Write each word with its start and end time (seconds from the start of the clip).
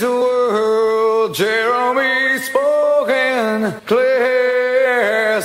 these 0.00 0.08
words, 0.08 1.36
Jeremy 1.36 2.38
spoken 2.38 3.80
clear 3.86 5.40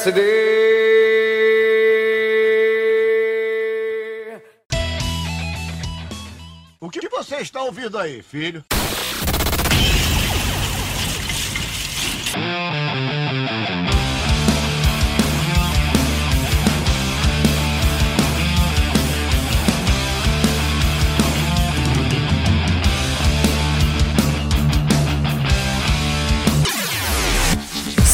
O 6.79 6.89
que 6.89 7.09
você 7.09 7.37
está 7.37 7.63
ouvindo 7.63 7.97
aí, 7.97 8.21
filho? 8.21 8.63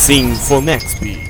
Sinfonexp. 0.04 1.30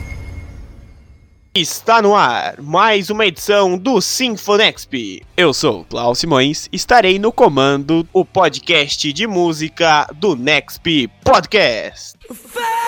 Está 1.53 2.01
no 2.01 2.15
ar 2.15 2.61
mais 2.61 3.09
uma 3.09 3.25
edição 3.25 3.77
do 3.77 3.99
Sinfonexp. 3.99 5.21
Eu 5.35 5.53
sou 5.53 5.83
Klaus 5.83 6.19
Simões, 6.19 6.69
estarei 6.71 7.19
no 7.19 7.33
comando 7.33 8.07
o 8.13 8.23
podcast 8.23 9.11
de 9.11 9.27
música 9.27 10.07
do 10.15 10.37
Nexp 10.37 11.09
Podcast. 11.21 12.17
Jesus 12.29 12.80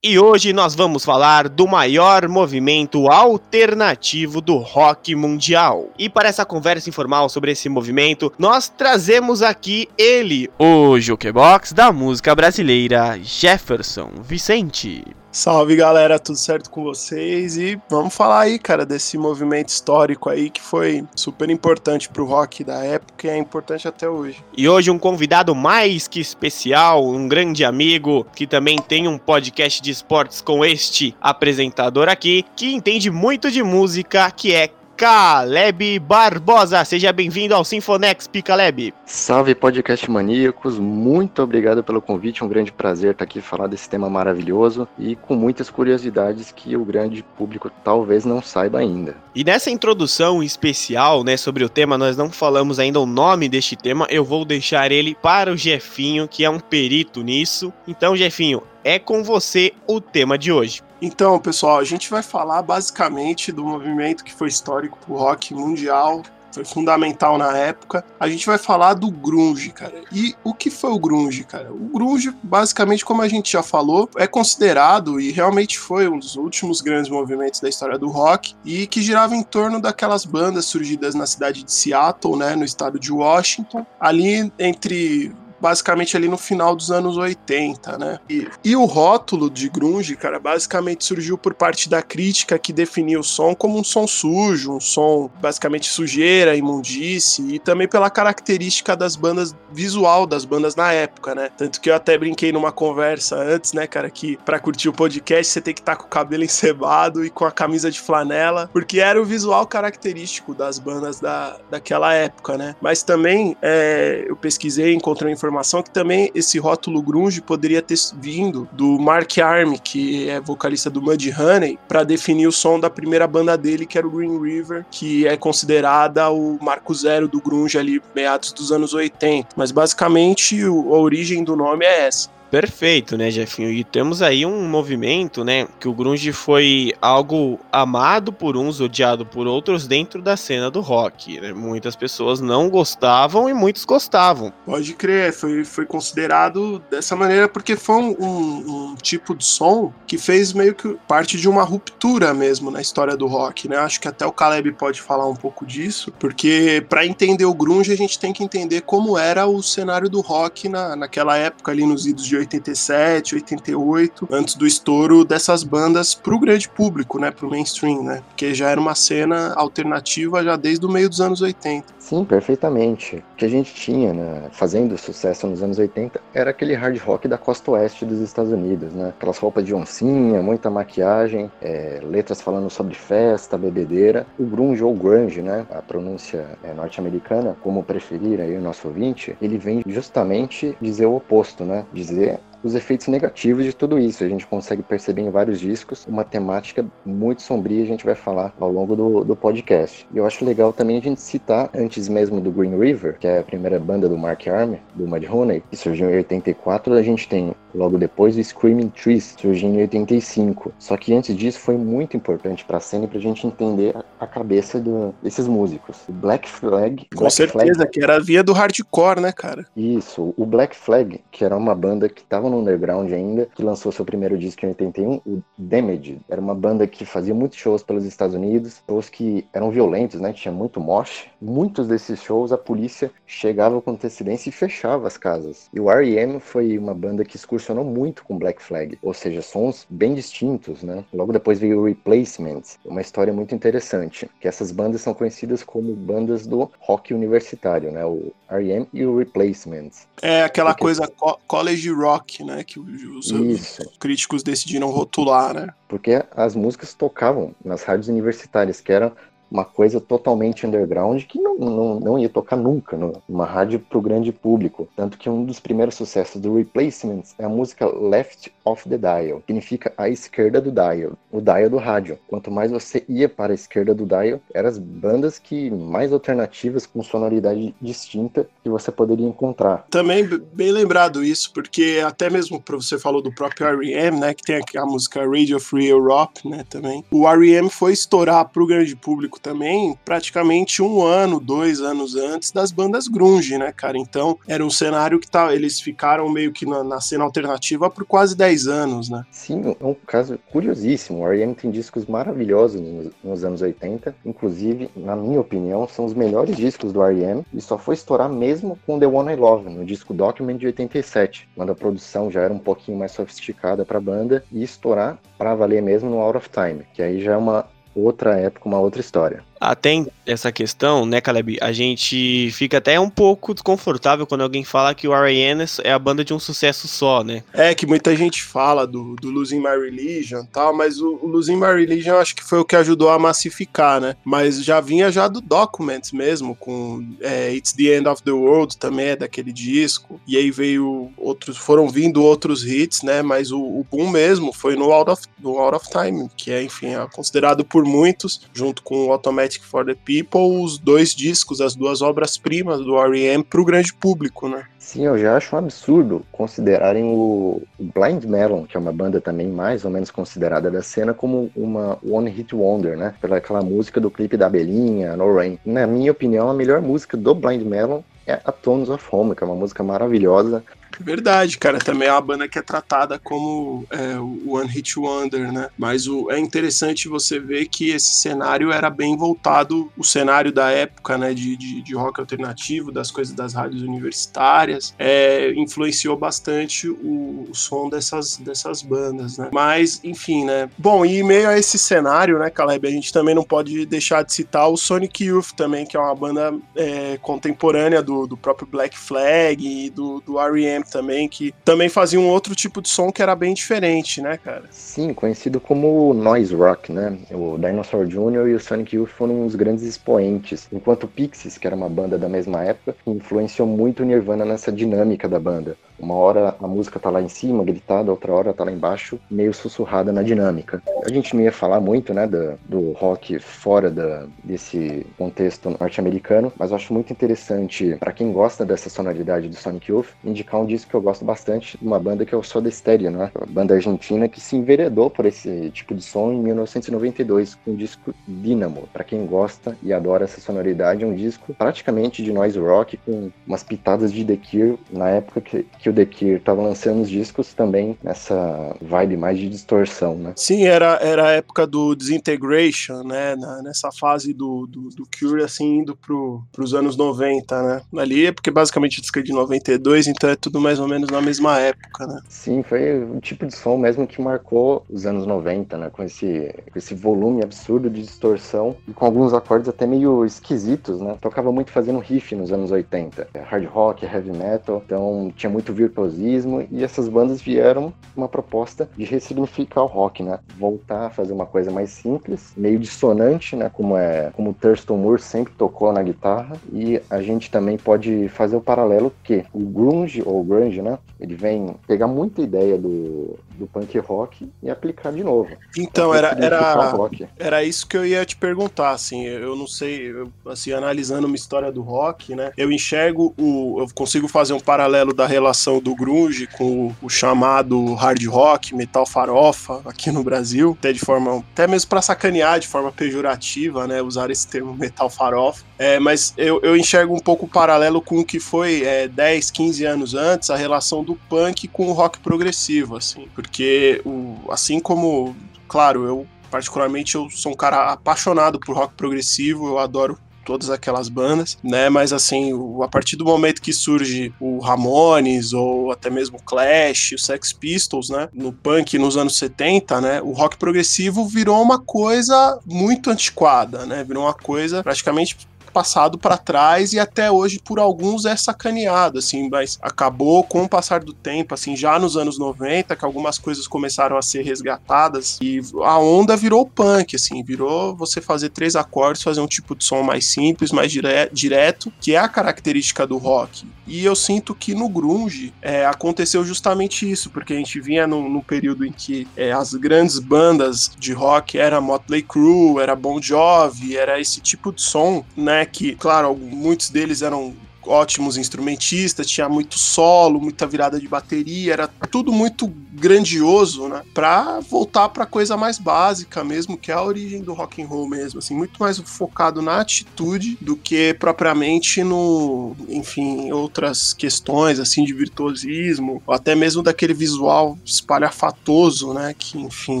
E 0.16 0.18
hoje 0.18 0.50
nós 0.54 0.74
vamos 0.74 1.04
falar 1.04 1.46
do 1.46 1.68
maior 1.68 2.26
movimento 2.26 3.06
alternativo 3.06 4.40
do 4.40 4.56
rock 4.56 5.14
mundial. 5.14 5.90
E 5.98 6.08
para 6.08 6.26
essa 6.26 6.42
conversa 6.42 6.88
informal 6.88 7.28
sobre 7.28 7.52
esse 7.52 7.68
movimento, 7.68 8.32
nós 8.38 8.66
trazemos 8.66 9.42
aqui 9.42 9.86
ele, 9.98 10.48
o 10.58 10.98
jukebox 10.98 11.74
da 11.74 11.92
música 11.92 12.34
brasileira, 12.34 13.18
Jefferson 13.22 14.10
Vicente. 14.22 15.04
Salve 15.36 15.76
galera, 15.76 16.18
tudo 16.18 16.38
certo 16.38 16.70
com 16.70 16.82
vocês? 16.82 17.58
E 17.58 17.78
vamos 17.90 18.14
falar 18.14 18.40
aí, 18.40 18.58
cara, 18.58 18.86
desse 18.86 19.18
movimento 19.18 19.68
histórico 19.68 20.30
aí 20.30 20.48
que 20.48 20.62
foi 20.62 21.04
super 21.14 21.50
importante 21.50 22.08
pro 22.08 22.24
rock 22.24 22.64
da 22.64 22.82
época 22.82 23.26
e 23.26 23.30
é 23.30 23.36
importante 23.36 23.86
até 23.86 24.08
hoje. 24.08 24.42
E 24.56 24.66
hoje 24.66 24.90
um 24.90 24.98
convidado 24.98 25.54
mais 25.54 26.08
que 26.08 26.20
especial, 26.20 27.06
um 27.06 27.28
grande 27.28 27.66
amigo 27.66 28.26
que 28.34 28.46
também 28.46 28.78
tem 28.78 29.06
um 29.06 29.18
podcast 29.18 29.82
de 29.82 29.90
esportes 29.90 30.40
com 30.40 30.64
este 30.64 31.14
apresentador 31.20 32.08
aqui, 32.08 32.42
que 32.56 32.72
entende 32.72 33.10
muito 33.10 33.50
de 33.50 33.62
música, 33.62 34.30
que 34.30 34.54
é 34.54 34.70
Caleb 34.96 35.98
Barbosa. 35.98 36.82
Seja 36.82 37.12
bem-vindo 37.12 37.54
ao 37.54 37.64
Sinfonexp, 37.66 38.40
Caleb. 38.42 38.94
Salve 39.04 39.54
podcast 39.54 40.10
maníacos, 40.10 40.78
muito 40.78 41.42
obrigado 41.42 41.84
pelo 41.84 42.00
convite, 42.00 42.42
um 42.42 42.48
grande 42.48 42.72
prazer 42.72 43.12
estar 43.12 43.24
aqui 43.24 43.42
falar 43.42 43.66
desse 43.66 43.90
tema 43.90 44.08
maravilhoso 44.08 44.88
e 44.98 45.14
com 45.14 45.34
muitas 45.34 45.68
curiosidades 45.68 46.50
que 46.50 46.74
o 46.76 46.84
grande 46.84 47.22
público 47.22 47.70
talvez 47.84 48.24
não 48.24 48.40
saiba 48.40 48.78
ainda. 48.78 49.14
E 49.34 49.44
nessa 49.44 49.70
introdução 49.70 50.42
especial, 50.42 51.22
né, 51.22 51.36
sobre 51.36 51.62
o 51.62 51.68
tema, 51.68 51.98
nós 51.98 52.16
não 52.16 52.30
falamos 52.30 52.78
ainda 52.78 52.98
o 52.98 53.04
nome 53.04 53.50
deste 53.50 53.76
tema, 53.76 54.06
eu 54.08 54.24
vou 54.24 54.46
deixar 54.46 54.90
ele 54.90 55.14
para 55.20 55.52
o 55.52 55.56
Jefinho, 55.58 56.26
que 56.26 56.42
é 56.42 56.48
um 56.48 56.58
perito 56.58 57.22
nisso. 57.22 57.70
Então, 57.86 58.16
Jefinho, 58.16 58.62
é 58.82 58.98
com 58.98 59.22
você 59.22 59.72
o 59.86 60.00
tema 60.00 60.38
de 60.38 60.50
hoje. 60.50 60.85
Então, 61.00 61.38
pessoal, 61.38 61.78
a 61.78 61.84
gente 61.84 62.10
vai 62.10 62.22
falar 62.22 62.62
basicamente 62.62 63.52
do 63.52 63.64
movimento 63.64 64.24
que 64.24 64.32
foi 64.32 64.48
histórico 64.48 64.98
pro 65.04 65.16
rock 65.16 65.52
mundial, 65.54 66.22
foi 66.56 66.64
fundamental 66.64 67.36
na 67.36 67.54
época. 67.54 68.02
A 68.18 68.28
gente 68.30 68.46
vai 68.46 68.56
falar 68.56 68.94
do 68.94 69.10
grunge, 69.10 69.70
cara. 69.70 70.02
E 70.10 70.34
o 70.42 70.54
que 70.54 70.70
foi 70.70 70.90
o 70.90 70.98
grunge, 70.98 71.44
cara? 71.44 71.70
O 71.70 71.90
grunge, 71.92 72.34
basicamente, 72.42 73.04
como 73.04 73.20
a 73.20 73.28
gente 73.28 73.52
já 73.52 73.62
falou, 73.62 74.08
é 74.16 74.26
considerado 74.26 75.20
e 75.20 75.30
realmente 75.30 75.78
foi 75.78 76.08
um 76.08 76.18
dos 76.18 76.34
últimos 76.34 76.80
grandes 76.80 77.10
movimentos 77.10 77.60
da 77.60 77.68
história 77.68 77.98
do 77.98 78.08
rock 78.08 78.54
e 78.64 78.86
que 78.86 79.02
girava 79.02 79.34
em 79.34 79.42
torno 79.42 79.80
daquelas 79.82 80.24
bandas 80.24 80.64
surgidas 80.64 81.14
na 81.14 81.26
cidade 81.26 81.62
de 81.62 81.70
Seattle, 81.70 82.36
né, 82.36 82.56
no 82.56 82.64
estado 82.64 82.98
de 82.98 83.12
Washington, 83.12 83.84
ali 84.00 84.50
entre 84.58 85.34
basicamente 85.60 86.16
ali 86.16 86.28
no 86.28 86.36
final 86.36 86.74
dos 86.74 86.90
anos 86.90 87.16
80, 87.16 87.98
né? 87.98 88.18
E, 88.28 88.48
e, 88.64 88.76
o 88.76 88.84
rótulo 88.84 89.50
de 89.50 89.68
grunge, 89.68 90.16
cara, 90.16 90.38
basicamente 90.38 91.04
surgiu 91.04 91.38
por 91.38 91.54
parte 91.54 91.88
da 91.88 92.02
crítica 92.02 92.58
que 92.58 92.72
definia 92.72 93.18
o 93.18 93.24
som 93.24 93.54
como 93.54 93.78
um 93.78 93.84
som 93.84 94.06
sujo, 94.06 94.72
um 94.72 94.80
som 94.80 95.30
basicamente 95.40 95.88
sujeira, 95.88 96.56
imundice, 96.56 97.42
e 97.42 97.58
também 97.58 97.88
pela 97.88 98.10
característica 98.10 98.96
das 98.96 99.16
bandas, 99.16 99.54
visual 99.72 100.26
das 100.26 100.44
bandas 100.44 100.76
na 100.76 100.92
época, 100.92 101.34
né? 101.34 101.50
Tanto 101.56 101.80
que 101.80 101.90
eu 101.90 101.94
até 101.94 102.16
brinquei 102.18 102.52
numa 102.52 102.72
conversa 102.72 103.36
antes, 103.36 103.72
né, 103.72 103.86
cara, 103.86 104.10
que 104.10 104.36
para 104.44 104.58
curtir 104.58 104.88
o 104.88 104.92
podcast 104.92 105.52
você 105.52 105.60
tem 105.60 105.74
que 105.74 105.80
estar 105.80 105.96
tá 105.96 106.02
com 106.02 106.06
o 106.06 106.10
cabelo 106.10 106.44
encebado 106.44 107.24
e 107.24 107.30
com 107.30 107.44
a 107.44 107.52
camisa 107.52 107.90
de 107.90 108.00
flanela, 108.00 108.68
porque 108.72 109.00
era 109.00 109.20
o 109.20 109.24
visual 109.24 109.66
característico 109.66 110.54
das 110.54 110.78
bandas 110.78 111.20
da, 111.20 111.58
daquela 111.70 112.12
época, 112.12 112.56
né? 112.56 112.76
Mas 112.80 113.02
também 113.02 113.56
é, 113.62 114.24
eu 114.26 114.36
pesquisei, 114.36 114.94
encontrei 114.94 115.32
informação 115.56 115.82
que 115.82 115.90
também 115.90 116.30
esse 116.34 116.58
rótulo 116.58 117.00
grunge 117.00 117.40
poderia 117.40 117.80
ter 117.80 117.96
vindo 118.20 118.68
do 118.72 118.98
Mark 118.98 119.38
Arm, 119.38 119.74
que 119.82 120.28
é 120.28 120.38
vocalista 120.38 120.90
do 120.90 121.00
Mudhoney, 121.00 121.78
para 121.88 122.04
definir 122.04 122.46
o 122.46 122.52
som 122.52 122.78
da 122.78 122.90
primeira 122.90 123.26
banda 123.26 123.56
dele, 123.56 123.86
que 123.86 123.96
era 123.96 124.06
o 124.06 124.10
Green 124.10 124.38
River, 124.38 124.84
que 124.90 125.26
é 125.26 125.34
considerada 125.36 126.30
o 126.30 126.58
marco 126.60 126.94
zero 126.94 127.26
do 127.26 127.40
grunge 127.40 127.78
ali, 127.78 128.02
meados 128.14 128.52
dos 128.52 128.70
anos 128.70 128.92
80. 128.92 129.48
Mas 129.56 129.72
basicamente 129.72 130.62
a 130.62 130.70
origem 130.70 131.42
do 131.42 131.56
nome 131.56 131.86
é 131.86 132.06
essa. 132.06 132.35
Perfeito, 132.50 133.16
né, 133.16 133.30
Jefinho? 133.30 133.70
E 133.70 133.82
temos 133.82 134.22
aí 134.22 134.46
um 134.46 134.68
movimento, 134.68 135.44
né, 135.44 135.66
que 135.80 135.88
o 135.88 135.92
grunge 135.92 136.32
foi 136.32 136.92
algo 137.00 137.58
amado 137.72 138.32
por 138.32 138.56
uns, 138.56 138.80
odiado 138.80 139.26
por 139.26 139.46
outros 139.46 139.86
dentro 139.86 140.22
da 140.22 140.36
cena 140.36 140.70
do 140.70 140.80
rock. 140.80 141.40
Né? 141.40 141.52
Muitas 141.52 141.96
pessoas 141.96 142.40
não 142.40 142.68
gostavam 142.68 143.48
e 143.48 143.54
muitos 143.54 143.84
gostavam. 143.84 144.52
Pode 144.64 144.94
crer, 144.94 145.32
foi, 145.32 145.64
foi 145.64 145.86
considerado 145.86 146.82
dessa 146.90 147.16
maneira 147.16 147.48
porque 147.48 147.76
foi 147.76 147.96
um, 147.96 148.16
um, 148.18 148.90
um 148.90 148.94
tipo 148.94 149.34
de 149.34 149.44
som 149.44 149.92
que 150.06 150.18
fez 150.18 150.52
meio 150.52 150.74
que 150.74 150.96
parte 151.08 151.36
de 151.36 151.48
uma 151.48 151.62
ruptura 151.62 152.32
mesmo 152.32 152.70
na 152.70 152.80
história 152.80 153.16
do 153.16 153.26
rock, 153.26 153.68
né? 153.68 153.76
Acho 153.76 154.00
que 154.00 154.08
até 154.08 154.24
o 154.24 154.32
Caleb 154.32 154.72
pode 154.72 155.02
falar 155.02 155.28
um 155.28 155.36
pouco 155.36 155.66
disso, 155.66 156.12
porque 156.18 156.84
para 156.88 157.04
entender 157.04 157.44
o 157.44 157.54
grunge 157.54 157.92
a 157.92 157.96
gente 157.96 158.18
tem 158.18 158.32
que 158.32 158.42
entender 158.42 158.82
como 158.82 159.18
era 159.18 159.46
o 159.46 159.62
cenário 159.62 160.08
do 160.08 160.20
rock 160.20 160.68
na, 160.68 160.94
naquela 160.94 161.36
época 161.36 161.72
ali 161.72 161.84
nos 161.84 162.06
idos 162.06 162.24
de 162.24 162.35
87, 162.38 163.34
88, 163.34 164.28
antes 164.30 164.54
do 164.54 164.66
estouro 164.66 165.24
dessas 165.24 165.62
bandas 165.62 166.14
pro 166.14 166.38
grande 166.38 166.68
público, 166.68 167.18
né, 167.18 167.30
pro 167.30 167.50
mainstream, 167.50 168.02
né? 168.02 168.22
Porque 168.28 168.54
já 168.54 168.70
era 168.70 168.80
uma 168.80 168.94
cena 168.94 169.52
alternativa 169.54 170.42
já 170.42 170.56
desde 170.56 170.84
o 170.84 170.88
meio 170.88 171.08
dos 171.08 171.20
anos 171.20 171.40
80. 171.40 171.86
Sim, 171.98 172.24
perfeitamente. 172.24 173.24
Que 173.36 173.44
a 173.44 173.48
gente 173.48 173.74
tinha, 173.74 174.12
né, 174.12 174.48
fazendo 174.50 174.96
sucesso 174.96 175.46
nos 175.46 175.62
anos 175.62 175.78
80 175.78 176.20
era 176.32 176.50
aquele 176.50 176.74
hard 176.74 176.98
rock 176.98 177.28
da 177.28 177.36
costa 177.36 177.72
oeste 177.72 178.04
dos 178.04 178.20
Estados 178.20 178.50
Unidos, 178.52 178.92
né? 178.92 179.12
Aquelas 179.16 179.38
roupas 179.38 179.64
de 179.64 179.74
oncinha, 179.74 180.42
muita 180.42 180.70
maquiagem, 180.70 181.50
é, 181.60 182.00
letras 182.02 182.40
falando 182.40 182.70
sobre 182.70 182.94
festa, 182.94 183.58
bebedeira. 183.58 184.26
O 184.38 184.44
grunge 184.44 184.82
ou 184.82 184.94
grunge, 184.94 185.42
né, 185.42 185.66
a 185.70 185.82
pronúncia 185.82 186.46
é, 186.64 186.72
norte-americana, 186.72 187.56
como 187.62 187.82
preferir 187.82 188.40
aí 188.40 188.56
o 188.56 188.60
nosso 188.60 188.88
ouvinte, 188.88 189.36
ele 189.40 189.58
vem 189.58 189.82
justamente 189.86 190.76
dizer 190.80 191.06
o 191.06 191.16
oposto, 191.16 191.64
né? 191.64 191.84
Dizer 191.92 192.38
os 192.66 192.74
efeitos 192.74 193.06
negativos 193.08 193.64
de 193.64 193.72
tudo 193.72 193.98
isso. 193.98 194.24
A 194.24 194.28
gente 194.28 194.46
consegue 194.46 194.82
perceber 194.82 195.22
em 195.22 195.30
vários 195.30 195.60
discos 195.60 196.06
uma 196.06 196.24
temática 196.24 196.84
muito 197.04 197.42
sombria, 197.42 197.82
a 197.82 197.86
gente 197.86 198.04
vai 198.04 198.14
falar 198.14 198.52
ao 198.58 198.70
longo 198.70 198.96
do, 198.96 199.24
do 199.24 199.36
podcast. 199.36 200.06
E 200.12 200.18
eu 200.18 200.26
acho 200.26 200.44
legal 200.44 200.72
também 200.72 200.98
a 200.98 201.02
gente 201.02 201.20
citar, 201.20 201.70
antes 201.74 202.08
mesmo 202.08 202.40
do 202.40 202.50
Green 202.50 202.78
River, 202.78 203.16
que 203.18 203.26
é 203.26 203.38
a 203.38 203.44
primeira 203.44 203.78
banda 203.78 204.08
do 204.08 204.18
Mark 204.18 204.46
Arm, 204.48 204.74
do 204.94 205.06
Mudhoney, 205.06 205.62
que 205.70 205.76
surgiu 205.76 206.10
em 206.10 206.16
84, 206.16 206.92
a 206.94 207.02
gente 207.02 207.28
tem 207.28 207.54
Logo 207.76 207.98
depois, 207.98 208.36
o 208.36 208.42
Screaming 208.42 208.88
Trees 208.88 209.36
surgiu 209.38 209.68
em 209.68 209.78
85. 209.82 210.72
Só 210.78 210.96
que 210.96 211.12
antes 211.12 211.36
disso 211.36 211.60
foi 211.60 211.76
muito 211.76 212.16
importante 212.16 212.64
para 212.64 212.78
a 212.78 212.80
cena 212.80 213.04
e 213.04 213.08
para 213.08 213.18
a 213.18 213.20
gente 213.20 213.46
entender 213.46 213.94
a 214.18 214.26
cabeça 214.26 214.80
do, 214.80 215.14
desses 215.22 215.46
músicos. 215.46 215.98
O 216.08 216.12
Black 216.12 216.48
Flag. 216.48 217.06
Com 217.14 217.20
Black 217.20 217.34
certeza, 217.34 217.74
Flag, 217.74 217.90
que 217.90 218.02
era 218.02 218.16
a 218.16 218.18
via 218.18 218.42
do 218.42 218.54
hardcore, 218.54 219.20
né, 219.20 219.30
cara? 219.30 219.66
isso, 219.76 220.32
o 220.36 220.46
Black 220.46 220.74
Flag, 220.74 221.20
que 221.30 221.44
era 221.44 221.56
uma 221.56 221.74
banda 221.74 222.08
que 222.08 222.22
estava 222.22 222.48
no 222.48 222.55
underground 222.58 223.12
ainda, 223.12 223.48
que 223.54 223.62
lançou 223.62 223.90
seu 223.92 224.04
primeiro 224.04 224.36
disco 224.38 224.64
em 224.64 224.68
81, 224.70 225.14
o 225.26 225.42
Damaged. 225.56 226.20
Era 226.28 226.40
uma 226.40 226.54
banda 226.54 226.86
que 226.86 227.04
fazia 227.04 227.34
muitos 227.34 227.58
shows 227.58 227.82
pelos 227.82 228.04
Estados 228.04 228.34
Unidos, 228.34 228.82
shows 228.88 229.08
que 229.08 229.46
eram 229.52 229.70
violentos, 229.70 230.20
né? 230.20 230.32
Tinha 230.32 230.52
muito 230.52 230.80
mosh. 230.80 231.26
Muitos 231.40 231.88
desses 231.88 232.22
shows 232.22 232.52
a 232.52 232.58
polícia 232.58 233.10
chegava 233.26 233.80
com 233.80 233.90
antecedência 233.92 234.48
e 234.48 234.52
fechava 234.52 235.06
as 235.06 235.16
casas. 235.16 235.68
E 235.72 235.80
o 235.80 235.90
R.E.M. 235.90 236.40
foi 236.40 236.78
uma 236.78 236.94
banda 236.94 237.24
que 237.24 237.36
excursionou 237.36 237.84
muito 237.84 238.24
com 238.24 238.38
Black 238.38 238.62
Flag, 238.62 238.98
ou 239.02 239.12
seja, 239.14 239.42
sons 239.42 239.86
bem 239.90 240.14
distintos, 240.14 240.82
né? 240.82 241.04
Logo 241.12 241.32
depois 241.32 241.58
veio 241.58 241.80
o 241.80 241.84
Replacements, 241.86 242.78
uma 242.84 243.00
história 243.00 243.32
muito 243.32 243.54
interessante, 243.54 244.28
que 244.40 244.48
essas 244.48 244.70
bandas 244.72 245.00
são 245.00 245.12
conhecidas 245.14 245.62
como 245.62 245.94
bandas 245.94 246.46
do 246.46 246.70
rock 246.80 247.12
universitário, 247.14 247.90
né? 247.92 248.04
O 248.04 248.32
R.E.M. 248.48 248.86
e 248.92 249.04
o 249.04 249.18
Replacements. 249.18 250.06
É 250.22 250.42
aquela 250.42 250.70
Porque- 250.70 250.82
coisa 250.84 251.06
co- 251.08 251.38
college 251.46 251.90
rock, 251.90 252.35
né? 252.44 252.62
Que 252.64 252.78
os, 252.78 253.30
Isso. 253.30 253.82
críticos 253.98 254.42
decidiram 254.42 254.90
rotular, 254.90 255.54
né? 255.54 255.68
porque 255.88 256.24
as 256.30 256.54
músicas 256.54 256.94
tocavam 256.94 257.54
nas 257.64 257.82
rádios 257.82 258.08
universitárias, 258.08 258.80
que 258.80 258.92
era 258.92 259.12
uma 259.50 259.64
coisa 259.64 260.00
totalmente 260.00 260.66
underground 260.66 261.22
que 261.22 261.38
não, 261.38 261.56
não, 261.56 262.00
não 262.00 262.18
ia 262.18 262.28
tocar 262.28 262.56
nunca 262.56 262.96
numa 263.28 263.46
rádio 263.46 263.78
para 263.78 263.98
o 263.98 264.02
grande 264.02 264.32
público. 264.32 264.88
Tanto 264.96 265.16
que 265.16 265.30
um 265.30 265.44
dos 265.44 265.60
primeiros 265.60 265.94
sucessos 265.94 266.40
do 266.40 266.56
Replacements 266.56 267.34
é 267.38 267.44
a 267.44 267.48
música 267.48 267.86
Left 267.86 268.52
of 268.66 268.88
the 268.88 268.98
Dial, 268.98 269.42
significa 269.46 269.92
a 269.96 270.08
esquerda 270.08 270.60
do 270.60 270.72
dial, 270.72 271.12
o 271.30 271.40
dial 271.40 271.70
do 271.70 271.76
rádio. 271.76 272.18
Quanto 272.26 272.50
mais 272.50 272.70
você 272.70 273.04
ia 273.08 273.28
para 273.28 273.52
a 273.52 273.54
esquerda 273.54 273.94
do 273.94 274.04
dial, 274.04 274.40
eram 274.52 274.68
as 274.68 274.76
bandas 274.76 275.38
que 275.38 275.70
mais 275.70 276.12
alternativas 276.12 276.84
com 276.84 277.02
sonoridade 277.02 277.74
distinta 277.80 278.48
que 278.62 278.68
você 278.68 278.90
poderia 278.90 279.26
encontrar. 279.26 279.86
Também 279.88 280.26
bem 280.52 280.72
lembrado 280.72 281.22
isso, 281.22 281.52
porque 281.52 282.02
até 282.04 282.28
mesmo 282.28 282.62
você 282.68 282.98
falou 282.98 283.22
do 283.22 283.32
próprio 283.32 283.68
R.E.M., 283.68 284.18
né, 284.18 284.34
que 284.34 284.42
tem 284.42 284.60
a 284.76 284.84
música 284.84 285.24
Radio 285.24 285.60
Free 285.60 285.86
Europe, 285.86 286.48
né, 286.48 286.64
também. 286.68 287.04
O 287.10 287.28
R.E.M. 287.28 287.70
foi 287.70 287.92
estourar 287.92 288.48
pro 288.48 288.66
grande 288.66 288.96
público 288.96 289.38
também 289.38 289.96
praticamente 290.04 290.82
um 290.82 291.02
ano, 291.02 291.38
dois 291.38 291.80
anos 291.80 292.16
antes 292.16 292.50
das 292.50 292.72
bandas 292.72 293.06
grunge, 293.06 293.56
né, 293.56 293.72
cara? 293.72 293.96
Então, 293.96 294.38
era 294.48 294.64
um 294.64 294.70
cenário 294.70 295.20
que 295.20 295.30
tá, 295.30 295.54
eles 295.54 295.80
ficaram 295.80 296.28
meio 296.28 296.52
que 296.52 296.66
na, 296.66 296.82
na 296.82 297.00
cena 297.00 297.22
alternativa 297.22 297.88
por 297.88 298.04
quase 298.04 298.36
10 298.36 298.55
anos, 298.64 299.10
né? 299.10 299.24
Sim, 299.30 299.76
é 299.78 299.84
um 299.84 299.94
caso 299.94 300.38
curiosíssimo. 300.50 301.20
O 301.20 301.26
R.E.M. 301.26 301.54
tem 301.54 301.70
discos 301.70 302.06
maravilhosos 302.06 302.80
nos, 302.80 303.12
nos 303.22 303.44
anos 303.44 303.60
80. 303.60 304.14
Inclusive, 304.24 304.90
na 304.96 305.14
minha 305.14 305.40
opinião, 305.40 305.86
são 305.86 306.04
os 306.04 306.14
melhores 306.14 306.56
discos 306.56 306.92
do 306.92 307.02
R.E.M. 307.02 307.44
E 307.52 307.60
só 307.60 307.76
foi 307.76 307.94
estourar 307.94 308.30
mesmo 308.30 308.78
com 308.86 308.98
The 308.98 309.06
One 309.06 309.32
I 309.32 309.36
Love, 309.36 309.68
no 309.68 309.84
disco 309.84 310.14
Document 310.14 310.56
de 310.56 310.66
87, 310.66 311.48
quando 311.54 311.72
a 311.72 311.74
produção 311.74 312.30
já 312.30 312.40
era 312.40 312.54
um 312.54 312.58
pouquinho 312.58 312.98
mais 312.98 313.12
sofisticada 313.12 313.84
para 313.84 313.98
a 313.98 314.00
banda, 314.00 314.44
e 314.50 314.62
estourar 314.62 315.18
para 315.36 315.54
valer 315.54 315.82
mesmo 315.82 316.08
no 316.08 316.20
Out 316.20 316.38
of 316.38 316.50
Time, 316.50 316.84
que 316.94 317.02
aí 317.02 317.20
já 317.20 317.32
é 317.32 317.36
uma 317.36 317.66
outra 317.94 318.38
época, 318.38 318.68
uma 318.68 318.78
outra 318.78 319.00
história. 319.00 319.42
Até 319.60 320.04
essa 320.26 320.50
questão, 320.50 321.06
né, 321.06 321.20
Caleb? 321.20 321.58
A 321.60 321.72
gente 321.72 322.50
fica 322.52 322.78
até 322.78 322.98
um 322.98 323.08
pouco 323.08 323.54
desconfortável 323.54 324.26
quando 324.26 324.42
alguém 324.42 324.64
fala 324.64 324.94
que 324.94 325.06
o 325.06 325.14
R.A.N. 325.14 325.64
é 325.84 325.92
a 325.92 325.98
banda 325.98 326.24
de 326.24 326.34
um 326.34 326.38
sucesso 326.38 326.88
só, 326.88 327.22
né? 327.22 327.42
É 327.52 327.74
que 327.74 327.86
muita 327.86 328.14
gente 328.16 328.42
fala 328.42 328.86
do, 328.86 329.14
do 329.16 329.30
Losing 329.30 329.60
My 329.60 329.78
Religion 329.80 330.42
e 330.42 330.46
tal, 330.48 330.74
mas 330.74 331.00
o, 331.00 331.18
o 331.22 331.26
Losing 331.26 331.56
My 331.56 331.72
Religion 331.72 332.16
acho 332.16 332.34
que 332.34 332.44
foi 332.44 332.58
o 332.58 332.64
que 332.64 332.76
ajudou 332.76 333.10
a 333.10 333.18
massificar, 333.18 334.00
né? 334.00 334.16
Mas 334.24 334.62
já 334.62 334.80
vinha 334.80 335.10
já 335.10 335.28
do 335.28 335.40
Documents 335.40 336.12
mesmo, 336.12 336.56
com 336.56 337.06
é, 337.20 337.54
It's 337.54 337.72
the 337.72 337.96
End 337.96 338.08
of 338.08 338.22
the 338.22 338.32
World 338.32 338.76
também 338.76 339.06
é 339.06 339.16
daquele 339.16 339.52
disco. 339.52 340.20
E 340.26 340.36
aí 340.36 340.50
veio 340.50 341.10
outros, 341.16 341.56
foram 341.56 341.88
vindo 341.88 342.22
outros 342.22 342.64
hits, 342.64 343.02
né? 343.02 343.22
Mas 343.22 343.52
o, 343.52 343.60
o 343.60 343.86
boom 343.90 344.10
mesmo 344.10 344.52
foi 344.52 344.74
no 344.76 344.92
Out 344.92 345.10
of, 345.10 345.22
no 345.38 345.58
Out 345.58 345.76
of 345.76 345.90
Time, 345.90 346.28
que 346.36 346.50
é, 346.50 346.62
enfim, 346.62 346.94
é 346.94 347.06
considerado 347.12 347.64
por 347.64 347.84
muitos, 347.84 348.42
junto 348.52 348.82
com 348.82 349.06
o 349.06 349.12
Automatic 349.12 349.45
for 349.54 349.84
the 349.84 349.94
People, 349.94 350.62
os 350.62 350.78
dois 350.78 351.14
discos, 351.14 351.60
as 351.60 351.74
duas 351.74 352.02
obras-primas 352.02 352.80
do 352.80 352.96
R.E.M. 352.96 353.44
pro 353.44 353.64
grande 353.64 353.92
público, 353.94 354.48
né? 354.48 354.64
Sim, 354.78 355.06
eu 355.06 355.18
já 355.18 355.36
acho 355.36 355.54
um 355.54 355.58
absurdo 355.58 356.24
considerarem 356.30 357.04
o 357.04 357.62
o 357.78 357.84
Blind 357.84 358.24
Melon, 358.24 358.64
que 358.64 358.76
é 358.76 358.80
uma 358.80 358.92
banda 358.92 359.20
também 359.20 359.48
mais 359.48 359.84
ou 359.84 359.90
menos 359.90 360.10
considerada 360.10 360.70
da 360.70 360.82
cena, 360.82 361.12
como 361.14 361.50
uma 361.54 361.98
One 362.04 362.30
Hit 362.30 362.54
Wonder, 362.54 362.96
né? 362.96 363.14
Pela 363.20 363.36
aquela 363.36 363.62
música 363.62 364.00
do 364.00 364.10
clipe 364.10 364.36
da 364.36 364.46
Abelhinha, 364.46 365.16
No 365.16 365.34
Rain. 365.34 365.58
Na 365.64 365.86
minha 365.86 366.12
opinião, 366.12 366.48
a 366.50 366.54
melhor 366.54 366.80
música 366.80 367.16
do 367.16 367.34
Blind 367.34 367.62
Melon 367.62 368.00
é 368.26 368.40
a 368.44 368.52
Tones 368.52 368.88
of 368.88 369.04
Home, 369.12 369.34
que 369.34 369.44
é 369.44 369.46
uma 369.46 369.54
música 369.54 369.82
maravilhosa. 369.82 370.62
Verdade, 371.00 371.58
cara. 371.58 371.78
Também 371.78 372.08
é 372.08 372.12
uma 372.12 372.20
banda 372.20 372.48
que 372.48 372.58
é 372.58 372.62
tratada 372.62 373.18
como 373.18 373.86
é, 373.90 374.18
o 374.18 374.54
One 374.54 374.68
Hit 374.68 374.98
Wonder, 374.98 375.52
né? 375.52 375.68
Mas 375.76 376.06
o, 376.06 376.30
é 376.30 376.38
interessante 376.38 377.08
você 377.08 377.38
ver 377.38 377.66
que 377.66 377.90
esse 377.90 378.14
cenário 378.14 378.72
era 378.72 378.90
bem 378.90 379.16
voltado, 379.16 379.90
o 379.96 380.04
cenário 380.04 380.52
da 380.52 380.70
época, 380.70 381.18
né? 381.18 381.34
De, 381.34 381.56
de, 381.56 381.82
de 381.82 381.94
rock 381.94 382.20
alternativo, 382.20 382.90
das 382.90 383.10
coisas 383.10 383.34
das 383.34 383.54
rádios 383.54 383.82
universitárias, 383.82 384.94
é, 384.98 385.52
influenciou 385.54 386.16
bastante 386.16 386.88
o, 386.88 387.46
o 387.50 387.54
som 387.54 387.88
dessas, 387.88 388.36
dessas 388.38 388.82
bandas, 388.82 389.38
né? 389.38 389.50
Mas, 389.52 390.00
enfim, 390.02 390.44
né? 390.44 390.68
Bom, 390.78 391.04
e 391.04 391.22
meio 391.22 391.48
a 391.48 391.58
esse 391.58 391.78
cenário, 391.78 392.38
né, 392.38 392.50
Caleb, 392.50 392.86
a 392.86 392.90
gente 392.90 393.12
também 393.12 393.34
não 393.34 393.44
pode 393.44 393.84
deixar 393.86 394.22
de 394.22 394.32
citar 394.32 394.68
o 394.68 394.76
Sonic 394.76 395.24
Youth 395.24 395.52
também, 395.56 395.86
que 395.86 395.96
é 395.96 396.00
uma 396.00 396.14
banda 396.14 396.54
é, 396.74 397.18
contemporânea 397.20 398.02
do, 398.02 398.26
do 398.26 398.36
próprio 398.36 398.66
Black 398.66 398.96
Flag 398.96 399.66
e 399.66 399.90
do, 399.90 400.20
do 400.20 400.38
R.E.M. 400.38 400.84
também, 400.90 401.28
que 401.28 401.54
também 401.64 401.88
fazia 401.88 402.18
um 402.20 402.28
outro 402.28 402.54
tipo 402.54 402.80
de 402.80 402.88
som 402.88 403.10
que 403.10 403.22
era 403.22 403.34
bem 403.34 403.54
diferente, 403.54 404.20
né, 404.20 404.36
cara? 404.36 404.64
Sim, 404.70 405.12
conhecido 405.12 405.60
como 405.60 406.12
noise 406.14 406.54
rock, 406.54 406.92
né? 406.92 407.18
O 407.30 407.58
Dinosaur 407.58 408.06
Jr. 408.06 408.48
e 408.48 408.54
o 408.54 408.60
Sonic 408.60 408.96
Youth 408.96 409.10
foram 409.10 409.44
os 409.44 409.54
grandes 409.54 409.84
expoentes, 409.84 410.68
enquanto 410.72 411.04
o 411.04 411.08
Pixies, 411.08 411.58
que 411.58 411.66
era 411.66 411.76
uma 411.76 411.88
banda 411.88 412.18
da 412.18 412.28
mesma 412.28 412.62
época, 412.64 412.96
influenciou 413.06 413.66
muito 413.66 414.02
o 414.02 414.06
Nirvana 414.06 414.44
nessa 414.44 414.72
dinâmica 414.72 415.28
da 415.28 415.38
banda. 415.38 415.76
Uma 415.98 416.14
hora 416.14 416.54
a 416.60 416.66
música 416.66 417.00
tá 417.00 417.08
lá 417.08 417.22
em 417.22 417.28
cima, 417.28 417.64
gritada, 417.64 418.10
outra 418.10 418.32
hora 418.32 418.52
tá 418.52 418.64
lá 418.64 418.70
embaixo, 418.70 419.18
meio 419.30 419.54
sussurrada 419.54 420.12
na 420.12 420.22
dinâmica. 420.22 420.82
A 421.04 421.08
gente 421.08 421.34
não 421.34 421.42
ia 421.42 421.52
falar 421.52 421.80
muito, 421.80 422.12
né, 422.12 422.26
do, 422.26 422.58
do 422.68 422.92
rock 422.92 423.38
fora 423.38 423.90
da, 423.90 424.26
desse 424.44 425.06
contexto 425.16 425.74
norte-americano, 425.80 426.52
mas 426.58 426.70
eu 426.70 426.76
acho 426.76 426.92
muito 426.92 427.12
interessante, 427.12 427.96
para 427.98 428.12
quem 428.12 428.30
gosta 428.30 428.64
dessa 428.64 428.90
sonoridade 428.90 429.48
do 429.48 429.56
Sonic 429.56 429.90
Youth, 429.90 430.08
indicar 430.22 430.60
um 430.60 430.66
disco 430.76 430.90
que 430.90 430.96
eu 430.96 431.00
gosto 431.02 431.24
bastante, 431.24 431.78
uma 431.80 431.98
banda 431.98 432.24
que 432.24 432.34
é 432.34 432.38
o 432.38 432.42
Soda 432.42 432.70
Stereo, 432.70 433.10
né? 433.10 433.30
Uma 433.34 433.46
banda 433.46 433.74
argentina 433.74 434.28
que 434.28 434.40
se 434.40 434.56
enveredou 434.56 435.10
por 435.10 435.26
esse 435.26 435.70
tipo 435.70 435.94
de 435.94 436.02
som 436.02 436.32
em 436.32 436.40
1992, 436.40 437.54
com 437.56 437.72
o 437.72 437.76
disco 437.76 438.14
Dynamo. 438.26 438.88
Para 438.92 439.04
quem 439.04 439.26
gosta 439.26 439.76
e 439.82 439.92
adora 439.92 440.24
essa 440.24 440.40
sonoridade, 440.40 441.04
é 441.04 441.06
um 441.06 441.14
disco 441.14 441.54
praticamente 441.54 442.22
de 442.22 442.32
noise 442.32 442.58
rock, 442.58 442.96
com 442.98 443.30
umas 443.46 443.62
pitadas 443.62 444.12
de 444.12 444.24
The 444.24 444.36
Cure, 444.36 444.78
na 444.90 445.08
época 445.08 445.40
que, 445.40 445.66
que 445.78 445.90
o 445.90 445.92
The 445.92 446.06
Cure 446.06 446.32
estava 446.36 446.62
lançando 446.62 447.02
os 447.02 447.08
discos 447.10 447.54
também 447.54 447.98
nessa 448.02 448.74
vibe 448.80 449.16
mais 449.16 449.38
de 449.38 449.48
distorção, 449.48 450.14
né? 450.16 450.32
Sim, 450.36 450.64
era, 450.64 450.98
era 451.02 451.28
a 451.28 451.32
época 451.32 451.66
do 451.66 451.94
Disintegration, 451.94 453.02
né? 453.02 453.34
na- 453.36 453.62
nessa 453.62 453.90
fase 453.92 454.32
do, 454.32 454.66
do, 454.66 454.88
do 454.90 455.06
Cure, 455.18 455.42
assim, 455.42 455.78
indo 455.78 455.96
pro, 455.96 456.42
pros 456.52 456.74
anos 456.74 456.96
90, 456.96 457.62
né? 457.62 457.82
Ali 457.96 458.26
é 458.26 458.32
porque 458.32 458.50
basicamente 458.50 458.98
o 458.98 459.00
disco 459.02 459.18
é 459.18 459.22
de 459.22 459.32
92, 459.32 460.06
então 460.06 460.30
é 460.30 460.36
tudo 460.36 460.60
mais 460.66 460.80
ou 460.80 460.88
menos 460.88 461.08
na 461.10 461.22
mesma 461.22 461.60
época, 461.60 462.08
né? 462.08 462.20
Sim, 462.28 462.60
foi 462.64 463.00
o 463.00 463.20
tipo 463.20 463.46
de 463.46 463.54
som 463.54 463.76
mesmo 463.76 464.04
que 464.04 464.20
marcou 464.20 464.84
os 464.90 465.06
anos 465.06 465.24
90, 465.24 465.76
né? 465.78 465.90
Com 465.90 466.02
esse, 466.02 466.52
com 466.72 466.76
esse 466.76 466.92
volume 466.92 467.44
absurdo 467.44 467.88
de 467.88 468.02
distorção 468.02 468.76
e 468.88 468.92
com 468.92 469.06
alguns 469.06 469.32
acordes 469.32 469.68
até 469.68 469.86
meio 469.86 470.24
esquisitos, 470.24 471.00
né? 471.00 471.16
Tocava 471.20 471.52
muito 471.52 471.70
fazendo 471.70 472.00
riff 472.00 472.34
nos 472.34 472.52
anos 472.52 472.72
80. 472.72 473.28
É, 473.32 473.40
Hard 473.42 473.64
rock, 473.66 474.04
heavy 474.04 474.32
metal, 474.32 474.82
então 474.84 475.32
tinha 475.36 475.48
muito 475.48 475.72
virtuosismo 475.72 476.66
e 476.68 476.82
essas 476.82 477.08
bandas 477.08 477.40
vieram 477.40 477.92
uma 478.16 478.28
proposta 478.28 478.88
de 478.96 479.04
ressignificar 479.04 479.82
o 479.82 479.86
rock, 479.86 480.24
né? 480.24 480.40
Voltar 480.58 481.06
a 481.06 481.10
fazer 481.10 481.32
uma 481.32 481.46
coisa 481.46 481.70
mais 481.70 481.90
simples, 481.90 482.52
meio 482.56 482.80
dissonante, 482.80 483.54
né? 483.54 483.70
Como 483.72 483.96
é, 483.96 484.30
como 484.34 484.50
o 484.50 484.54
Thurston 484.54 484.96
Moore 484.96 485.22
sempre 485.22 485.54
tocou 485.54 485.92
na 485.92 486.02
guitarra 486.02 486.56
e 486.72 487.00
a 487.08 487.22
gente 487.22 487.52
também 487.52 487.78
pode 487.78 488.28
fazer 488.30 488.56
o 488.56 488.60
paralelo 488.60 489.12
que 489.22 489.44
o 489.52 489.60
grunge 489.60 490.24
ou 490.26 490.42
grunge, 490.56 490.82
né? 490.82 490.98
Ele 491.20 491.34
vem 491.34 491.74
pegar 491.86 492.06
muita 492.06 492.42
ideia 492.42 492.78
do, 492.78 493.38
do 493.56 493.66
punk 493.66 493.98
rock 493.98 494.50
e 494.62 494.70
aplicar 494.70 495.12
de 495.12 495.22
novo. 495.24 495.50
Então, 495.76 496.14
era, 496.14 496.28
era, 496.38 496.92
era 497.38 497.64
isso 497.64 497.86
que 497.86 497.96
eu 497.96 498.06
ia 498.06 498.24
te 498.24 498.36
perguntar, 498.36 498.90
assim, 498.90 499.24
eu 499.24 499.56
não 499.56 499.66
sei, 499.66 500.10
eu, 500.10 500.30
assim, 500.46 500.72
analisando 500.72 501.26
uma 501.26 501.36
história 501.36 501.72
do 501.72 501.82
rock, 501.82 502.34
né, 502.34 502.52
eu 502.56 502.70
enxergo 502.70 503.34
o, 503.38 503.80
eu 503.80 503.88
consigo 503.94 504.28
fazer 504.28 504.52
um 504.52 504.60
paralelo 504.60 505.12
da 505.12 505.26
relação 505.26 505.80
do 505.80 505.94
grunge 505.94 506.46
com 506.46 506.88
o, 506.88 506.96
o 507.02 507.08
chamado 507.08 507.94
hard 507.94 508.24
rock, 508.26 508.74
metal 508.74 509.06
farofa, 509.06 509.80
aqui 509.84 510.10
no 510.10 510.22
Brasil, 510.22 510.76
até 510.78 510.92
de 510.92 511.00
forma, 511.00 511.44
até 511.52 511.66
mesmo 511.66 511.88
pra 511.88 512.02
sacanear, 512.02 512.60
de 512.60 512.66
forma 512.66 512.92
pejorativa, 512.92 513.86
né, 513.86 514.02
usar 514.02 514.30
esse 514.30 514.46
termo 514.46 514.74
metal 514.76 515.08
farofa, 515.08 515.64
é, 515.78 515.98
mas 515.98 516.34
eu, 516.36 516.60
eu 516.62 516.76
enxergo 516.76 517.14
um 517.14 517.20
pouco 517.20 517.46
o 517.46 517.48
paralelo 517.48 518.00
com 518.00 518.18
o 518.18 518.24
que 518.24 518.40
foi 518.40 518.82
é, 518.82 519.08
10, 519.08 519.50
15 519.50 519.84
anos 519.84 520.14
antes, 520.14 520.35
a 520.50 520.56
relação 520.56 521.02
do 521.02 521.16
punk 521.28 521.68
com 521.68 521.88
o 521.88 521.92
rock 521.92 522.18
progressivo, 522.18 522.96
assim, 522.96 523.28
porque 523.34 524.00
o, 524.04 524.36
assim 524.50 524.80
como, 524.80 525.34
claro, 525.68 526.04
eu 526.04 526.26
particularmente 526.50 527.16
eu 527.16 527.28
sou 527.30 527.52
um 527.52 527.56
cara 527.56 527.92
apaixonado 527.92 528.58
por 528.60 528.76
rock 528.76 528.94
progressivo, 528.94 529.66
eu 529.66 529.78
adoro 529.78 530.18
todas 530.46 530.70
aquelas 530.70 531.08
bandas, 531.08 531.58
né? 531.62 531.90
Mas 531.90 532.12
assim, 532.12 532.52
a 532.82 532.88
partir 532.88 533.16
do 533.16 533.24
momento 533.24 533.60
que 533.60 533.72
surge 533.72 534.32
o 534.40 534.60
Ramones 534.60 535.52
ou 535.52 535.90
até 535.90 536.08
mesmo 536.08 536.38
o 536.38 536.42
Clash, 536.42 537.12
o 537.12 537.18
Sex 537.18 537.52
Pistols, 537.52 538.08
né? 538.08 538.28
No 538.32 538.52
punk 538.52 538.96
nos 538.96 539.16
anos 539.16 539.36
70, 539.36 540.00
né? 540.00 540.22
O 540.22 540.30
rock 540.30 540.56
progressivo 540.56 541.26
virou 541.26 541.60
uma 541.60 541.80
coisa 541.80 542.60
muito 542.64 543.10
antiquada, 543.10 543.84
né? 543.84 544.04
Virou 544.04 544.22
uma 544.22 544.34
coisa 544.34 544.84
praticamente 544.84 545.36
passado 545.76 546.16
para 546.16 546.38
trás 546.38 546.94
e 546.94 546.98
até 546.98 547.30
hoje 547.30 547.60
por 547.62 547.78
alguns 547.78 548.24
é 548.24 548.34
sacaneado, 548.34 549.18
assim, 549.18 549.46
mas 549.50 549.78
acabou 549.82 550.42
com 550.42 550.62
o 550.62 550.68
passar 550.68 551.04
do 551.04 551.12
tempo, 551.12 551.52
assim, 551.52 551.76
já 551.76 551.98
nos 551.98 552.16
anos 552.16 552.38
90, 552.38 552.96
que 552.96 553.04
algumas 553.04 553.36
coisas 553.36 553.68
começaram 553.68 554.16
a 554.16 554.22
ser 554.22 554.40
resgatadas 554.40 555.36
e 555.42 555.60
a 555.84 555.98
onda 555.98 556.34
virou 556.34 556.64
punk, 556.64 557.14
assim, 557.14 557.42
virou 557.42 557.94
você 557.94 558.22
fazer 558.22 558.48
três 558.48 558.74
acordes, 558.74 559.22
fazer 559.22 559.42
um 559.42 559.46
tipo 559.46 559.76
de 559.76 559.84
som 559.84 560.02
mais 560.02 560.24
simples, 560.24 560.72
mais 560.72 560.90
dire 560.90 561.28
direto, 561.30 561.92
que 562.00 562.14
é 562.14 562.18
a 562.18 562.28
característica 562.28 563.06
do 563.06 563.18
rock. 563.18 563.66
E 563.86 564.04
eu 564.04 564.16
sinto 564.16 564.54
que 564.54 564.74
no 564.74 564.88
grunge 564.88 565.52
é, 565.62 565.86
aconteceu 565.86 566.44
justamente 566.44 567.08
isso, 567.08 567.30
porque 567.30 567.52
a 567.52 567.56
gente 567.56 567.80
vinha 567.80 568.06
num, 568.06 568.28
num 568.28 568.40
período 568.40 568.84
em 568.84 568.90
que 568.90 569.28
é, 569.36 569.52
as 569.52 569.74
grandes 569.74 570.18
bandas 570.18 570.90
de 570.98 571.12
rock 571.12 571.56
era 571.58 571.80
Motley 571.80 572.22
Crue, 572.22 572.80
era 572.80 572.96
Bon 572.96 573.20
Jovi, 573.20 573.96
era 573.96 574.18
esse 574.18 574.40
tipo 574.40 574.72
de 574.72 574.82
som, 574.82 575.24
né? 575.36 575.65
Que, 575.66 575.94
claro, 575.94 576.36
muitos 576.36 576.90
deles 576.90 577.22
eram 577.22 577.54
ótimos 577.82 578.36
instrumentistas, 578.36 579.26
tinha 579.26 579.48
muito 579.48 579.78
solo, 579.78 580.40
muita 580.40 580.66
virada 580.66 580.98
de 580.98 581.06
bateria, 581.06 581.72
era 581.72 581.88
tudo 581.88 582.32
muito 582.32 582.72
grandioso, 582.96 583.88
né? 583.88 584.02
Pra 584.14 584.60
voltar 584.60 585.08
pra 585.10 585.26
coisa 585.26 585.56
mais 585.56 585.78
básica 585.78 586.42
mesmo, 586.42 586.76
que 586.76 586.90
é 586.90 586.94
a 586.94 587.02
origem 587.02 587.42
do 587.42 587.52
rock 587.52 587.82
and 587.82 587.86
roll 587.86 588.08
mesmo, 588.08 588.38
assim, 588.38 588.54
muito 588.54 588.78
mais 588.80 588.98
focado 588.98 589.60
na 589.60 589.80
atitude 589.80 590.56
do 590.60 590.76
que 590.76 591.14
propriamente 591.14 592.02
no, 592.02 592.74
enfim, 592.88 593.52
outras 593.52 594.12
questões 594.12 594.78
assim 594.78 595.04
de 595.04 595.12
virtuosismo, 595.12 596.22
ou 596.26 596.34
até 596.34 596.54
mesmo 596.54 596.82
daquele 596.82 597.14
visual 597.14 597.78
espalhafatoso, 597.84 599.12
né, 599.12 599.34
que 599.36 599.58
enfim, 599.58 600.00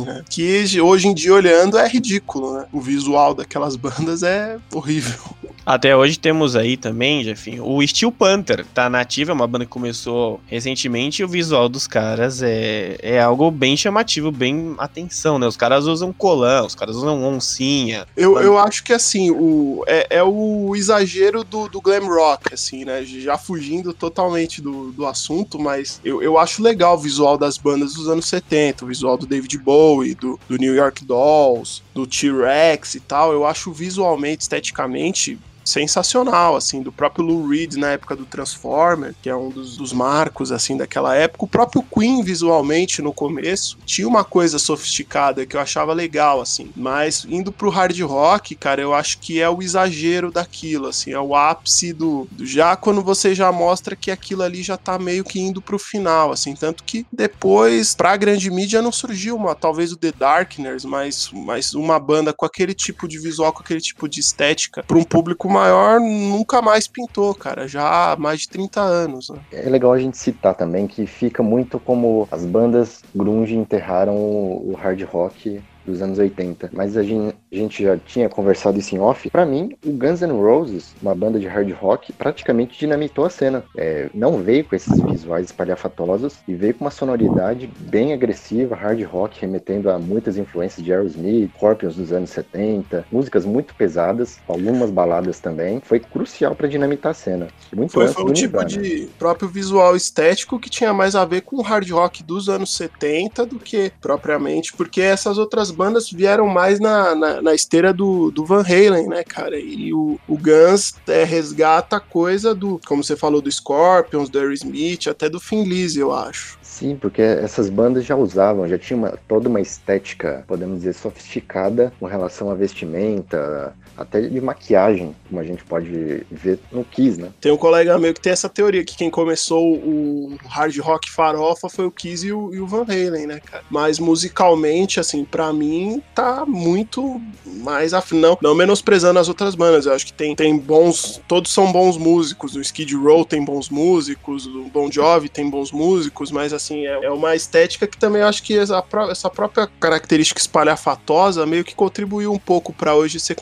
né, 0.00 0.24
que 0.28 0.80
hoje 0.80 1.08
em 1.08 1.14
dia 1.14 1.34
olhando 1.34 1.78
é 1.78 1.88
ridículo, 1.88 2.54
né? 2.54 2.66
O 2.72 2.80
visual 2.80 3.34
daquelas 3.34 3.76
bandas 3.76 4.22
é 4.22 4.58
horrível. 4.72 5.18
Até 5.64 5.96
hoje 5.96 6.16
temos 6.16 6.54
aí 6.54 6.76
também, 6.76 7.24
Jefinho, 7.24 7.66
o 7.66 7.84
Steel 7.84 8.12
Panther, 8.12 8.64
tá 8.72 8.88
nativa, 8.88 9.32
é 9.32 9.34
uma 9.34 9.48
banda 9.48 9.64
que 9.64 9.70
começou 9.70 10.40
recentemente 10.46 11.22
e 11.22 11.24
o 11.24 11.28
visual 11.28 11.68
dos 11.68 11.88
caras 11.88 12.40
é, 12.40 12.85
é 13.02 13.20
algo 13.20 13.50
bem 13.50 13.76
chamativo, 13.76 14.30
bem 14.30 14.74
atenção, 14.78 15.38
né? 15.38 15.46
Os 15.46 15.56
caras 15.56 15.86
usam 15.86 16.12
colã, 16.12 16.64
os 16.64 16.74
caras 16.74 16.96
usam 16.96 17.24
oncinha. 17.24 18.06
Eu, 18.16 18.38
eu 18.38 18.58
acho 18.58 18.84
que 18.84 18.92
assim, 18.92 19.30
o, 19.30 19.82
é, 19.86 20.18
é 20.18 20.22
o 20.22 20.74
exagero 20.76 21.42
do, 21.42 21.68
do 21.68 21.80
glam 21.80 22.06
rock, 22.06 22.54
assim, 22.54 22.84
né? 22.84 23.04
Já 23.04 23.38
fugindo 23.38 23.92
totalmente 23.92 24.60
do, 24.60 24.92
do 24.92 25.06
assunto, 25.06 25.58
mas 25.58 26.00
eu, 26.04 26.22
eu 26.22 26.38
acho 26.38 26.62
legal 26.62 26.94
o 26.94 26.98
visual 26.98 27.36
das 27.36 27.58
bandas 27.58 27.94
dos 27.94 28.08
anos 28.08 28.26
70, 28.26 28.84
o 28.84 28.88
visual 28.88 29.16
do 29.16 29.26
David 29.26 29.58
Bowie, 29.58 30.14
do, 30.14 30.38
do 30.48 30.56
New 30.56 30.74
York 30.74 31.04
Dolls, 31.04 31.82
do 31.94 32.06
T-Rex 32.06 32.94
e 32.94 33.00
tal. 33.00 33.32
Eu 33.32 33.46
acho 33.46 33.72
visualmente, 33.72 34.42
esteticamente, 34.42 35.38
sensacional, 35.66 36.56
assim, 36.56 36.80
do 36.80 36.92
próprio 36.92 37.24
Lou 37.24 37.48
Reed 37.48 37.74
na 37.74 37.90
época 37.90 38.14
do 38.14 38.24
Transformer, 38.24 39.14
que 39.20 39.28
é 39.28 39.34
um 39.34 39.50
dos, 39.50 39.76
dos 39.76 39.92
marcos, 39.92 40.52
assim, 40.52 40.76
daquela 40.76 41.14
época. 41.14 41.44
O 41.44 41.48
próprio 41.48 41.82
Queen, 41.82 42.22
visualmente, 42.22 43.02
no 43.02 43.12
começo, 43.12 43.76
tinha 43.84 44.06
uma 44.06 44.24
coisa 44.24 44.58
sofisticada 44.58 45.44
que 45.44 45.56
eu 45.56 45.60
achava 45.60 45.92
legal, 45.92 46.40
assim, 46.40 46.70
mas 46.76 47.26
indo 47.28 47.50
pro 47.50 47.68
hard 47.68 47.98
rock, 48.00 48.54
cara, 48.54 48.80
eu 48.80 48.94
acho 48.94 49.18
que 49.18 49.40
é 49.40 49.48
o 49.48 49.60
exagero 49.60 50.30
daquilo, 50.30 50.86
assim, 50.86 51.12
é 51.12 51.18
o 51.18 51.34
ápice 51.34 51.92
do, 51.92 52.28
do 52.30 52.46
já 52.46 52.76
quando 52.76 53.02
você 53.02 53.34
já 53.34 53.50
mostra 53.50 53.96
que 53.96 54.10
aquilo 54.10 54.42
ali 54.42 54.62
já 54.62 54.76
tá 54.76 54.98
meio 54.98 55.24
que 55.24 55.40
indo 55.40 55.60
pro 55.60 55.78
final, 55.78 56.30
assim, 56.30 56.54
tanto 56.54 56.84
que 56.84 57.04
depois, 57.12 57.94
pra 57.94 58.16
grande 58.16 58.50
mídia, 58.50 58.80
não 58.80 58.92
surgiu 58.92 59.34
uma, 59.34 59.54
talvez 59.54 59.92
o 59.92 59.96
The 59.96 60.12
Darkness, 60.12 60.84
mas, 60.84 61.30
mas 61.32 61.74
uma 61.74 61.98
banda 61.98 62.32
com 62.32 62.46
aquele 62.46 62.74
tipo 62.74 63.08
de 63.08 63.18
visual, 63.18 63.52
com 63.52 63.60
aquele 63.60 63.80
tipo 63.80 64.08
de 64.08 64.20
estética, 64.20 64.84
pra 64.86 64.96
um 64.96 65.04
público 65.04 65.48
maior 65.56 66.00
nunca 66.00 66.60
mais 66.60 66.86
pintou, 66.86 67.34
cara, 67.34 67.66
já 67.66 68.12
há 68.12 68.16
mais 68.16 68.40
de 68.40 68.48
30 68.48 68.80
anos, 68.80 69.28
né? 69.30 69.38
É 69.52 69.68
legal 69.68 69.92
a 69.92 69.98
gente 69.98 70.18
citar 70.18 70.54
também 70.54 70.86
que 70.86 71.06
fica 71.06 71.42
muito 71.42 71.78
como 71.80 72.28
as 72.30 72.44
bandas 72.44 73.02
grunge 73.14 73.56
enterraram 73.56 74.16
o 74.16 74.56
o 74.66 74.74
hard 74.74 75.02
rock 75.02 75.62
dos 75.86 76.02
anos 76.02 76.18
80. 76.18 76.70
Mas 76.72 76.96
a 76.96 77.02
gen- 77.02 77.32
a 77.52 77.56
gente 77.56 77.82
já 77.82 77.96
tinha 77.96 78.28
conversado 78.28 78.78
isso 78.78 78.94
em 78.94 78.98
off. 78.98 79.30
Pra 79.30 79.46
mim, 79.46 79.76
o 79.84 79.90
Guns 79.92 80.20
N' 80.22 80.32
Roses, 80.32 80.94
uma 81.00 81.14
banda 81.14 81.38
de 81.38 81.46
hard 81.46 81.70
rock, 81.72 82.12
praticamente 82.12 82.78
dinamitou 82.78 83.24
a 83.24 83.30
cena. 83.30 83.62
É, 83.76 84.08
não 84.14 84.38
veio 84.42 84.64
com 84.64 84.74
esses 84.76 85.00
visuais 85.00 85.46
espalhafatosos 85.46 86.36
e 86.46 86.54
veio 86.54 86.74
com 86.74 86.84
uma 86.84 86.90
sonoridade 86.90 87.70
bem 87.78 88.12
agressiva, 88.12 88.74
hard 88.74 89.02
rock, 89.04 89.40
remetendo 89.40 89.90
a 89.90 89.98
muitas 89.98 90.36
influências 90.36 90.84
de 90.84 90.92
Aerosmith, 90.92 91.50
Scorpions 91.56 91.96
dos 91.96 92.12
anos 92.12 92.30
70, 92.30 93.06
músicas 93.10 93.44
muito 93.44 93.74
pesadas, 93.74 94.38
algumas 94.48 94.90
baladas 94.90 95.40
também. 95.40 95.80
Foi 95.84 96.00
crucial 96.00 96.54
pra 96.54 96.66
dinamitar 96.68 97.10
a 97.10 97.14
cena. 97.14 97.48
Muito 97.74 97.92
Foi, 97.92 98.08
foi 98.08 98.24
um 98.24 98.32
tipo 98.32 98.58
Nirvana. 98.58 98.68
de 98.82 99.08
próprio 99.18 99.48
visual 99.48 99.94
estético 99.96 100.58
que 100.58 100.70
tinha 100.70 100.92
mais 100.92 101.14
a 101.14 101.24
ver 101.24 101.42
com 101.42 101.56
o 101.56 101.62
hard 101.62 101.88
rock 101.90 102.22
dos 102.22 102.48
anos 102.48 102.74
70 102.74 103.46
do 103.46 103.58
que 103.58 103.92
propriamente, 104.00 104.72
porque 104.76 105.00
essas 105.00 105.38
outras 105.38 105.70
bandas 105.76 106.10
vieram 106.10 106.46
mais 106.48 106.80
na, 106.80 107.14
na, 107.14 107.42
na 107.42 107.54
esteira 107.54 107.92
do, 107.92 108.30
do 108.30 108.44
Van 108.44 108.62
Halen, 108.62 109.08
né, 109.08 109.22
cara? 109.22 109.58
E 109.58 109.92
o, 109.92 110.18
o 110.26 110.36
Guns 110.36 110.94
é, 111.06 111.22
resgata 111.24 111.96
a 111.96 112.00
coisa 112.00 112.54
do, 112.54 112.80
como 112.86 113.04
você 113.04 113.14
falou, 113.14 113.40
do 113.40 113.50
Scorpions, 113.52 114.28
do 114.28 114.38
Aerosmith, 114.38 115.06
até 115.08 115.28
do 115.28 115.38
Lizzy, 115.52 116.00
eu 116.00 116.12
acho. 116.12 116.58
Sim, 116.62 116.96
porque 117.00 117.22
essas 117.22 117.68
bandas 117.70 118.04
já 118.04 118.16
usavam, 118.16 118.68
já 118.68 118.78
tinha 118.78 118.96
uma- 118.96 119.18
toda 119.28 119.48
uma 119.48 119.60
estética, 119.60 120.44
podemos 120.46 120.78
dizer, 120.78 120.94
sofisticada 120.94 121.92
com 122.00 122.06
relação 122.06 122.50
à 122.50 122.54
vestimenta, 122.54 123.74
até 123.96 124.20
de 124.20 124.40
maquiagem, 124.40 125.14
como 125.28 125.40
a 125.40 125.44
gente 125.44 125.64
pode 125.64 126.26
ver 126.30 126.58
no 126.70 126.84
Kiss, 126.84 127.20
né? 127.20 127.30
Tem 127.40 127.52
um 127.52 127.56
colega 127.56 127.98
meu 127.98 128.12
que 128.12 128.20
tem 128.20 128.32
essa 128.32 128.48
teoria, 128.48 128.84
que 128.84 128.96
quem 128.96 129.10
começou 129.10 129.76
o 129.76 130.36
hard 130.46 130.76
rock 130.78 131.10
farofa 131.10 131.68
foi 131.68 131.86
o 131.86 131.90
Kiss 131.90 132.26
e 132.26 132.32
o, 132.32 132.54
e 132.54 132.60
o 132.60 132.66
Van 132.66 132.82
Halen, 132.82 133.26
né, 133.26 133.40
cara? 133.40 133.64
Mas 133.70 133.98
musicalmente, 133.98 135.00
assim, 135.00 135.24
pra 135.24 135.52
mim, 135.52 136.02
tá 136.14 136.44
muito 136.46 137.20
mais 137.44 137.94
af... 137.94 138.12
não, 138.14 138.38
não 138.40 138.54
menosprezando 138.54 139.18
as 139.18 139.28
outras 139.28 139.54
bandas. 139.54 139.86
Eu 139.86 139.94
acho 139.94 140.06
que 140.06 140.12
tem, 140.12 140.34
tem 140.34 140.56
bons. 140.56 141.20
Todos 141.26 141.52
são 141.52 141.72
bons 141.72 141.96
músicos. 141.96 142.54
O 142.54 142.60
Skid 142.60 142.94
Row 142.94 143.24
tem 143.24 143.44
bons 143.44 143.68
músicos, 143.68 144.46
o 144.46 144.64
Bon 144.64 144.90
Jovi 144.90 145.28
tem 145.28 145.48
bons 145.48 145.72
músicos, 145.72 146.30
mas 146.30 146.52
assim, 146.52 146.86
é, 146.86 147.04
é 147.04 147.10
uma 147.10 147.34
estética 147.34 147.86
que 147.86 147.96
também 147.96 148.22
acho 148.22 148.42
que 148.42 148.58
essa, 148.58 148.82
essa 149.10 149.30
própria 149.30 149.68
característica 149.80 150.40
espalhafatosa 150.40 151.46
meio 151.46 151.64
que 151.64 151.74
contribuiu 151.74 152.32
um 152.32 152.38
pouco 152.38 152.72
pra 152.72 152.94
hoje 152.94 153.18
ser 153.20 153.34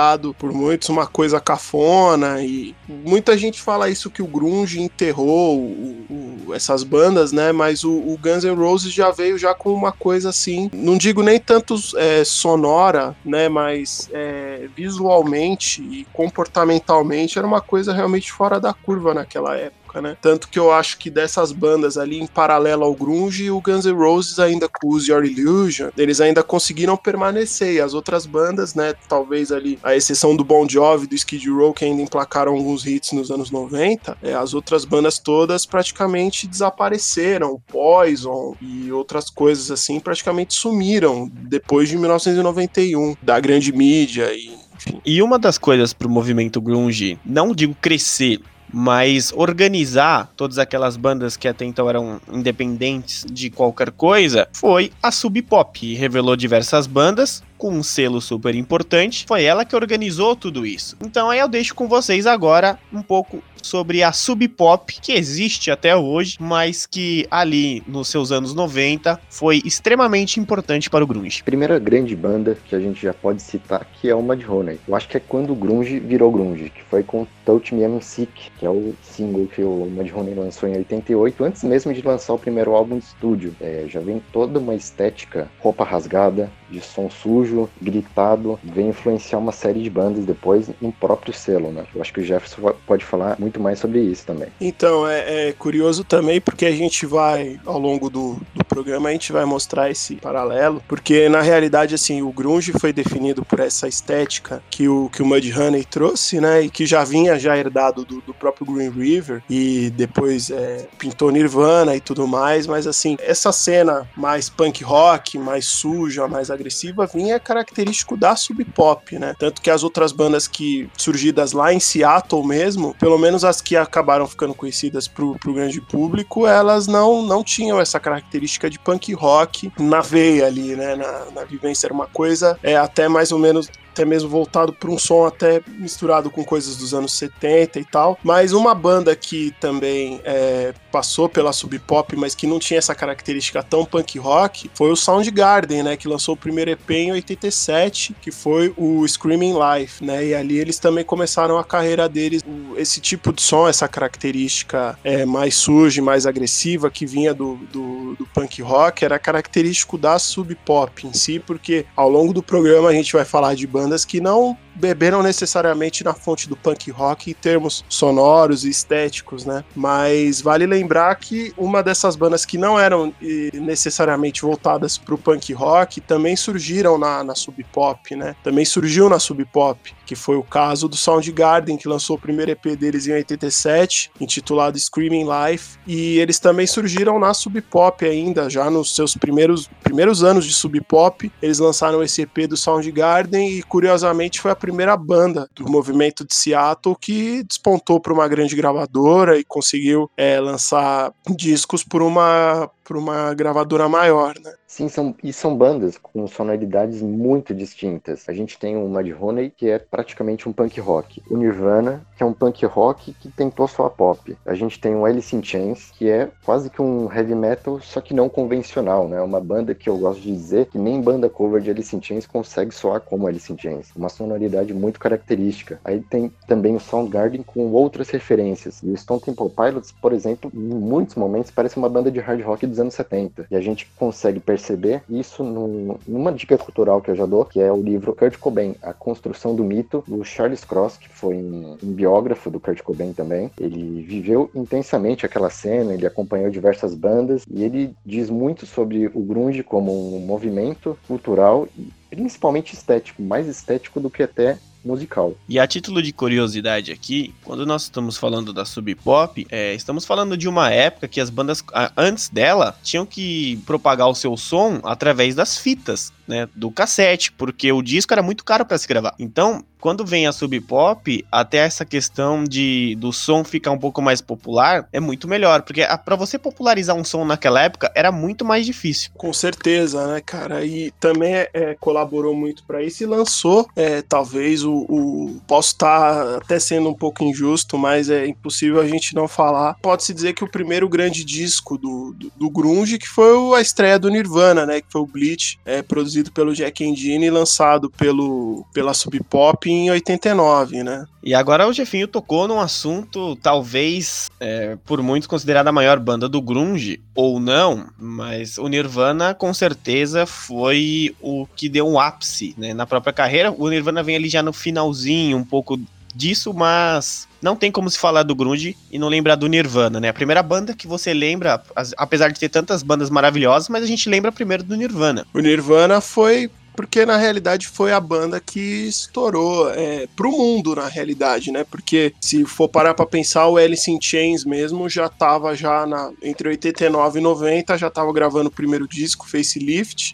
considerado 0.00 0.34
por 0.34 0.52
muitos 0.52 0.88
uma 0.88 1.06
coisa 1.06 1.40
cafona 1.40 2.42
e 2.42 2.74
muita 2.88 3.36
gente 3.36 3.60
fala 3.60 3.90
isso 3.90 4.10
que 4.10 4.22
o 4.22 4.26
grunge 4.26 4.80
enterrou 4.80 5.58
o- 5.60 6.06
o- 6.48 6.54
essas 6.54 6.82
bandas, 6.82 7.30
né? 7.32 7.52
Mas 7.52 7.84
o, 7.84 7.92
o 7.92 8.18
Guns 8.20 8.42
N' 8.44 8.54
Roses 8.54 8.92
já 8.92 9.10
veio 9.10 9.38
já 9.38 9.54
com 9.54 9.72
uma 9.72 9.92
coisa 9.92 10.30
assim, 10.30 10.68
não 10.72 10.96
digo 10.96 11.22
nem 11.22 11.38
tanto 11.38 11.74
é, 11.96 12.24
sonora, 12.24 13.14
né? 13.24 13.48
Mas 13.48 14.08
é, 14.12 14.68
visualmente 14.74 15.82
e 15.82 16.06
comportamentalmente 16.12 17.38
era 17.38 17.46
uma 17.46 17.60
coisa 17.60 17.92
realmente 17.92 18.32
fora 18.32 18.58
da 18.58 18.72
curva 18.72 19.14
naquela 19.14 19.56
época 19.56 19.79
época, 19.90 20.00
né? 20.00 20.16
Tanto 20.20 20.48
que 20.48 20.58
eu 20.58 20.72
acho 20.72 20.96
que 20.98 21.10
dessas 21.10 21.52
bandas 21.52 21.98
ali, 21.98 22.20
em 22.20 22.26
paralelo 22.26 22.84
ao 22.84 22.94
grunge, 22.94 23.50
o 23.50 23.60
Guns 23.60 23.84
N' 23.84 23.92
Roses 23.92 24.38
ainda 24.38 24.68
com 24.68 24.88
Use 24.88 25.10
Your 25.10 25.24
Illusion, 25.24 25.90
eles 25.96 26.20
ainda 26.20 26.42
conseguiram 26.42 26.96
permanecer. 26.96 27.74
E 27.74 27.80
as 27.80 27.92
outras 27.92 28.24
bandas, 28.24 28.74
né, 28.74 28.94
talvez 29.08 29.50
ali, 29.50 29.78
a 29.82 29.94
exceção 29.94 30.36
do 30.36 30.44
Bon 30.44 30.66
Jovi, 30.68 31.06
do 31.06 31.14
Skid 31.14 31.50
Row, 31.50 31.74
que 31.74 31.84
ainda 31.84 32.02
emplacaram 32.02 32.52
alguns 32.52 32.86
hits 32.86 33.12
nos 33.12 33.30
anos 33.30 33.50
90, 33.50 34.16
é, 34.22 34.34
as 34.34 34.54
outras 34.54 34.84
bandas 34.84 35.18
todas 35.18 35.66
praticamente 35.66 36.46
desapareceram. 36.46 37.60
Poison 37.66 38.54
e 38.60 38.92
outras 38.92 39.28
coisas 39.28 39.70
assim 39.70 39.98
praticamente 39.98 40.54
sumiram 40.54 41.30
depois 41.32 41.88
de 41.88 41.96
1991, 41.96 43.16
da 43.20 43.40
grande 43.40 43.72
mídia 43.72 44.32
e. 44.32 44.60
E 45.04 45.22
uma 45.22 45.38
das 45.38 45.58
coisas 45.58 45.92
pro 45.92 46.08
movimento 46.08 46.60
grunge, 46.60 47.18
não 47.24 47.54
digo 47.54 47.76
crescer, 47.80 48.40
mas 48.72 49.32
organizar 49.34 50.30
todas 50.36 50.58
aquelas 50.58 50.96
bandas 50.96 51.36
que 51.36 51.48
até 51.48 51.64
então 51.64 51.88
eram 51.88 52.20
independentes 52.32 53.26
de 53.30 53.50
qualquer 53.50 53.90
coisa 53.90 54.48
foi 54.52 54.92
a 55.02 55.10
Sub 55.10 55.40
Pop, 55.42 55.94
revelou 55.94 56.36
diversas 56.36 56.86
bandas 56.86 57.42
com 57.60 57.70
um 57.70 57.82
selo 57.82 58.22
super 58.22 58.54
importante. 58.54 59.26
Foi 59.28 59.44
ela 59.44 59.66
que 59.66 59.76
organizou 59.76 60.34
tudo 60.34 60.64
isso. 60.64 60.96
Então 61.04 61.28
aí 61.28 61.38
eu 61.38 61.46
deixo 61.46 61.74
com 61.74 61.86
vocês 61.86 62.26
agora 62.26 62.78
um 62.90 63.02
pouco 63.02 63.42
sobre 63.62 64.02
a 64.02 64.10
Sub 64.10 64.48
Pop, 64.48 64.98
que 65.02 65.12
existe 65.12 65.70
até 65.70 65.94
hoje, 65.94 66.38
mas 66.40 66.86
que 66.86 67.26
ali 67.30 67.82
nos 67.86 68.08
seus 68.08 68.32
anos 68.32 68.54
90 68.54 69.20
foi 69.28 69.60
extremamente 69.62 70.40
importante 70.40 70.88
para 70.88 71.04
o 71.04 71.06
grunge. 71.06 71.42
Primeira 71.42 71.78
grande 71.78 72.16
banda 72.16 72.56
que 72.64 72.74
a 72.74 72.80
gente 72.80 73.02
já 73.02 73.12
pode 73.12 73.42
citar 73.42 73.86
que 74.00 74.08
é 74.08 74.14
o 74.14 74.22
Mudhoney. 74.22 74.80
Eu 74.88 74.96
acho 74.96 75.06
que 75.06 75.18
é 75.18 75.20
quando 75.20 75.52
o 75.52 75.56
grunge 75.56 76.00
virou 76.00 76.32
grunge, 76.32 76.70
que 76.70 76.82
foi 76.84 77.02
com 77.02 77.26
Touch 77.44 77.74
Me 77.74 77.82
I'm 77.82 78.00
Sick, 78.00 78.50
que 78.58 78.64
é 78.64 78.70
o 78.70 78.94
single 79.02 79.46
que 79.46 79.62
o 79.62 79.86
Mudhoney 79.94 80.34
lançou 80.34 80.66
em 80.66 80.78
88, 80.78 81.44
antes 81.44 81.62
mesmo 81.64 81.92
de 81.92 82.00
lançar 82.00 82.32
o 82.32 82.38
primeiro 82.38 82.74
álbum 82.74 82.98
de 82.98 83.04
estúdio. 83.04 83.54
É, 83.60 83.84
já 83.86 84.00
vem 84.00 84.22
toda 84.32 84.58
uma 84.58 84.74
estética, 84.74 85.50
roupa 85.60 85.84
rasgada, 85.84 86.50
de 86.70 86.80
som 86.80 87.10
sujo, 87.10 87.68
gritado, 87.80 88.58
vem 88.62 88.88
influenciar 88.88 89.38
uma 89.38 89.52
série 89.52 89.82
de 89.82 89.90
bandas 89.90 90.24
depois 90.24 90.68
no 90.80 90.92
próprio 90.92 91.32
selo, 91.32 91.72
né? 91.72 91.84
Eu 91.94 92.00
acho 92.00 92.12
que 92.12 92.20
o 92.20 92.24
Jefferson 92.24 92.72
pode 92.86 93.04
falar 93.04 93.36
muito 93.38 93.60
mais 93.60 93.78
sobre 93.78 94.00
isso 94.00 94.24
também. 94.26 94.48
Então, 94.60 95.06
é, 95.06 95.48
é 95.48 95.52
curioso 95.52 96.04
também 96.04 96.40
porque 96.40 96.66
a 96.66 96.72
gente 96.72 97.06
vai, 97.06 97.58
ao 97.64 97.78
longo 97.78 98.08
do, 98.08 98.40
do 98.54 98.64
programa, 98.64 99.08
a 99.08 99.12
gente 99.12 99.32
vai 99.32 99.44
mostrar 99.44 99.90
esse 99.90 100.16
paralelo, 100.16 100.82
porque 100.86 101.28
na 101.28 101.40
realidade, 101.40 101.94
assim, 101.94 102.22
o 102.22 102.32
grunge 102.32 102.72
foi 102.72 102.92
definido 102.92 103.44
por 103.44 103.60
essa 103.60 103.88
estética 103.88 104.62
que 104.70 104.88
o, 104.88 105.08
que 105.08 105.22
o 105.22 105.26
Mudhoney 105.26 105.84
trouxe, 105.84 106.40
né? 106.40 106.62
E 106.62 106.70
que 106.70 106.86
já 106.86 107.04
vinha 107.04 107.38
já 107.38 107.56
herdado 107.56 108.04
do, 108.04 108.20
do 108.20 108.34
próprio 108.34 108.66
Green 108.66 108.90
River 108.90 109.42
e 109.48 109.90
depois 109.90 110.50
é, 110.50 110.86
pintou 110.98 111.30
Nirvana 111.30 111.96
e 111.96 112.00
tudo 112.00 112.26
mais, 112.26 112.66
mas 112.66 112.86
assim, 112.86 113.16
essa 113.20 113.52
cena 113.52 114.08
mais 114.16 114.48
punk 114.48 114.82
rock, 114.84 115.38
mais 115.38 115.66
suja, 115.66 116.28
mais 116.28 116.50
agressiva, 116.60 117.06
vinha 117.06 117.40
característico 117.40 118.16
da 118.16 118.36
sub 118.36 118.64
pop, 118.64 119.18
né? 119.18 119.34
Tanto 119.38 119.60
que 119.60 119.70
as 119.70 119.82
outras 119.82 120.12
bandas 120.12 120.46
que 120.46 120.88
surgidas 120.96 121.52
lá 121.52 121.72
em 121.72 121.80
Seattle 121.80 122.46
mesmo, 122.46 122.94
pelo 122.98 123.18
menos 123.18 123.44
as 123.44 123.60
que 123.60 123.76
acabaram 123.76 124.26
ficando 124.26 124.54
conhecidas 124.54 125.08
pro, 125.08 125.36
pro 125.38 125.54
grande 125.54 125.80
público, 125.80 126.46
elas 126.46 126.86
não, 126.86 127.22
não 127.22 127.42
tinham 127.42 127.80
essa 127.80 127.98
característica 127.98 128.68
de 128.68 128.78
punk 128.78 129.12
rock 129.14 129.72
na 129.78 130.00
veia 130.00 130.46
ali, 130.46 130.76
né? 130.76 130.94
Na, 130.94 131.30
na 131.30 131.44
vivência 131.44 131.86
era 131.86 131.94
uma 131.94 132.06
coisa 132.06 132.58
é 132.62 132.76
até 132.76 133.08
mais 133.08 133.32
ou 133.32 133.38
menos 133.38 133.68
até 133.92 134.04
mesmo 134.04 134.28
voltado 134.28 134.72
para 134.72 134.90
um 134.90 134.98
som 134.98 135.26
até 135.26 135.60
misturado 135.66 136.30
com 136.30 136.44
coisas 136.44 136.76
dos 136.76 136.94
anos 136.94 137.12
70 137.12 137.80
e 137.80 137.84
tal. 137.84 138.18
Mas 138.22 138.52
uma 138.52 138.74
banda 138.74 139.14
que 139.14 139.52
também 139.60 140.20
é, 140.24 140.72
passou 140.90 141.28
pela 141.28 141.52
sub 141.52 141.78
pop, 141.80 142.16
mas 142.16 142.34
que 142.34 142.46
não 142.46 142.58
tinha 142.58 142.78
essa 142.78 142.94
característica 142.94 143.62
tão 143.62 143.84
punk 143.84 144.18
rock, 144.18 144.70
foi 144.74 144.90
o 144.90 144.96
Soundgarden, 144.96 145.82
né? 145.82 145.96
Que 145.96 146.08
lançou 146.08 146.34
o 146.34 146.36
primeiro 146.36 146.70
EP 146.70 146.90
em 146.90 147.12
87, 147.12 148.14
que 148.20 148.30
foi 148.30 148.72
o 148.76 149.06
Screaming 149.06 149.54
Life, 149.54 150.04
né? 150.04 150.26
E 150.26 150.34
ali 150.34 150.58
eles 150.58 150.78
também 150.78 151.04
começaram 151.04 151.58
a 151.58 151.64
carreira 151.64 152.08
deles. 152.08 152.42
Esse 152.76 153.00
tipo 153.00 153.32
de 153.32 153.42
som, 153.42 153.68
essa 153.68 153.88
característica 153.88 154.98
é, 155.04 155.24
mais 155.24 155.54
suja, 155.54 156.02
mais 156.02 156.26
agressiva 156.26 156.90
que 156.90 157.06
vinha 157.06 157.32
do, 157.32 157.56
do, 157.72 158.14
do 158.16 158.26
punk 158.26 158.62
rock, 158.62 159.04
era 159.04 159.18
característico 159.18 159.96
da 159.96 160.18
sub 160.18 160.54
pop 160.64 161.06
em 161.06 161.12
si, 161.12 161.38
porque 161.38 161.86
ao 161.96 162.08
longo 162.08 162.32
do 162.32 162.42
programa 162.42 162.88
a 162.88 162.92
gente 162.92 163.12
vai 163.12 163.24
falar 163.24 163.54
de 163.54 163.66
bandas 163.66 164.04
que 164.04 164.20
não 164.20 164.56
beberam 164.80 165.22
necessariamente 165.22 166.02
na 166.02 166.14
fonte 166.14 166.48
do 166.48 166.56
punk 166.56 166.90
rock 166.90 167.30
em 167.30 167.34
termos 167.34 167.84
sonoros 167.88 168.64
e 168.64 168.70
estéticos, 168.70 169.44
né? 169.44 169.62
Mas 169.76 170.40
vale 170.40 170.66
lembrar 170.66 171.14
que 171.16 171.52
uma 171.56 171.82
dessas 171.82 172.16
bandas 172.16 172.44
que 172.46 172.56
não 172.56 172.78
eram 172.78 173.12
necessariamente 173.52 174.42
voltadas 174.42 174.96
para 174.96 175.14
o 175.14 175.18
punk 175.18 175.52
rock 175.52 176.00
também 176.00 176.34
surgiram 176.34 176.96
na, 176.96 177.22
na 177.22 177.34
sub 177.34 177.62
pop, 177.64 178.16
né? 178.16 178.34
Também 178.42 178.64
surgiu 178.64 179.08
na 179.08 179.18
sub 179.18 179.44
pop, 179.44 179.94
que 180.06 180.16
foi 180.16 180.36
o 180.36 180.42
caso 180.42 180.88
do 180.88 180.96
Soundgarden, 180.96 181.76
que 181.76 181.88
lançou 181.88 182.16
o 182.16 182.18
primeiro 182.18 182.50
EP 182.50 182.76
deles 182.76 183.06
em 183.06 183.12
87, 183.12 184.10
intitulado 184.20 184.78
Screaming 184.78 185.26
Life, 185.26 185.78
e 185.86 186.18
eles 186.18 186.38
também 186.38 186.66
surgiram 186.66 187.18
na 187.18 187.34
sub 187.34 187.60
pop 187.60 188.04
ainda, 188.04 188.48
já 188.48 188.70
nos 188.70 188.94
seus 188.94 189.14
primeiros, 189.14 189.68
primeiros 189.82 190.24
anos 190.24 190.46
de 190.46 190.54
sub 190.54 190.80
pop, 190.80 191.30
eles 191.42 191.58
lançaram 191.58 192.02
esse 192.02 192.22
EP 192.22 192.48
do 192.48 192.56
Soundgarden 192.56 193.58
e 193.58 193.62
curiosamente 193.62 194.40
foi 194.40 194.50
a 194.50 194.56
primeira 194.56 194.69
banda 194.96 195.48
do 195.54 195.70
movimento 195.70 196.26
de 196.26 196.34
Seattle 196.34 196.96
que 197.00 197.42
despontou 197.44 198.00
para 198.00 198.12
uma 198.12 198.28
grande 198.28 198.56
gravadora 198.56 199.38
e 199.38 199.44
conseguiu 199.44 200.10
é, 200.16 200.40
lançar 200.40 201.12
discos 201.36 201.84
por 201.84 202.02
uma 202.02 202.70
por 202.90 202.96
uma 202.96 203.32
gravadora 203.34 203.88
maior, 203.88 204.34
né? 204.44 204.52
Sim, 204.66 204.88
são, 204.88 205.14
e 205.22 205.32
são 205.32 205.56
bandas 205.56 205.96
com 205.96 206.26
sonoridades 206.26 207.00
muito 207.00 207.54
distintas. 207.54 208.28
A 208.28 208.32
gente 208.32 208.58
tem 208.58 208.76
o 208.76 208.88
Mudhoney, 208.88 209.50
que 209.50 209.70
é 209.70 209.78
praticamente 209.78 210.48
um 210.48 210.52
punk 210.52 210.80
rock. 210.80 211.22
O 211.30 211.36
Nirvana, 211.36 212.04
que 212.16 212.22
é 212.24 212.26
um 212.26 212.32
punk 212.32 212.66
rock 212.66 213.12
que 213.14 213.28
tentou 213.28 213.68
só 213.68 213.86
a 213.86 213.90
pop. 213.90 214.36
A 214.44 214.54
gente 214.54 214.80
tem 214.80 214.96
o 214.96 215.04
Alice 215.04 215.34
in 215.34 215.42
Chains, 215.42 215.92
que 215.96 216.10
é 216.10 216.30
quase 216.44 216.68
que 216.68 216.82
um 216.82 217.12
heavy 217.12 217.34
metal, 217.34 217.80
só 217.80 218.00
que 218.00 218.12
não 218.12 218.28
convencional, 218.28 219.08
né? 219.08 219.20
Uma 219.20 219.40
banda 219.40 219.72
que 219.72 219.88
eu 219.88 219.96
gosto 219.96 220.20
de 220.20 220.32
dizer 220.32 220.66
que 220.66 220.78
nem 220.78 221.00
banda 221.00 221.28
cover 221.28 221.62
de 221.62 221.70
Alice 221.70 221.94
in 221.94 222.02
Chains 222.02 222.26
consegue 222.26 222.74
soar 222.74 223.00
como 223.00 223.28
Alice 223.28 223.52
in 223.52 223.58
Chains. 223.58 223.90
Uma 223.94 224.08
sonoridade 224.08 224.74
muito 224.74 224.98
característica. 224.98 225.80
Aí 225.84 226.00
tem 226.00 226.32
também 226.48 226.74
o 226.74 226.80
Soundgarden 226.80 227.44
com 227.44 227.70
outras 227.70 228.10
referências. 228.10 228.82
E 228.82 228.90
o 228.90 228.96
Stone 228.96 229.20
Temple 229.20 229.50
Pilots, 229.50 229.92
por 229.92 230.12
exemplo, 230.12 230.50
em 230.52 230.58
muitos 230.58 231.14
momentos 231.14 231.52
parece 231.52 231.76
uma 231.76 231.88
banda 231.88 232.10
de 232.10 232.18
hard 232.18 232.40
rock 232.42 232.66
dos 232.66 232.79
anos 232.80 232.94
70. 232.94 233.46
E 233.50 233.56
a 233.56 233.60
gente 233.60 233.86
consegue 233.96 234.40
perceber 234.40 235.02
isso 235.08 235.44
num, 235.44 235.96
numa 236.06 236.32
dica 236.32 236.58
cultural 236.58 237.00
que 237.00 237.10
eu 237.10 237.14
já 237.14 237.26
dou, 237.26 237.44
que 237.44 237.60
é 237.60 237.70
o 237.72 237.80
livro 237.80 238.14
Kurt 238.14 238.36
Cobain, 238.38 238.74
A 238.82 238.92
Construção 238.92 239.54
do 239.54 239.64
Mito, 239.64 240.02
do 240.06 240.24
Charles 240.24 240.64
Cross, 240.64 240.96
que 240.96 241.08
foi 241.08 241.36
um, 241.36 241.76
um 241.82 241.92
biógrafo 241.92 242.50
do 242.50 242.60
Kurt 242.60 242.82
Cobain 242.82 243.12
também. 243.12 243.50
Ele 243.58 244.02
viveu 244.02 244.50
intensamente 244.54 245.24
aquela 245.24 245.50
cena, 245.50 245.94
ele 245.94 246.06
acompanhou 246.06 246.50
diversas 246.50 246.94
bandas 246.94 247.44
e 247.50 247.62
ele 247.62 247.94
diz 248.04 248.30
muito 248.30 248.66
sobre 248.66 249.06
o 249.06 249.20
grunge 249.20 249.62
como 249.62 250.16
um 250.16 250.20
movimento 250.20 250.98
cultural 251.06 251.68
e 251.78 251.90
principalmente 252.10 252.74
estético, 252.74 253.22
mais 253.22 253.46
estético 253.46 254.00
do 254.00 254.10
que 254.10 254.22
até 254.22 254.58
musical. 254.84 255.34
E 255.48 255.58
a 255.58 255.66
título 255.66 256.02
de 256.02 256.12
curiosidade 256.12 256.92
aqui, 256.92 257.34
quando 257.44 257.66
nós 257.66 257.82
estamos 257.82 258.16
falando 258.16 258.52
da 258.52 258.64
sub 258.64 258.94
pop, 258.96 259.46
é, 259.50 259.74
estamos 259.74 260.04
falando 260.04 260.36
de 260.36 260.48
uma 260.48 260.70
época 260.70 261.08
que 261.08 261.20
as 261.20 261.30
bandas 261.30 261.62
antes 261.96 262.28
dela 262.28 262.76
tinham 262.82 263.06
que 263.06 263.58
propagar 263.66 264.08
o 264.08 264.14
seu 264.14 264.36
som 264.36 264.80
através 264.84 265.34
das 265.34 265.58
fitas 265.58 266.12
né, 266.30 266.48
do 266.54 266.70
cassete, 266.70 267.32
porque 267.32 267.72
o 267.72 267.82
disco 267.82 268.14
era 268.14 268.22
muito 268.22 268.44
caro 268.44 268.64
para 268.64 268.78
se 268.78 268.86
gravar. 268.86 269.14
Então, 269.18 269.64
quando 269.80 270.04
vem 270.04 270.26
a 270.26 270.32
sub 270.32 270.60
pop, 270.60 271.24
até 271.32 271.58
essa 271.58 271.84
questão 271.84 272.44
de 272.44 272.94
do 272.96 273.12
som 273.12 273.42
ficar 273.42 273.70
um 273.70 273.78
pouco 273.78 274.02
mais 274.02 274.20
popular 274.20 274.86
é 274.92 275.00
muito 275.00 275.26
melhor, 275.26 275.62
porque 275.62 275.82
para 276.04 276.16
você 276.16 276.38
popularizar 276.38 276.94
um 276.94 277.02
som 277.02 277.24
naquela 277.24 277.62
época 277.62 277.90
era 277.94 278.12
muito 278.12 278.44
mais 278.44 278.66
difícil. 278.66 279.10
Com 279.16 279.32
certeza, 279.32 280.06
né, 280.06 280.20
cara? 280.20 280.64
E 280.64 280.90
também 281.00 281.34
é, 281.34 281.76
colaborou 281.80 282.34
muito 282.34 282.62
para 282.64 282.82
isso 282.82 283.02
e 283.02 283.06
lançou, 283.06 283.68
é, 283.74 284.02
talvez 284.02 284.62
o, 284.62 284.86
o 284.88 285.40
posso 285.46 285.72
estar 285.72 286.24
tá 286.24 286.36
até 286.36 286.58
sendo 286.58 286.90
um 286.90 286.94
pouco 286.94 287.24
injusto, 287.24 287.78
mas 287.78 288.10
é 288.10 288.26
impossível 288.26 288.80
a 288.80 288.86
gente 288.86 289.14
não 289.14 289.26
falar. 289.26 289.74
Pode 289.80 290.04
se 290.04 290.12
dizer 290.12 290.34
que 290.34 290.44
o 290.44 290.50
primeiro 290.50 290.88
grande 290.88 291.24
disco 291.24 291.78
do, 291.78 292.12
do, 292.12 292.32
do 292.36 292.50
grunge 292.50 292.98
que 292.98 293.08
foi 293.08 293.30
a 293.56 293.60
estreia 293.60 293.98
do 293.98 294.10
Nirvana, 294.10 294.66
né, 294.66 294.80
que 294.80 294.88
foi 294.90 295.00
o 295.00 295.06
Bleach, 295.06 295.58
é, 295.64 295.80
produzido 295.80 296.19
produzido 296.20 296.32
pelo 296.32 296.54
Jack 296.54 296.84
Endine 296.84 297.26
e 297.26 297.30
lançado 297.30 297.90
pelo, 297.90 298.64
pela 298.72 298.94
Sub 298.94 299.18
Pop 299.24 299.68
em 299.68 299.90
89, 299.90 300.82
né? 300.82 301.06
E 301.22 301.34
agora 301.34 301.66
o 301.66 301.72
Jefinho 301.72 302.08
tocou 302.08 302.48
num 302.48 302.60
assunto, 302.60 303.36
talvez 303.36 304.30
é, 304.38 304.76
por 304.84 305.02
muitos 305.02 305.26
considerada 305.26 305.70
a 305.70 305.72
maior 305.72 305.98
banda 305.98 306.28
do 306.28 306.40
grunge, 306.40 307.00
ou 307.14 307.38
não, 307.38 307.86
mas 307.98 308.56
o 308.56 308.68
Nirvana 308.68 309.34
com 309.34 309.52
certeza 309.52 310.24
foi 310.24 311.14
o 311.20 311.46
que 311.54 311.68
deu 311.68 311.86
um 311.86 311.98
ápice 311.98 312.54
né, 312.56 312.72
na 312.72 312.86
própria 312.86 313.12
carreira. 313.12 313.52
O 313.56 313.68
Nirvana 313.68 314.02
vem 314.02 314.16
ali 314.16 314.28
já 314.28 314.42
no 314.42 314.52
finalzinho, 314.52 315.36
um 315.36 315.44
pouco 315.44 315.78
disso, 316.14 316.52
mas 316.52 317.28
não 317.42 317.56
tem 317.56 317.70
como 317.70 317.88
se 317.90 317.98
falar 317.98 318.22
do 318.22 318.34
grunge 318.34 318.76
e 318.90 318.98
não 318.98 319.08
lembrar 319.08 319.34
do 319.34 319.46
Nirvana, 319.46 319.98
né? 320.00 320.08
A 320.08 320.14
primeira 320.14 320.42
banda 320.42 320.74
que 320.74 320.86
você 320.86 321.14
lembra, 321.14 321.62
apesar 321.96 322.28
de 322.28 322.38
ter 322.38 322.48
tantas 322.48 322.82
bandas 322.82 323.10
maravilhosas, 323.10 323.68
mas 323.68 323.82
a 323.82 323.86
gente 323.86 324.08
lembra 324.08 324.30
primeiro 324.30 324.62
do 324.62 324.76
Nirvana. 324.76 325.26
O 325.32 325.40
Nirvana 325.40 326.00
foi 326.00 326.50
porque 326.80 327.04
na 327.04 327.18
realidade 327.18 327.68
foi 327.68 327.92
a 327.92 328.00
banda 328.00 328.40
que 328.40 328.88
estourou 328.88 329.70
é, 329.70 330.08
pro 330.16 330.30
mundo 330.30 330.74
na 330.74 330.88
realidade, 330.88 331.52
né? 331.52 331.62
Porque 331.62 332.14
se 332.18 332.42
for 332.46 332.70
parar 332.70 332.94
pra 332.94 333.04
pensar, 333.04 333.46
o 333.48 333.58
Alice 333.58 333.90
in 333.90 334.00
Chains 334.00 334.46
mesmo 334.46 334.88
já 334.88 335.06
tava 335.06 335.54
já 335.54 335.84
na, 335.84 336.10
entre 336.22 336.48
89 336.48 337.18
e 337.18 337.22
90, 337.22 337.76
já 337.76 337.90
tava 337.90 338.10
gravando 338.14 338.48
o 338.48 338.50
primeiro 338.50 338.88
disco, 338.88 339.28
Facelift, 339.28 340.12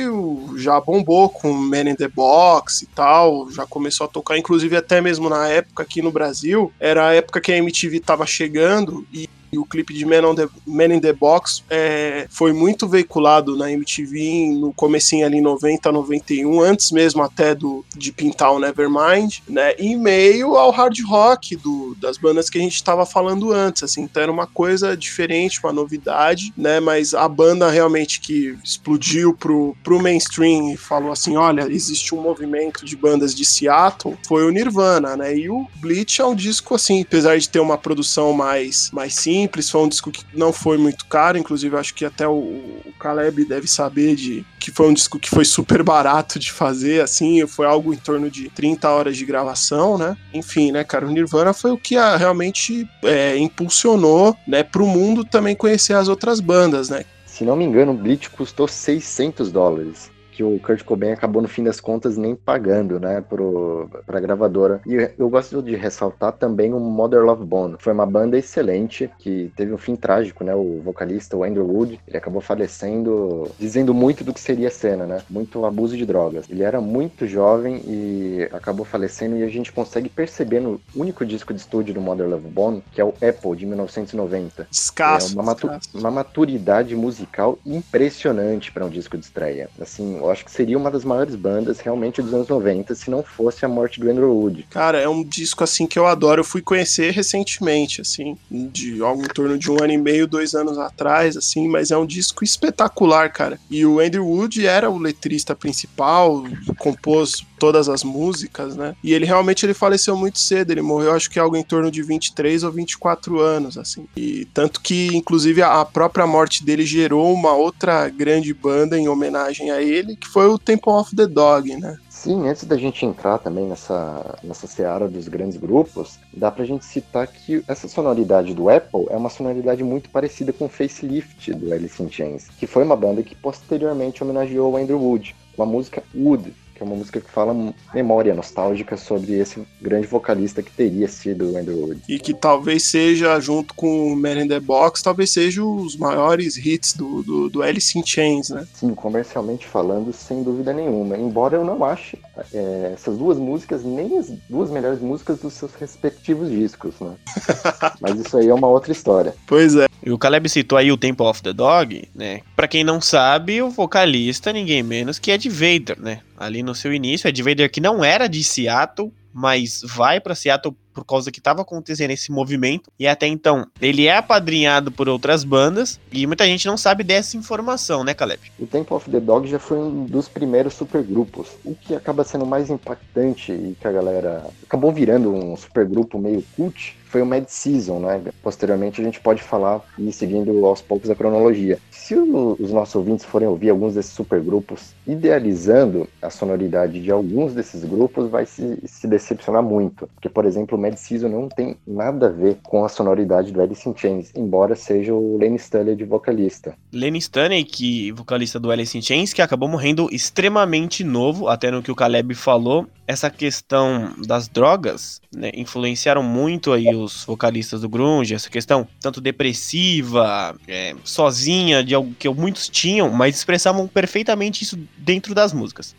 já 0.57 0.81
bombou 0.81 1.29
com 1.29 1.53
Man 1.53 1.89
in 1.91 1.95
the 1.95 2.09
Box 2.09 2.83
e 2.83 2.87
tal, 2.87 3.49
já 3.53 3.65
começou 3.65 4.07
a 4.07 4.09
tocar, 4.09 4.37
inclusive 4.37 4.77
até 4.77 5.01
mesmo 5.01 5.29
na 5.29 5.47
época 5.47 5.85
aqui 5.85 6.03
no 6.03 6.11
Brasil, 6.11 6.73
era 6.81 7.07
a 7.07 7.15
época 7.15 7.41
que 7.41 7.53
a 7.53 7.57
MTV 7.59 8.01
tava 8.01 8.27
chegando 8.27 9.07
e 9.13 9.29
e 9.53 9.59
o 9.59 9.65
clipe 9.65 9.95
de 9.95 10.05
Man, 10.05 10.35
the, 10.35 10.49
Man 10.67 10.95
in 10.95 11.01
the 11.01 11.13
Box 11.13 11.63
é, 11.71 12.27
foi 12.31 12.53
muito 12.53 12.89
veiculado 12.89 13.57
na 13.57 13.71
MTV 13.71 14.57
no 14.59 14.73
comecinho 14.73 15.27
ali 15.27 15.41
90, 15.41 15.91
91, 15.93 16.61
antes 16.61 16.91
mesmo 16.91 17.23
até 17.23 17.55
do, 17.55 17.85
de 17.97 18.13
pintar 18.13 18.53
o 18.53 18.59
Nevermind, 18.59 19.39
né? 19.49 19.73
Em 19.79 19.97
meio 19.97 20.57
ao 20.57 20.71
hard 20.71 20.99
rock 21.07 21.57
do, 21.57 21.97
das 22.01 22.17
bandas 22.17 22.51
que 22.51 22.59
a 22.59 22.61
gente 22.61 22.75
estava 22.75 23.07
falando 23.07 23.53
antes, 23.53 23.83
assim, 23.83 24.03
então 24.03 24.23
era 24.23 24.33
uma 24.33 24.47
coisa 24.47 24.97
diferente, 24.97 25.61
uma 25.63 25.73
novidade, 25.73 26.53
né? 26.57 26.81
Mas 26.81 27.15
a 27.15 27.29
banda 27.29 27.71
realmente 27.71 28.21
que 28.21 28.57
explodiu 28.65 29.35
pro, 29.35 29.77
pro 29.83 30.03
mainstream 30.03 30.73
e 30.73 30.77
falou 30.77 31.13
assim, 31.13 31.37
olha, 31.37 31.67
existe 31.71 32.15
um 32.15 32.21
movimento 32.21 32.85
de 32.85 32.97
bandas 32.97 33.35
de 33.35 33.45
Seattle, 33.45 34.17
foi 34.27 34.47
o 34.47 34.51
Nirvana, 34.51 35.17
né? 35.17 35.37
E 35.37 35.49
o 35.49 35.67
Bleach 35.77 36.21
é 36.21 36.25
um 36.25 36.35
disco 36.35 36.75
assim, 36.75 37.03
apesar 37.03 37.39
de 37.39 37.49
ter 37.49 37.61
uma 37.61 37.79
produção 37.79 38.33
mais, 38.33 38.91
mais 38.93 39.15
simples, 39.15 39.36
foi 39.71 39.81
um 39.83 39.89
disco 39.89 40.11
que 40.11 40.25
não 40.35 40.53
foi 40.53 40.79
muito 40.79 41.07
caro, 41.07 41.37
inclusive 41.37 41.77
acho 41.77 41.95
que 41.95 42.05
até 42.05 42.27
o, 42.27 42.33
o 42.33 42.93
Caleb 42.99 43.45
deve 43.45 43.67
saber 43.67 44.15
de 44.15 44.45
que 44.59 44.71
foi 44.71 44.89
um 44.89 44.95
disco 44.95 45.19
que 45.19 45.29
foi 45.29 45.45
super 45.45 45.83
barato 45.83 46.39
de 46.39 46.51
fazer, 46.51 47.03
assim, 47.03 47.47
foi 47.47 47.67
algo 47.67 47.93
em 47.93 47.97
torno 47.97 48.31
de 48.31 48.49
30 48.51 48.89
horas 48.89 49.17
de 49.17 49.25
gravação, 49.25 49.99
né? 49.99 50.17
Enfim, 50.33 50.73
né, 50.73 50.85
cara, 50.85 51.07
o 51.07 51.11
Nirvana 51.11 51.53
foi 51.53 51.71
o 51.71 51.79
que 51.79 51.97
a, 51.97 52.17
realmente 52.17 52.89
é, 53.05 53.37
impulsionou, 53.37 54.37
né, 54.47 54.63
pro 54.63 54.87
mundo 54.87 55.25
também 55.25 55.55
conhecer 55.55 55.95
as 55.95 56.09
outras 56.09 56.41
bandas, 56.41 56.89
né? 56.89 57.05
Se 57.27 57.45
não 57.45 57.57
me 57.57 57.65
engano, 57.65 57.93
o 57.93 57.97
Bleach 57.97 58.31
custou 58.31 58.67
600 58.67 59.53
dólares. 59.53 60.11
Que 60.37 60.45
o 60.45 60.61
Kurt 60.61 60.83
Cobain 60.85 61.13
acabou, 61.13 61.41
no 61.41 61.49
fim 61.49 61.65
das 61.65 61.81
contas, 61.81 62.19
nem 62.19 62.35
pagando, 62.37 63.01
né, 63.01 63.23
pro, 63.27 63.89
pra 64.05 64.21
gravadora. 64.21 64.83
E 64.87 65.11
eu 65.19 65.31
gosto 65.31 65.63
de 65.63 65.75
ressaltar 65.75 66.33
também 66.33 66.75
o 66.75 66.79
Mother 66.79 67.23
Love 67.25 67.43
Bone. 67.45 67.77
Foi 67.79 67.93
uma 67.95 68.05
banda 68.05 68.37
excelente, 68.37 69.11
que 69.19 69.51
teve 69.57 69.73
um 69.73 69.79
fim 69.79 69.97
trágico, 69.97 70.45
né, 70.45 70.55
o 70.55 70.83
vocalista, 70.85 71.37
o 71.39 71.43
Andrew 71.43 71.67
Wood, 71.67 71.99
ele 72.07 72.19
acabou 72.19 72.43
falecendo, 72.43 73.49
dizendo 73.59 73.95
muito 73.95 74.23
do 74.23 74.35
que 74.35 74.41
seria 74.41 74.69
a 74.69 74.71
cena, 74.71 75.07
né, 75.07 75.23
muito 75.31 75.65
abuso 75.65 75.97
de 75.97 76.05
drogas. 76.05 76.45
Ele 76.51 76.63
era 76.63 76.83
muito 76.83 77.27
jovem 77.27 77.81
e 77.87 78.49
acabou 78.53 78.85
falecendo, 78.85 79.39
e 79.39 79.43
a 79.43 79.49
gente 79.49 79.73
consegue 79.73 80.11
perceber 80.11 80.61
no 80.61 80.79
único 80.95 81.25
disco 81.25 81.55
de 81.55 81.61
estúdio 81.61 81.95
do 81.95 82.01
Mother 82.03 82.29
Love 82.29 82.49
Bone, 82.49 82.83
que 82.93 83.01
é 83.01 83.05
o 83.05 83.15
Apple, 83.27 83.57
de 83.57 83.65
1990. 83.65 84.69
Escasso. 84.71 85.33
É 85.33 85.35
uma, 85.35 85.43
matu- 85.45 85.67
escasso. 85.69 85.97
uma 85.99 86.11
maturidade 86.11 86.95
musical 86.95 87.59
impressionante 87.65 88.71
para 88.71 88.85
um 88.85 88.91
disco 88.91 89.17
de 89.17 89.25
estreia. 89.25 89.69
Assim, 89.81 90.21
eu 90.27 90.33
acho 90.33 90.45
que 90.45 90.51
seria 90.51 90.77
uma 90.77 90.91
das 90.91 91.05
maiores 91.05 91.35
bandas 91.35 91.81
realmente 91.81 92.21
dos 92.21 92.35
anos 92.35 92.49
90 92.49 92.95
se 92.95 93.11
não 93.11 93.23
fosse 93.23 93.65
a 93.65 93.69
morte 93.69 94.01
do 94.01 94.11
Andrew 94.11 94.33
Wood. 94.33 94.67
Cara, 94.71 94.99
é 94.99 95.09
um 95.09 95.23
disco 95.23 95.65
assim 95.65 95.87
que 95.87 95.99
eu 95.99 96.07
adoro. 96.07 96.41
Eu 96.41 96.45
fui 96.45 96.61
conhecer 96.61 97.13
recentemente, 97.13 98.01
assim, 98.01 98.37
de 98.51 99.03
algo 99.03 99.23
em 99.23 99.29
torno 99.29 99.59
de 99.59 99.71
um 99.71 99.83
ano 99.83 99.93
e 99.93 99.99
meio, 99.99 100.27
dois 100.27 100.55
anos 100.55 100.79
atrás, 100.79 101.37
assim, 101.37 101.69
mas 101.69 101.91
é 101.91 101.97
um 101.97 102.07
disco 102.07 102.45
espetacular, 102.45 103.33
cara. 103.33 103.59
E 103.71 103.85
o 103.87 104.01
Andrew 104.01 104.27
Wood 104.27 104.67
era 104.67 104.91
o 104.91 104.99
letrista 104.99 105.55
principal, 105.55 106.45
compôs 106.79 107.45
todas 107.59 107.89
as 107.89 108.05
músicas, 108.05 108.77
né? 108.77 108.95
E 109.03 109.13
ele 109.13 109.25
realmente 109.25 109.65
ele 109.65 109.75
faleceu 109.75 110.17
muito 110.17 110.39
cedo. 110.39 110.71
Ele 110.71 110.83
morreu, 110.83 111.13
acho 111.13 111.31
que 111.31 111.39
algo 111.39 111.57
em 111.57 111.63
torno 111.63 111.91
de 111.91 112.03
23 112.03 112.63
ou 112.63 112.73
24 112.73 113.41
anos, 113.41 113.79
assim. 113.79 114.07
E 114.17 114.47
tanto 114.53 114.81
que, 114.81 115.09
inclusive, 115.09 115.63
a 115.63 115.85
própria 115.85 116.27
morte 116.27 116.65
dele 116.65 116.85
gerou 116.85 117.33
uma 117.33 117.53
outra 117.53 118.09
grande 118.09 118.53
banda 118.53 118.99
em 118.99 119.09
homenagem 119.09 119.71
a 119.71 119.83
ele, 119.83 120.16
que 120.21 120.29
foi 120.29 120.49
o 120.49 120.59
Temple 120.59 120.93
of 120.93 121.15
the 121.15 121.27
Dog, 121.27 121.75
né? 121.77 121.99
Sim, 122.09 122.49
antes 122.49 122.65
da 122.65 122.77
gente 122.77 123.05
entrar 123.05 123.39
também 123.39 123.67
nessa, 123.67 124.39
nessa 124.43 124.67
seara 124.67 125.07
dos 125.07 125.29
grandes 125.29 125.57
grupos, 125.57 126.19
dá 126.33 126.51
pra 126.51 126.65
gente 126.65 126.85
citar 126.85 127.27
que 127.27 127.63
essa 127.69 127.89
sonoridade 127.89 128.55
do 128.55 128.69
Apple 128.69 129.07
é 129.11 129.17
uma 129.17 129.31
sonoridade 129.31 129.85
muito 129.85 130.11
parecida 130.11 130.53
com 130.53 130.65
o 130.65 130.69
Facelift 130.69 131.53
do 131.55 131.73
Alice 131.73 132.03
in 132.03 132.11
Chains, 132.11 132.49
que 132.59 132.67
foi 132.67 132.85
uma 132.85 132.97
banda 132.97 133.23
que 133.23 133.35
posteriormente 133.35 134.23
homenageou 134.23 134.73
o 134.73 134.77
Andrew 134.77 135.01
Wood, 135.01 135.37
com 135.55 135.63
a 135.63 135.67
música 135.67 136.03
Wood, 136.15 136.53
que 136.77 136.83
é 136.83 136.87
uma 136.87 136.95
música 136.95 137.21
que 137.21 137.31
fala 137.31 137.75
memória 137.95 138.35
nostálgica 138.35 138.97
sobre 138.97 139.35
esse 139.35 139.67
grande 139.81 140.07
vocalista 140.07 140.63
que 140.63 140.71
teria 140.71 141.09
sido 141.09 141.53
o 141.53 141.57
Andrew 141.57 141.79
Wood. 141.79 142.03
e 142.07 142.19
que 142.19 142.35
talvez 142.35 142.85
seja, 142.85 143.41
junto 143.41 143.75
com 143.75 144.13
o 144.13 144.17
Man 144.17 144.43
in 144.43 144.49
the 144.49 144.61
Box, 144.61 145.03
talvez 145.03 145.31
seja 145.31 145.65
os 145.65 145.97
maiores 145.97 146.57
hits 146.57 146.93
do, 146.95 147.23
do, 147.23 147.49
do 147.49 147.63
Alice 147.63 147.99
in 147.99 148.05
Chains, 148.05 148.51
né? 148.51 148.67
Sim, 148.75 148.95
comercialmente 148.95 149.67
falando, 149.67 150.13
sem 150.13 150.43
dúvida 150.43 150.73
nenhuma. 150.73 151.17
Embora 151.17 151.57
eu 151.57 151.65
não 151.65 151.83
ache 151.85 152.19
é, 152.53 152.93
essas 152.95 153.17
duas 153.17 153.39
músicas 153.39 153.83
nem 153.83 154.19
as 154.19 154.31
duas 154.49 154.71
melhores 154.71 155.01
músicas 155.01 155.39
dos 155.39 155.55
seus 155.55 155.75
respectivos 155.75 156.51
discos, 156.51 156.95
né? 157.01 157.15
Mas 158.01 158.21
isso 158.21 158.37
aí 158.37 158.49
é 158.49 158.55
uma 158.55 158.69
outra 158.69 158.93
história. 158.93 159.35
Pois 159.47 159.75
é. 159.75 159.87
E 160.05 160.11
o 160.11 160.19
Caleb 160.19 160.49
citou 160.49 160.77
aí 160.77 160.93
o 160.93 160.97
Temple 160.97 161.27
of 161.27 161.43
the 161.43 161.53
Dog, 161.53 162.09
né? 162.15 162.43
Pra 162.55 162.69
quem 162.69 162.85
não 162.85 163.01
sabe, 163.01 163.63
o 163.63 163.71
vocalista, 163.71 164.53
ninguém 164.53 164.83
menos 164.83 165.19
que 165.19 165.31
Ed 165.31 165.49
Vader, 165.49 166.01
né? 166.01 166.21
Ali 166.37 166.63
no 166.63 166.75
seu 166.75 166.93
início, 166.93 167.29
Ed 167.29 167.43
Vader 167.43 167.71
que 167.71 167.81
não 167.81 168.05
era 168.05 168.29
de 168.29 168.45
Seattle, 168.45 169.13
mas 169.33 169.81
vai 169.85 170.21
pra 170.21 170.35
Seattle 170.35 170.77
por 170.97 171.05
causa 171.05 171.31
que 171.31 171.43
tava 171.43 171.61
acontecendo 171.61 172.11
esse 172.11 172.33
movimento. 172.33 172.91
E 172.99 173.07
até 173.07 173.27
então, 173.27 173.67
ele 173.83 174.07
é 174.07 174.17
apadrinhado 174.17 174.91
por 174.91 175.11
outras 175.11 175.45
bandas 175.45 176.01
e 176.11 176.27
muita 176.27 176.47
gente 176.47 176.67
não 176.67 176.79
sabe 176.79 177.05
dessa 177.05 177.37
informação, 177.37 178.03
né, 178.03 178.15
Caleb? 178.15 178.41
O 178.59 178.67
Temple 178.67 178.97
of 178.97 179.11
the 179.11 179.21
Dog 179.21 179.47
já 179.47 179.59
foi 179.59 179.77
um 179.77 180.07
dos 180.07 180.27
primeiros 180.27 180.73
supergrupos. 180.73 181.49
O 181.63 181.75
que 181.75 181.95
acaba 181.95 182.25
sendo 182.25 182.47
mais 182.47 182.71
impactante 182.71 183.53
e 183.53 183.77
que 183.79 183.87
a 183.87 183.93
galera 183.93 184.47
acabou 184.67 184.91
virando 184.91 185.31
um 185.31 185.55
supergrupo 185.55 186.19
meio 186.19 186.43
cult 186.57 186.97
foi 187.17 187.23
o 187.23 187.27
Mad 187.27 187.45
Season, 187.47 188.01
né? 188.01 188.23
Posteriormente 188.43 189.01
a 189.01 189.05
gente 189.05 189.21
pode 189.21 189.43
falar 189.43 189.81
e 189.99 190.13
seguindo 190.13 190.67
aos 190.67 190.83
poucos 190.83 191.09
a 191.09 191.15
cronologia. 191.15 191.79
Se 191.91 192.15
os 192.15 192.71
nossos 192.71 192.95
ouvintes 192.95 193.25
forem 193.25 193.49
ouvir 193.49 193.71
alguns 193.71 193.95
desses 193.95 194.13
supergrupos 194.13 194.95
idealizando 195.07 196.09
a 196.21 196.31
sonoridade 196.31 197.01
de 197.01 197.11
alguns 197.11 197.55
desses 197.55 197.85
grupos, 197.85 198.29
vai 198.29 198.45
se, 198.45 198.79
se 198.87 199.07
decepcionar 199.07 199.63
muito. 199.63 200.09
Porque, 200.15 200.29
por 200.29 200.45
exemplo, 200.45 200.77
o 200.77 200.81
Mad 200.87 200.97
Season 200.97 201.29
não 201.29 201.49
tem 201.49 201.77
nada 201.87 202.27
a 202.27 202.31
ver 202.31 202.59
com 202.63 202.85
a 202.85 202.89
sonoridade 202.89 203.53
do 203.53 203.61
Alice 203.61 203.89
in 203.89 203.95
Chains, 203.97 204.31
embora 204.37 204.77
seja 204.77 205.13
o 205.13 205.37
Lenny 205.37 205.59
Stully 205.59 205.97
de 205.97 206.05
vocalista. 206.05 206.75
Lenny 206.93 207.19
Stanley, 207.19 207.65
que 207.65 208.13
vocalista 208.13 208.61
do 208.61 208.71
Alice 208.71 208.97
in 208.97 209.03
Chains, 209.03 209.33
que 209.33 209.43
acabou 209.43 209.69
morrendo 209.69 210.09
extremamente 210.13 211.03
novo, 211.03 211.49
até 211.49 211.71
no 211.71 211.83
que 211.83 211.91
o 211.91 211.95
Caleb 211.95 212.35
falou. 212.35 212.87
Essa 213.07 213.31
questão 213.31 214.15
das 214.27 214.49
drogas, 214.49 215.21
né, 215.35 215.51
influenciaram 215.55 216.23
muito 216.23 216.73
aí 216.73 216.95
os 216.95 217.25
vocalistas 217.25 217.81
do 217.81 217.89
grunge, 217.89 218.35
essa 218.35 218.51
questão 218.51 218.87
tanto 219.01 219.21
depressiva, 219.21 220.57
é, 220.67 220.95
sozinha, 221.05 221.85
de 221.85 221.95
algo 221.95 222.15
que 222.19 222.29
muitos 222.29 222.69
tinham, 222.69 223.11
mas 223.11 223.37
expressavam 223.37 223.87
perfeitamente 223.87 224.63
isso 224.63 224.79
dentro 224.99 225.35
das 225.35 225.53
músicas. 225.53 225.95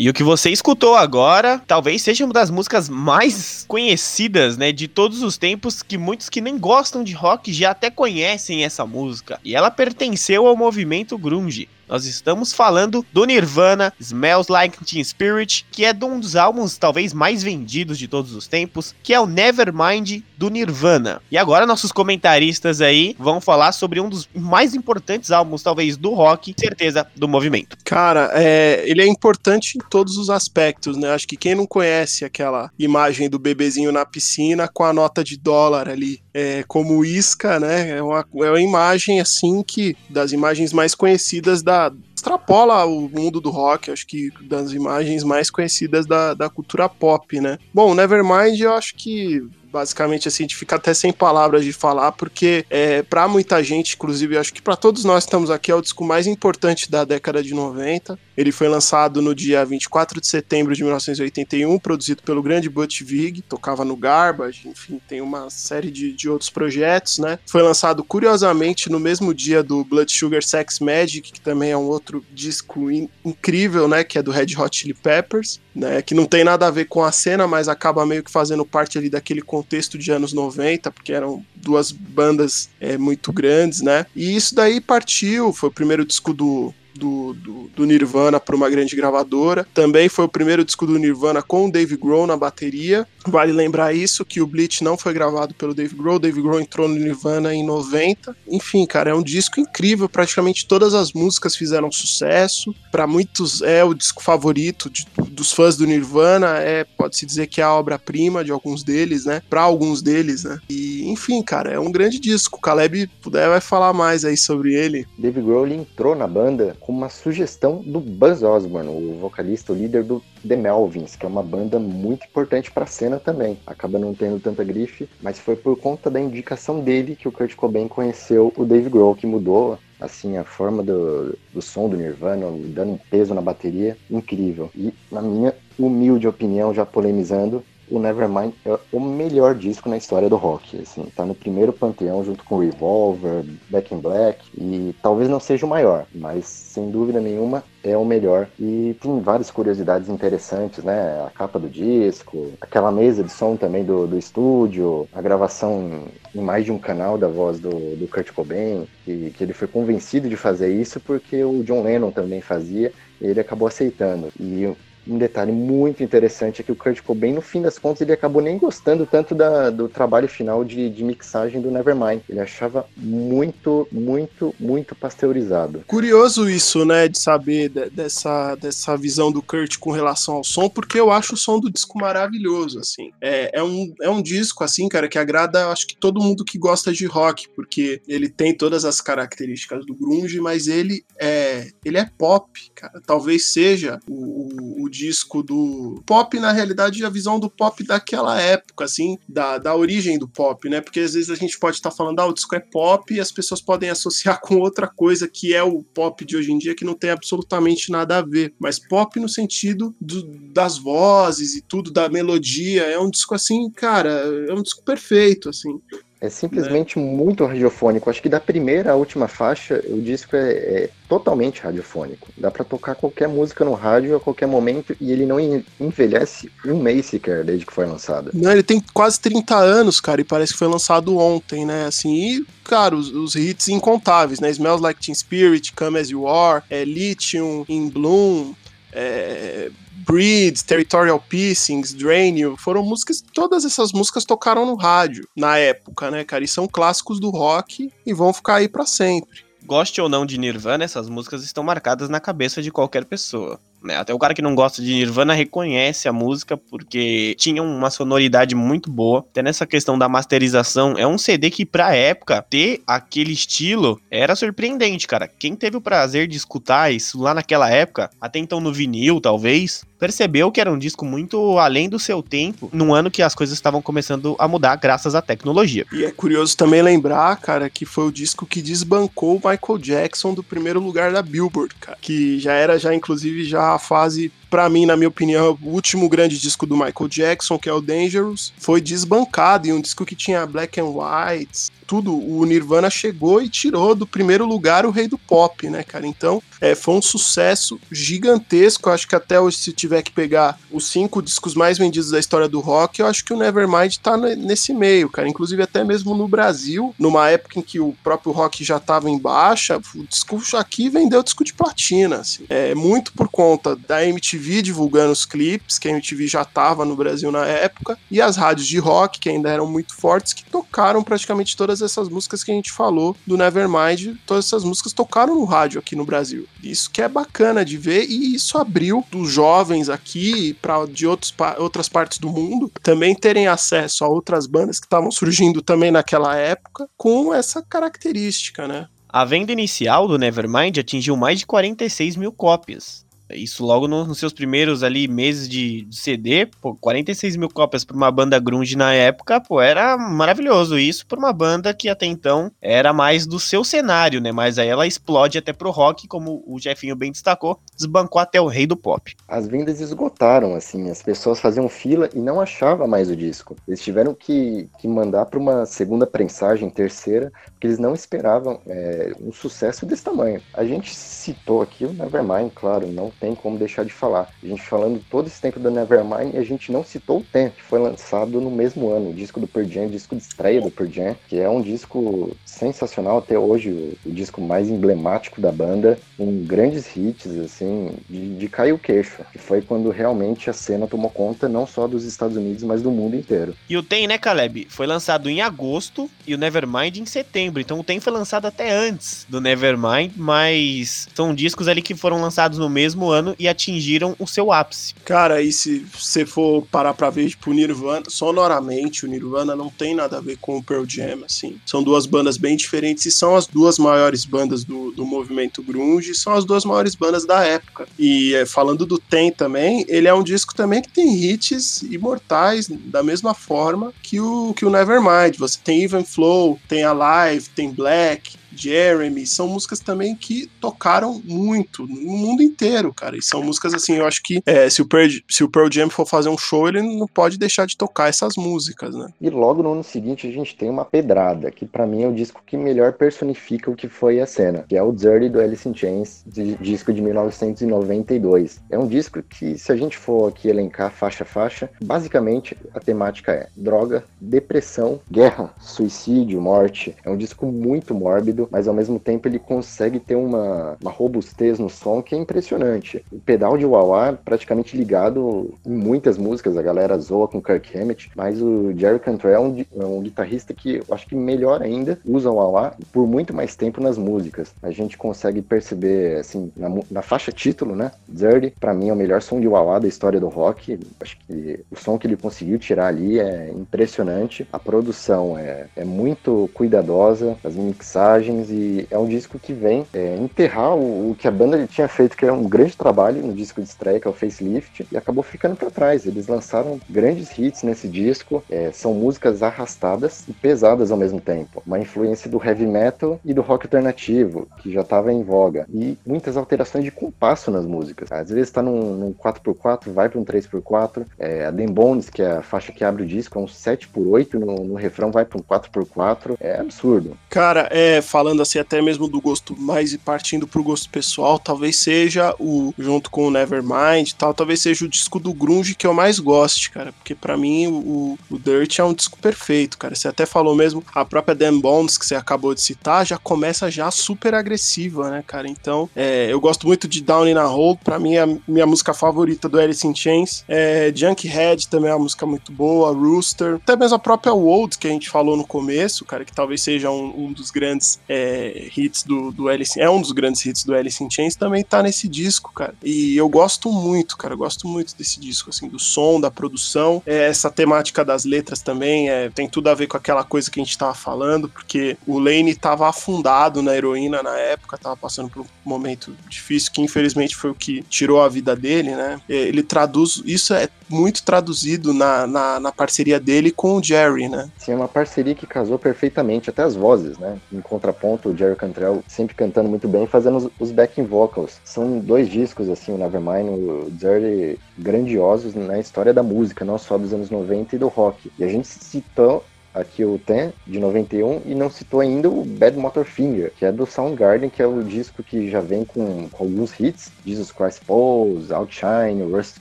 E 0.00 0.08
o 0.08 0.14
que 0.14 0.22
você 0.22 0.48
escutou 0.50 0.94
agora, 0.94 1.60
talvez 1.66 2.02
seja 2.02 2.24
uma 2.24 2.32
das 2.32 2.52
músicas 2.52 2.88
mais 2.88 3.64
conhecidas, 3.66 4.56
né, 4.56 4.70
de 4.70 4.86
todos 4.86 5.24
os 5.24 5.36
tempos, 5.36 5.82
que 5.82 5.98
muitos 5.98 6.28
que 6.28 6.40
nem 6.40 6.56
gostam 6.56 7.02
de 7.02 7.12
rock 7.14 7.52
já 7.52 7.72
até 7.72 7.90
conhecem 7.90 8.64
essa 8.64 8.86
música. 8.86 9.40
E 9.44 9.56
ela 9.56 9.72
pertenceu 9.72 10.46
ao 10.46 10.56
movimento 10.56 11.18
grunge. 11.18 11.68
Nós 11.88 12.04
estamos 12.04 12.52
falando 12.52 13.04
do 13.12 13.24
Nirvana, 13.24 13.92
Smells 13.98 14.52
Like 14.52 14.84
Teen 14.84 15.02
Spirit, 15.02 15.66
que 15.70 15.84
é 15.84 15.92
de 15.92 16.04
um 16.04 16.20
dos 16.20 16.36
álbuns 16.36 16.76
talvez 16.76 17.14
mais 17.14 17.42
vendidos 17.42 17.98
de 17.98 18.06
todos 18.06 18.34
os 18.34 18.46
tempos, 18.46 18.94
que 19.02 19.14
é 19.14 19.20
o 19.20 19.26
Nevermind 19.26 20.22
do 20.36 20.50
Nirvana. 20.50 21.22
E 21.30 21.38
agora 21.38 21.66
nossos 21.66 21.90
comentaristas 21.90 22.80
aí 22.80 23.16
vão 23.18 23.40
falar 23.40 23.72
sobre 23.72 24.00
um 24.00 24.08
dos 24.08 24.28
mais 24.34 24.74
importantes 24.74 25.30
álbuns 25.30 25.62
talvez 25.62 25.96
do 25.96 26.10
rock, 26.10 26.54
certeza 26.58 27.06
do 27.16 27.26
movimento. 27.26 27.76
Cara, 27.84 28.30
é, 28.34 28.84
ele 28.86 29.02
é 29.02 29.06
importante 29.06 29.78
em 29.78 29.80
todos 29.88 30.18
os 30.18 30.28
aspectos, 30.28 30.96
né? 30.96 31.10
Acho 31.10 31.26
que 31.26 31.36
quem 31.36 31.54
não 31.54 31.66
conhece 31.66 32.24
aquela 32.24 32.70
imagem 32.78 33.30
do 33.30 33.38
bebezinho 33.38 33.90
na 33.90 34.04
piscina 34.04 34.68
com 34.68 34.84
a 34.84 34.92
nota 34.92 35.24
de 35.24 35.36
dólar 35.38 35.88
ali 35.88 36.20
é, 36.38 36.64
como 36.68 37.04
isca, 37.04 37.58
né? 37.58 37.98
É 37.98 38.02
uma, 38.02 38.20
é 38.20 38.50
uma 38.50 38.60
imagem 38.60 39.20
assim 39.20 39.60
que 39.62 39.96
das 40.08 40.30
imagens 40.30 40.72
mais 40.72 40.94
conhecidas 40.94 41.62
da 41.62 41.92
extrapola 42.14 42.84
o 42.84 43.08
mundo 43.08 43.40
do 43.40 43.50
rock, 43.50 43.90
acho 43.90 44.06
que 44.06 44.30
das 44.42 44.72
imagens 44.72 45.22
mais 45.22 45.50
conhecidas 45.50 46.04
da, 46.04 46.34
da 46.34 46.48
cultura 46.48 46.88
pop, 46.88 47.40
né? 47.40 47.58
Bom, 47.72 47.94
Nevermind 47.94 48.60
eu 48.60 48.72
acho 48.74 48.94
que 48.94 49.42
basicamente 49.70 50.28
assim, 50.28 50.44
a 50.44 50.46
gente 50.46 50.56
fica 50.56 50.76
até 50.76 50.94
sem 50.94 51.12
palavras 51.12 51.64
de 51.64 51.72
falar, 51.72 52.12
porque 52.12 52.64
é, 52.70 53.02
para 53.02 53.28
muita 53.28 53.62
gente, 53.62 53.94
inclusive, 53.94 54.38
acho 54.38 54.52
que 54.52 54.62
para 54.62 54.76
todos 54.76 55.04
nós 55.04 55.24
que 55.24 55.28
estamos 55.28 55.50
aqui, 55.50 55.70
é 55.70 55.74
o 55.74 55.82
disco 55.82 56.04
mais 56.04 56.26
importante 56.26 56.90
da 56.90 57.04
década 57.04 57.42
de 57.42 57.52
90. 57.54 58.18
Ele 58.38 58.52
foi 58.52 58.68
lançado 58.68 59.20
no 59.20 59.34
dia 59.34 59.64
24 59.64 60.20
de 60.20 60.28
setembro 60.28 60.72
de 60.72 60.84
1981, 60.84 61.76
produzido 61.80 62.22
pelo 62.22 62.40
grande 62.40 62.68
Butch 62.68 63.02
Vig, 63.02 63.42
tocava 63.42 63.84
no 63.84 63.96
Garbage, 63.96 64.68
enfim, 64.68 65.00
tem 65.08 65.20
uma 65.20 65.50
série 65.50 65.90
de, 65.90 66.12
de 66.12 66.30
outros 66.30 66.48
projetos, 66.48 67.18
né? 67.18 67.40
Foi 67.44 67.60
lançado, 67.62 68.04
curiosamente, 68.04 68.88
no 68.88 69.00
mesmo 69.00 69.34
dia 69.34 69.60
do 69.60 69.82
Blood 69.82 70.12
Sugar 70.12 70.44
Sex 70.44 70.78
Magic, 70.78 71.32
que 71.32 71.40
também 71.40 71.72
é 71.72 71.76
um 71.76 71.88
outro 71.88 72.24
disco 72.32 72.88
in 72.92 73.08
incrível, 73.24 73.88
né? 73.88 74.04
Que 74.04 74.18
é 74.18 74.22
do 74.22 74.30
Red 74.30 74.56
Hot 74.56 74.76
Chili 74.76 74.94
Peppers, 74.94 75.60
né? 75.74 76.00
Que 76.00 76.14
não 76.14 76.24
tem 76.24 76.44
nada 76.44 76.68
a 76.68 76.70
ver 76.70 76.84
com 76.84 77.02
a 77.02 77.10
cena, 77.10 77.48
mas 77.48 77.66
acaba 77.66 78.06
meio 78.06 78.22
que 78.22 78.30
fazendo 78.30 78.64
parte 78.64 78.96
ali 78.96 79.10
daquele 79.10 79.42
contexto 79.42 79.98
de 79.98 80.12
anos 80.12 80.32
90, 80.32 80.92
porque 80.92 81.12
eram 81.12 81.44
duas 81.56 81.90
bandas 81.90 82.70
é, 82.80 82.96
muito 82.96 83.32
grandes, 83.32 83.80
né? 83.80 84.06
E 84.14 84.36
isso 84.36 84.54
daí 84.54 84.80
partiu, 84.80 85.52
foi 85.52 85.70
o 85.70 85.72
primeiro 85.72 86.06
disco 86.06 86.32
do, 86.32 86.72
do, 86.98 87.34
do, 87.34 87.70
do 87.74 87.86
Nirvana 87.86 88.40
para 88.40 88.56
uma 88.56 88.68
grande 88.68 88.96
gravadora. 88.96 89.66
Também 89.72 90.08
foi 90.08 90.24
o 90.24 90.28
primeiro 90.28 90.64
disco 90.64 90.86
do 90.86 90.98
Nirvana 90.98 91.40
com 91.40 91.66
o 91.66 91.70
Dave 91.70 91.96
Grohl 91.96 92.26
na 92.26 92.36
bateria. 92.36 93.06
Vale 93.26 93.52
lembrar 93.52 93.94
isso, 93.94 94.24
que 94.24 94.40
o 94.40 94.46
Bleach 94.46 94.82
não 94.82 94.96
foi 94.96 95.12
gravado 95.12 95.54
pelo 95.54 95.74
Dave 95.74 95.94
Grohl. 95.94 96.16
O 96.16 96.18
Dave 96.18 96.40
Grohl 96.40 96.60
entrou 96.60 96.88
no 96.88 96.94
Nirvana 96.94 97.54
em 97.54 97.64
90. 97.64 98.34
Enfim, 98.48 98.86
cara, 98.86 99.10
é 99.10 99.14
um 99.14 99.22
disco 99.22 99.60
incrível. 99.60 100.08
Praticamente 100.08 100.66
todas 100.66 100.94
as 100.94 101.12
músicas 101.12 101.54
fizeram 101.54 101.92
sucesso. 101.92 102.74
Para 102.90 103.06
muitos 103.06 103.62
é 103.62 103.84
o 103.84 103.94
disco 103.94 104.22
favorito 104.22 104.90
de, 104.90 105.06
dos 105.30 105.52
fãs 105.52 105.76
do 105.76 105.86
Nirvana. 105.86 106.58
É, 106.58 106.84
pode-se 106.84 107.26
dizer 107.26 107.46
que 107.46 107.60
é 107.60 107.64
a 107.64 107.72
obra-prima 107.72 108.44
de 108.44 108.50
alguns 108.50 108.82
deles, 108.82 109.24
né? 109.24 109.42
Para 109.48 109.62
alguns 109.62 110.02
deles, 110.02 110.44
né? 110.44 110.58
E, 110.68 111.08
enfim, 111.08 111.42
cara, 111.42 111.70
é 111.70 111.78
um 111.78 111.92
grande 111.92 112.18
disco. 112.18 112.58
O 112.58 112.60
Caleb 112.60 113.08
puder 113.22 113.48
vai 113.48 113.60
falar 113.60 113.92
mais 113.92 114.24
aí 114.24 114.36
sobre 114.36 114.74
ele. 114.74 115.06
Dave 115.18 115.40
Grohl 115.40 115.68
entrou 115.68 116.14
na 116.14 116.26
banda 116.26 116.76
uma 116.88 117.10
sugestão 117.10 117.82
do 117.84 118.00
Buzz 118.00 118.42
Osborne, 118.42 118.88
o 118.88 119.18
vocalista, 119.20 119.72
o 119.72 119.76
líder 119.76 120.02
do 120.02 120.22
The 120.46 120.56
Melvins, 120.56 121.14
que 121.14 121.26
é 121.26 121.28
uma 121.28 121.42
banda 121.42 121.78
muito 121.78 122.26
importante 122.26 122.70
para 122.70 122.84
a 122.84 122.86
cena 122.86 123.20
também. 123.20 123.58
Acaba 123.66 123.98
não 123.98 124.14
tendo 124.14 124.40
tanta 124.40 124.64
grife, 124.64 125.06
mas 125.20 125.38
foi 125.38 125.54
por 125.54 125.78
conta 125.78 126.10
da 126.10 126.18
indicação 126.18 126.80
dele 126.80 127.14
que 127.14 127.28
o 127.28 127.32
Kurt 127.32 127.54
Cobain 127.54 127.86
conheceu 127.86 128.52
o 128.56 128.64
Dave 128.64 128.88
Grohl, 128.88 129.14
que 129.14 129.26
mudou 129.26 129.78
assim 130.00 130.38
a 130.38 130.44
forma 130.44 130.82
do, 130.82 131.36
do 131.52 131.60
som 131.60 131.88
do 131.90 131.96
Nirvana, 131.96 132.46
dando 132.74 132.92
um 132.92 132.98
peso 133.10 133.34
na 133.34 133.42
bateria, 133.42 133.96
incrível. 134.10 134.70
E 134.74 134.94
na 135.12 135.20
minha 135.20 135.54
humilde 135.78 136.26
opinião, 136.26 136.72
já 136.72 136.86
polemizando, 136.86 137.62
o 137.90 137.98
Nevermind 137.98 138.52
é 138.64 138.78
o 138.92 139.00
melhor 139.00 139.54
disco 139.54 139.88
na 139.88 139.96
história 139.96 140.28
do 140.28 140.36
rock, 140.36 140.80
assim, 140.80 141.04
tá 141.14 141.24
no 141.24 141.34
primeiro 141.34 141.72
panteão 141.72 142.24
junto 142.24 142.44
com 142.44 142.58
Revolver, 142.58 143.44
Back 143.68 143.94
in 143.94 143.98
Black, 143.98 144.44
e 144.56 144.94
talvez 145.02 145.28
não 145.28 145.40
seja 145.40 145.66
o 145.66 145.68
maior, 145.68 146.06
mas 146.14 146.46
sem 146.46 146.90
dúvida 146.90 147.20
nenhuma 147.20 147.62
é 147.82 147.96
o 147.96 148.04
melhor. 148.04 148.48
E 148.58 148.96
tem 149.00 149.20
várias 149.20 149.50
curiosidades 149.50 150.08
interessantes, 150.08 150.84
né? 150.84 151.24
A 151.26 151.30
capa 151.30 151.58
do 151.58 151.68
disco, 151.68 152.52
aquela 152.60 152.90
mesa 152.90 153.22
de 153.22 153.30
som 153.30 153.56
também 153.56 153.84
do, 153.84 154.06
do 154.06 154.18
estúdio, 154.18 155.08
a 155.12 155.22
gravação 155.22 156.04
em 156.34 156.40
mais 156.40 156.64
de 156.64 156.72
um 156.72 156.78
canal 156.78 157.16
da 157.16 157.28
voz 157.28 157.58
do, 157.58 157.70
do 157.70 158.08
Kurt 158.08 158.32
Cobain, 158.32 158.86
que, 159.04 159.30
que 159.30 159.44
ele 159.44 159.52
foi 159.52 159.68
convencido 159.68 160.28
de 160.28 160.36
fazer 160.36 160.74
isso 160.74 161.00
porque 161.00 161.42
o 161.44 161.62
John 161.62 161.82
Lennon 161.82 162.10
também 162.10 162.40
fazia, 162.40 162.92
ele 163.20 163.40
acabou 163.40 163.68
aceitando. 163.68 164.28
E 164.38 164.70
um 165.08 165.18
detalhe 165.18 165.52
muito 165.52 166.02
interessante 166.02 166.60
é 166.60 166.64
que 166.64 166.72
o 166.72 166.76
Kurt 166.76 167.00
Cobain, 167.02 167.32
no 167.32 167.40
fim 167.40 167.62
das 167.62 167.78
contas, 167.78 168.02
ele 168.02 168.12
acabou 168.12 168.42
nem 168.42 168.58
gostando 168.58 169.06
tanto 169.06 169.34
da, 169.34 169.70
do 169.70 169.88
trabalho 169.88 170.28
final 170.28 170.64
de, 170.64 170.90
de 170.90 171.02
mixagem 171.02 171.60
do 171.60 171.70
Nevermind. 171.70 172.20
Ele 172.28 172.40
achava 172.40 172.86
muito, 172.96 173.88
muito, 173.90 174.54
muito 174.60 174.94
pasteurizado. 174.94 175.82
Curioso 175.86 176.48
isso, 176.48 176.84
né, 176.84 177.08
de 177.08 177.18
saber 177.18 177.68
de, 177.68 177.88
dessa, 177.90 178.54
dessa 178.56 178.96
visão 178.96 179.32
do 179.32 179.42
Kurt 179.42 179.78
com 179.78 179.90
relação 179.90 180.36
ao 180.36 180.44
som, 180.44 180.68
porque 180.68 181.00
eu 181.00 181.10
acho 181.10 181.34
o 181.34 181.36
som 181.36 181.58
do 181.58 181.70
disco 181.70 181.98
maravilhoso, 181.98 182.78
assim. 182.78 183.10
É, 183.20 183.58
é, 183.58 183.62
um, 183.62 183.92
é 184.02 184.10
um 184.10 184.22
disco, 184.22 184.62
assim, 184.62 184.88
cara, 184.88 185.08
que 185.08 185.18
agrada, 185.18 185.68
acho 185.68 185.86
que 185.86 185.96
todo 185.96 186.20
mundo 186.20 186.44
que 186.44 186.58
gosta 186.58 186.92
de 186.92 187.06
rock, 187.06 187.48
porque 187.54 188.02
ele 188.06 188.28
tem 188.28 188.54
todas 188.54 188.84
as 188.84 189.00
características 189.00 189.86
do 189.86 189.94
grunge, 189.94 190.40
mas 190.40 190.68
ele 190.68 191.04
é, 191.18 191.68
ele 191.84 191.98
é 191.98 192.08
pop, 192.18 192.50
cara. 192.74 193.00
Talvez 193.06 193.52
seja 193.52 193.98
o, 194.08 194.82
o, 194.82 194.84
o 194.84 194.90
disco 194.98 195.42
do 195.42 196.02
pop, 196.04 196.38
na 196.40 196.50
realidade, 196.50 197.04
a 197.04 197.08
visão 197.08 197.38
do 197.38 197.48
pop 197.48 197.84
daquela 197.84 198.40
época, 198.40 198.84
assim, 198.84 199.16
da, 199.28 199.56
da 199.56 199.76
origem 199.76 200.18
do 200.18 200.26
pop, 200.26 200.68
né? 200.68 200.80
Porque 200.80 201.00
às 201.00 201.14
vezes 201.14 201.30
a 201.30 201.36
gente 201.36 201.58
pode 201.58 201.76
estar 201.76 201.90
tá 201.90 201.96
falando, 201.96 202.18
ah, 202.18 202.26
o 202.26 202.32
disco 202.32 202.56
é 202.56 202.60
pop 202.60 203.14
e 203.14 203.20
as 203.20 203.30
pessoas 203.30 203.60
podem 203.60 203.90
associar 203.90 204.40
com 204.42 204.56
outra 204.56 204.88
coisa 204.88 205.28
que 205.28 205.54
é 205.54 205.62
o 205.62 205.82
pop 205.82 206.24
de 206.24 206.36
hoje 206.36 206.52
em 206.52 206.58
dia 206.58 206.74
que 206.74 206.84
não 206.84 206.94
tem 206.94 207.10
absolutamente 207.10 207.92
nada 207.92 208.18
a 208.18 208.22
ver. 208.22 208.52
Mas 208.58 208.78
pop 208.78 209.20
no 209.20 209.28
sentido 209.28 209.94
do, 210.00 210.22
das 210.52 210.78
vozes 210.78 211.54
e 211.54 211.62
tudo, 211.62 211.92
da 211.92 212.08
melodia, 212.08 212.82
é 212.82 212.98
um 212.98 213.10
disco 213.10 213.34
assim, 213.34 213.70
cara, 213.70 214.10
é 214.48 214.52
um 214.52 214.62
disco 214.62 214.82
perfeito, 214.82 215.48
assim. 215.48 215.80
É 216.20 216.28
simplesmente 216.28 216.98
muito 216.98 217.44
radiofônico. 217.44 218.10
Acho 218.10 218.20
que 218.20 218.28
da 218.28 218.40
primeira 218.40 218.90
à 218.90 218.96
última 218.96 219.28
faixa, 219.28 219.80
o 219.88 220.00
disco 220.00 220.34
é, 220.34 220.50
é 220.50 220.90
totalmente 221.08 221.60
radiofônico. 221.60 222.28
Dá 222.36 222.50
para 222.50 222.64
tocar 222.64 222.96
qualquer 222.96 223.28
música 223.28 223.64
no 223.64 223.74
rádio 223.74 224.16
a 224.16 224.20
qualquer 224.20 224.46
momento 224.46 224.96
e 225.00 225.12
ele 225.12 225.24
não 225.24 225.38
envelhece 225.78 226.50
um 226.64 226.78
mês 226.78 227.06
sequer 227.06 227.44
desde 227.44 227.64
que 227.64 227.72
foi 227.72 227.86
lançado. 227.86 228.32
Não, 228.34 228.50
ele 228.50 228.64
tem 228.64 228.82
quase 228.92 229.20
30 229.20 229.56
anos, 229.56 230.00
cara, 230.00 230.20
e 230.20 230.24
parece 230.24 230.52
que 230.52 230.58
foi 230.58 230.68
lançado 230.68 231.16
ontem, 231.16 231.64
né? 231.64 231.86
Assim, 231.86 232.12
e, 232.12 232.46
cara, 232.64 232.96
os, 232.96 233.12
os 233.12 233.36
hits 233.36 233.68
incontáveis, 233.68 234.40
né? 234.40 234.50
Smells 234.50 234.82
Like 234.82 235.00
Teen 235.00 235.14
Spirit, 235.14 235.72
Come 235.72 236.00
As 236.00 236.10
You 236.10 236.26
Are, 236.26 236.64
é, 236.68 236.84
Lithium, 236.84 237.64
In 237.68 237.90
Bloom, 237.90 238.54
é, 238.92 239.70
Breeds, 240.08 240.62
Territorial 240.62 241.20
Pissings, 241.20 241.92
Drain 241.92 242.38
You, 242.38 242.56
foram 242.56 242.82
músicas, 242.82 243.22
todas 243.34 243.66
essas 243.66 243.92
músicas 243.92 244.24
tocaram 244.24 244.64
no 244.64 244.74
rádio 244.74 245.28
na 245.36 245.58
época, 245.58 246.10
né, 246.10 246.24
cara? 246.24 246.42
E 246.42 246.48
são 246.48 246.66
clássicos 246.66 247.20
do 247.20 247.28
rock 247.28 247.92
e 248.06 248.14
vão 248.14 248.32
ficar 248.32 248.56
aí 248.56 248.68
para 248.68 248.86
sempre. 248.86 249.44
Goste 249.66 250.00
ou 250.00 250.08
não 250.08 250.24
de 250.24 250.38
Nirvana, 250.38 250.82
essas 250.82 251.10
músicas 251.10 251.44
estão 251.44 251.62
marcadas 251.62 252.08
na 252.08 252.18
cabeça 252.18 252.62
de 252.62 252.70
qualquer 252.70 253.04
pessoa. 253.04 253.60
Né? 253.82 253.96
Até 253.96 254.12
o 254.12 254.18
cara 254.18 254.34
que 254.34 254.42
não 254.42 254.54
gosta 254.54 254.82
de 254.82 254.92
Nirvana 254.92 255.34
reconhece 255.34 256.08
a 256.08 256.12
música 256.12 256.56
porque 256.56 257.34
tinha 257.38 257.62
uma 257.62 257.90
sonoridade 257.90 258.54
muito 258.54 258.90
boa. 258.90 259.20
Até 259.30 259.42
nessa 259.42 259.66
questão 259.66 259.98
da 259.98 260.08
masterização, 260.08 260.94
é 260.96 261.06
um 261.06 261.18
CD 261.18 261.50
que 261.50 261.64
pra 261.64 261.94
época 261.94 262.42
ter 262.42 262.82
aquele 262.86 263.32
estilo 263.32 264.00
era 264.10 264.34
surpreendente, 264.34 265.06
cara. 265.06 265.28
Quem 265.28 265.54
teve 265.54 265.76
o 265.76 265.80
prazer 265.80 266.26
de 266.26 266.36
escutar 266.36 266.92
isso 266.92 267.20
lá 267.20 267.34
naquela 267.34 267.70
época, 267.70 268.10
até 268.20 268.38
então 268.38 268.60
no 268.60 268.72
vinil, 268.72 269.20
talvez, 269.20 269.84
percebeu 269.98 270.50
que 270.50 270.60
era 270.60 270.72
um 270.72 270.78
disco 270.78 271.04
muito 271.04 271.58
além 271.58 271.88
do 271.88 271.98
seu 271.98 272.22
tempo, 272.22 272.70
num 272.72 272.94
ano 272.94 273.10
que 273.10 273.22
as 273.22 273.34
coisas 273.34 273.56
estavam 273.56 273.82
começando 273.82 274.36
a 274.38 274.46
mudar 274.46 274.76
graças 274.76 275.14
à 275.14 275.20
tecnologia. 275.20 275.84
E 275.92 276.04
é 276.04 276.10
curioso 276.10 276.56
também 276.56 276.82
lembrar, 276.82 277.36
cara, 277.36 277.68
que 277.68 277.84
foi 277.84 278.06
o 278.06 278.12
disco 278.12 278.46
que 278.46 278.62
desbancou 278.62 279.36
o 279.36 279.48
Michael 279.48 279.78
Jackson 279.78 280.34
do 280.34 280.42
primeiro 280.42 280.80
lugar 280.80 281.12
da 281.12 281.22
Billboard, 281.22 281.74
cara, 281.80 281.98
que 282.00 282.38
já 282.38 282.52
era 282.52 282.78
já 282.78 282.94
inclusive 282.94 283.44
já 283.44 283.67
a 283.74 283.78
fase 283.78 284.30
pra 284.50 284.68
mim, 284.68 284.86
na 284.86 284.96
minha 284.96 285.08
opinião, 285.08 285.58
o 285.62 285.70
último 285.70 286.08
grande 286.08 286.38
disco 286.38 286.66
do 286.66 286.76
Michael 286.76 287.08
Jackson, 287.08 287.58
que 287.58 287.68
é 287.68 287.72
o 287.72 287.80
Dangerous, 287.80 288.52
foi 288.58 288.80
desbancado 288.80 289.66
e 289.66 289.72
um 289.72 289.80
disco 289.80 290.04
que 290.04 290.16
tinha 290.16 290.46
black 290.46 290.80
and 290.80 290.86
white, 290.86 291.70
tudo, 291.88 292.14
o 292.14 292.44
Nirvana 292.44 292.90
chegou 292.90 293.40
e 293.40 293.48
tirou 293.48 293.94
do 293.94 294.06
primeiro 294.06 294.44
lugar 294.44 294.84
o 294.84 294.90
rei 294.90 295.08
do 295.08 295.16
pop, 295.16 295.70
né, 295.70 295.82
cara? 295.82 296.06
Então, 296.06 296.42
é, 296.60 296.74
foi 296.74 296.94
um 296.94 297.00
sucesso 297.00 297.80
gigantesco. 297.90 298.90
Eu 298.90 298.92
acho 298.92 299.08
que 299.08 299.16
até 299.16 299.40
hoje, 299.40 299.56
se 299.56 299.72
tiver 299.72 300.02
que 300.02 300.12
pegar 300.12 300.60
os 300.70 300.86
cinco 300.86 301.22
discos 301.22 301.54
mais 301.54 301.78
vendidos 301.78 302.10
da 302.10 302.18
história 302.18 302.46
do 302.46 302.60
rock, 302.60 303.00
eu 303.00 303.06
acho 303.06 303.24
que 303.24 303.32
o 303.32 303.38
Nevermind 303.38 303.96
tá 303.96 304.18
nesse 304.18 304.74
meio, 304.74 305.08
cara. 305.08 305.30
Inclusive, 305.30 305.62
até 305.62 305.82
mesmo 305.82 306.14
no 306.14 306.28
Brasil, 306.28 306.94
numa 306.98 307.30
época 307.30 307.58
em 307.58 307.62
que 307.62 307.80
o 307.80 307.96
próprio 308.04 308.32
rock 308.32 308.62
já 308.62 308.78
tava 308.78 309.08
em 309.08 309.18
baixa, 309.18 309.80
o 309.94 310.04
disco 310.04 310.38
aqui 310.58 310.90
vendeu 310.90 311.22
disco 311.22 311.42
de 311.42 311.54
platina, 311.54 312.16
assim. 312.16 312.44
É 312.50 312.74
muito 312.74 313.14
por 313.14 313.28
conta 313.28 313.74
da 313.74 314.04
MTV 314.04 314.37
divulgando 314.62 315.12
os 315.12 315.24
clipes, 315.24 315.78
que 315.78 315.88
a 315.88 315.90
MTV 315.92 316.26
já 316.26 316.44
tava 316.44 316.84
no 316.84 316.96
Brasil 316.96 317.30
na 317.32 317.46
época, 317.46 317.98
e 318.10 318.20
as 318.20 318.36
rádios 318.36 318.66
de 318.66 318.78
rock, 318.78 319.18
que 319.18 319.28
ainda 319.28 319.48
eram 319.48 319.66
muito 319.66 319.94
fortes, 319.94 320.32
que 320.32 320.44
tocaram 320.44 321.02
praticamente 321.02 321.56
todas 321.56 321.78
todas 321.78 321.82
essas 321.82 322.08
músicas 322.08 322.42
que 322.42 322.50
a 322.50 322.54
gente 322.54 322.72
falou 322.72 323.16
do 323.26 323.36
Nevermind, 323.36 324.16
todas 324.26 324.46
essas 324.46 324.64
músicas 324.64 324.92
tocaram 324.92 325.34
no 325.34 325.44
rádio 325.44 325.78
aqui 325.78 325.94
no 325.94 326.04
Brasil. 326.04 326.46
Isso 326.62 326.90
que 326.90 327.02
é 327.02 327.08
bacana 327.08 327.64
de 327.64 327.76
ver 327.76 328.04
e 328.08 328.34
isso 328.34 328.58
abriu 328.58 329.04
dos 329.10 329.30
jovens 329.30 329.88
aqui 329.88 330.54
para 330.54 330.86
de 330.86 331.06
outros, 331.06 331.34
outras 331.58 331.88
partes 331.88 332.18
do 332.18 332.28
mundo 332.28 332.70
também 332.82 333.14
terem 333.14 333.46
acesso 333.46 334.04
a 334.04 334.08
outras 334.08 334.46
bandas 334.46 334.80
que 334.80 334.86
estavam 334.86 335.10
surgindo 335.10 335.62
também 335.62 335.90
naquela 335.90 336.36
época 336.36 336.88
com 336.96 337.32
essa 337.32 337.62
característica, 337.62 338.66
né? 338.66 338.88
A 339.10 339.24
venda 339.24 339.52
inicial 339.52 340.06
do 340.06 340.18
Nevermind 340.18 340.78
atingiu 340.78 341.16
mais 341.16 341.38
de 341.38 341.46
46 341.46 342.16
mil 342.16 342.32
cópias. 342.32 343.06
Isso 343.30 343.64
logo 343.64 343.86
no, 343.86 344.04
nos 344.04 344.18
seus 344.18 344.32
primeiros 344.32 344.82
ali 344.82 345.06
meses 345.06 345.48
de, 345.48 345.82
de 345.82 345.96
CD, 345.96 346.46
pô, 346.60 346.74
46 346.74 347.36
mil 347.36 347.48
cópias 347.48 347.84
para 347.84 347.96
uma 347.96 348.10
banda 348.10 348.38
grunge 348.38 348.76
na 348.76 348.92
época, 348.92 349.40
pô, 349.40 349.60
era 349.60 349.96
maravilhoso 349.96 350.78
isso 350.78 351.06
para 351.06 351.18
uma 351.18 351.32
banda 351.32 351.74
que 351.74 351.88
até 351.88 352.06
então 352.06 352.50
era 352.60 352.92
mais 352.92 353.26
do 353.26 353.38
seu 353.38 353.62
cenário, 353.62 354.20
né? 354.20 354.32
Mas 354.32 354.58
aí 354.58 354.68
ela 354.68 354.86
explode 354.86 355.38
até 355.38 355.52
pro 355.52 355.70
rock, 355.70 356.08
como 356.08 356.42
o 356.46 356.58
Jefinho 356.58 356.96
bem 356.96 357.12
destacou, 357.12 357.58
desbancou 357.76 358.20
até 358.20 358.40
o 358.40 358.46
rei 358.46 358.66
do 358.66 358.76
pop. 358.76 359.14
As 359.26 359.46
vendas 359.46 359.80
esgotaram, 359.80 360.54
assim, 360.54 360.90
as 360.90 361.02
pessoas 361.02 361.40
faziam 361.40 361.68
fila 361.68 362.08
e 362.14 362.18
não 362.18 362.40
achavam 362.40 362.86
mais 362.86 363.10
o 363.10 363.16
disco. 363.16 363.56
Eles 363.66 363.80
tiveram 363.80 364.14
que, 364.14 364.68
que 364.78 364.88
mandar 364.88 365.26
para 365.26 365.38
uma 365.38 365.66
segunda 365.66 366.06
prensagem, 366.06 366.70
terceira, 366.70 367.32
porque 367.58 367.66
eles 367.66 367.78
não 367.78 367.92
esperavam 367.92 368.60
é, 368.68 369.12
um 369.20 369.32
sucesso 369.32 369.84
desse 369.84 370.04
tamanho. 370.04 370.40
A 370.54 370.64
gente 370.64 370.94
citou 370.94 371.60
aqui 371.60 371.84
o 371.84 371.92
Nevermind, 371.92 372.52
claro, 372.54 372.86
não 372.86 373.10
tem 373.10 373.34
como 373.34 373.58
deixar 373.58 373.84
de 373.84 373.92
falar. 373.92 374.32
A 374.40 374.46
gente 374.46 374.62
falando 374.62 375.04
todo 375.10 375.26
esse 375.26 375.40
tempo 375.40 375.58
do 375.58 375.68
Nevermind, 375.68 376.36
a 376.36 376.44
gente 376.44 376.70
não 376.70 376.84
citou 376.84 377.18
o 377.18 377.24
Ten, 377.24 377.50
que 377.50 377.62
foi 377.62 377.80
lançado 377.80 378.40
no 378.40 378.50
mesmo 378.50 378.90
ano, 378.90 379.10
o 379.10 379.14
disco 379.14 379.40
do 379.40 379.48
Pearl 379.48 379.68
Jam, 379.68 379.86
o 379.86 379.90
disco 379.90 380.14
de 380.14 380.22
estreia 380.22 380.60
do 380.60 380.70
Pearl 380.70 380.88
Jam, 380.88 381.16
que 381.26 381.40
é 381.40 381.50
um 381.50 381.60
disco 381.60 382.36
sensacional 382.46 383.18
até 383.18 383.36
hoje, 383.36 383.70
o, 383.70 384.08
o 384.08 384.12
disco 384.12 384.40
mais 384.40 384.68
emblemático 384.68 385.40
da 385.40 385.50
banda, 385.50 385.98
com 386.16 386.44
grandes 386.44 386.96
hits, 386.96 387.36
assim, 387.38 387.90
de, 388.08 388.36
de 388.36 388.48
cair 388.48 388.72
o 388.72 388.78
queixo, 388.78 389.24
que 389.32 389.38
foi 389.38 389.62
quando 389.62 389.90
realmente 389.90 390.48
a 390.48 390.52
cena 390.52 390.86
tomou 390.86 391.10
conta 391.10 391.48
não 391.48 391.66
só 391.66 391.88
dos 391.88 392.04
Estados 392.04 392.36
Unidos, 392.36 392.62
mas 392.62 392.82
do 392.82 392.90
mundo 392.92 393.16
inteiro. 393.16 393.56
E 393.68 393.76
o 393.76 393.82
Ten, 393.82 394.06
né, 394.06 394.16
Caleb, 394.16 394.68
foi 394.70 394.86
lançado 394.86 395.28
em 395.28 395.40
agosto 395.40 396.08
e 396.24 396.34
o 396.34 396.38
Nevermind 396.38 396.98
em 396.98 397.06
setembro, 397.06 397.47
então 397.56 397.80
o 397.80 397.84
Ten 397.84 398.00
foi 398.00 398.12
lançado 398.12 398.46
até 398.46 398.70
antes 398.70 399.26
do 399.28 399.40
Nevermind, 399.40 400.12
mas 400.16 401.08
são 401.14 401.34
discos 401.34 401.68
ali 401.68 401.80
que 401.82 401.94
foram 401.94 402.20
lançados 402.20 402.58
no 402.58 402.68
mesmo 402.68 403.08
ano 403.10 403.34
e 403.38 403.48
atingiram 403.48 404.14
o 404.18 404.26
seu 404.26 404.52
ápice. 404.52 404.94
Cara, 405.04 405.40
e 405.42 405.52
se 405.52 405.86
você 405.92 406.26
for 406.26 406.66
parar 406.70 406.94
pra 406.94 407.10
ver, 407.10 407.28
tipo, 407.28 407.50
o 407.50 407.54
Nirvana, 407.54 408.06
sonoramente, 408.08 409.04
o 409.04 409.08
Nirvana 409.08 409.54
não 409.54 409.70
tem 409.70 409.94
nada 409.94 410.18
a 410.18 410.20
ver 410.20 410.36
com 410.38 410.56
o 410.56 410.62
Pearl 410.62 410.84
Jam, 410.86 411.24
assim. 411.24 411.58
São 411.64 411.82
duas 411.82 412.06
bandas 412.06 412.36
bem 412.36 412.56
diferentes 412.56 413.06
e 413.06 413.10
são 413.10 413.36
as 413.36 413.46
duas 413.46 413.78
maiores 413.78 414.24
bandas 414.24 414.64
do, 414.64 414.90
do 414.92 415.04
movimento 415.04 415.62
grunge, 415.62 416.14
são 416.14 416.34
as 416.34 416.44
duas 416.44 416.64
maiores 416.64 416.94
bandas 416.94 417.24
da 417.24 417.44
época. 417.44 417.86
E 417.98 418.34
é, 418.34 418.46
falando 418.46 418.84
do 418.84 418.98
Tem 418.98 419.30
também, 419.30 419.84
ele 419.88 420.08
é 420.08 420.14
um 420.14 420.22
disco 420.22 420.54
também 420.54 420.82
que 420.82 420.88
tem 420.88 421.14
hits 421.24 421.82
imortais 421.82 422.68
da 422.68 423.02
mesma 423.02 423.34
forma 423.34 423.92
que 424.02 424.20
o, 424.20 424.52
que 424.54 424.64
o 424.64 424.70
Nevermind. 424.70 425.36
Você 425.38 425.58
tem 425.62 425.82
Even 425.82 426.04
Flow, 426.04 426.58
tem 426.68 426.84
Alive, 426.84 427.37
tem 427.46 427.70
Black, 427.70 428.36
Jeremy, 428.58 429.26
são 429.26 429.48
músicas 429.48 429.80
também 429.80 430.14
que 430.14 430.50
tocaram 430.60 431.20
muito 431.24 431.86
no 431.86 432.16
mundo 432.16 432.42
inteiro, 432.42 432.92
cara. 432.92 433.16
E 433.16 433.22
são 433.22 433.42
músicas 433.42 433.74
assim, 433.74 433.94
eu 433.94 434.06
acho 434.06 434.22
que 434.22 434.42
é, 434.44 434.68
se, 434.68 434.82
o 434.82 434.86
Pearl, 434.86 435.08
se 435.28 435.44
o 435.44 435.48
Pearl 435.48 435.68
Jam 435.70 435.90
for 435.90 436.06
fazer 436.06 436.28
um 436.28 436.38
show, 436.38 436.68
ele 436.68 436.82
não 436.82 437.06
pode 437.06 437.38
deixar 437.38 437.66
de 437.66 437.76
tocar 437.76 438.08
essas 438.08 438.34
músicas, 438.36 438.94
né? 438.94 439.08
E 439.20 439.30
logo 439.30 439.62
no 439.62 439.72
ano 439.72 439.84
seguinte 439.84 440.26
a 440.26 440.32
gente 440.32 440.56
tem 440.56 440.68
uma 440.68 440.84
pedrada, 440.84 441.50
que 441.50 441.66
para 441.66 441.86
mim 441.86 442.02
é 442.02 442.08
o 442.08 442.14
disco 442.14 442.42
que 442.44 442.56
melhor 442.56 442.92
personifica 442.94 443.70
o 443.70 443.76
que 443.76 443.88
foi 443.88 444.20
a 444.20 444.26
cena, 444.26 444.64
que 444.68 444.76
é 444.76 444.82
o 444.82 444.92
Dirty 444.92 445.28
do 445.28 445.40
Alice 445.40 445.68
in 445.68 445.74
Chains, 445.74 446.24
disco 446.60 446.92
de 446.92 447.00
1992. 447.00 448.60
É 448.70 448.78
um 448.78 448.86
disco 448.86 449.22
que, 449.22 449.58
se 449.58 449.70
a 449.70 449.76
gente 449.76 449.96
for 449.96 450.28
aqui 450.28 450.48
elencar 450.48 450.90
faixa 450.90 451.24
a 451.24 451.26
faixa, 451.26 451.70
basicamente 451.82 452.56
a 452.74 452.80
temática 452.80 453.32
é 453.32 453.48
droga, 453.56 454.04
depressão, 454.20 455.00
guerra, 455.10 455.52
suicídio, 455.60 456.40
morte. 456.40 456.94
É 457.04 457.10
um 457.10 457.16
disco 457.16 457.46
muito 457.46 457.94
mórbido, 457.94 458.47
mas 458.50 458.68
ao 458.68 458.74
mesmo 458.74 458.98
tempo 458.98 459.28
ele 459.28 459.38
consegue 459.38 459.98
ter 459.98 460.16
uma, 460.16 460.76
uma 460.80 460.90
robustez 460.90 461.58
no 461.58 461.68
som 461.68 462.02
que 462.02 462.14
é 462.14 462.18
impressionante. 462.18 463.04
O 463.12 463.18
pedal 463.18 463.56
de 463.56 463.64
wah-wah 463.64 464.08
é 464.08 464.12
praticamente 464.12 464.76
ligado 464.76 465.54
em 465.66 465.72
muitas 465.72 466.18
músicas, 466.18 466.56
a 466.56 466.62
galera 466.62 466.98
zoa 466.98 467.28
com 467.28 467.42
Kirk 467.42 467.76
Hammett, 467.76 468.10
mas 468.14 468.40
o 468.40 468.72
Jerry 468.76 468.98
Cantrell 468.98 469.34
é 469.34 469.40
um, 469.40 469.64
é 469.76 469.84
um 469.84 470.00
guitarrista 470.00 470.52
que 470.52 470.76
eu 470.76 470.94
acho 470.94 471.06
que 471.06 471.14
melhor 471.14 471.62
ainda 471.62 471.98
usa 472.04 472.30
o 472.30 472.34
wah-wah 472.34 472.74
por 472.92 473.06
muito 473.06 473.34
mais 473.34 473.56
tempo 473.56 473.80
nas 473.80 473.98
músicas. 473.98 474.52
A 474.62 474.70
gente 474.70 474.96
consegue 474.96 475.42
perceber, 475.42 476.18
assim, 476.18 476.50
na, 476.56 476.68
na 476.90 477.02
faixa 477.02 477.32
título, 477.32 477.74
né? 477.74 477.92
Dirty, 478.08 478.52
para 478.58 478.74
mim 478.74 478.88
é 478.88 478.92
o 478.92 478.96
melhor 478.96 479.22
som 479.22 479.40
de 479.40 479.48
wah-wah 479.48 479.78
da 479.78 479.88
história 479.88 480.20
do 480.20 480.28
rock. 480.28 480.78
Acho 481.00 481.16
que 481.26 481.60
o 481.70 481.76
som 481.76 481.98
que 481.98 482.06
ele 482.06 482.16
conseguiu 482.16 482.58
tirar 482.58 482.86
ali 482.86 483.18
é 483.18 483.50
impressionante. 483.50 484.46
A 484.52 484.58
produção 484.58 485.38
é, 485.38 485.66
é 485.76 485.84
muito 485.84 486.50
cuidadosa, 486.54 487.36
as 487.44 487.54
mixagens 487.54 488.27
e 488.28 488.86
é 488.90 488.98
um 488.98 489.06
disco 489.06 489.38
que 489.38 489.52
vem 489.52 489.86
é, 489.92 490.16
enterrar 490.16 490.74
o, 490.74 491.10
o, 491.10 491.14
que 491.14 491.26
a 491.26 491.30
banda 491.30 491.66
tinha 491.66 491.88
feito, 491.88 492.16
que 492.16 492.24
é 492.24 492.32
um 492.32 492.48
grande 492.48 492.76
trabalho 492.76 493.22
no 493.22 493.32
disco 493.32 493.60
de 493.60 493.68
estreia, 493.68 494.00
que 494.00 494.06
é 494.06 494.10
o 494.10 494.14
Facelift, 494.14 494.86
e 494.90 494.96
acabou 494.96 495.22
ficando 495.22 495.56
para 495.56 495.70
trás. 495.70 496.06
Eles 496.06 496.26
lançaram 496.26 496.80
grandes 496.88 497.36
hits 497.38 497.62
nesse 497.62 497.88
disco, 497.88 498.42
é, 498.50 498.70
são 498.72 498.94
músicas 498.94 499.42
arrastadas 499.42 500.24
e 500.28 500.32
pesadas 500.32 500.90
ao 500.90 500.96
mesmo 500.96 501.20
tempo, 501.20 501.62
uma 501.66 501.78
influência 501.78 502.30
do 502.30 502.42
heavy 502.44 502.66
metal 502.66 503.20
e 503.24 503.32
do 503.32 503.42
rock 503.42 503.66
alternativo, 503.66 504.48
que 504.58 504.72
já 504.72 504.82
estava 504.82 505.12
em 505.12 505.22
voga, 505.22 505.66
e 505.72 505.96
muitas 506.06 506.36
alterações 506.36 506.84
de 506.84 506.90
compasso 506.90 507.50
nas 507.50 507.66
músicas. 507.66 508.10
Às 508.12 508.30
vezes 508.30 508.48
está 508.48 508.62
num, 508.62 508.94
num 508.96 509.12
4x4, 509.12 509.90
vai 509.90 510.08
para 510.08 510.18
um 510.18 510.24
3x4, 510.24 511.04
é, 511.18 511.46
a 511.46 511.50
Dem 511.50 511.68
Bones, 511.68 512.10
que 512.10 512.22
é 512.22 512.32
a 512.32 512.42
faixa 512.42 512.72
que 512.72 512.84
abre 512.84 513.02
o 513.02 513.06
disco, 513.06 513.38
é 513.38 513.42
um 513.42 513.46
7x8, 513.46 514.34
no, 514.34 514.64
no 514.64 514.74
refrão 514.74 515.10
vai 515.10 515.24
para 515.24 515.38
um 515.38 515.42
4x4, 515.42 516.36
é 516.40 516.58
absurdo. 516.60 517.16
Cara, 517.28 517.68
é, 517.70 518.00
falando 518.18 518.42
assim 518.42 518.58
até 518.58 518.82
mesmo 518.82 519.06
do 519.06 519.20
gosto 519.20 519.56
mais 519.56 519.92
e 519.92 519.98
partindo 519.98 520.44
pro 520.44 520.60
gosto 520.60 520.90
pessoal, 520.90 521.38
talvez 521.38 521.76
seja 521.76 522.34
o 522.40 522.74
junto 522.76 523.12
com 523.12 523.28
o 523.28 523.30
Nevermind, 523.30 524.12
tal, 524.18 524.34
talvez 524.34 524.60
seja 524.60 524.84
o 524.84 524.88
disco 524.88 525.20
do 525.20 525.32
grunge 525.32 525.76
que 525.76 525.86
eu 525.86 525.94
mais 525.94 526.18
goste, 526.18 526.68
cara, 526.70 526.92
porque 526.92 527.14
para 527.14 527.36
mim 527.36 527.68
o, 527.68 528.18
o 528.28 528.36
Dirt 528.36 528.80
é 528.80 528.84
um 528.84 528.92
disco 528.92 529.16
perfeito, 529.18 529.78
cara. 529.78 529.94
Você 529.94 530.08
até 530.08 530.26
falou 530.26 530.56
mesmo 530.56 530.82
a 530.92 531.04
própria 531.04 531.32
Dan 531.32 531.60
Bones 531.60 531.96
que 531.96 532.04
você 532.04 532.16
acabou 532.16 532.52
de 532.56 532.60
citar, 532.60 533.06
já 533.06 533.18
começa 533.18 533.70
já 533.70 533.88
super 533.88 534.34
agressiva, 534.34 535.10
né, 535.10 535.22
cara? 535.24 535.48
Então, 535.48 535.88
é, 535.94 536.26
eu 536.28 536.40
gosto 536.40 536.66
muito 536.66 536.88
de 536.88 537.00
Down 537.00 537.28
in 537.28 537.36
a 537.36 537.46
Hole, 537.46 537.78
para 537.84 538.00
mim 538.00 538.16
é 538.16 538.22
a 538.22 538.36
minha 538.48 538.66
música 538.66 538.92
favorita 538.92 539.48
do 539.48 539.60
Alice 539.60 539.86
in 539.86 539.94
Chains. 539.94 540.44
É, 540.48 540.90
Junkhead 540.92 541.68
também 541.68 541.90
é 541.90 541.94
uma 541.94 542.02
música 542.02 542.26
muito 542.26 542.50
boa, 542.50 542.92
Rooster, 542.92 543.56
até 543.56 543.76
mesmo 543.76 543.94
a 543.94 544.00
própria 544.00 544.34
World 544.34 544.76
que 544.76 544.88
a 544.88 544.90
gente 544.90 545.08
falou 545.08 545.36
no 545.36 545.46
começo, 545.46 546.04
cara, 546.04 546.24
que 546.24 546.32
talvez 546.32 546.62
seja 546.62 546.90
um, 546.90 547.26
um 547.26 547.32
dos 547.32 547.52
grandes 547.52 548.00
é, 548.08 548.68
hits 548.76 549.02
do, 549.02 549.30
do 549.30 549.48
Alice, 549.48 549.78
é 549.80 549.88
um 549.88 550.00
dos 550.00 550.12
grandes 550.12 550.44
hits 550.44 550.64
do 550.64 550.74
Alice 550.74 551.02
in 551.02 551.10
Chains, 551.10 551.36
também 551.36 551.62
tá 551.62 551.82
nesse 551.82 552.08
disco, 552.08 552.52
cara. 552.52 552.74
E 552.82 553.16
eu 553.16 553.28
gosto 553.28 553.70
muito, 553.70 554.16
cara, 554.16 554.34
eu 554.34 554.38
gosto 554.38 554.66
muito 554.66 554.96
desse 554.96 555.20
disco, 555.20 555.50
assim, 555.50 555.68
do 555.68 555.78
som, 555.78 556.20
da 556.20 556.30
produção, 556.30 557.02
é, 557.06 557.28
essa 557.28 557.50
temática 557.50 558.04
das 558.04 558.24
letras 558.24 558.60
também, 558.60 559.10
é, 559.10 559.30
tem 559.30 559.48
tudo 559.48 559.68
a 559.68 559.74
ver 559.74 559.86
com 559.86 559.96
aquela 559.96 560.24
coisa 560.24 560.50
que 560.50 560.60
a 560.60 560.64
gente 560.64 560.78
tava 560.78 560.94
falando, 560.94 561.48
porque 561.48 561.96
o 562.06 562.18
Lane 562.18 562.54
tava 562.54 562.88
afundado 562.88 563.62
na 563.62 563.76
heroína 563.76 564.22
na 564.22 564.36
época, 564.36 564.78
tava 564.78 564.96
passando 564.96 565.28
por 565.28 565.42
um 565.42 565.46
momento 565.64 566.16
difícil, 566.28 566.72
que 566.72 566.80
infelizmente 566.80 567.36
foi 567.36 567.50
o 567.50 567.54
que 567.54 567.82
tirou 567.82 568.22
a 568.22 568.28
vida 568.28 568.56
dele, 568.56 568.94
né? 568.94 569.20
É, 569.28 569.34
ele 569.34 569.62
traduz, 569.62 570.22
isso 570.24 570.54
é 570.54 570.68
muito 570.88 571.22
traduzido 571.22 571.92
na, 571.92 572.26
na, 572.26 572.60
na 572.60 572.72
parceria 572.72 573.20
dele 573.20 573.50
com 573.50 573.76
o 573.76 573.82
Jerry, 573.82 574.28
né? 574.28 574.50
Sim, 574.58 574.72
é 574.72 574.76
uma 574.76 574.88
parceria 574.88 575.34
que 575.34 575.46
casou 575.46 575.78
perfeitamente, 575.78 576.50
até 576.50 576.62
as 576.62 576.74
vozes, 576.74 577.18
né? 577.18 577.38
Em 577.52 577.60
contra 577.60 577.92
contraponto, 577.98 578.30
o 578.30 578.36
Jerry 578.36 578.56
Cantrell 578.56 579.02
sempre 579.06 579.34
cantando 579.34 579.68
muito 579.68 579.88
bem, 579.88 580.06
fazendo 580.06 580.36
os, 580.38 580.48
os 580.58 580.70
backing 580.70 581.04
vocals. 581.04 581.60
São 581.64 581.98
dois 581.98 582.28
discos, 582.28 582.68
assim, 582.68 582.92
o 582.92 582.98
Nevermind, 582.98 583.48
o 583.48 583.90
Dirty, 583.90 584.58
grandiosos 584.78 585.54
na 585.54 585.78
história 585.78 586.14
da 586.14 586.22
música, 586.22 586.64
não 586.64 586.78
só 586.78 586.96
dos 586.96 587.12
anos 587.12 587.30
90 587.30 587.76
e 587.76 587.78
do 587.78 587.88
rock. 587.88 588.30
E 588.38 588.44
a 588.44 588.48
gente 588.48 588.66
citou 588.66 589.44
aqui 589.74 590.04
o 590.04 590.18
Ten, 590.18 590.52
de 590.66 590.78
91, 590.78 591.42
e 591.46 591.54
não 591.54 591.70
citou 591.70 592.00
ainda 592.00 592.28
o 592.28 592.44
Bad 592.44 592.76
Motor 592.76 593.04
Finger, 593.04 593.52
que 593.58 593.64
é 593.64 593.72
do 593.72 593.86
Soundgarden, 593.86 594.50
que 594.50 594.62
é 594.62 594.66
o 594.66 594.82
disco 594.82 595.22
que 595.22 595.50
já 595.50 595.60
vem 595.60 595.84
com, 595.84 596.28
com 596.28 596.44
alguns 596.44 596.78
hits, 596.78 597.10
Jesus 597.24 597.52
Christ 597.52 597.80
Pose, 597.86 598.52
Outshine, 598.52 599.22
Rust 599.30 599.58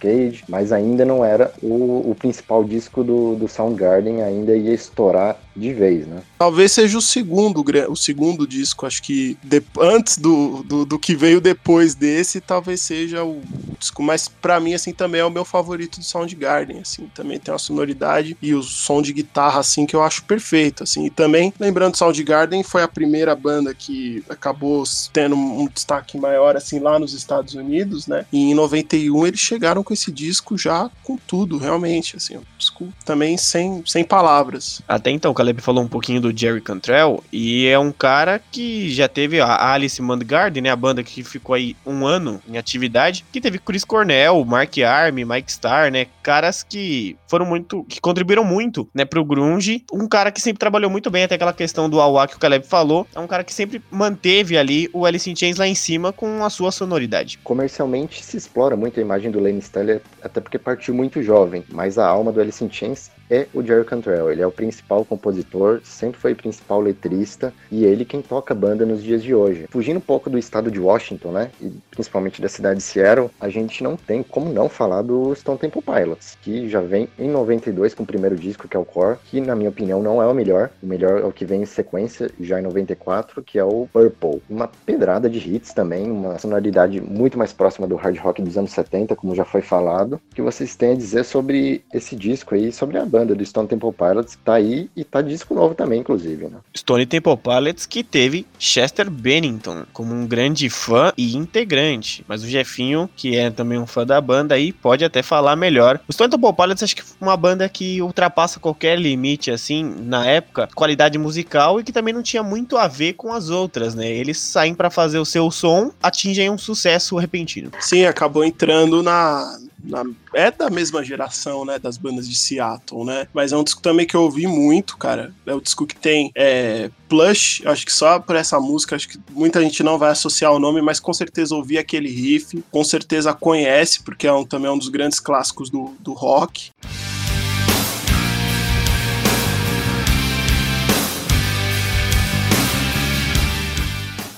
Cage, 0.00 0.44
mas 0.48 0.72
ainda 0.72 1.04
não 1.04 1.24
era 1.24 1.52
o, 1.62 2.10
o 2.10 2.16
principal 2.18 2.64
disco 2.64 3.02
do, 3.02 3.34
do 3.36 3.48
Soundgarden, 3.48 4.22
ainda 4.22 4.56
ia 4.56 4.72
estourar 4.72 5.38
de 5.56 5.72
vez, 5.72 6.06
né? 6.06 6.20
Talvez 6.38 6.72
seja 6.72 6.98
o 6.98 7.02
segundo, 7.02 7.64
o 7.88 7.96
segundo 7.96 8.46
disco, 8.46 8.86
acho 8.86 9.02
que 9.02 9.38
de, 9.42 9.62
antes 9.78 10.18
do, 10.18 10.62
do, 10.64 10.84
do, 10.84 10.98
que 10.98 11.14
veio 11.14 11.40
depois 11.40 11.94
desse, 11.94 12.40
talvez 12.40 12.80
seja 12.80 13.22
o 13.22 13.40
disco, 13.78 14.02
mas 14.02 14.28
para 14.28 14.58
mim, 14.58 14.74
assim, 14.74 14.92
também 14.92 15.20
é 15.20 15.24
o 15.24 15.30
meu 15.30 15.44
favorito 15.44 16.00
do 16.00 16.04
Soundgarden, 16.04 16.80
assim, 16.80 17.08
também 17.14 17.38
tem 17.38 17.52
uma 17.52 17.58
sonoridade 17.58 18.36
e 18.42 18.52
o 18.52 18.62
som 18.62 19.00
de 19.00 19.12
guitarra, 19.12 19.60
assim, 19.60 19.86
que 19.86 19.93
eu 19.96 20.02
acho 20.02 20.24
perfeito, 20.24 20.82
assim, 20.82 21.06
e 21.06 21.10
também, 21.10 21.52
lembrando, 21.58 21.96
Soundgarden 21.96 22.62
foi 22.62 22.82
a 22.82 22.88
primeira 22.88 23.34
banda 23.34 23.74
que 23.74 24.22
acabou 24.28 24.84
tendo 25.12 25.36
um 25.36 25.66
destaque 25.66 26.18
maior, 26.18 26.56
assim, 26.56 26.78
lá 26.78 26.98
nos 26.98 27.12
Estados 27.12 27.54
Unidos, 27.54 28.06
né, 28.06 28.26
e 28.32 28.50
em 28.50 28.54
91 28.54 29.26
eles 29.26 29.40
chegaram 29.40 29.82
com 29.82 29.92
esse 29.92 30.10
disco 30.10 30.56
já 30.56 30.90
com 31.02 31.16
tudo, 31.16 31.58
realmente, 31.58 32.16
assim, 32.16 32.36
um 32.36 32.42
disco 32.58 32.88
também 33.04 33.36
sem, 33.36 33.82
sem 33.86 34.04
palavras. 34.04 34.82
Até 34.88 35.10
então, 35.10 35.34
Caleb 35.34 35.60
falou 35.60 35.84
um 35.84 35.88
pouquinho 35.88 36.20
do 36.20 36.36
Jerry 36.36 36.60
Cantrell, 36.60 37.22
e 37.32 37.66
é 37.66 37.78
um 37.78 37.92
cara 37.92 38.40
que 38.50 38.92
já 38.92 39.08
teve 39.08 39.40
a 39.40 39.72
Alice 39.72 40.00
Mundgarden, 40.00 40.62
né, 40.62 40.70
a 40.70 40.76
banda 40.76 41.02
que 41.02 41.22
ficou 41.22 41.54
aí 41.54 41.76
um 41.86 42.06
ano 42.06 42.40
em 42.48 42.58
atividade, 42.58 43.24
que 43.32 43.40
teve 43.40 43.58
Chris 43.58 43.84
Cornell, 43.84 44.44
Mark 44.44 44.78
Arm, 44.78 45.16
Mike 45.16 45.50
Starr, 45.50 45.90
né, 45.90 46.06
caras 46.22 46.62
que 46.62 47.16
foram 47.28 47.46
muito, 47.46 47.84
que 47.84 48.00
contribuíram 48.00 48.44
muito, 48.44 48.88
né, 48.94 49.04
pro 49.04 49.24
grunge, 49.24 49.83
um 49.92 50.08
cara 50.08 50.30
que 50.30 50.40
sempre 50.40 50.58
trabalhou 50.58 50.90
muito 50.90 51.10
bem, 51.10 51.24
até 51.24 51.34
aquela 51.34 51.52
questão 51.52 51.88
do 51.88 52.00
Awa 52.00 52.26
que 52.26 52.36
o 52.36 52.38
Caleb 52.38 52.66
falou, 52.66 53.06
é 53.14 53.20
um 53.20 53.26
cara 53.26 53.44
que 53.44 53.52
sempre 53.52 53.82
manteve 53.90 54.56
ali 54.56 54.88
o 54.92 55.04
Alice 55.04 55.30
in 55.30 55.36
Chains 55.36 55.56
lá 55.56 55.66
em 55.66 55.74
cima 55.74 56.12
com 56.12 56.44
a 56.44 56.50
sua 56.50 56.70
sonoridade. 56.70 57.38
Comercialmente 57.44 58.24
se 58.24 58.36
explora 58.36 58.76
muito 58.76 58.98
a 58.98 59.02
imagem 59.02 59.30
do 59.30 59.40
Lane 59.40 59.58
Staley, 59.58 60.00
até 60.22 60.40
porque 60.40 60.58
partiu 60.58 60.94
muito 60.94 61.22
jovem, 61.22 61.64
mas 61.70 61.98
a 61.98 62.06
alma 62.06 62.32
do 62.32 62.40
Alice 62.40 62.64
in 62.64 62.70
Chains 62.70 63.10
é 63.30 63.46
o 63.54 63.62
Jerry 63.62 63.84
Cantrell. 63.84 64.30
Ele 64.30 64.42
é 64.42 64.46
o 64.46 64.52
principal 64.52 65.04
compositor, 65.04 65.80
sempre 65.84 66.20
foi 66.20 66.32
o 66.32 66.36
principal 66.36 66.80
letrista 66.80 67.52
e 67.70 67.84
ele 67.84 68.04
quem 68.04 68.22
toca 68.22 68.54
a 68.54 68.56
banda 68.56 68.84
nos 68.84 69.02
dias 69.02 69.22
de 69.22 69.34
hoje. 69.34 69.66
Fugindo 69.70 69.98
um 69.98 70.00
pouco 70.00 70.30
do 70.30 70.38
estado 70.38 70.70
de 70.70 70.80
Washington, 70.80 71.32
né, 71.32 71.50
e 71.60 71.72
principalmente 71.90 72.40
da 72.40 72.48
cidade 72.48 72.78
de 72.78 72.84
Seattle, 72.84 73.30
a 73.40 73.48
gente 73.48 73.82
não 73.82 73.96
tem 73.96 74.22
como 74.22 74.52
não 74.52 74.68
falar 74.68 75.02
do 75.02 75.34
Stone 75.34 75.58
Temple 75.58 75.82
Pilots, 75.82 76.36
que 76.42 76.68
já 76.68 76.80
vem 76.80 77.08
em 77.18 77.28
92 77.28 77.94
com 77.94 78.02
o 78.02 78.06
primeiro 78.06 78.36
disco, 78.36 78.68
que 78.68 78.76
é 78.76 78.80
o 78.80 78.84
Core, 78.84 79.18
que 79.24 79.40
na 79.40 79.54
minha 79.54 79.70
opinião 79.70 80.02
não 80.02 80.22
é 80.22 80.26
o 80.26 80.34
melhor. 80.34 80.70
O 80.82 80.86
melhor 80.86 81.20
é 81.20 81.24
o 81.24 81.32
que 81.32 81.44
vem 81.44 81.62
em 81.62 81.66
sequência, 81.66 82.30
já 82.40 82.58
em 82.58 82.62
94, 82.62 83.42
que 83.42 83.58
é 83.58 83.64
o 83.64 83.88
Purple. 83.92 84.42
Uma 84.48 84.68
pedrada 84.68 85.28
de 85.28 85.38
hits 85.38 85.72
também, 85.72 86.10
uma 86.10 86.38
sonoridade 86.38 87.00
muito 87.00 87.38
mais 87.38 87.52
próxima 87.52 87.86
do 87.86 87.96
hard 87.96 88.18
rock 88.18 88.42
dos 88.42 88.56
anos 88.56 88.72
70, 88.72 89.16
como 89.16 89.34
já 89.34 89.44
foi 89.44 89.62
falado. 89.62 90.14
O 90.14 90.34
que 90.34 90.42
vocês 90.42 90.76
têm 90.76 90.92
a 90.92 90.96
dizer 90.96 91.24
sobre 91.24 91.84
esse 91.92 92.14
disco 92.16 92.54
aí, 92.54 92.72
sobre 92.72 92.98
a 92.98 93.04
banda 93.14 93.32
do 93.32 93.46
Stone 93.46 93.68
Temple 93.68 93.92
Pilots, 93.92 94.36
tá 94.44 94.54
aí 94.54 94.90
e 94.96 95.04
tá 95.04 95.22
disco 95.22 95.54
novo 95.54 95.72
também, 95.72 96.00
inclusive, 96.00 96.46
né? 96.46 96.58
Stone 96.76 97.06
Temple 97.06 97.36
Pilots 97.36 97.86
que 97.86 98.02
teve 98.02 98.44
Chester 98.58 99.08
Bennington 99.08 99.84
como 99.92 100.12
um 100.12 100.26
grande 100.26 100.68
fã 100.68 101.12
e 101.16 101.36
integrante, 101.36 102.24
mas 102.26 102.42
o 102.42 102.48
Jefinho, 102.48 103.08
que 103.14 103.36
é 103.36 103.50
também 103.50 103.78
um 103.78 103.86
fã 103.86 104.04
da 104.04 104.20
banda 104.20 104.56
aí, 104.56 104.72
pode 104.72 105.04
até 105.04 105.22
falar 105.22 105.54
melhor. 105.54 106.00
O 106.08 106.12
Stone 106.12 106.28
Temple 106.28 106.52
Pilots 106.52 106.82
acho 106.82 106.96
que 106.96 107.04
foi 107.04 107.16
uma 107.20 107.36
banda 107.36 107.68
que 107.68 108.02
ultrapassa 108.02 108.58
qualquer 108.58 108.98
limite, 108.98 109.52
assim, 109.52 109.84
na 109.84 110.26
época, 110.26 110.68
qualidade 110.74 111.16
musical 111.16 111.78
e 111.78 111.84
que 111.84 111.92
também 111.92 112.12
não 112.12 112.22
tinha 112.22 112.42
muito 112.42 112.76
a 112.76 112.88
ver 112.88 113.12
com 113.12 113.32
as 113.32 113.48
outras, 113.48 113.94
né? 113.94 114.10
Eles 114.10 114.38
saem 114.38 114.74
para 114.74 114.90
fazer 114.90 115.20
o 115.20 115.24
seu 115.24 115.50
som, 115.52 115.92
atingem 116.02 116.50
um 116.50 116.58
sucesso 116.58 117.16
repentino. 117.16 117.70
Sim, 117.78 118.06
acabou 118.06 118.44
entrando 118.44 119.02
na, 119.02 119.56
na, 119.84 120.04
é 120.32 120.50
da 120.50 120.70
mesma 120.70 121.04
geração, 121.04 121.64
né, 121.64 121.78
das 121.78 121.96
bandas 121.96 122.28
de 122.28 122.34
Seattle, 122.34 123.04
né? 123.04 123.28
Mas 123.32 123.52
é 123.52 123.56
um 123.56 123.64
disco 123.64 123.82
também 123.82 124.06
que 124.06 124.16
eu 124.16 124.22
ouvi 124.22 124.46
muito, 124.46 124.96
cara. 124.96 125.32
É 125.46 125.54
o 125.54 125.60
disco 125.60 125.86
que 125.86 125.94
tem 125.94 126.30
é, 126.34 126.90
Plush, 127.08 127.62
acho 127.66 127.84
que 127.84 127.92
só 127.92 128.18
por 128.18 128.36
essa 128.36 128.58
música, 128.58 128.96
acho 128.96 129.08
que 129.08 129.18
muita 129.30 129.60
gente 129.62 129.82
não 129.82 129.98
vai 129.98 130.10
associar 130.10 130.52
o 130.52 130.58
nome, 130.58 130.80
mas 130.80 130.98
com 130.98 131.12
certeza 131.12 131.54
ouvi 131.54 131.78
aquele 131.78 132.08
riff, 132.08 132.62
com 132.70 132.82
certeza 132.82 133.34
conhece, 133.34 134.02
porque 134.02 134.26
é 134.26 134.32
um, 134.32 134.44
também 134.44 134.68
é 134.68 134.72
um 134.72 134.78
dos 134.78 134.88
grandes 134.88 135.20
clássicos 135.20 135.70
do, 135.70 135.94
do 136.00 136.12
rock. 136.12 136.70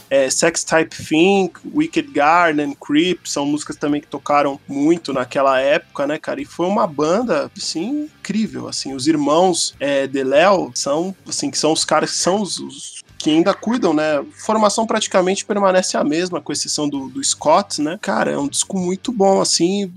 É, 0.09 0.30
Sex 0.30 0.64
Type 0.64 0.96
Thing, 0.96 1.50
Wicked 1.74 2.11
Garden, 2.12 2.74
Creep, 2.74 3.26
são 3.26 3.46
músicas 3.46 3.76
também 3.76 4.00
que 4.00 4.07
tocaram 4.07 4.61
muito 4.68 5.12
naquela 5.12 5.61
época, 5.61 6.07
né, 6.07 6.18
cara? 6.18 6.40
E 6.40 6.44
foi 6.44 6.66
uma 6.66 6.86
banda, 6.86 7.50
assim, 7.57 8.09
incrível, 8.18 8.68
assim. 8.68 8.94
Os 8.94 9.07
irmãos 9.07 9.74
é, 9.80 10.07
de 10.07 10.22
Léo 10.22 10.70
são, 10.74 11.14
assim, 11.28 11.50
que 11.50 11.59
são 11.59 11.72
os 11.72 11.84
caras 11.84 12.11
que 12.11 12.16
são 12.16 12.40
os, 12.40 12.59
os 12.59 12.95
que 13.27 13.31
ainda 13.31 13.53
cuidam, 13.53 13.93
né? 13.93 14.24
Formação 14.37 14.87
praticamente 14.87 15.45
permanece 15.45 15.97
a 15.97 16.05
mesma, 16.05 16.41
com 16.41 16.53
exceção 16.53 16.89
do, 16.89 17.09
do 17.09 17.22
Scott, 17.24 17.83
né? 17.83 17.99
Cara, 18.01 18.31
é 18.31 18.39
um 18.39 18.47
disco 18.47 18.79
muito 18.79 19.11
bom, 19.11 19.41
assim. 19.41 19.93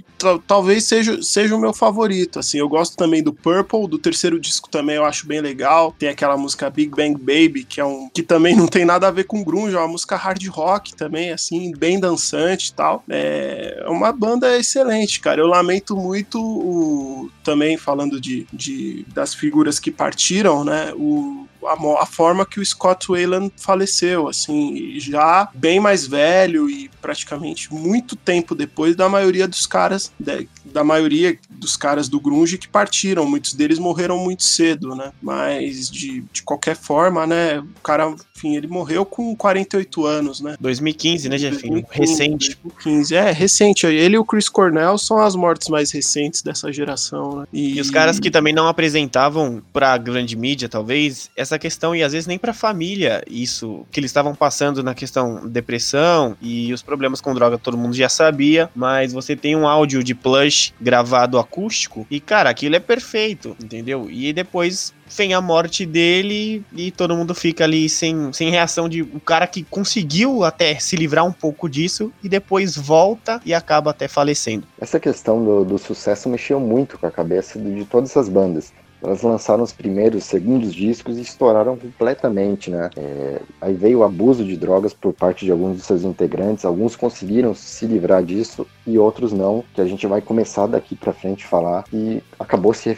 Talvez 0.48 0.86
seja, 0.86 1.22
seja 1.22 1.56
o 1.56 1.60
meu 1.60 1.72
favorito, 1.72 2.40
assim. 2.40 2.58
Eu 2.58 2.68
gosto 2.68 2.98
também 2.98 3.22
do 3.22 3.32
Purple, 3.32 3.88
do 3.88 4.00
terceiro 4.00 4.40
disco 4.40 4.68
também 4.68 4.96
eu 4.96 5.06
acho 5.06 5.28
bem 5.28 5.42
legal. 5.42 5.96
Tem 5.98 6.10
aquela 6.10 6.36
música 6.36 6.72
Big 6.72 6.90
Bang 6.90 7.16
Baby, 7.18 7.64
que 7.64 7.80
é 7.80 7.86
um 7.86 8.10
que 8.12 8.24
também 8.24 8.56
não 8.58 8.68
tem 8.68 8.84
nada 8.84 9.08
a 9.08 9.12
ver 9.12 9.26
com 9.26 9.44
grunge, 9.44 9.76
é 9.76 9.80
uma 9.80 9.88
música 9.88 10.16
hard 10.16 10.44
rock 10.48 10.96
também, 10.96 11.32
assim, 11.32 11.72
bem 11.72 12.00
dançante 12.00 12.70
e 12.70 12.74
tal. 12.74 13.04
É 13.08 13.86
uma 13.88 14.12
banda 14.12 14.58
excelente, 14.58 15.20
cara. 15.20 15.40
Eu 15.40 15.48
lamento 15.48 15.96
muito 15.96 16.42
o 16.42 17.30
também 17.44 17.78
falando 17.78 18.20
de, 18.20 18.48
de 18.52 19.06
das 19.14 19.36
figuras 19.36 19.80
que 19.80 19.92
partiram, 19.92 20.66
né? 20.66 20.92
O 20.96 21.48
a, 21.66 22.03
a, 22.03 22.05
forma 22.05 22.45
que 22.45 22.60
o 22.60 22.66
Scott 22.66 23.07
Wayland 23.10 23.51
faleceu, 23.57 24.28
assim, 24.28 24.99
já 24.99 25.49
bem 25.53 25.80
mais 25.80 26.05
velho 26.05 26.70
e 26.70 26.89
praticamente 27.01 27.74
muito 27.74 28.16
tempo 28.16 28.55
depois 28.55 28.95
da 28.95 29.10
maioria 29.10 29.47
dos 29.47 29.66
caras, 29.66 30.12
da, 30.20 30.34
da 30.72 30.84
maioria 30.84 31.38
dos 31.49 31.76
caras 31.76 32.07
do 32.07 32.20
grunge 32.20 32.57
que 32.57 32.67
partiram, 32.67 33.26
muitos 33.26 33.53
deles 33.53 33.80
morreram 33.80 34.17
muito 34.17 34.43
cedo, 34.43 34.95
né? 34.95 35.11
Mas 35.22 35.89
de, 35.89 36.24
de 36.32 36.43
qualquer 36.43 36.76
forma, 36.76 37.28
né, 37.28 37.59
o 37.59 37.82
cara, 37.84 38.13
enfim, 38.36 38.55
ele 38.55 38.67
morreu 38.67 39.05
com 39.05 39.36
48 39.36 40.05
anos, 40.05 40.41
né? 40.41 40.55
2015, 40.59 41.30
né, 41.30 41.38
Jefinho? 41.38 41.86
Recente. 41.89 42.57
2015, 42.63 43.15
é, 43.15 43.32
recente. 43.32 43.86
Ele 43.86 44.15
e 44.15 44.20
o 44.20 44.26
Chris 44.26 44.47
Cornell 44.47 44.97
são 44.97 45.20
as 45.20 45.36
mortes 45.36 45.67
mais 45.67 45.91
recentes 45.91 46.41
dessa 46.41 46.72
geração, 46.72 47.39
né? 47.39 47.47
E, 47.51 47.78
e 47.78 47.82
os 47.82 47.89
caras 47.89 48.20
que 48.20 48.32
também 48.32 48.53
não 48.53 48.67
apresentavam 48.67 49.61
pra 49.74 49.97
grande 49.97 50.36
mídia, 50.36 50.70
talvez, 50.70 51.30
essa 51.36 51.59
questão, 51.59 51.95
e 51.95 52.03
às 52.03 52.13
vezes 52.13 52.28
nem 52.28 52.38
pra 52.38 52.53
família, 52.53 53.24
isso, 53.30 53.86
que 53.91 53.99
eles 53.99 54.09
estavam 54.09 54.34
passando 54.34 54.84
na 54.84 54.95
questão 54.95 55.47
depressão 55.47 56.38
e 56.41 56.72
os 56.74 56.82
problemas 56.82 57.22
com 57.22 57.34
droga 57.34 57.57
todo 57.57 57.78
mundo 57.78 57.95
já 57.95 58.09
sabia, 58.09 58.70
mas 58.76 59.13
você 59.13 59.36
tem 59.36 59.55
um 59.55 59.67
áudio 59.67 60.03
de 60.03 60.15
plush 60.15 60.59
gravado 60.80 61.38
acústico 61.38 62.05
e, 62.10 62.20
cara, 62.20 62.49
aquilo 62.49 62.76
é 62.76 62.80
perfeito, 62.80 63.55
entendeu? 63.62 64.07
E 64.10 64.32
depois 64.34 64.93
vem 65.16 65.34
a 65.34 65.41
morte 65.41 65.86
dele 65.86 66.64
e 66.74 66.91
todo 66.91 67.16
mundo 67.16 67.34
fica 67.34 67.64
ali 67.64 67.89
sem, 67.89 68.32
sem 68.32 68.49
reação 68.49 68.88
de 68.88 69.01
o 69.01 69.20
cara 69.20 69.47
que 69.47 69.64
conseguiu 69.64 70.43
até 70.43 70.80
se 70.80 70.95
livrar 70.95 71.26
um 71.26 71.32
pouco 71.32 71.70
disso 71.70 72.12
e 72.24 72.30
depois 72.30 72.76
volta 72.76 73.41
e 73.45 73.53
acaba 73.53 73.91
até 73.91 74.07
falecendo. 74.07 74.68
Essa 74.80 74.99
questão 74.99 75.43
do, 75.43 75.66
do 75.66 75.78
sucesso 75.78 76.30
mexeu 76.30 76.60
muito 76.60 76.97
com 76.97 77.07
a 77.07 77.12
cabeça 77.12 77.60
de 77.60 77.86
todas 77.86 78.12
essas 78.12 78.30
bandas. 78.30 78.72
Elas 79.02 79.22
lançaram 79.22 79.64
os 79.64 79.72
primeiros, 79.72 80.26
segundos 80.26 80.74
discos 80.74 81.18
e 81.18 81.22
estouraram 81.22 81.78
completamente, 81.78 82.70
né? 82.70 82.89
É, 82.97 83.41
aí 83.62 83.74
veio 83.74 84.00
o 84.00 84.04
abuso 84.04 84.43
de 84.43 84.58
drogas 84.58 84.93
por 84.93 85.14
parte 85.14 85.45
de 85.45 85.52
alguns 85.52 85.78
de 85.78 85.84
seus 85.84 86.04
integrantes, 86.04 86.66
alguns 86.66 86.95
conseguiram 86.95 87.54
se 87.56 87.86
livrar 87.86 88.24
disso 88.24 88.68
e 88.86 88.97
outros 88.97 89.32
não, 89.32 89.64
que 89.74 89.82
a 89.82 89.86
gente 89.86 90.06
vai 90.06 90.22
começar 90.22 90.68
daqui 90.68 90.95
para 90.95 91.14
frente 91.14 91.45
falar 91.45 91.86
e 91.93 92.22
acabou 92.38 92.74
se 92.74 92.89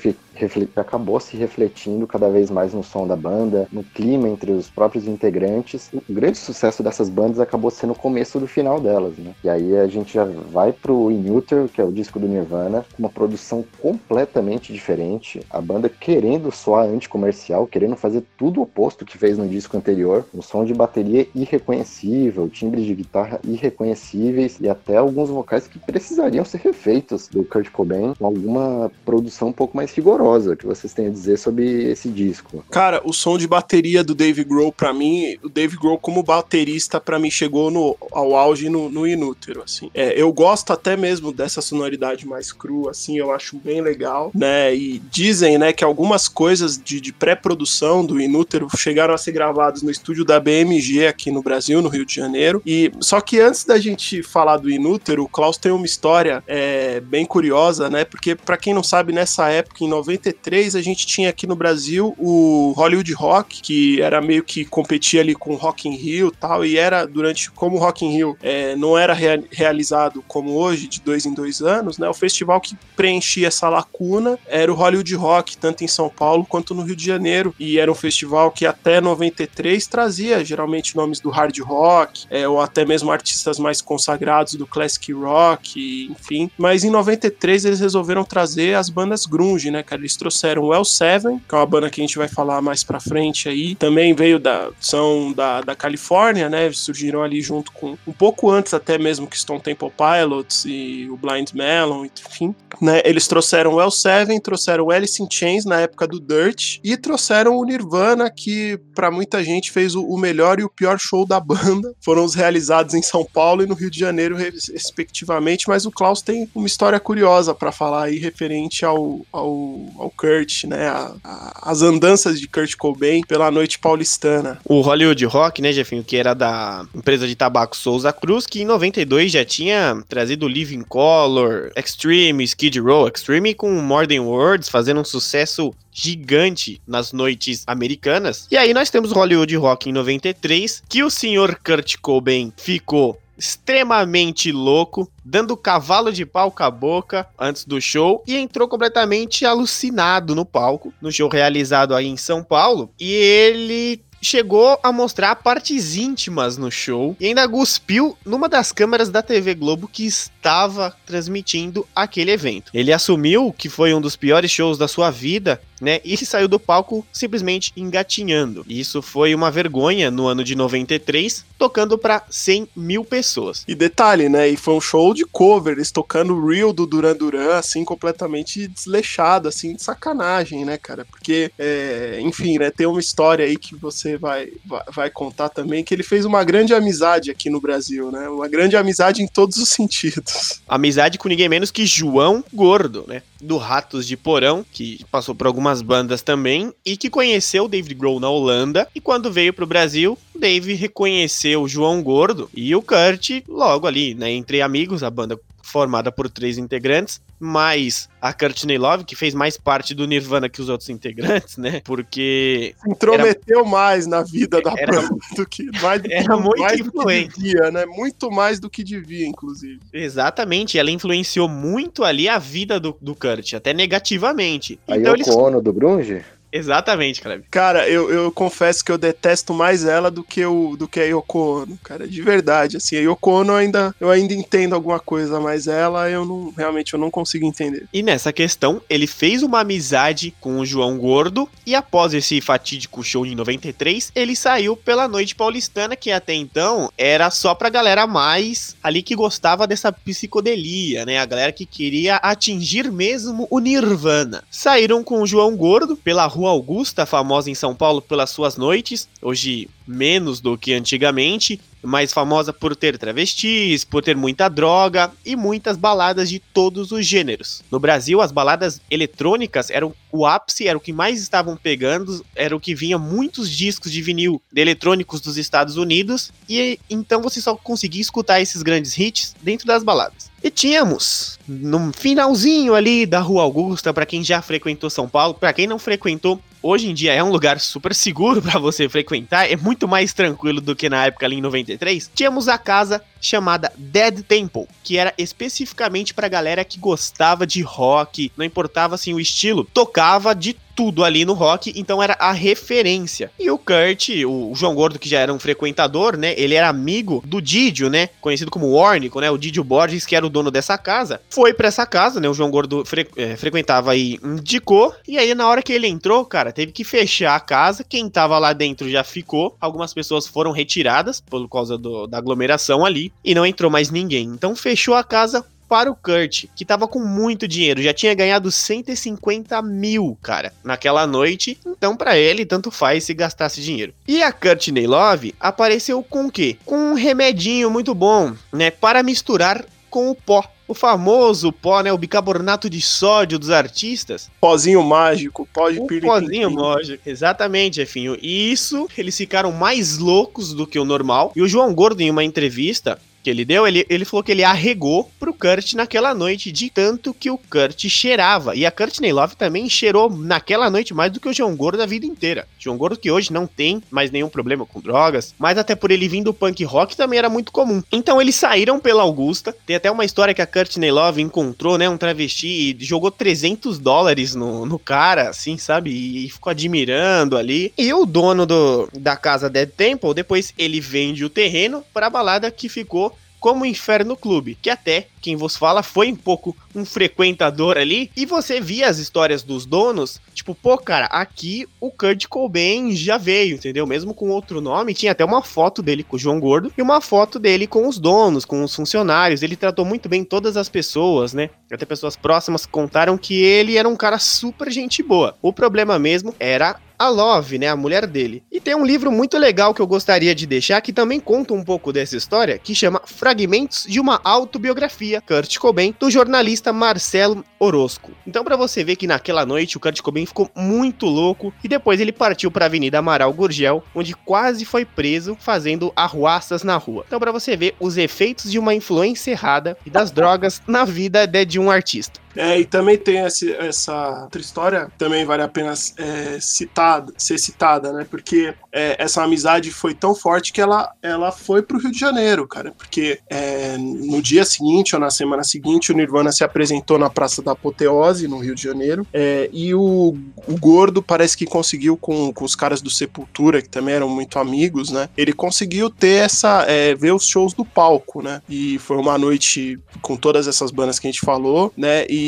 refle- 0.45 0.67
que 0.67 0.79
acabou 0.79 1.19
se 1.19 1.37
refletindo 1.37 2.07
cada 2.07 2.29
vez 2.29 2.49
mais 2.49 2.73
no 2.73 2.83
som 2.83 3.07
da 3.07 3.15
banda, 3.15 3.67
no 3.71 3.83
clima 3.83 4.27
entre 4.27 4.51
os 4.51 4.69
próprios 4.69 5.07
integrantes. 5.07 5.89
O 5.93 6.13
grande 6.13 6.37
sucesso 6.37 6.81
dessas 6.83 7.09
bandas 7.09 7.39
acabou 7.39 7.71
sendo 7.71 7.93
o 7.93 7.95
começo 7.95 8.39
do 8.39 8.47
final 8.47 8.79
delas, 8.79 9.17
né? 9.17 9.33
E 9.43 9.49
aí 9.49 9.77
a 9.77 9.87
gente 9.87 10.13
já 10.13 10.25
vai 10.25 10.71
pro 10.71 11.11
In 11.11 11.29
Utero, 11.29 11.67
que 11.67 11.81
é 11.81 11.83
o 11.83 11.91
disco 11.91 12.19
do 12.19 12.27
Nirvana, 12.27 12.85
uma 12.97 13.09
produção 13.09 13.63
completamente 13.81 14.73
diferente, 14.73 15.41
a 15.49 15.61
banda 15.61 15.89
querendo 15.89 16.51
soar 16.51 16.85
anticomercial, 16.85 17.67
querendo 17.67 17.95
fazer 17.95 18.23
tudo 18.37 18.59
o 18.59 18.63
oposto 18.63 19.05
que 19.05 19.17
fez 19.17 19.37
no 19.37 19.47
disco 19.47 19.77
anterior, 19.77 20.25
um 20.33 20.41
som 20.41 20.65
de 20.65 20.73
bateria 20.73 21.27
irreconhecível, 21.35 22.49
timbres 22.49 22.85
de 22.85 22.95
guitarra 22.95 23.39
irreconhecíveis 23.43 24.57
e 24.59 24.69
até 24.69 24.97
alguns 24.97 25.29
vocais 25.29 25.67
que 25.67 25.79
precisariam 25.79 26.45
ser 26.45 26.59
refeitos 26.59 27.27
do 27.27 27.43
Kurt 27.43 27.69
Cobain 27.69 28.13
com 28.17 28.25
alguma 28.25 28.91
produção 29.05 29.49
um 29.49 29.53
pouco 29.53 29.75
mais 29.75 29.91
rigorosa 29.93 30.30
que 30.57 30.65
vocês 30.65 30.93
têm 30.93 31.07
a 31.07 31.09
dizer 31.09 31.37
sobre 31.37 31.91
esse 31.91 32.09
disco. 32.09 32.63
Cara, 32.69 33.01
o 33.03 33.13
som 33.13 33.37
de 33.37 33.47
bateria 33.47 34.03
do 34.03 34.15
Dave 34.15 34.43
Grohl, 34.43 34.71
pra 34.71 34.93
mim, 34.93 35.37
o 35.43 35.49
Dave 35.49 35.77
Grohl 35.77 35.97
como 35.97 36.23
baterista, 36.23 36.99
pra 36.99 37.19
mim, 37.19 37.29
chegou 37.29 37.69
no, 37.69 37.97
ao 38.11 38.35
auge 38.35 38.69
no, 38.69 38.89
no 38.89 39.07
Inútero, 39.07 39.63
assim. 39.63 39.89
É, 39.93 40.19
eu 40.19 40.31
gosto 40.31 40.71
até 40.71 40.95
mesmo 40.95 41.31
dessa 41.31 41.61
sonoridade 41.61 42.27
mais 42.27 42.51
crua, 42.51 42.91
assim, 42.91 43.17
eu 43.17 43.31
acho 43.31 43.57
bem 43.57 43.81
legal, 43.81 44.31
né? 44.33 44.73
E 44.75 44.99
dizem, 45.11 45.57
né, 45.57 45.73
que 45.73 45.83
algumas 45.83 46.27
coisas 46.27 46.77
de, 46.77 47.01
de 47.01 47.11
pré-produção 47.11 48.05
do 48.05 48.19
Inútero 48.19 48.67
chegaram 48.77 49.13
a 49.13 49.17
ser 49.17 49.31
gravadas 49.31 49.81
no 49.81 49.91
estúdio 49.91 50.23
da 50.23 50.39
BMG 50.39 51.07
aqui 51.07 51.31
no 51.31 51.41
Brasil, 51.41 51.81
no 51.81 51.89
Rio 51.89 52.05
de 52.05 52.15
Janeiro. 52.15 52.61
E 52.65 52.91
só 52.99 53.19
que 53.21 53.39
antes 53.39 53.63
da 53.63 53.79
gente 53.79 54.23
falar 54.23 54.57
do 54.57 54.69
Inútero, 54.69 55.23
o 55.23 55.29
Klaus 55.29 55.57
tem 55.57 55.71
uma 55.71 55.85
história 55.85 56.43
é, 56.47 56.99
bem 56.99 57.25
curiosa, 57.25 57.89
né? 57.89 58.05
Porque, 58.05 58.35
pra 58.35 58.57
quem 58.57 58.73
não 58.73 58.83
sabe, 58.83 59.13
nessa 59.13 59.49
época, 59.49 59.83
em 59.83 59.87
93, 60.11 60.75
a 60.75 60.81
gente 60.81 61.05
tinha 61.05 61.29
aqui 61.29 61.47
no 61.47 61.55
Brasil 61.55 62.13
o 62.17 62.73
Hollywood 62.75 63.13
Rock, 63.13 63.61
que 63.61 64.01
era 64.01 64.21
meio 64.21 64.43
que 64.43 64.65
competia 64.65 65.21
ali 65.21 65.33
com 65.33 65.53
o 65.53 65.55
Rock 65.55 65.87
in 65.87 65.95
Rio 65.95 66.31
tal, 66.31 66.65
e 66.65 66.77
era 66.77 67.05
durante, 67.05 67.49
como 67.51 67.77
o 67.77 67.79
Rock 67.79 68.05
in 68.05 68.11
Rio 68.11 68.37
é, 68.41 68.75
não 68.75 68.97
era 68.97 69.13
rea- 69.13 69.43
realizado 69.51 70.23
como 70.27 70.51
hoje, 70.51 70.87
de 70.87 71.01
dois 71.01 71.25
em 71.25 71.33
dois 71.33 71.61
anos, 71.61 71.97
né? 71.97 72.09
O 72.09 72.13
festival 72.13 72.59
que 72.59 72.75
preenchia 72.95 73.47
essa 73.47 73.69
lacuna 73.69 74.37
era 74.47 74.71
o 74.71 74.75
Hollywood 74.75 75.15
Rock, 75.15 75.57
tanto 75.57 75.83
em 75.83 75.87
São 75.87 76.09
Paulo 76.09 76.45
quanto 76.45 76.75
no 76.75 76.83
Rio 76.83 76.95
de 76.95 77.05
Janeiro, 77.05 77.53
e 77.59 77.79
era 77.79 77.91
um 77.91 77.95
festival 77.95 78.51
que 78.51 78.65
até 78.65 78.99
93 79.01 79.87
trazia 79.87 80.43
geralmente 80.43 80.95
nomes 80.95 81.19
do 81.19 81.29
hard 81.29 81.57
rock, 81.59 82.25
é, 82.29 82.47
ou 82.47 82.59
até 82.59 82.85
mesmo 82.85 83.11
artistas 83.11 83.59
mais 83.59 83.81
consagrados 83.81 84.55
do 84.55 84.67
classic 84.67 85.11
rock, 85.13 86.09
enfim. 86.11 86.49
Mas 86.57 86.83
em 86.83 86.89
93 86.89 87.65
eles 87.65 87.79
resolveram 87.79 88.23
trazer 88.23 88.75
as 88.75 88.89
bandas 88.89 89.25
grunge, 89.25 89.71
né, 89.71 89.83
cara? 89.83 90.00
Eles 90.01 90.15
trouxeram 90.15 90.63
o 90.63 90.69
L7, 90.69 91.39
que 91.47 91.55
é 91.55 91.57
uma 91.57 91.65
banda 91.65 91.89
que 91.89 92.01
a 92.01 92.03
gente 92.03 92.17
vai 92.17 92.27
falar 92.27 92.61
mais 92.61 92.83
pra 92.83 92.99
frente 92.99 93.47
aí. 93.47 93.75
Também 93.75 94.13
veio 94.13 94.39
da 94.39 94.69
são 94.79 95.31
da, 95.31 95.61
da 95.61 95.75
Califórnia, 95.75 96.49
né? 96.49 96.71
Surgiram 96.71 97.21
ali 97.23 97.41
junto 97.41 97.71
com 97.71 97.97
um 98.07 98.11
pouco 98.11 98.49
antes 98.49 98.73
até 98.73 98.97
mesmo 98.97 99.27
que 99.27 99.37
Stone 99.37 99.61
Temple 99.61 99.91
Pilots 99.95 100.65
e 100.65 101.07
o 101.09 101.15
Blind 101.17 101.51
Melon, 101.53 102.05
enfim, 102.27 102.55
né? 102.81 103.01
Eles 103.05 103.27
trouxeram 103.27 103.73
o 103.73 103.77
L7, 103.77 104.39
trouxeram 104.41 104.85
o 104.85 104.91
Alice 104.91 105.21
in 105.21 105.27
Chains 105.29 105.65
na 105.65 105.79
época 105.81 106.07
do 106.07 106.19
Dirt 106.19 106.79
e 106.83 106.97
trouxeram 106.97 107.55
o 107.57 107.63
Nirvana, 107.63 108.29
que 108.29 108.79
pra 108.95 109.11
muita 109.11 109.43
gente 109.43 109.71
fez 109.71 109.93
o, 109.95 110.03
o 110.03 110.17
melhor 110.17 110.59
e 110.59 110.63
o 110.63 110.69
pior 110.69 110.97
show 110.99 111.25
da 111.25 111.39
banda. 111.39 111.93
Foram 112.01 112.23
os 112.25 112.33
realizados 112.33 112.93
em 112.95 113.01
São 113.01 113.23
Paulo 113.23 113.63
e 113.63 113.67
no 113.67 113.75
Rio 113.75 113.91
de 113.91 113.99
Janeiro, 113.99 114.35
res- 114.35 114.69
respectivamente, 114.73 115.67
mas 115.67 115.85
o 115.85 115.91
Klaus 115.91 116.21
tem 116.21 116.49
uma 116.55 116.67
história 116.67 116.99
curiosa 116.99 117.53
pra 117.53 117.71
falar 117.71 118.05
aí 118.05 118.17
referente 118.17 118.83
ao, 118.85 119.21
ao, 119.31 119.79
ao 119.97 120.09
Kurt, 120.09 120.63
né? 120.65 120.87
A- 120.87 121.13
a- 121.23 121.71
as 121.71 121.81
andanças 121.81 122.39
de 122.39 122.47
Kurt 122.47 122.75
Cobain 122.75 123.21
pela 123.27 123.49
noite 123.51 123.79
paulistana. 123.79 124.59
O 124.65 124.81
Hollywood 124.81 125.25
Rock, 125.25 125.61
né, 125.61 125.71
Jefinho, 125.71 126.03
que 126.03 126.17
era 126.17 126.33
da 126.33 126.85
empresa 126.95 127.27
de 127.27 127.35
tabaco 127.35 127.75
Souza 127.75 128.11
Cruz, 128.13 128.45
que 128.45 128.61
em 128.61 128.65
92 128.65 129.31
já 129.31 129.43
tinha 129.45 130.01
trazido 130.07 130.47
Living 130.47 130.81
Color, 130.83 131.71
Extreme, 131.75 132.43
Skid 132.43 132.79
Row, 132.79 133.07
Extreme 133.07 133.53
com 133.53 133.71
Modern 133.81 134.25
Words, 134.25 134.69
fazendo 134.69 135.01
um 135.01 135.05
sucesso 135.05 135.73
gigante 135.93 136.81
nas 136.87 137.11
noites 137.11 137.63
americanas. 137.67 138.47
E 138.49 138.57
aí 138.57 138.73
nós 138.73 138.89
temos 138.89 139.11
Hollywood 139.11 139.55
Rock 139.57 139.89
em 139.89 139.93
93, 139.93 140.81
que 140.87 141.03
o 141.03 141.09
senhor 141.09 141.59
Kurt 141.63 141.95
Cobain 142.01 142.51
ficou 142.57 143.19
extremamente 143.41 144.51
louco, 144.51 145.11
dando 145.25 145.57
cavalo 145.57 146.13
de 146.13 146.27
pau 146.27 146.51
com 146.51 146.61
a 146.61 146.69
boca 146.69 147.27
antes 147.39 147.65
do 147.65 147.81
show 147.81 148.23
e 148.27 148.37
entrou 148.37 148.67
completamente 148.67 149.47
alucinado 149.47 150.35
no 150.35 150.45
palco, 150.45 150.93
no 151.01 151.11
show 151.11 151.27
realizado 151.27 151.95
aí 151.95 152.05
em 152.05 152.17
São 152.17 152.43
Paulo. 152.43 152.93
E 152.99 153.11
ele 153.11 154.03
chegou 154.21 154.79
a 154.83 154.91
mostrar 154.91 155.35
partes 155.35 155.95
íntimas 155.95 156.57
no 156.57 156.71
show 156.71 157.15
e 157.19 157.27
ainda 157.27 157.47
cuspiu 157.49 158.17
numa 158.25 158.47
das 158.47 158.71
câmeras 158.71 159.09
da 159.09 159.21
TV 159.21 159.55
Globo 159.55 159.87
que 159.87 160.05
estava 160.05 160.95
transmitindo 161.05 161.87
aquele 161.95 162.31
evento. 162.31 162.71
Ele 162.73 162.93
assumiu 162.93 163.53
que 163.57 163.69
foi 163.69 163.93
um 163.93 164.01
dos 164.01 164.15
piores 164.15 164.51
shows 164.51 164.77
da 164.77 164.87
sua 164.87 165.09
vida, 165.09 165.61
né? 165.81 165.99
E 166.05 166.15
saiu 166.25 166.47
do 166.47 166.59
palco 166.59 167.05
simplesmente 167.11 167.71
engatinhando. 167.75 168.63
Isso 168.67 169.01
foi 169.01 169.33
uma 169.33 169.49
vergonha 169.49 170.11
no 170.11 170.27
ano 170.27 170.43
de 170.43 170.55
93, 170.55 171.43
tocando 171.57 171.97
para 171.97 172.23
100 172.29 172.69
mil 172.75 173.03
pessoas. 173.03 173.63
E 173.67 173.73
detalhe, 173.73 174.29
né? 174.29 174.47
E 174.47 174.55
foi 174.55 174.75
um 174.75 174.81
show 174.81 175.13
de 175.13 175.25
cover, 175.25 175.73
eles 175.73 175.91
tocando 175.91 176.45
Real 176.45 176.71
do 176.71 176.85
Duran 176.85 177.15
Duran, 177.15 177.55
assim, 177.55 177.83
completamente 177.83 178.67
desleixado, 178.67 179.47
assim, 179.47 179.75
de 179.75 179.81
sacanagem, 179.81 180.63
né, 180.63 180.77
cara? 180.77 181.05
Porque, 181.05 181.51
é, 181.57 182.19
enfim, 182.21 182.57
né? 182.59 182.69
Tem 182.69 182.85
uma 182.85 182.99
história 182.99 183.45
aí 183.45 183.57
que 183.57 183.75
você 183.75 184.10
vai, 184.17 184.51
vai, 184.65 184.83
vai 184.91 185.09
contar 185.09 185.49
também, 185.49 185.83
que 185.83 185.93
ele 185.93 186.03
fez 186.03 186.25
uma 186.25 186.43
grande 186.43 186.73
amizade 186.73 187.31
aqui 187.31 187.49
no 187.49 187.61
Brasil, 187.61 188.11
né? 188.11 188.27
Uma 188.29 188.47
grande 188.47 188.75
amizade 188.75 189.21
em 189.21 189.27
todos 189.27 189.57
os 189.57 189.69
sentidos. 189.69 190.61
Amizade 190.67 191.17
com 191.17 191.29
ninguém 191.29 191.49
menos 191.49 191.71
que 191.71 191.85
João 191.85 192.43
Gordo, 192.53 193.05
né? 193.07 193.21
Do 193.41 193.57
Ratos 193.57 194.07
de 194.07 194.15
Porão, 194.15 194.65
que 194.71 195.03
passou 195.11 195.33
por 195.33 195.47
algumas 195.47 195.81
bandas 195.81 196.21
também 196.21 196.73
e 196.85 196.95
que 196.95 197.09
conheceu 197.09 197.67
David 197.67 197.95
Grohl 197.95 198.19
na 198.19 198.29
Holanda. 198.29 198.87
E 198.93 199.01
quando 199.01 199.31
veio 199.31 199.53
pro 199.53 199.65
Brasil, 199.65 200.17
Dave 200.37 200.73
reconheceu 200.73 201.67
João 201.67 202.01
Gordo 202.01 202.49
e 202.53 202.75
o 202.75 202.81
Kurt 202.81 203.43
logo 203.47 203.87
ali, 203.87 204.13
né? 204.13 204.31
Entre 204.31 204.61
amigos, 204.61 205.03
a 205.03 205.09
banda 205.09 205.39
formada 205.63 206.11
por 206.11 206.29
três 206.29 206.57
integrantes, 206.57 207.21
mais 207.39 208.07
a 208.21 208.31
Courtney 208.33 208.77
Love, 208.77 209.03
que 209.03 209.15
fez 209.15 209.33
mais 209.33 209.57
parte 209.57 209.93
do 209.95 210.05
Nirvana 210.05 210.47
que 210.49 210.61
os 210.61 210.69
outros 210.69 210.89
integrantes, 210.89 211.57
né? 211.57 211.81
Porque 211.83 212.75
Se 212.83 212.89
intrometeu 212.91 213.65
mais 213.65 214.05
na 214.07 214.21
vida 214.23 214.61
da 214.61 214.73
Era- 214.77 215.01
banda 215.01 215.15
do 215.35 215.45
que 215.47 215.65
mais 215.81 216.01
do 216.01 216.07
que, 216.07 216.13
era 216.13 216.37
muito 216.37 216.59
mais 216.61 216.77
do 216.77 216.83
que 216.91 216.97
influente. 216.97 217.39
devia, 217.39 217.71
né? 217.71 217.85
Muito 217.85 218.29
mais 218.31 218.59
do 218.59 218.69
que 218.69 218.83
devia, 218.83 219.25
inclusive. 219.27 219.79
Exatamente, 219.91 220.77
ela 220.77 220.91
influenciou 220.91 221.47
muito 221.47 222.03
ali 222.03 222.27
a 222.29 222.37
vida 222.37 222.79
do, 222.79 222.95
do 223.01 223.15
Kurt, 223.15 223.53
até 223.53 223.73
negativamente. 223.73 224.79
A 224.87 224.97
Então 224.97 225.13
Yoko 225.13 225.23
eles. 225.23 225.35
Ono 225.35 225.61
do 225.61 225.73
Grunge? 225.73 226.21
Exatamente, 226.51 227.21
Kleber. 227.21 227.45
Cara, 227.49 227.87
eu, 227.87 228.11
eu 228.11 228.31
confesso 228.31 228.83
que 228.83 228.91
eu 228.91 228.97
detesto 228.97 229.53
mais 229.53 229.85
ela 229.85 230.11
do 230.11 230.23
que, 230.23 230.45
o, 230.45 230.75
do 230.75 230.87
que 230.87 230.99
a 230.99 231.03
Yoko 231.03 231.61
Ono, 231.61 231.79
cara, 231.83 232.07
de 232.07 232.21
verdade, 232.21 232.77
assim, 232.77 232.97
a 232.97 232.99
Yoko 232.99 233.31
Ono 233.31 233.53
eu 233.53 233.57
ainda, 233.57 233.95
eu 233.99 234.09
ainda 234.09 234.33
entendo 234.33 234.75
alguma 234.75 234.99
coisa, 234.99 235.39
mas 235.39 235.67
ela 235.67 236.09
eu 236.09 236.25
não, 236.25 236.53
realmente 236.55 236.93
eu 236.93 236.99
não 236.99 237.09
consigo 237.09 237.45
entender. 237.45 237.87
E 237.93 238.03
nessa 238.03 238.33
questão, 238.33 238.81
ele 238.89 239.07
fez 239.07 239.43
uma 239.43 239.61
amizade 239.61 240.33
com 240.39 240.59
o 240.59 240.65
João 240.65 240.97
Gordo 240.97 241.47
e 241.65 241.73
após 241.73 242.13
esse 242.13 242.41
fatídico 242.41 243.03
show 243.03 243.25
em 243.25 243.35
93, 243.35 244.11
ele 244.13 244.35
saiu 244.35 244.75
pela 244.75 245.07
noite 245.07 245.35
paulistana, 245.35 245.95
que 245.95 246.11
até 246.11 246.33
então 246.33 246.91
era 246.97 247.29
só 247.29 247.55
pra 247.55 247.69
galera 247.69 248.05
mais 248.05 248.75
ali 248.83 249.01
que 249.01 249.15
gostava 249.15 249.65
dessa 249.65 249.91
psicodelia, 249.91 251.05
né? 251.05 251.19
A 251.19 251.25
galera 251.25 251.51
que 251.51 251.65
queria 251.65 252.17
atingir 252.17 252.91
mesmo 252.91 253.47
o 253.49 253.59
Nirvana. 253.59 254.43
Saíram 254.49 255.03
com 255.03 255.21
o 255.21 255.27
João 255.27 255.55
Gordo 255.55 255.95
pela 255.95 256.25
Rua 256.25 256.40
Augusta, 256.47 257.05
famosa 257.05 257.49
em 257.49 257.55
São 257.55 257.75
Paulo 257.75 258.01
pelas 258.01 258.29
suas 258.29 258.57
noites, 258.57 259.07
hoje 259.21 259.69
menos 259.87 260.39
do 260.39 260.57
que 260.57 260.73
antigamente, 260.73 261.59
mais 261.83 262.13
famosa 262.13 262.53
por 262.53 262.75
ter 262.75 262.97
travestis, 262.97 263.83
por 263.83 264.03
ter 264.03 264.15
muita 264.15 264.47
droga 264.47 265.11
e 265.25 265.35
muitas 265.35 265.77
baladas 265.77 266.29
de 266.29 266.39
todos 266.39 266.91
os 266.91 267.05
gêneros. 267.05 267.63
No 267.71 267.79
Brasil, 267.79 268.21
as 268.21 268.31
baladas 268.31 268.81
eletrônicas 268.89 269.69
eram 269.69 269.93
o 270.11 270.25
ápice, 270.25 270.67
era 270.67 270.77
o 270.77 270.81
que 270.81 270.93
mais 270.93 271.21
estavam 271.21 271.57
pegando, 271.57 272.23
era 272.35 272.55
o 272.55 272.59
que 272.59 272.75
vinha 272.75 272.97
muitos 272.97 273.49
discos 273.49 273.91
de 273.91 274.01
vinil 274.01 274.41
de 274.51 274.61
eletrônicos 274.61 275.21
dos 275.21 275.37
Estados 275.37 275.77
Unidos, 275.77 276.31
e 276.47 276.79
então 276.89 277.21
você 277.21 277.41
só 277.41 277.55
conseguia 277.55 278.01
escutar 278.01 278.41
esses 278.41 278.61
grandes 278.61 278.97
hits 278.97 279.35
dentro 279.41 279.65
das 279.65 279.83
baladas. 279.83 280.29
E 280.43 280.49
tínhamos, 280.49 281.39
no 281.47 281.91
finalzinho 281.93 282.73
ali 282.73 283.05
da 283.05 283.19
Rua 283.19 283.43
Augusta, 283.43 283.93
para 283.93 284.05
quem 284.05 284.23
já 284.23 284.41
frequentou 284.41 284.89
São 284.89 285.07
Paulo, 285.07 285.35
para 285.35 285.53
quem 285.53 285.67
não 285.67 285.77
frequentou, 285.77 286.41
hoje 286.61 286.89
em 286.89 286.93
dia 286.93 287.13
é 287.13 287.23
um 287.23 287.29
lugar 287.29 287.59
super 287.59 287.93
seguro 287.93 288.41
para 288.41 288.59
você 288.59 288.87
frequentar, 288.87 289.51
é 289.51 289.55
muito 289.55 289.87
mais 289.87 290.13
tranquilo 290.13 290.61
do 290.61 290.75
que 290.75 290.89
na 290.89 291.05
época 291.05 291.25
ali 291.25 291.37
em 291.37 291.41
93. 291.41 292.11
Tínhamos 292.13 292.47
a 292.47 292.57
casa 292.57 293.01
chamada 293.21 293.71
Dead 293.77 294.23
Temple, 294.23 294.67
que 294.83 294.97
era 294.97 295.13
especificamente 295.17 296.13
pra 296.13 296.27
galera 296.27 296.65
que 296.65 296.79
gostava 296.79 297.45
de 297.45 297.61
rock, 297.61 298.31
não 298.35 298.43
importava 298.43 298.95
assim 298.95 299.13
o 299.13 299.19
estilo, 299.19 299.63
tocava 299.63 300.33
de 300.33 300.57
tudo 300.75 301.03
ali 301.03 301.25
no 301.25 301.33
rock, 301.33 301.71
então 301.75 302.01
era 302.01 302.15
a 302.19 302.31
referência. 302.31 303.31
E 303.39 303.49
o 303.51 303.57
Kurt, 303.57 304.09
o 304.25 304.51
João 304.55 304.73
Gordo, 304.73 304.97
que 304.97 305.09
já 305.09 305.19
era 305.19 305.33
um 305.33 305.39
frequentador, 305.39 306.17
né? 306.17 306.33
Ele 306.37 306.55
era 306.55 306.69
amigo 306.69 307.21
do 307.25 307.41
Didio, 307.41 307.89
né? 307.89 308.09
Conhecido 308.19 308.49
como 308.49 308.71
Warnico, 308.71 309.19
né? 309.19 309.29
O 309.29 309.37
Didio 309.37 309.63
Borges, 309.63 310.05
que 310.05 310.15
era 310.15 310.25
o 310.25 310.29
dono 310.29 310.49
dessa 310.49 310.77
casa. 310.77 311.21
Foi 311.29 311.53
pra 311.53 311.67
essa 311.67 311.85
casa, 311.85 312.19
né? 312.19 312.27
O 312.27 312.33
João 312.33 312.49
Gordo 312.49 312.83
fre 312.85 313.07
é, 313.15 313.35
frequentava 313.35 313.95
e 313.95 314.19
indicou. 314.23 314.93
E 315.07 315.17
aí, 315.17 315.35
na 315.35 315.47
hora 315.47 315.61
que 315.61 315.73
ele 315.73 315.87
entrou, 315.87 316.25
cara, 316.25 316.51
teve 316.51 316.71
que 316.71 316.83
fechar 316.83 317.35
a 317.35 317.39
casa. 317.39 317.83
Quem 317.83 318.09
tava 318.09 318.39
lá 318.39 318.53
dentro 318.53 318.89
já 318.89 319.03
ficou. 319.03 319.55
Algumas 319.59 319.93
pessoas 319.93 320.27
foram 320.27 320.51
retiradas 320.51 321.21
por 321.21 321.47
causa 321.49 321.77
do, 321.77 322.07
da 322.07 322.17
aglomeração 322.17 322.85
ali. 322.85 323.10
E 323.23 323.35
não 323.35 323.45
entrou 323.45 323.69
mais 323.69 323.89
ninguém. 323.89 324.27
Então 324.27 324.55
fechou 324.55 324.95
a 324.95 325.03
casa 325.03 325.45
para 325.71 325.89
o 325.89 325.95
Kurt, 325.95 326.47
que 326.53 326.65
tava 326.65 326.85
com 326.85 326.99
muito 326.99 327.47
dinheiro, 327.47 327.81
já 327.81 327.93
tinha 327.93 328.13
ganhado 328.13 328.51
150 328.51 329.61
mil, 329.61 330.17
cara, 330.21 330.51
naquela 330.61 331.07
noite. 331.07 331.57
Então, 331.65 331.95
para 331.95 332.17
ele, 332.17 332.45
tanto 332.45 332.69
faz 332.69 333.05
se 333.05 333.13
gastasse 333.13 333.61
dinheiro. 333.61 333.93
E 334.05 334.21
a 334.21 334.33
Courtney 334.33 334.85
Love 334.85 335.33
apareceu 335.39 336.03
com 336.03 336.25
o 336.25 336.31
quê? 336.31 336.57
Com 336.65 336.75
um 336.75 336.93
remedinho 336.93 337.71
muito 337.71 337.95
bom, 337.95 338.33
né? 338.51 338.69
Para 338.69 339.01
misturar 339.01 339.63
com 339.89 340.11
o 340.11 340.15
pó. 340.15 340.43
O 340.71 340.73
famoso 340.73 341.51
pó, 341.51 341.81
né? 341.81 341.91
O 341.91 341.97
bicarbonato 341.97 342.69
de 342.69 342.79
sódio 342.79 343.37
dos 343.37 343.49
artistas. 343.49 344.31
Pozinho 344.39 344.81
mágico, 344.81 345.45
pó 345.53 345.69
de 345.69 345.81
piripim. 345.81 346.07
pozinho 346.07 346.49
mágico. 346.49 347.03
Exatamente, 347.05 347.75
Jefinho. 347.75 348.17
E 348.21 348.53
isso, 348.53 348.87
eles 348.97 349.17
ficaram 349.17 349.51
mais 349.51 349.97
loucos 349.97 350.53
do 350.53 350.65
que 350.65 350.79
o 350.79 350.85
normal. 350.85 351.33
E 351.35 351.41
o 351.41 351.47
João 351.47 351.73
Gordo, 351.73 351.99
em 351.99 352.09
uma 352.09 352.23
entrevista, 352.23 352.97
que 353.23 353.29
ele 353.29 353.45
deu, 353.45 353.67
ele, 353.67 353.85
ele 353.89 354.05
falou 354.05 354.23
que 354.23 354.31
ele 354.31 354.43
arregou 354.43 355.09
pro 355.19 355.33
Kurt 355.33 355.73
naquela 355.73 356.13
noite, 356.13 356.51
de 356.51 356.69
tanto 356.69 357.13
que 357.13 357.29
o 357.29 357.37
Kurt 357.37 357.87
cheirava. 357.87 358.55
E 358.55 358.65
a 358.65 358.71
Courtney 358.71 359.13
Love 359.13 359.35
também 359.35 359.69
cheirou 359.69 360.09
naquela 360.09 360.69
noite 360.69 360.93
mais 360.93 361.11
do 361.11 361.19
que 361.19 361.29
o 361.29 361.33
João 361.33 361.55
Gordo 361.55 361.81
a 361.81 361.85
vida 361.85 362.05
inteira. 362.05 362.47
João 362.59 362.77
Gordo 362.77 362.97
que 362.97 363.11
hoje 363.11 363.31
não 363.31 363.47
tem 363.47 363.81
mais 363.89 364.11
nenhum 364.11 364.29
problema 364.29 364.65
com 364.65 364.79
drogas, 364.79 365.33
mas 365.37 365.57
até 365.57 365.75
por 365.75 365.91
ele 365.91 366.07
vir 366.07 366.23
do 366.23 366.33
punk 366.33 366.63
rock 366.63 366.95
também 366.95 367.19
era 367.19 367.29
muito 367.29 367.51
comum. 367.51 367.81
Então 367.91 368.21
eles 368.21 368.35
saíram 368.35 368.79
pela 368.79 369.03
Augusta. 369.03 369.55
Tem 369.65 369.75
até 369.75 369.89
uma 369.89 370.05
história 370.05 370.33
que 370.33 370.41
a 370.41 370.47
Courtney 370.47 370.91
Love 370.91 371.21
encontrou, 371.21 371.77
né, 371.77 371.89
um 371.89 371.97
travesti 371.97 372.75
e 372.79 372.83
jogou 372.83 373.11
300 373.11 373.79
dólares 373.79 374.35
no, 374.35 374.65
no 374.65 374.79
cara, 374.79 375.29
assim, 375.29 375.57
sabe? 375.57 375.91
E 375.91 376.29
ficou 376.29 376.51
admirando 376.51 377.37
ali. 377.37 377.73
E 377.77 377.93
o 377.93 378.05
dono 378.05 378.45
do, 378.45 378.89
da 378.93 379.15
casa 379.15 379.49
Dead 379.49 379.69
Temple, 379.69 380.13
depois 380.13 380.53
ele 380.57 380.79
vende 380.79 381.23
o 381.25 381.29
terreno 381.29 381.83
pra 381.93 382.09
balada 382.09 382.51
que 382.51 382.69
ficou 382.69 383.10
como 383.41 383.65
Inferno 383.65 384.15
Clube, 384.15 384.55
que 384.61 384.69
até 384.69 385.07
quem 385.19 385.35
vos 385.35 385.57
fala 385.57 385.81
foi 385.83 386.11
um 386.11 386.15
pouco 386.15 386.55
um 386.75 386.85
frequentador 386.85 387.77
ali, 387.77 388.11
e 388.15 388.25
você 388.25 388.61
via 388.61 388.87
as 388.87 388.99
histórias 388.99 389.43
dos 389.43 389.65
donos, 389.65 390.21
tipo, 390.33 390.55
pô, 390.55 390.77
cara, 390.77 391.07
aqui 391.07 391.67
o 391.79 391.91
Kurt 391.91 392.27
Cobain 392.27 392.95
já 392.95 393.17
veio, 393.17 393.55
entendeu? 393.55 393.85
Mesmo 393.85 394.13
com 394.13 394.29
outro 394.29 394.61
nome, 394.61 394.93
tinha 394.93 395.11
até 395.11 395.25
uma 395.25 395.41
foto 395.41 395.81
dele 395.81 396.03
com 396.03 396.15
o 396.15 396.19
João 396.19 396.39
Gordo 396.39 396.71
e 396.77 396.81
uma 396.81 397.01
foto 397.01 397.39
dele 397.39 397.65
com 397.65 397.87
os 397.87 397.97
donos, 397.97 398.45
com 398.45 398.63
os 398.63 398.75
funcionários. 398.75 399.41
Ele 399.41 399.55
tratou 399.55 399.85
muito 399.85 400.07
bem 400.07 400.23
todas 400.23 400.55
as 400.55 400.69
pessoas, 400.69 401.33
né? 401.33 401.49
Até 401.71 401.85
pessoas 401.85 402.15
próximas 402.15 402.65
contaram 402.65 403.17
que 403.17 403.41
ele 403.41 403.75
era 403.75 403.89
um 403.89 403.95
cara 403.95 404.19
super 404.19 404.71
gente 404.71 405.01
boa. 405.01 405.35
O 405.41 405.51
problema 405.51 405.97
mesmo 405.97 406.35
era 406.39 406.79
a 407.01 407.09
Love, 407.09 407.57
né, 407.57 407.67
a 407.67 407.75
mulher 407.75 408.05
dele. 408.05 408.43
E 408.51 408.61
tem 408.61 408.75
um 408.75 408.85
livro 408.85 409.11
muito 409.11 409.35
legal 409.35 409.73
que 409.73 409.81
eu 409.81 409.87
gostaria 409.87 410.35
de 410.35 410.45
deixar 410.45 410.79
que 410.81 410.93
também 410.93 411.19
conta 411.19 411.51
um 411.51 411.63
pouco 411.63 411.91
dessa 411.91 412.15
história, 412.15 412.59
que 412.59 412.75
chama 412.75 413.01
Fragmentos 413.03 413.87
de 413.89 413.99
uma 413.99 414.21
autobiografia, 414.23 415.19
Kurt 415.19 415.57
Cobain, 415.57 415.95
do 415.99 416.11
jornalista 416.11 416.71
Marcelo 416.71 417.43
Orozco. 417.59 418.11
Então 418.27 418.43
para 418.43 418.55
você 418.55 418.83
ver 418.83 418.97
que 418.97 419.07
naquela 419.07 419.47
noite 419.47 419.77
o 419.77 419.79
Kurt 419.79 419.99
Cobain 420.01 420.27
ficou 420.27 420.47
muito 420.55 421.07
louco 421.07 421.51
e 421.63 421.67
depois 421.67 421.99
ele 421.99 422.11
partiu 422.11 422.51
para 422.51 422.65
a 422.65 422.67
Avenida 422.67 422.99
Amaral 422.99 423.33
Gurgel, 423.33 423.83
onde 423.95 424.13
quase 424.13 424.63
foi 424.63 424.85
preso 424.85 425.35
fazendo 425.39 425.91
arruaças 425.95 426.61
na 426.61 426.77
rua. 426.77 427.03
Então 427.07 427.19
para 427.19 427.31
você 427.31 427.57
ver 427.57 427.73
os 427.79 427.97
efeitos 427.97 428.51
de 428.51 428.59
uma 428.59 428.75
influência 428.75 429.31
errada 429.31 429.75
e 429.87 429.89
das 429.89 430.11
drogas 430.11 430.61
na 430.67 430.85
vida 430.85 431.25
de, 431.25 431.45
de 431.45 431.59
um 431.59 431.71
artista. 431.71 432.21
É, 432.35 432.59
e 432.59 432.65
também 432.65 432.97
tem 432.97 433.19
essa 433.19 434.21
outra 434.23 434.41
história, 434.41 434.91
também 434.97 435.25
vale 435.25 435.43
a 435.43 435.47
pena 435.47 435.73
é, 435.97 436.37
citada, 436.39 437.13
ser 437.17 437.37
citada, 437.37 437.91
né? 437.91 438.05
Porque 438.09 438.53
é, 438.71 438.95
essa 438.99 439.23
amizade 439.23 439.71
foi 439.71 439.93
tão 439.93 440.15
forte 440.15 440.53
que 440.53 440.61
ela, 440.61 440.91
ela 441.01 441.31
foi 441.31 441.61
pro 441.61 441.79
Rio 441.79 441.91
de 441.91 441.99
Janeiro, 441.99 442.47
cara. 442.47 442.71
Porque 442.77 443.19
é, 443.29 443.77
no 443.77 444.21
dia 444.21 444.45
seguinte, 444.45 444.95
ou 444.95 445.01
na 445.01 445.09
semana 445.09 445.43
seguinte, 445.43 445.91
o 445.91 445.95
Nirvana 445.95 446.31
se 446.31 446.43
apresentou 446.43 446.97
na 446.97 447.09
Praça 447.09 447.41
da 447.41 447.51
Apoteose, 447.51 448.27
no 448.27 448.39
Rio 448.39 448.55
de 448.55 448.63
Janeiro. 448.63 449.05
é, 449.13 449.49
e 449.51 449.73
o, 449.73 450.15
o 450.47 450.57
Gordo 450.59 451.01
parece 451.01 451.35
que 451.35 451.45
conseguiu, 451.45 451.97
com, 451.97 452.33
com 452.33 452.45
os 452.45 452.55
caras 452.55 452.81
do 452.81 452.89
Sepultura, 452.89 453.61
que 453.61 453.69
também 453.69 453.95
eram 453.95 454.09
muito 454.09 454.39
amigos, 454.39 454.91
né? 454.91 455.09
Ele 455.17 455.33
conseguiu 455.33 455.89
ter 455.89 456.23
essa. 456.23 456.65
é, 456.67 456.95
ver 456.95 457.13
os 457.13 457.27
shows 457.27 457.53
do 457.53 457.65
palco, 457.65 458.21
né? 458.21 458.41
E 458.49 458.77
foi 458.79 458.97
uma 458.97 459.17
noite 459.17 459.79
com 460.01 460.15
todas 460.15 460.47
essas 460.47 460.71
bandas 460.71 460.99
que 460.99 461.07
a 461.07 461.11
gente 461.11 461.25
falou, 461.25 461.73
né? 461.75 462.05
E, 462.09 462.20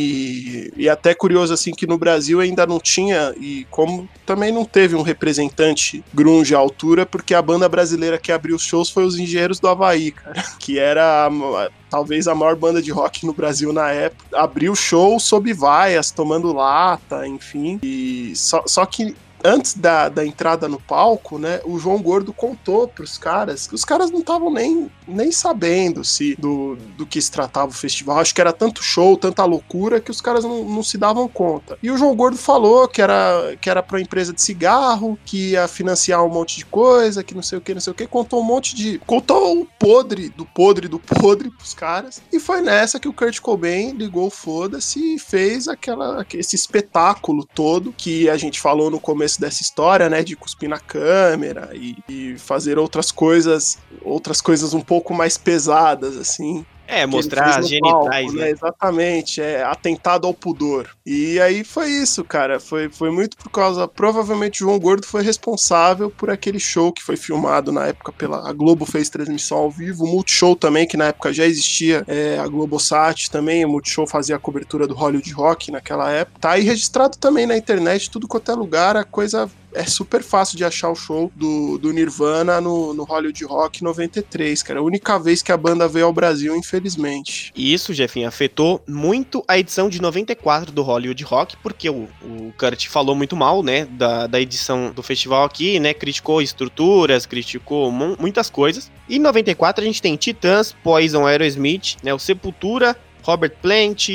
e 0.75 0.89
até 0.89 1.13
curioso 1.13 1.53
assim 1.53 1.71
que 1.71 1.85
no 1.87 1.97
Brasil 1.97 2.39
ainda 2.39 2.65
não 2.65 2.79
tinha 2.79 3.33
e 3.37 3.65
como 3.69 4.07
também 4.25 4.51
não 4.51 4.65
teve 4.65 4.95
um 4.95 5.01
representante 5.01 6.03
grunge 6.13 6.55
à 6.55 6.57
altura, 6.57 7.05
porque 7.05 7.33
a 7.33 7.41
banda 7.41 7.67
brasileira 7.69 8.17
que 8.17 8.31
abriu 8.31 8.55
os 8.55 8.63
shows 8.63 8.89
foi 8.89 9.05
os 9.05 9.17
Engenheiros 9.17 9.59
do 9.59 9.67
Havaí, 9.67 10.11
cara, 10.11 10.41
que 10.59 10.79
era 10.79 11.27
a- 11.27 11.69
talvez 11.89 12.27
a 12.27 12.33
maior 12.33 12.55
banda 12.55 12.81
de 12.81 12.91
rock 12.91 13.25
no 13.25 13.33
Brasil 13.33 13.71
na 13.71 13.89
época. 13.91 14.25
Abriu 14.33 14.75
show 14.75 15.19
sob 15.19 15.53
vaias, 15.53 16.09
tomando 16.09 16.51
lata, 16.51 17.27
enfim. 17.27 17.79
E 17.83 18.33
só, 18.35 18.63
só 18.65 18.83
que 18.85 19.15
antes 19.43 19.73
da, 19.73 20.09
da 20.09 20.25
entrada 20.25 20.67
no 20.67 20.79
palco, 20.79 21.37
né, 21.37 21.59
o 21.65 21.77
João 21.77 22.01
Gordo 22.01 22.33
contou 22.33 22.87
pros 22.87 23.17
caras 23.17 23.67
que 23.67 23.75
os 23.75 23.85
caras 23.85 24.11
não 24.11 24.19
estavam 24.19 24.51
nem, 24.51 24.89
nem 25.07 25.31
sabendo 25.31 26.03
se 26.03 26.35
do, 26.35 26.75
do 26.97 27.05
que 27.05 27.21
se 27.21 27.31
tratava 27.31 27.71
o 27.71 27.73
festival. 27.73 28.19
Acho 28.19 28.33
que 28.33 28.41
era 28.41 28.53
tanto 28.53 28.83
show, 28.83 29.17
tanta 29.17 29.43
loucura 29.45 29.99
que 29.99 30.11
os 30.11 30.21
caras 30.21 30.43
não, 30.43 30.63
não 30.63 30.83
se 30.83 30.97
davam 30.97 31.27
conta. 31.27 31.77
E 31.81 31.91
o 31.91 31.97
João 31.97 32.15
Gordo 32.15 32.37
falou 32.37 32.87
que 32.87 33.01
era, 33.01 33.55
que 33.59 33.69
era 33.69 33.83
pra 33.83 34.01
empresa 34.01 34.33
de 34.33 34.41
cigarro, 34.41 35.17
que 35.25 35.51
ia 35.51 35.67
financiar 35.67 36.23
um 36.23 36.29
monte 36.29 36.57
de 36.57 36.65
coisa, 36.65 37.23
que 37.23 37.35
não 37.35 37.41
sei 37.41 37.57
o 37.57 37.61
que, 37.61 37.73
não 37.73 37.81
sei 37.81 37.91
o 37.91 37.95
que. 37.95 38.07
Contou 38.07 38.41
um 38.41 38.45
monte 38.45 38.75
de. 38.75 38.99
Contou 38.99 39.61
o 39.61 39.65
podre 39.65 40.29
do 40.29 40.45
podre 40.45 40.87
do 40.87 40.99
podre 40.99 41.49
pros 41.49 41.73
caras. 41.73 42.21
E 42.31 42.39
foi 42.39 42.61
nessa 42.61 42.99
que 42.99 43.07
o 43.07 43.13
Kurt 43.13 43.39
Cobain 43.39 43.91
ligou 43.91 44.29
foda-se 44.29 45.15
e 45.15 45.19
fez 45.19 45.67
aquela, 45.67 46.25
esse 46.33 46.55
espetáculo 46.55 47.45
todo 47.53 47.93
que 47.95 48.29
a 48.29 48.37
gente 48.37 48.59
falou 48.59 48.89
no 48.89 48.99
começo 48.99 49.32
dessa 49.39 49.61
história, 49.61 50.09
né? 50.09 50.23
De 50.23 50.35
cuspir 50.35 50.69
na 50.69 50.79
câmera 50.79 51.69
e, 51.73 51.97
e 52.07 52.37
fazer 52.37 52.77
outras 52.77 53.11
coisas, 53.11 53.77
outras 54.01 54.41
coisas 54.41 54.73
um 54.73 54.81
pouco 54.81 55.13
mais 55.13 55.37
pesadas, 55.37 56.17
assim. 56.17 56.65
É, 56.87 57.05
mostrar 57.05 57.59
as 57.59 57.69
no 57.71 57.79
palco, 57.79 58.03
genitais, 58.11 58.33
né? 58.33 58.49
Exatamente, 58.49 59.41
é 59.41 59.63
atentado 59.63 60.27
ao 60.27 60.33
pudor. 60.33 60.89
E 61.05 61.39
aí 61.39 61.63
foi 61.63 61.89
isso, 61.89 62.23
cara. 62.23 62.59
Foi, 62.59 62.89
foi 62.89 63.09
muito 63.09 63.37
por 63.37 63.49
causa. 63.49 63.87
Provavelmente 63.87 64.63
o 64.63 64.67
João 64.67 64.79
Gordo 64.79 65.05
foi 65.05 65.23
responsável 65.23 66.09
por 66.09 66.29
aquele 66.29 66.59
show 66.59 66.91
que 66.91 67.01
foi 67.01 67.15
filmado 67.15 67.71
na 67.71 67.87
época 67.87 68.11
pela. 68.11 68.47
A 68.47 68.53
Globo 68.53 68.85
fez 68.85 69.09
transmissão 69.09 69.57
ao 69.57 69.71
vivo. 69.71 70.03
O 70.03 70.07
Multishow 70.07 70.55
também, 70.55 70.87
que 70.87 70.97
na 70.97 71.05
época 71.05 71.33
já 71.33 71.45
existia. 71.45 72.03
É, 72.07 72.37
a 72.37 72.47
Globosat 72.47 73.29
também. 73.29 73.65
O 73.65 73.69
Multishow 73.69 74.05
fazia 74.05 74.35
a 74.35 74.39
cobertura 74.39 74.87
do 74.87 74.93
Hollywood 74.93 75.31
Rock 75.33 75.71
naquela 75.71 76.11
época. 76.11 76.39
Tá 76.39 76.51
aí 76.51 76.63
registrado 76.63 77.17
também 77.17 77.45
na 77.45 77.57
internet, 77.57 78.09
tudo 78.09 78.27
quanto 78.27 78.51
é 78.51 78.55
lugar. 78.55 78.95
A 78.97 79.03
coisa 79.03 79.49
é 79.75 79.85
super 79.85 80.21
fácil 80.23 80.57
de 80.57 80.63
achar 80.65 80.89
o 80.89 80.95
show 80.95 81.31
do, 81.35 81.77
do 81.77 81.91
Nirvana 81.91 82.59
no, 82.61 82.93
no 82.93 83.03
Hollywood 83.03 83.43
Rock 83.45 83.83
93, 83.83 84.61
cara. 84.63 84.79
A 84.79 84.83
única 84.83 85.17
vez 85.19 85.41
que 85.41 85.51
a 85.51 85.57
banda 85.57 85.87
veio 85.87 86.05
ao 86.05 86.13
Brasil, 86.13 86.55
infelizmente. 86.55 87.51
E 87.55 87.73
isso, 87.73 87.93
Jefinho, 87.93 88.27
afetou 88.27 88.81
muito 88.87 89.43
a 89.47 89.57
edição 89.57 89.89
de 89.89 90.01
94 90.01 90.71
do 90.71 90.81
Hollywood 90.83 91.23
Rock, 91.23 91.55
porque 91.63 91.89
o, 91.89 92.07
o 92.21 92.53
Kurt 92.57 92.87
falou 92.87 93.15
muito 93.15 93.35
mal, 93.35 93.63
né, 93.63 93.85
da, 93.85 94.27
da 94.27 94.39
edição 94.39 94.91
do 94.91 95.01
festival 95.03 95.43
aqui, 95.43 95.79
né, 95.79 95.93
criticou 95.93 96.41
estruturas, 96.41 97.25
criticou 97.25 97.91
mu- 97.91 98.17
muitas 98.19 98.49
coisas. 98.49 98.91
E 99.07 99.17
em 99.17 99.19
94 99.19 99.83
a 99.83 99.85
gente 99.87 100.01
tem 100.01 100.15
Titãs, 100.15 100.73
Poison, 100.83 101.25
Aerosmith, 101.25 101.97
né, 102.03 102.13
o 102.13 102.19
Sepultura, 102.19 102.95
Robert 103.23 103.53
Plant, 103.61 104.09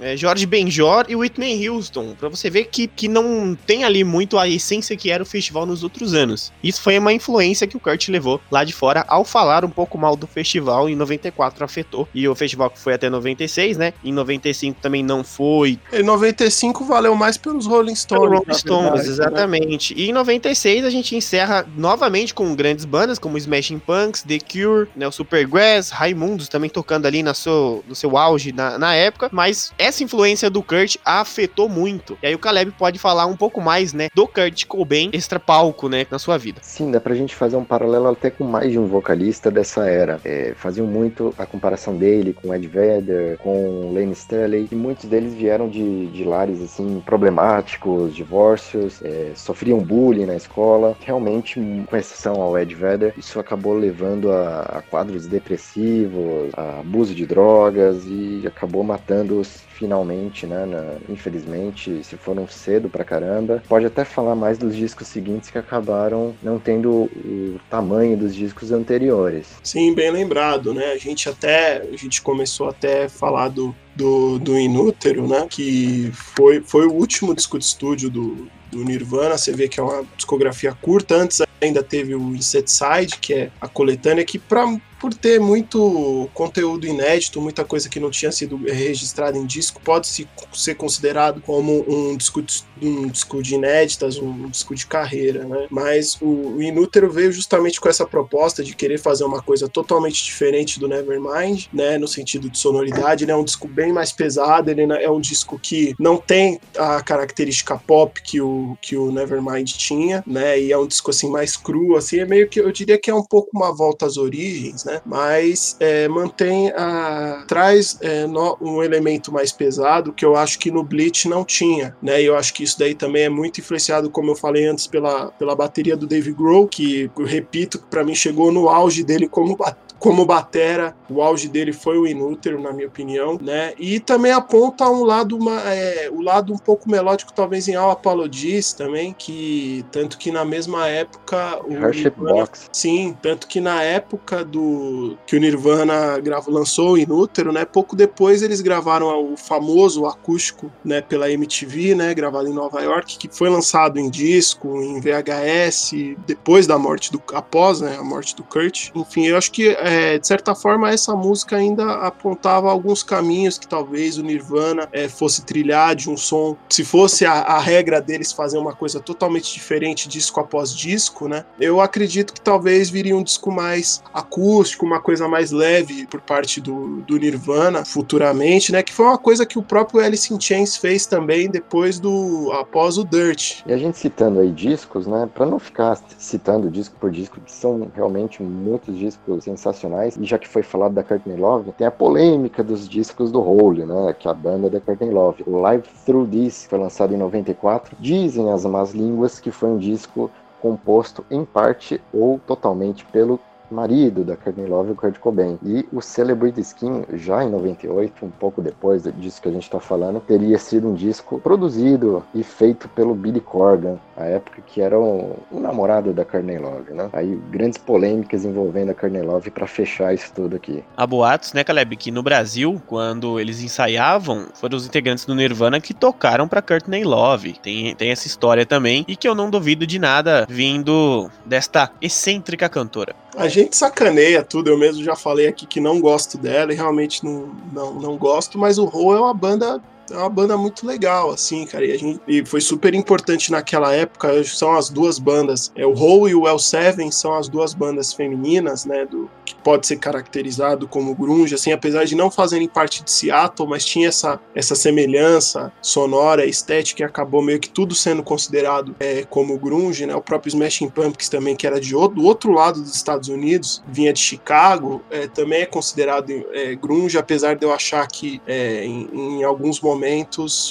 é, 0.00 0.16
George 0.16 0.46
Benjor 0.46 1.06
e 1.08 1.16
Whitney 1.16 1.68
Houston, 1.68 2.14
pra 2.18 2.28
você 2.28 2.48
ver 2.50 2.64
que, 2.64 2.86
que 2.86 3.08
não 3.08 3.56
tem 3.66 3.84
ali 3.84 4.04
muito 4.04 4.38
a 4.38 4.48
essência 4.48 4.96
que 4.96 5.10
era 5.10 5.22
o 5.22 5.26
festival 5.26 5.66
nos 5.66 5.82
outros 5.82 6.14
anos. 6.14 6.52
Isso 6.62 6.80
foi 6.80 6.98
uma 6.98 7.12
influência 7.12 7.66
que 7.66 7.76
o 7.76 7.80
Kurt 7.80 8.08
levou 8.08 8.40
lá 8.50 8.64
de 8.64 8.72
fora 8.72 9.04
ao 9.08 9.24
falar 9.24 9.64
um 9.64 9.70
pouco 9.70 9.98
mal 9.98 10.16
do 10.16 10.26
festival 10.26 10.88
em 10.88 10.96
94 10.96 11.64
afetou. 11.64 12.08
E 12.14 12.28
o 12.28 12.34
festival 12.34 12.70
que 12.70 12.78
foi 12.78 12.94
até 12.94 13.08
96, 13.08 13.76
né? 13.76 13.92
Em 14.04 14.12
95 14.12 14.80
também 14.80 15.02
não 15.02 15.22
foi. 15.24 15.78
Em 15.92 16.02
95 16.02 16.84
valeu 16.84 17.14
mais 17.14 17.36
pelos 17.36 17.66
Rolling 17.66 17.94
Stones. 17.94 18.38
Rolling 18.38 18.54
Stones, 18.54 18.82
verdade, 18.82 19.06
né? 19.06 19.12
exatamente. 19.12 19.94
E 19.94 20.08
em 20.08 20.12
96 20.12 20.84
a 20.84 20.90
gente 20.90 21.16
encerra 21.16 21.66
novamente 21.76 22.34
com 22.34 22.54
grandes 22.54 22.84
bandas 22.84 23.18
como 23.18 23.38
Smashing 23.38 23.78
Punks, 23.78 24.22
The 24.22 24.38
Cure, 24.38 24.88
né, 24.96 25.06
o 25.06 25.12
Supergrass, 25.12 25.90
Raimundos 25.90 26.48
também 26.48 26.70
tocando 26.70 27.06
ali 27.06 27.22
na 27.22 27.34
seu, 27.34 27.84
no 27.86 27.94
seu 27.94 28.16
auge 28.16 28.52
na, 28.52 28.78
na 28.78 28.94
época. 28.94 29.28
Mas 29.32 29.72
essa 29.88 30.04
influência 30.04 30.50
do 30.50 30.62
Kurt 30.62 30.96
afetou 31.02 31.66
muito. 31.66 32.18
E 32.22 32.26
aí 32.26 32.34
o 32.34 32.38
Caleb 32.38 32.72
pode 32.72 32.98
falar 32.98 33.24
um 33.24 33.36
pouco 33.36 33.58
mais, 33.60 33.94
né, 33.94 34.08
do 34.14 34.26
Kurt 34.26 34.66
Cobain 34.66 35.08
extra 35.14 35.40
palco, 35.40 35.88
né, 35.88 36.06
na 36.10 36.18
sua 36.18 36.36
vida. 36.36 36.60
Sim, 36.62 36.90
dá 36.90 37.00
pra 37.00 37.14
gente 37.14 37.34
fazer 37.34 37.56
um 37.56 37.64
paralelo 37.64 38.08
até 38.08 38.28
com 38.30 38.44
mais 38.44 38.70
de 38.70 38.78
um 38.78 38.86
vocalista 38.86 39.50
dessa 39.50 39.88
era. 39.88 40.20
É, 40.24 40.52
faziam 40.54 40.86
muito 40.86 41.34
a 41.38 41.46
comparação 41.46 41.96
dele 41.96 42.34
com 42.34 42.54
Ed 42.54 42.68
Vedder, 42.68 43.38
com 43.38 43.90
Lane 43.94 44.12
Staley, 44.12 44.68
e 44.70 44.74
muitos 44.74 45.06
deles 45.06 45.32
vieram 45.32 45.68
de, 45.68 46.06
de 46.08 46.22
lares 46.22 46.60
assim 46.60 47.02
problemáticos, 47.04 48.14
divórcios, 48.14 49.00
é, 49.02 49.32
sofriam 49.34 49.78
bullying 49.78 50.26
na 50.26 50.36
escola. 50.36 50.96
Realmente, 51.00 51.58
com 51.88 51.96
exceção 51.96 52.42
ao 52.42 52.58
Ed 52.58 52.74
Vedder, 52.74 53.14
isso 53.16 53.40
acabou 53.40 53.72
levando 53.72 54.30
a, 54.30 54.60
a 54.60 54.82
quadros 54.82 55.26
depressivos, 55.26 56.50
a 56.54 56.80
abuso 56.80 57.14
de 57.14 57.24
drogas 57.24 58.04
e 58.06 58.42
acabou 58.46 58.84
matando-os 58.84 59.62
finalmente, 59.78 60.46
né? 60.46 60.66
na- 60.66 60.96
infelizmente, 61.08 62.02
se 62.02 62.16
foram 62.16 62.48
cedo 62.48 62.88
pra 62.88 63.04
caramba. 63.04 63.62
Pode 63.68 63.86
até 63.86 64.04
falar 64.04 64.34
mais 64.34 64.58
dos 64.58 64.74
discos 64.74 65.06
seguintes 65.06 65.50
que 65.50 65.58
acabaram 65.58 66.34
não 66.42 66.58
tendo 66.58 66.90
o 67.24 67.60
tamanho 67.70 68.16
dos 68.16 68.34
discos 68.34 68.72
anteriores. 68.72 69.46
Sim, 69.62 69.94
bem 69.94 70.10
lembrado, 70.10 70.74
né? 70.74 70.86
A 70.92 70.98
gente 70.98 71.28
até 71.28 71.78
a 71.78 71.96
gente 71.96 72.20
começou 72.20 72.68
até 72.68 73.04
a 73.04 73.08
falar 73.08 73.48
do, 73.48 73.74
do, 73.98 74.38
do 74.38 74.56
Inútero, 74.56 75.26
né? 75.26 75.46
Que 75.50 76.12
foi, 76.12 76.62
foi 76.64 76.86
o 76.86 76.92
último 76.92 77.34
disco 77.34 77.58
de 77.58 77.64
estúdio 77.64 78.08
do, 78.08 78.48
do 78.70 78.84
Nirvana. 78.84 79.36
Você 79.36 79.52
vê 79.52 79.68
que 79.68 79.80
é 79.80 79.82
uma 79.82 80.04
discografia 80.16 80.72
curta. 80.72 81.16
Antes 81.16 81.42
ainda 81.60 81.82
teve 81.82 82.14
o 82.14 82.34
Insecticide, 82.36 83.18
que 83.20 83.34
é 83.34 83.50
a 83.60 83.66
coletânea, 83.66 84.24
que 84.24 84.38
pra, 84.38 84.64
por 85.00 85.14
ter 85.14 85.40
muito 85.40 86.28
conteúdo 86.34 86.86
inédito, 86.86 87.40
muita 87.40 87.64
coisa 87.64 87.88
que 87.88 88.00
não 88.00 88.10
tinha 88.10 88.32
sido 88.32 88.56
registrada 88.56 89.38
em 89.38 89.46
disco, 89.46 89.80
pode 89.82 90.06
se, 90.06 90.28
ser 90.52 90.74
considerado 90.74 91.40
como 91.40 91.84
um 91.88 92.16
disco, 92.16 92.42
de, 92.42 92.64
um 92.82 93.08
disco 93.08 93.42
de 93.42 93.54
inéditas, 93.54 94.18
um 94.18 94.48
disco 94.48 94.74
de 94.74 94.86
carreira, 94.86 95.44
né? 95.44 95.66
Mas 95.70 96.16
o, 96.20 96.56
o 96.56 96.62
Inútero 96.62 97.10
veio 97.10 97.32
justamente 97.32 97.80
com 97.80 97.88
essa 97.88 98.06
proposta 98.06 98.62
de 98.62 98.74
querer 98.74 98.98
fazer 98.98 99.24
uma 99.24 99.42
coisa 99.42 99.68
totalmente 99.68 100.24
diferente 100.24 100.80
do 100.80 100.88
Nevermind, 100.88 101.66
né? 101.72 101.98
No 101.98 102.08
sentido 102.08 102.48
de 102.48 102.58
sonoridade, 102.58 103.24
ele 103.24 103.32
é 103.32 103.36
um 103.36 103.44
disco 103.44 103.68
bem 103.68 103.87
mais 103.92 104.12
pesado, 104.12 104.70
ele 104.70 104.82
é 104.82 105.10
um 105.10 105.20
disco 105.20 105.58
que 105.58 105.94
não 105.98 106.16
tem 106.16 106.60
a 106.76 107.02
característica 107.02 107.76
pop 107.78 108.20
que 108.22 108.40
o, 108.40 108.76
que 108.80 108.96
o 108.96 109.10
Nevermind 109.12 109.70
tinha, 109.72 110.22
né? 110.26 110.60
E 110.60 110.72
é 110.72 110.78
um 110.78 110.86
disco 110.86 111.10
assim 111.10 111.30
mais 111.30 111.56
cru, 111.56 111.96
assim, 111.96 112.18
é 112.20 112.24
meio 112.26 112.48
que 112.48 112.60
eu 112.60 112.70
diria 112.72 112.98
que 112.98 113.10
é 113.10 113.14
um 113.14 113.24
pouco 113.24 113.50
uma 113.54 113.74
volta 113.74 114.06
às 114.06 114.16
origens, 114.16 114.84
né? 114.84 115.00
Mas 115.04 115.76
é, 115.80 116.08
mantém 116.08 116.70
a 116.76 117.44
traz 117.48 117.98
é, 118.00 118.26
no- 118.26 118.56
um 118.60 118.82
elemento 118.82 119.32
mais 119.32 119.52
pesado 119.52 120.12
que 120.12 120.24
eu 120.24 120.36
acho 120.36 120.58
que 120.58 120.70
no 120.70 120.82
Bleach 120.82 121.28
não 121.28 121.44
tinha, 121.44 121.96
né? 122.02 122.20
E 122.22 122.26
eu 122.26 122.36
acho 122.36 122.52
que 122.54 122.62
isso 122.64 122.78
daí 122.78 122.94
também 122.94 123.24
é 123.24 123.28
muito 123.28 123.60
influenciado, 123.60 124.10
como 124.10 124.30
eu 124.30 124.36
falei 124.36 124.66
antes, 124.66 124.86
pela, 124.86 125.26
pela 125.32 125.54
bateria 125.56 125.96
do 125.96 126.06
Dave 126.06 126.32
Grohl, 126.32 126.66
que 126.68 127.10
repito 127.26 127.78
para 127.90 128.04
mim 128.04 128.14
chegou 128.14 128.52
no 128.52 128.68
auge 128.68 129.02
dele 129.04 129.28
como 129.28 129.56
ba- 129.56 129.76
como 129.98 130.24
batera, 130.24 130.94
o 131.10 131.22
auge 131.22 131.48
dele 131.48 131.72
foi 131.72 131.98
o 131.98 132.06
Inútero, 132.06 132.60
na 132.60 132.72
minha 132.72 132.86
opinião, 132.86 133.38
né? 133.40 133.72
E 133.78 133.98
também 134.00 134.32
aponta 134.32 134.88
um 134.88 135.04
lado, 135.04 135.36
uma, 135.36 135.60
é, 135.72 136.08
o 136.10 136.20
lado 136.20 136.52
um 136.52 136.58
pouco 136.58 136.90
melódico, 136.90 137.32
talvez 137.32 137.66
em 137.68 137.74
All 137.74 137.90
Apologies 137.90 138.72
também, 138.72 139.14
que 139.16 139.84
tanto 139.90 140.18
que 140.18 140.30
na 140.30 140.44
mesma 140.44 140.86
época 140.86 141.60
o 141.66 141.72
Hershey 141.72 142.04
Nirvana- 142.04 142.32
Box. 142.34 142.68
Sim, 142.72 143.16
tanto 143.20 143.46
que 143.48 143.60
na 143.60 143.82
época 143.82 144.44
do 144.44 145.16
que 145.26 145.36
o 145.36 145.40
Nirvana 145.40 146.18
gravou, 146.20 146.54
lançou 146.54 146.92
o 146.92 146.98
Inútero, 146.98 147.52
né? 147.52 147.64
Pouco 147.64 147.96
depois 147.96 148.42
eles 148.42 148.60
gravaram 148.60 149.32
o 149.32 149.36
famoso 149.36 150.06
acústico, 150.06 150.70
né? 150.84 151.00
Pela 151.00 151.30
MTV, 151.30 151.94
né? 151.94 152.14
Gravado 152.14 152.48
em 152.48 152.52
Nova 152.52 152.80
York, 152.82 153.18
que 153.18 153.28
foi 153.30 153.48
lançado 153.48 153.98
em 153.98 154.08
disco, 154.08 154.80
em 154.80 155.00
VHS, 155.00 156.16
depois 156.26 156.66
da 156.66 156.78
morte 156.78 157.10
do, 157.12 157.22
após, 157.32 157.80
né? 157.80 157.96
A 157.98 158.04
morte 158.04 158.34
do 158.36 158.44
Kurt. 158.44 158.90
Enfim, 158.94 159.26
eu 159.26 159.36
acho 159.36 159.50
que 159.50 159.68
é, 159.88 160.18
de 160.18 160.26
certa 160.26 160.54
forma 160.54 160.90
essa 160.90 161.14
música 161.14 161.56
ainda 161.56 161.94
apontava 161.94 162.70
alguns 162.70 163.02
caminhos 163.02 163.58
que 163.58 163.66
talvez 163.66 164.18
o 164.18 164.22
Nirvana 164.22 164.88
é, 164.92 165.08
fosse 165.08 165.44
trilhar 165.44 165.94
de 165.96 166.10
um 166.10 166.16
som, 166.16 166.56
se 166.68 166.84
fosse 166.84 167.24
a, 167.24 167.32
a 167.32 167.58
regra 167.58 168.00
deles 168.00 168.32
fazer 168.32 168.58
uma 168.58 168.74
coisa 168.74 169.00
totalmente 169.00 169.52
diferente 169.52 170.08
disco 170.08 170.40
após 170.40 170.74
disco, 170.74 171.28
né? 171.28 171.44
Eu 171.58 171.80
acredito 171.80 172.34
que 172.34 172.40
talvez 172.40 172.90
viria 172.90 173.16
um 173.16 173.22
disco 173.22 173.50
mais 173.50 174.02
acústico, 174.12 174.84
uma 174.84 175.00
coisa 175.00 175.26
mais 175.26 175.50
leve 175.50 176.06
por 176.06 176.20
parte 176.20 176.60
do, 176.60 177.00
do 177.02 177.16
Nirvana 177.16 177.84
futuramente, 177.84 178.72
né? 178.72 178.82
Que 178.82 178.92
foi 178.92 179.06
uma 179.06 179.18
coisa 179.18 179.46
que 179.46 179.58
o 179.58 179.62
próprio 179.62 180.00
Alice 180.00 180.32
in 180.32 180.40
Chains 180.40 180.76
fez 180.76 181.06
também 181.06 181.48
depois 181.48 181.98
do 181.98 182.52
após 182.52 182.98
o 182.98 183.04
Dirt. 183.04 183.62
E 183.66 183.72
a 183.72 183.78
gente 183.78 183.96
citando 183.96 184.40
aí 184.40 184.50
discos, 184.50 185.06
né, 185.06 185.28
Pra 185.34 185.46
não 185.46 185.58
ficar 185.58 185.96
citando 186.18 186.70
disco 186.70 186.96
por 186.98 187.10
disco, 187.10 187.40
que 187.40 187.52
são 187.52 187.90
realmente 187.94 188.42
muitos 188.42 188.98
discos 188.98 189.44
sensacionais, 189.44 189.77
e 190.18 190.24
já 190.24 190.38
que 190.38 190.48
foi 190.48 190.62
falado 190.62 190.94
da 190.94 191.02
Courtney 191.02 191.36
Love, 191.36 191.72
tem 191.72 191.86
a 191.86 191.90
polêmica 191.90 192.62
dos 192.62 192.88
discos 192.88 193.30
do 193.30 193.40
Hole, 193.40 193.84
né, 193.84 194.14
que 194.18 194.26
é 194.26 194.30
a 194.30 194.34
banda 194.34 194.68
da 194.68 194.80
Courtney 194.80 195.10
Love. 195.10 195.44
O 195.46 195.60
Live 195.60 195.88
Through 196.04 196.28
This 196.28 196.66
foi 196.68 196.78
lançado 196.78 197.14
em 197.14 197.16
94. 197.16 197.96
Dizem 197.98 198.50
as 198.50 198.64
más 198.64 198.92
línguas 198.92 199.38
que 199.38 199.50
foi 199.50 199.68
um 199.68 199.78
disco 199.78 200.30
composto 200.60 201.24
em 201.30 201.44
parte 201.44 202.00
ou 202.12 202.40
totalmente 202.46 203.04
pelo 203.06 203.38
marido 203.70 204.24
da 204.24 204.36
Courtney 204.36 204.66
Love, 204.66 204.92
o 204.92 204.94
Kurt 204.94 205.18
Cobain. 205.18 205.58
E 205.64 205.86
o 205.92 206.00
Celebrity 206.00 206.60
Skin, 206.60 207.04
já 207.14 207.44
em 207.44 207.50
98, 207.50 208.24
um 208.24 208.30
pouco 208.30 208.60
depois 208.60 209.02
disso 209.16 209.40
que 209.42 209.48
a 209.48 209.52
gente 209.52 209.64
está 209.64 209.80
falando, 209.80 210.20
teria 210.20 210.58
sido 210.58 210.88
um 210.88 210.94
disco 210.94 211.38
produzido 211.40 212.22
e 212.34 212.42
feito 212.42 212.88
pelo 212.88 213.14
Billy 213.14 213.40
Corgan, 213.40 213.98
a 214.16 214.24
época 214.24 214.62
que 214.66 214.80
era 214.80 214.98
o, 214.98 215.36
o 215.50 215.60
namorado 215.60 216.12
da 216.12 216.24
Courtney 216.24 216.58
Love, 216.58 216.92
né? 216.92 217.08
Aí 217.12 217.38
grandes 217.50 217.78
polêmicas 217.78 218.44
envolvendo 218.44 218.90
a 218.90 218.94
Courtney 218.94 219.22
Love 219.22 219.50
para 219.50 219.66
fechar 219.66 220.14
isso 220.14 220.32
tudo 220.34 220.56
aqui. 220.56 220.82
Há 220.96 221.06
boatos, 221.06 221.52
né, 221.52 221.62
Caleb, 221.62 221.96
que 221.96 222.10
no 222.10 222.22
Brasil, 222.22 222.80
quando 222.86 223.38
eles 223.38 223.60
ensaiavam, 223.60 224.46
foram 224.54 224.76
os 224.76 224.86
integrantes 224.86 225.24
do 225.24 225.34
Nirvana 225.34 225.80
que 225.80 225.94
tocaram 225.94 226.48
pra 226.48 226.62
Courtney 226.62 227.04
Love. 227.04 227.54
Tem, 227.62 227.94
tem 227.94 228.10
essa 228.10 228.26
história 228.26 228.66
também, 228.66 229.04
e 229.08 229.16
que 229.16 229.28
eu 229.28 229.34
não 229.34 229.50
duvido 229.50 229.86
de 229.86 229.98
nada 229.98 230.46
vindo 230.48 231.30
desta 231.44 231.90
excêntrica 232.00 232.68
cantora. 232.68 233.14
A 233.38 233.46
gente 233.46 233.76
sacaneia 233.76 234.42
tudo, 234.42 234.68
eu 234.68 234.76
mesmo 234.76 235.04
já 235.04 235.14
falei 235.14 235.46
aqui 235.46 235.64
que 235.64 235.80
não 235.80 236.00
gosto 236.00 236.36
dela 236.36 236.72
e 236.72 236.76
realmente 236.76 237.24
não, 237.24 237.54
não, 237.72 237.94
não 237.94 238.16
gosto, 238.16 238.58
mas 238.58 238.78
o 238.78 238.84
Hole 238.84 239.16
é 239.16 239.20
uma 239.20 239.32
banda 239.32 239.80
é 240.10 240.16
uma 240.16 240.28
banda 240.28 240.56
muito 240.56 240.86
legal, 240.86 241.30
assim, 241.30 241.66
cara. 241.66 241.84
E, 241.84 241.92
a 241.92 241.98
gente, 241.98 242.20
e 242.26 242.44
foi 242.44 242.60
super 242.60 242.94
importante 242.94 243.50
naquela 243.50 243.92
época. 243.94 244.42
São 244.44 244.74
as 244.74 244.88
duas 244.88 245.18
bandas. 245.18 245.72
É, 245.74 245.86
o 245.86 245.92
Hole 245.92 246.32
e 246.32 246.34
o 246.34 246.42
L7 246.42 247.10
são 247.12 247.34
as 247.34 247.48
duas 247.48 247.74
bandas 247.74 248.12
femininas, 248.12 248.84
né? 248.84 249.04
Do, 249.04 249.30
que 249.48 249.54
pode 249.56 249.86
ser 249.86 249.96
caracterizado 249.96 250.86
como 250.86 251.14
grunge, 251.14 251.54
assim, 251.54 251.72
apesar 251.72 252.04
de 252.04 252.14
não 252.14 252.30
fazerem 252.30 252.68
parte 252.68 253.02
de 253.02 253.10
Seattle, 253.10 253.68
mas 253.68 253.84
tinha 253.84 254.08
essa, 254.08 254.38
essa 254.54 254.74
semelhança 254.74 255.72
sonora, 255.80 256.44
estética, 256.44 257.02
e 257.02 257.04
acabou 257.04 257.42
meio 257.42 257.58
que 257.58 257.70
tudo 257.70 257.94
sendo 257.94 258.22
considerado 258.22 258.94
é, 259.00 259.24
como 259.24 259.58
grunge, 259.58 260.04
né? 260.06 260.14
O 260.14 260.20
próprio 260.20 260.50
Smashing 260.50 260.90
Pumpkins 260.90 261.28
também, 261.28 261.56
que 261.56 261.66
era 261.66 261.80
de 261.80 261.94
outro, 261.94 262.20
do 262.20 262.26
outro 262.26 262.52
lado 262.52 262.80
dos 262.80 262.94
Estados 262.94 263.28
Unidos, 263.28 263.82
vinha 263.88 264.12
de 264.12 264.20
Chicago, 264.20 265.02
é, 265.10 265.26
também 265.26 265.62
é 265.62 265.66
considerado 265.66 266.30
é, 266.52 266.74
grunge, 266.74 267.16
apesar 267.16 267.56
de 267.56 267.64
eu 267.64 267.72
achar 267.72 268.06
que 268.06 268.40
é, 268.46 268.84
em, 268.84 269.08
em 269.12 269.44
alguns 269.44 269.80
momentos 269.80 269.97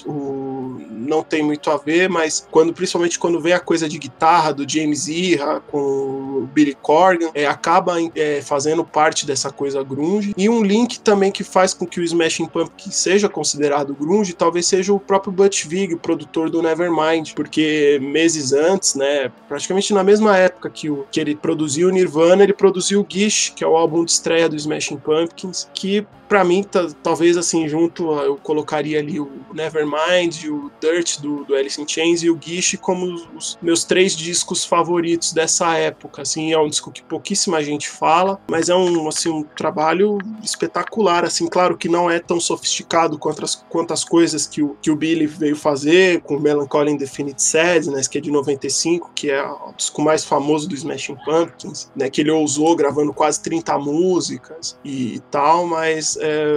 o, 0.06 0.57
não 0.90 1.24
tem 1.24 1.44
muito 1.44 1.70
a 1.70 1.78
ver, 1.78 2.10
mas 2.10 2.48
quando 2.52 2.74
principalmente 2.74 3.20
quando 3.20 3.40
vem 3.40 3.54
a 3.54 3.60
coisa 3.60 3.88
de 3.88 3.98
guitarra 3.98 4.54
do 4.54 4.70
James 4.70 5.08
Iha 5.08 5.62
com 5.68 5.78
o 5.80 6.50
Billy 6.54 6.76
Corgan, 6.82 7.30
é, 7.34 7.46
acaba 7.46 7.96
é, 8.16 8.42
fazendo 8.42 8.84
parte 8.84 9.26
dessa 9.26 9.52
coisa 9.52 9.84
grunge. 9.84 10.34
E 10.38 10.50
um 10.50 10.64
link 10.64 11.00
também 11.00 11.32
que 11.32 11.44
faz 11.44 11.74
com 11.74 11.86
que 11.86 12.00
o 12.00 12.04
Smashing 12.04 12.48
Pumpkins 12.48 12.96
seja 12.96 13.30
considerado 13.30 13.94
grunge, 13.94 14.34
talvez 14.34 14.66
seja 14.68 14.94
o 14.94 15.00
próprio 15.00 15.32
Butch 15.32 15.66
Vig, 15.66 15.94
o 15.94 16.00
produtor 16.00 16.50
do 16.50 16.62
Nevermind, 16.62 17.34
porque 17.34 18.00
meses 18.02 18.54
antes, 18.54 18.96
né, 18.96 19.32
praticamente 19.48 19.94
na 19.94 20.04
mesma 20.04 20.38
época 20.38 20.70
que, 20.70 20.90
o, 20.90 21.06
que 21.12 21.20
ele 21.20 21.36
produziu 21.36 21.90
o 21.90 21.92
Nirvana, 21.92 22.44
ele 22.44 22.54
produziu 22.54 23.02
o 23.02 23.06
Gish, 23.08 23.54
que 23.56 23.64
é 23.64 23.68
o 23.68 23.76
álbum 23.76 24.04
de 24.04 24.12
estreia 24.12 24.50
do 24.50 24.56
Smashing 24.56 24.98
Pumpkins, 24.98 25.68
que 25.74 26.06
para 26.28 26.44
mim, 26.44 26.66
talvez 27.02 27.38
assim, 27.38 27.68
junto, 27.68 28.12
eu 28.12 28.36
colocaria 28.38 29.00
ali 29.00 29.20
o 29.20 29.30
Nevermind, 29.54 30.46
o 30.50 30.57
Dirt 30.80 31.20
do, 31.20 31.44
do 31.46 31.56
Alice 31.56 31.82
in 31.82 31.88
Chains 31.88 32.24
e 32.24 32.30
o 32.30 32.40
Gish 32.40 32.78
como 32.82 33.06
os 33.36 33.58
meus 33.62 33.84
três 33.84 34.16
discos 34.16 34.66
favoritos 34.66 35.34
dessa 35.34 35.76
época. 35.76 36.22
Assim, 36.22 36.54
é 36.54 36.60
um 36.60 36.70
disco 36.70 36.92
que 36.92 37.04
pouquíssima 37.04 37.64
gente 37.64 37.90
fala, 37.90 38.40
mas 38.50 38.70
é 38.70 38.76
um, 38.76 39.08
assim, 39.08 39.30
um 39.30 39.44
trabalho 39.44 40.18
espetacular. 40.44 41.26
Assim, 41.26 41.48
claro 41.48 41.78
que 41.78 41.90
não 41.90 42.10
é 42.10 42.20
tão 42.20 42.40
sofisticado 42.40 43.18
quanto 43.18 43.44
as, 43.44 43.56
quanto 43.56 43.94
as 43.94 44.04
coisas 44.04 44.48
que 44.48 44.62
o, 44.62 44.78
que 44.82 44.92
o 44.92 44.96
Billy 44.96 45.28
veio 45.28 45.56
fazer 45.56 46.22
com 46.22 46.40
Melancholy 46.40 46.92
Indefinite 46.92 47.42
Sadness, 47.42 48.08
que 48.08 48.18
é 48.18 48.22
de 48.22 48.32
95, 48.32 49.12
que 49.14 49.30
é 49.30 49.44
o 49.44 49.74
disco 49.76 50.02
mais 50.02 50.24
famoso 50.24 50.68
do 50.68 50.76
Smashing 50.76 51.18
Pumpkins, 51.26 51.92
né, 51.96 52.10
que 52.10 52.22
ele 52.22 52.32
ousou 52.32 52.76
gravando 52.76 53.14
quase 53.14 53.42
30 53.42 53.78
músicas 53.80 54.78
e, 54.84 55.16
e 55.16 55.20
tal, 55.32 55.66
mas 55.66 56.18
é, 56.20 56.48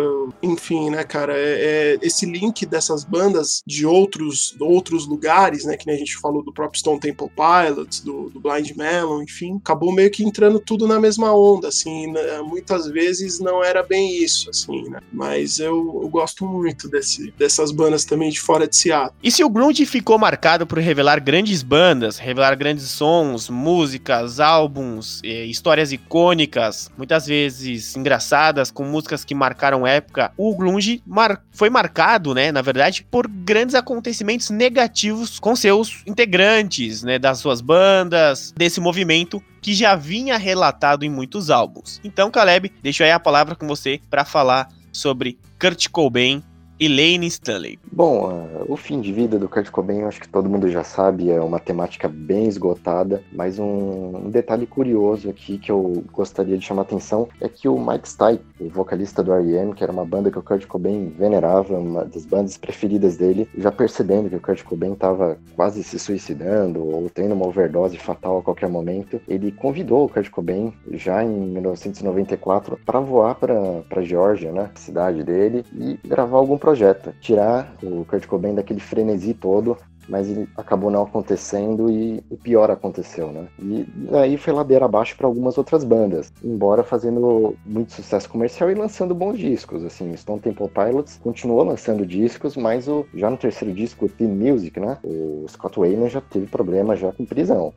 enfim, 0.42 0.90
né, 0.90 1.05
cara, 1.05 1.36
é, 1.36 1.96
é, 1.96 1.98
esse 2.03 2.26
link 2.26 2.66
dessas 2.66 3.05
bandas 3.05 3.62
de 3.66 3.86
outros, 3.91 4.55
outros 4.61 5.07
lugares, 5.07 5.64
né, 5.64 5.76
que 5.76 5.86
nem 5.86 5.97
a 5.97 5.99
gente 5.99 6.16
falou 6.16 6.43
do 6.43 6.53
próprio 6.53 6.78
Stone 6.78 7.01
Temple 7.01 7.30
Pilots, 7.34 8.01
do, 8.01 8.30
do 8.30 8.41
Blind 8.41 8.70
Melon, 8.76 9.22
enfim, 9.22 9.57
acabou 9.57 9.93
meio 9.93 10.11
que 10.11 10.24
entrando 10.24 10.61
tudo 10.61 10.86
na 10.86 10.99
mesma 10.99 11.32
onda, 11.34 11.68
assim, 11.68 12.11
né, 12.12 12.41
muitas 12.43 12.86
vezes 12.86 13.41
não 13.41 13.62
era 13.62 13.82
bem 13.82 14.22
isso, 14.22 14.49
assim, 14.51 14.88
né, 14.88 15.01
mas 15.12 15.59
eu, 15.59 16.01
eu 16.03 16.09
gosto 16.09 16.47
muito 16.47 16.88
desse, 16.88 17.32
dessas 17.38 17.72
bandas 17.72 18.05
também 18.05 18.30
de 18.30 18.41
fora 18.41 18.66
de 18.66 18.76
Seattle. 18.76 19.14
E 19.22 19.30
se 19.30 19.45
o 19.45 19.51
grunge 19.51 19.84
ficou 19.84 20.18
marcado 20.18 20.66
por 20.66 20.78
revelar 20.78 21.20
grandes 21.20 21.62
bandas, 21.62 22.18
revelar 22.18 22.55
grandes 22.55 22.84
sons, 22.84 23.49
músicas, 23.49 24.41
álbuns, 24.41 25.20
eh, 25.24 25.45
histórias 25.47 25.93
icônicas, 25.93 26.91
muitas 26.97 27.26
vezes 27.26 27.97
engraçadas, 27.97 28.70
com 28.70 28.84
músicas 28.84 29.24
que 29.24 29.34
marcaram 29.34 29.86
época, 29.86 30.32
o 30.36 30.55
grunge 30.57 31.03
mar 31.07 31.43
foi 31.53 31.70
marcado, 31.70 32.34
né, 32.34 32.53
na 32.53 32.62
verdade, 32.62 33.07
por 33.11 33.26
grandes 33.28 33.74
acontecimentos 33.81 34.51
negativos 34.51 35.39
com 35.39 35.57
seus 35.57 36.03
integrantes, 36.07 37.03
né, 37.03 37.18
das 37.18 37.39
suas 37.39 37.61
bandas, 37.61 38.53
desse 38.57 38.81
movimento 38.81 39.43
que 39.61 39.74
já 39.74 39.95
vinha 39.95 40.39
relatado 40.39 41.05
em 41.05 41.11
muitos 41.11 41.51
álbuns. 41.51 42.01
Então, 42.03 42.31
Caleb, 42.31 42.72
deixo 42.83 43.03
aí 43.03 43.11
a 43.11 43.20
palavra 43.20 43.55
com 43.55 43.66
você 43.66 44.01
para 44.09 44.24
falar 44.24 44.68
sobre 44.93 45.39
Kurt 45.59 45.89
Cobain 45.89 46.43
e 46.81 46.89
Lane 46.89 47.26
Stanley. 47.26 47.78
Bom, 47.93 48.49
o 48.66 48.74
fim 48.74 49.03
de 49.03 49.12
vida 49.12 49.39
do 49.39 49.51
Kurt 49.51 49.68
Cobain, 49.70 49.99
eu 49.99 50.09
acho 50.09 50.18
que 50.18 50.28
todo 50.28 50.49
mundo 50.49 50.70
já 50.70 50.83
sabe, 50.83 51.31
é 51.31 51.39
uma 51.39 51.61
temática 51.61 52.09
bem 52.09 52.49
esgotada, 52.49 53.22
mas 53.31 53.59
um, 53.59 54.16
um 54.24 54.31
detalhe 54.31 54.66
curioso 54.66 55.28
aqui 55.28 55.59
que 55.59 55.70
eu 55.70 56.03
gostaria 56.11 56.57
de 56.57 56.64
chamar 56.64 56.83
a 56.83 56.85
atenção 56.85 57.28
é 57.39 57.51
que 57.51 57.68
o 57.68 57.78
Mike 57.78 58.09
Stipe, 58.09 58.43
o 58.59 58.70
vocalista 58.70 59.22
do 59.22 59.31
R.E.M., 59.31 59.74
que 59.74 59.83
era 59.83 59.93
uma 59.93 60.07
banda 60.07 60.31
que 60.31 60.39
o 60.39 60.43
Kurt 60.43 60.64
Cobain 60.66 61.12
venerava, 61.18 61.76
uma 61.76 62.07
das 62.07 62.24
bandas 62.24 62.57
preferidas 62.57 63.18
dele, 63.18 63.47
já 63.59 63.70
percebendo 63.70 64.31
que 64.31 64.37
o 64.37 64.41
Kurt 64.41 64.62
Cobain 64.62 64.95
estava 64.95 65.37
quase 65.55 65.85
se 65.85 65.99
suicidando 65.99 66.83
ou 66.83 67.11
tendo 67.11 67.35
uma 67.35 67.47
overdose 67.47 67.99
fatal 67.99 68.39
a 68.39 68.43
qualquer 68.43 68.70
momento, 68.70 69.20
ele 69.28 69.53
convidou 69.53 70.07
o 70.07 70.09
Kurt 70.09 70.31
Cobain 70.31 70.72
já 70.93 71.22
em 71.22 71.28
1994 71.28 72.78
para 72.87 73.01
voar 73.01 73.35
para 73.35 74.01
Geórgia, 74.01 74.51
né, 74.51 74.70
cidade 74.76 75.22
dele, 75.22 75.62
e 75.74 75.99
gravar 76.09 76.39
algum 76.39 76.57
projeto 76.57 76.70
projeto, 76.71 77.12
tirar 77.21 77.75
o 77.83 78.05
Kurt 78.05 78.27
Cobain 78.27 78.55
daquele 78.55 78.79
frenesi 78.79 79.35
todo 79.35 79.77
mas 80.11 80.29
acabou 80.57 80.91
não 80.91 81.05
acontecendo 81.05 81.91
e 81.91 82.23
o 82.29 82.37
pior 82.37 82.71
aconteceu, 82.71 83.29
né? 83.29 83.47
E 83.59 83.87
aí 84.13 84.37
foi 84.37 84.53
ladeira 84.53 84.85
abaixo 84.85 85.17
para 85.17 85.27
algumas 85.27 85.57
outras 85.57 85.85
bandas, 85.85 86.33
embora 86.43 86.83
fazendo 86.83 87.55
muito 87.65 87.93
sucesso 87.93 88.29
comercial 88.29 88.71
e 88.71 88.75
lançando 88.75 89.15
bons 89.15 89.39
discos, 89.39 89.85
assim, 89.85 90.15
Stone 90.17 90.41
Temple 90.41 90.69
Pilots 90.69 91.19
continuou 91.23 91.63
lançando 91.63 92.05
discos, 92.05 92.57
mas 92.57 92.89
o, 92.89 93.07
já 93.15 93.31
no 93.31 93.37
terceiro 93.37 93.73
disco, 93.73 94.09
Team 94.09 94.31
Music, 94.31 94.79
né? 94.81 94.99
O 95.05 95.47
Scott 95.49 95.79
Wayland 95.79 96.13
já 96.13 96.21
teve 96.21 96.47
problema 96.47 96.97
já 96.97 97.13
com 97.13 97.25
prisão, 97.25 97.73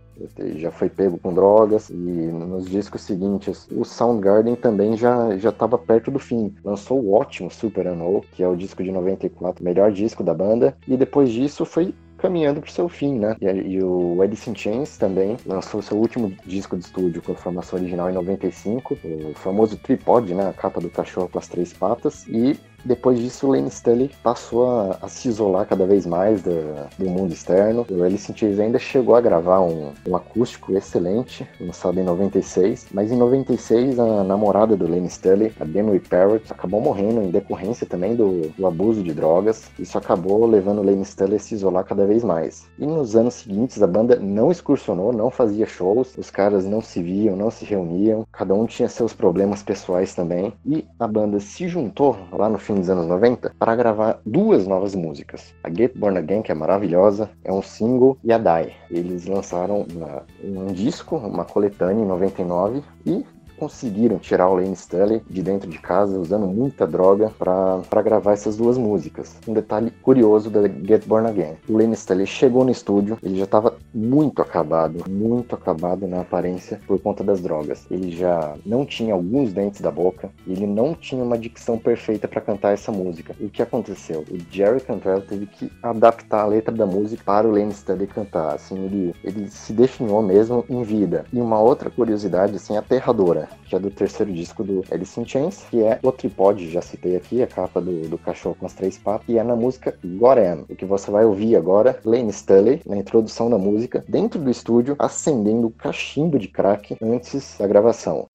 já 0.55 0.71
foi 0.71 0.89
pego 0.89 1.19
com 1.19 1.33
drogas 1.33 1.89
e 1.89 1.93
nos 1.93 2.69
discos 2.69 3.01
seguintes 3.01 3.67
o 3.71 3.83
Soundgarden 3.83 4.55
também 4.55 4.97
já 4.97 5.37
já 5.37 5.49
estava 5.49 5.77
perto 5.77 6.09
do 6.09 6.19
fim, 6.19 6.53
lançou 6.63 6.99
o 6.99 7.13
ótimo 7.13 7.51
Super 7.51 7.87
Unknown, 7.87 8.21
que 8.31 8.43
é 8.43 8.47
o 8.47 8.55
disco 8.55 8.83
de 8.83 8.91
94, 8.91 9.63
melhor 9.63 9.91
disco 9.91 10.23
da 10.23 10.33
banda, 10.33 10.75
e 10.87 10.97
depois 10.97 11.29
disso 11.31 11.65
foi 11.65 11.93
caminhando 12.23 12.61
para 12.61 12.69
o 12.69 12.71
seu 12.71 12.87
fim, 12.87 13.19
né? 13.19 13.35
E, 13.41 13.45
e, 13.45 13.83
o 13.83 14.21
Alice 14.21 14.49
in 14.49 14.55
Chains 14.55 14.97
também 14.97 15.35
lançou 15.45 15.81
seu 15.81 15.97
último 15.97 16.33
disco 16.45 16.77
de 16.77 16.85
estúdio 16.85 17.21
com 17.21 17.33
a 17.33 17.35
formação 17.35 17.77
original 17.77 18.09
em 18.09 18.13
95, 18.13 18.97
o 19.03 19.33
famoso 19.35 19.75
tripod, 19.77 20.33
né? 20.33 20.47
A 20.47 20.53
capa 20.53 20.79
do 20.79 20.89
cachorro 20.89 21.27
com 21.27 21.37
as 21.37 21.49
três 21.49 21.73
patas, 21.73 22.25
e 22.29 22.57
depois 22.85 23.17
disso, 23.17 23.47
Lane 23.47 23.69
Stanley 23.69 24.11
passou 24.21 24.67
a, 24.67 24.97
a, 25.01 25.07
se 25.07 25.29
isolar 25.29 25.65
cada 25.65 25.85
vez 25.85 26.05
mais 26.05 26.41
do, 26.41 26.51
do 26.97 27.09
mundo 27.09 27.33
externo. 27.33 27.85
O 27.89 28.03
Alice 28.03 28.29
in 28.29 28.35
Chains 28.35 28.59
ainda 28.59 28.77
chegou 28.77 29.15
a 29.15 29.21
gravar 29.21 29.61
um, 29.61 29.93
um, 30.05 30.15
acústico 30.15 30.75
excelente, 30.75 31.47
lançado 31.61 31.97
em 31.99 32.03
96, 32.03 32.87
mas 32.91 33.11
em 33.11 33.17
96 33.17 33.99
a 33.99 34.23
namorada 34.23 34.75
do 34.75 34.89
Lane 34.89 35.07
Stanley, 35.07 35.53
a 35.59 35.63
Denwy 35.63 35.99
Parrott, 35.99 36.51
acabou 36.51 36.81
morrendo 36.81 37.21
em 37.21 37.31
decorrência 37.31 37.87
também 37.87 38.15
do, 38.15 38.49
do, 38.57 38.67
abuso 38.67 39.01
de 39.01 39.13
drogas. 39.13 39.69
Isso 39.79 39.97
acabou 39.97 40.45
levando 40.45 40.79
o 40.79 40.83
Lane 40.83 41.03
Stanley 41.03 41.37
a 41.37 41.39
se 41.39 41.55
isolar 41.55 41.85
cada 41.85 42.05
vez 42.05 42.23
mais. 42.23 42.67
E 42.77 42.85
nos 42.85 43.15
anos 43.15 43.35
seguintes 43.35 43.81
a 43.81 43.87
banda 43.87 44.17
não 44.17 44.51
excursionou, 44.51 45.13
não 45.13 45.31
fazia 45.31 45.65
shows, 45.65 46.17
os 46.17 46.29
caras 46.29 46.65
não 46.65 46.81
se 46.81 47.01
viam, 47.01 47.35
não 47.35 47.49
se 47.49 47.63
reuniam, 47.63 48.25
cada 48.31 48.53
um 48.53 48.65
tinha 48.65 48.89
seus 48.89 49.13
problemas 49.13 49.63
pessoais 49.63 50.13
também. 50.13 50.53
E 50.65 50.85
a 50.99 51.07
banda 51.07 51.39
se 51.39 51.67
juntou 51.67 52.17
lá 52.31 52.49
no 52.49 52.57
fim 52.57 52.72
fim 52.73 52.81
dos 52.81 52.89
anos 52.89 53.07
90 53.07 53.55
para 53.57 53.75
gravar 53.75 54.19
duas 54.25 54.65
novas 54.67 54.95
músicas. 54.95 55.53
A 55.63 55.69
Get 55.69 55.95
Born 55.95 56.17
Again, 56.17 56.41
que 56.41 56.51
é 56.51 56.55
maravilhosa, 56.55 57.29
é 57.43 57.51
um 57.51 57.61
single, 57.61 58.17
e 58.23 58.33
a 58.33 58.37
Die. 58.37 58.73
Eles 58.89 59.25
lançaram 59.25 59.85
uma, 59.93 60.23
um 60.43 60.73
disco, 60.73 61.17
uma 61.17 61.45
coletânea 61.45 62.03
em 62.03 62.07
99, 62.07 62.83
e 63.05 63.25
conseguiram 63.63 64.19
tirar 64.19 64.49
o 64.49 64.55
Lane 64.55 64.73
Stanley 64.73 65.21
de 65.29 65.41
dentro 65.41 65.69
de 65.69 65.79
casa 65.79 66.19
usando 66.19 66.45
muita 66.45 66.85
droga 66.85 67.31
para 67.39 68.01
gravar 68.01 68.33
essas 68.33 68.57
duas 68.57 68.77
músicas. 68.77 69.37
Um 69.47 69.53
detalhe 69.53 69.89
curioso 70.01 70.49
da 70.49 70.67
Get 70.67 71.05
Born 71.05 71.29
Again: 71.29 71.55
o 71.69 71.77
Lane 71.77 71.93
Stanley 71.93 72.27
chegou 72.27 72.65
no 72.65 72.71
estúdio, 72.71 73.17
ele 73.23 73.37
já 73.37 73.45
estava 73.45 73.77
muito 73.93 74.41
acabado, 74.41 75.09
muito 75.09 75.55
acabado 75.55 76.05
na 76.07 76.21
aparência 76.21 76.81
por 76.85 76.99
conta 76.99 77.23
das 77.23 77.39
drogas. 77.39 77.85
Ele 77.89 78.11
já 78.11 78.53
não 78.65 78.85
tinha 78.85 79.13
alguns 79.13 79.53
dentes 79.53 79.79
da 79.79 79.91
boca, 79.91 80.29
ele 80.45 80.67
não 80.67 80.93
tinha 80.93 81.23
uma 81.23 81.37
dicção 81.37 81.77
perfeita 81.77 82.27
para 82.27 82.41
cantar 82.41 82.73
essa 82.73 82.91
música. 82.91 83.33
O 83.39 83.49
que 83.49 83.61
aconteceu? 83.61 84.25
O 84.29 84.37
Jerry 84.51 84.81
Cantrell 84.81 85.21
teve 85.21 85.45
que 85.45 85.71
adaptar 85.81 86.41
a 86.41 86.47
letra 86.47 86.75
da 86.75 86.85
música 86.85 87.23
para 87.25 87.47
o 87.47 87.51
Lane 87.51 87.71
Stanley 87.71 88.07
cantar. 88.07 88.55
Assim, 88.55 88.77
ele, 88.83 89.15
ele 89.23 89.49
se 89.49 89.71
definiu 89.71 90.21
mesmo 90.21 90.65
em 90.69 90.83
vida. 90.83 91.23
E 91.31 91.39
uma 91.39 91.61
outra 91.61 91.89
curiosidade 91.89 92.57
assim 92.57 92.75
aterradora 92.75 93.47
que 93.65 93.75
é 93.75 93.79
do 93.79 93.89
terceiro 93.89 94.31
disco 94.31 94.63
do 94.63 94.83
Alice 94.91 95.19
in 95.19 95.25
Chains, 95.25 95.63
que 95.69 95.81
é 95.81 95.99
o 96.01 96.11
Tripod, 96.11 96.69
já 96.69 96.81
citei 96.81 97.15
aqui, 97.15 97.41
a 97.41 97.47
capa 97.47 97.81
do, 97.81 98.07
do 98.07 98.17
cachorro 98.17 98.55
com 98.59 98.65
as 98.65 98.73
três 98.73 98.97
patas, 98.97 99.27
e 99.27 99.37
é 99.37 99.43
na 99.43 99.55
música 99.55 99.97
Goren. 100.03 100.65
O 100.69 100.75
que 100.75 100.85
você 100.85 101.09
vai 101.09 101.25
ouvir 101.25 101.55
agora, 101.55 101.99
Lane 102.05 102.29
Stanley, 102.29 102.81
na 102.85 102.97
introdução 102.97 103.49
da 103.49 103.57
música, 103.57 104.03
dentro 104.07 104.39
do 104.39 104.49
estúdio, 104.49 104.95
acendendo 104.99 105.67
o 105.67 105.71
cachimbo 105.71 106.37
de 106.37 106.47
crack 106.47 106.97
antes 107.01 107.57
da 107.57 107.67
gravação. 107.67 108.27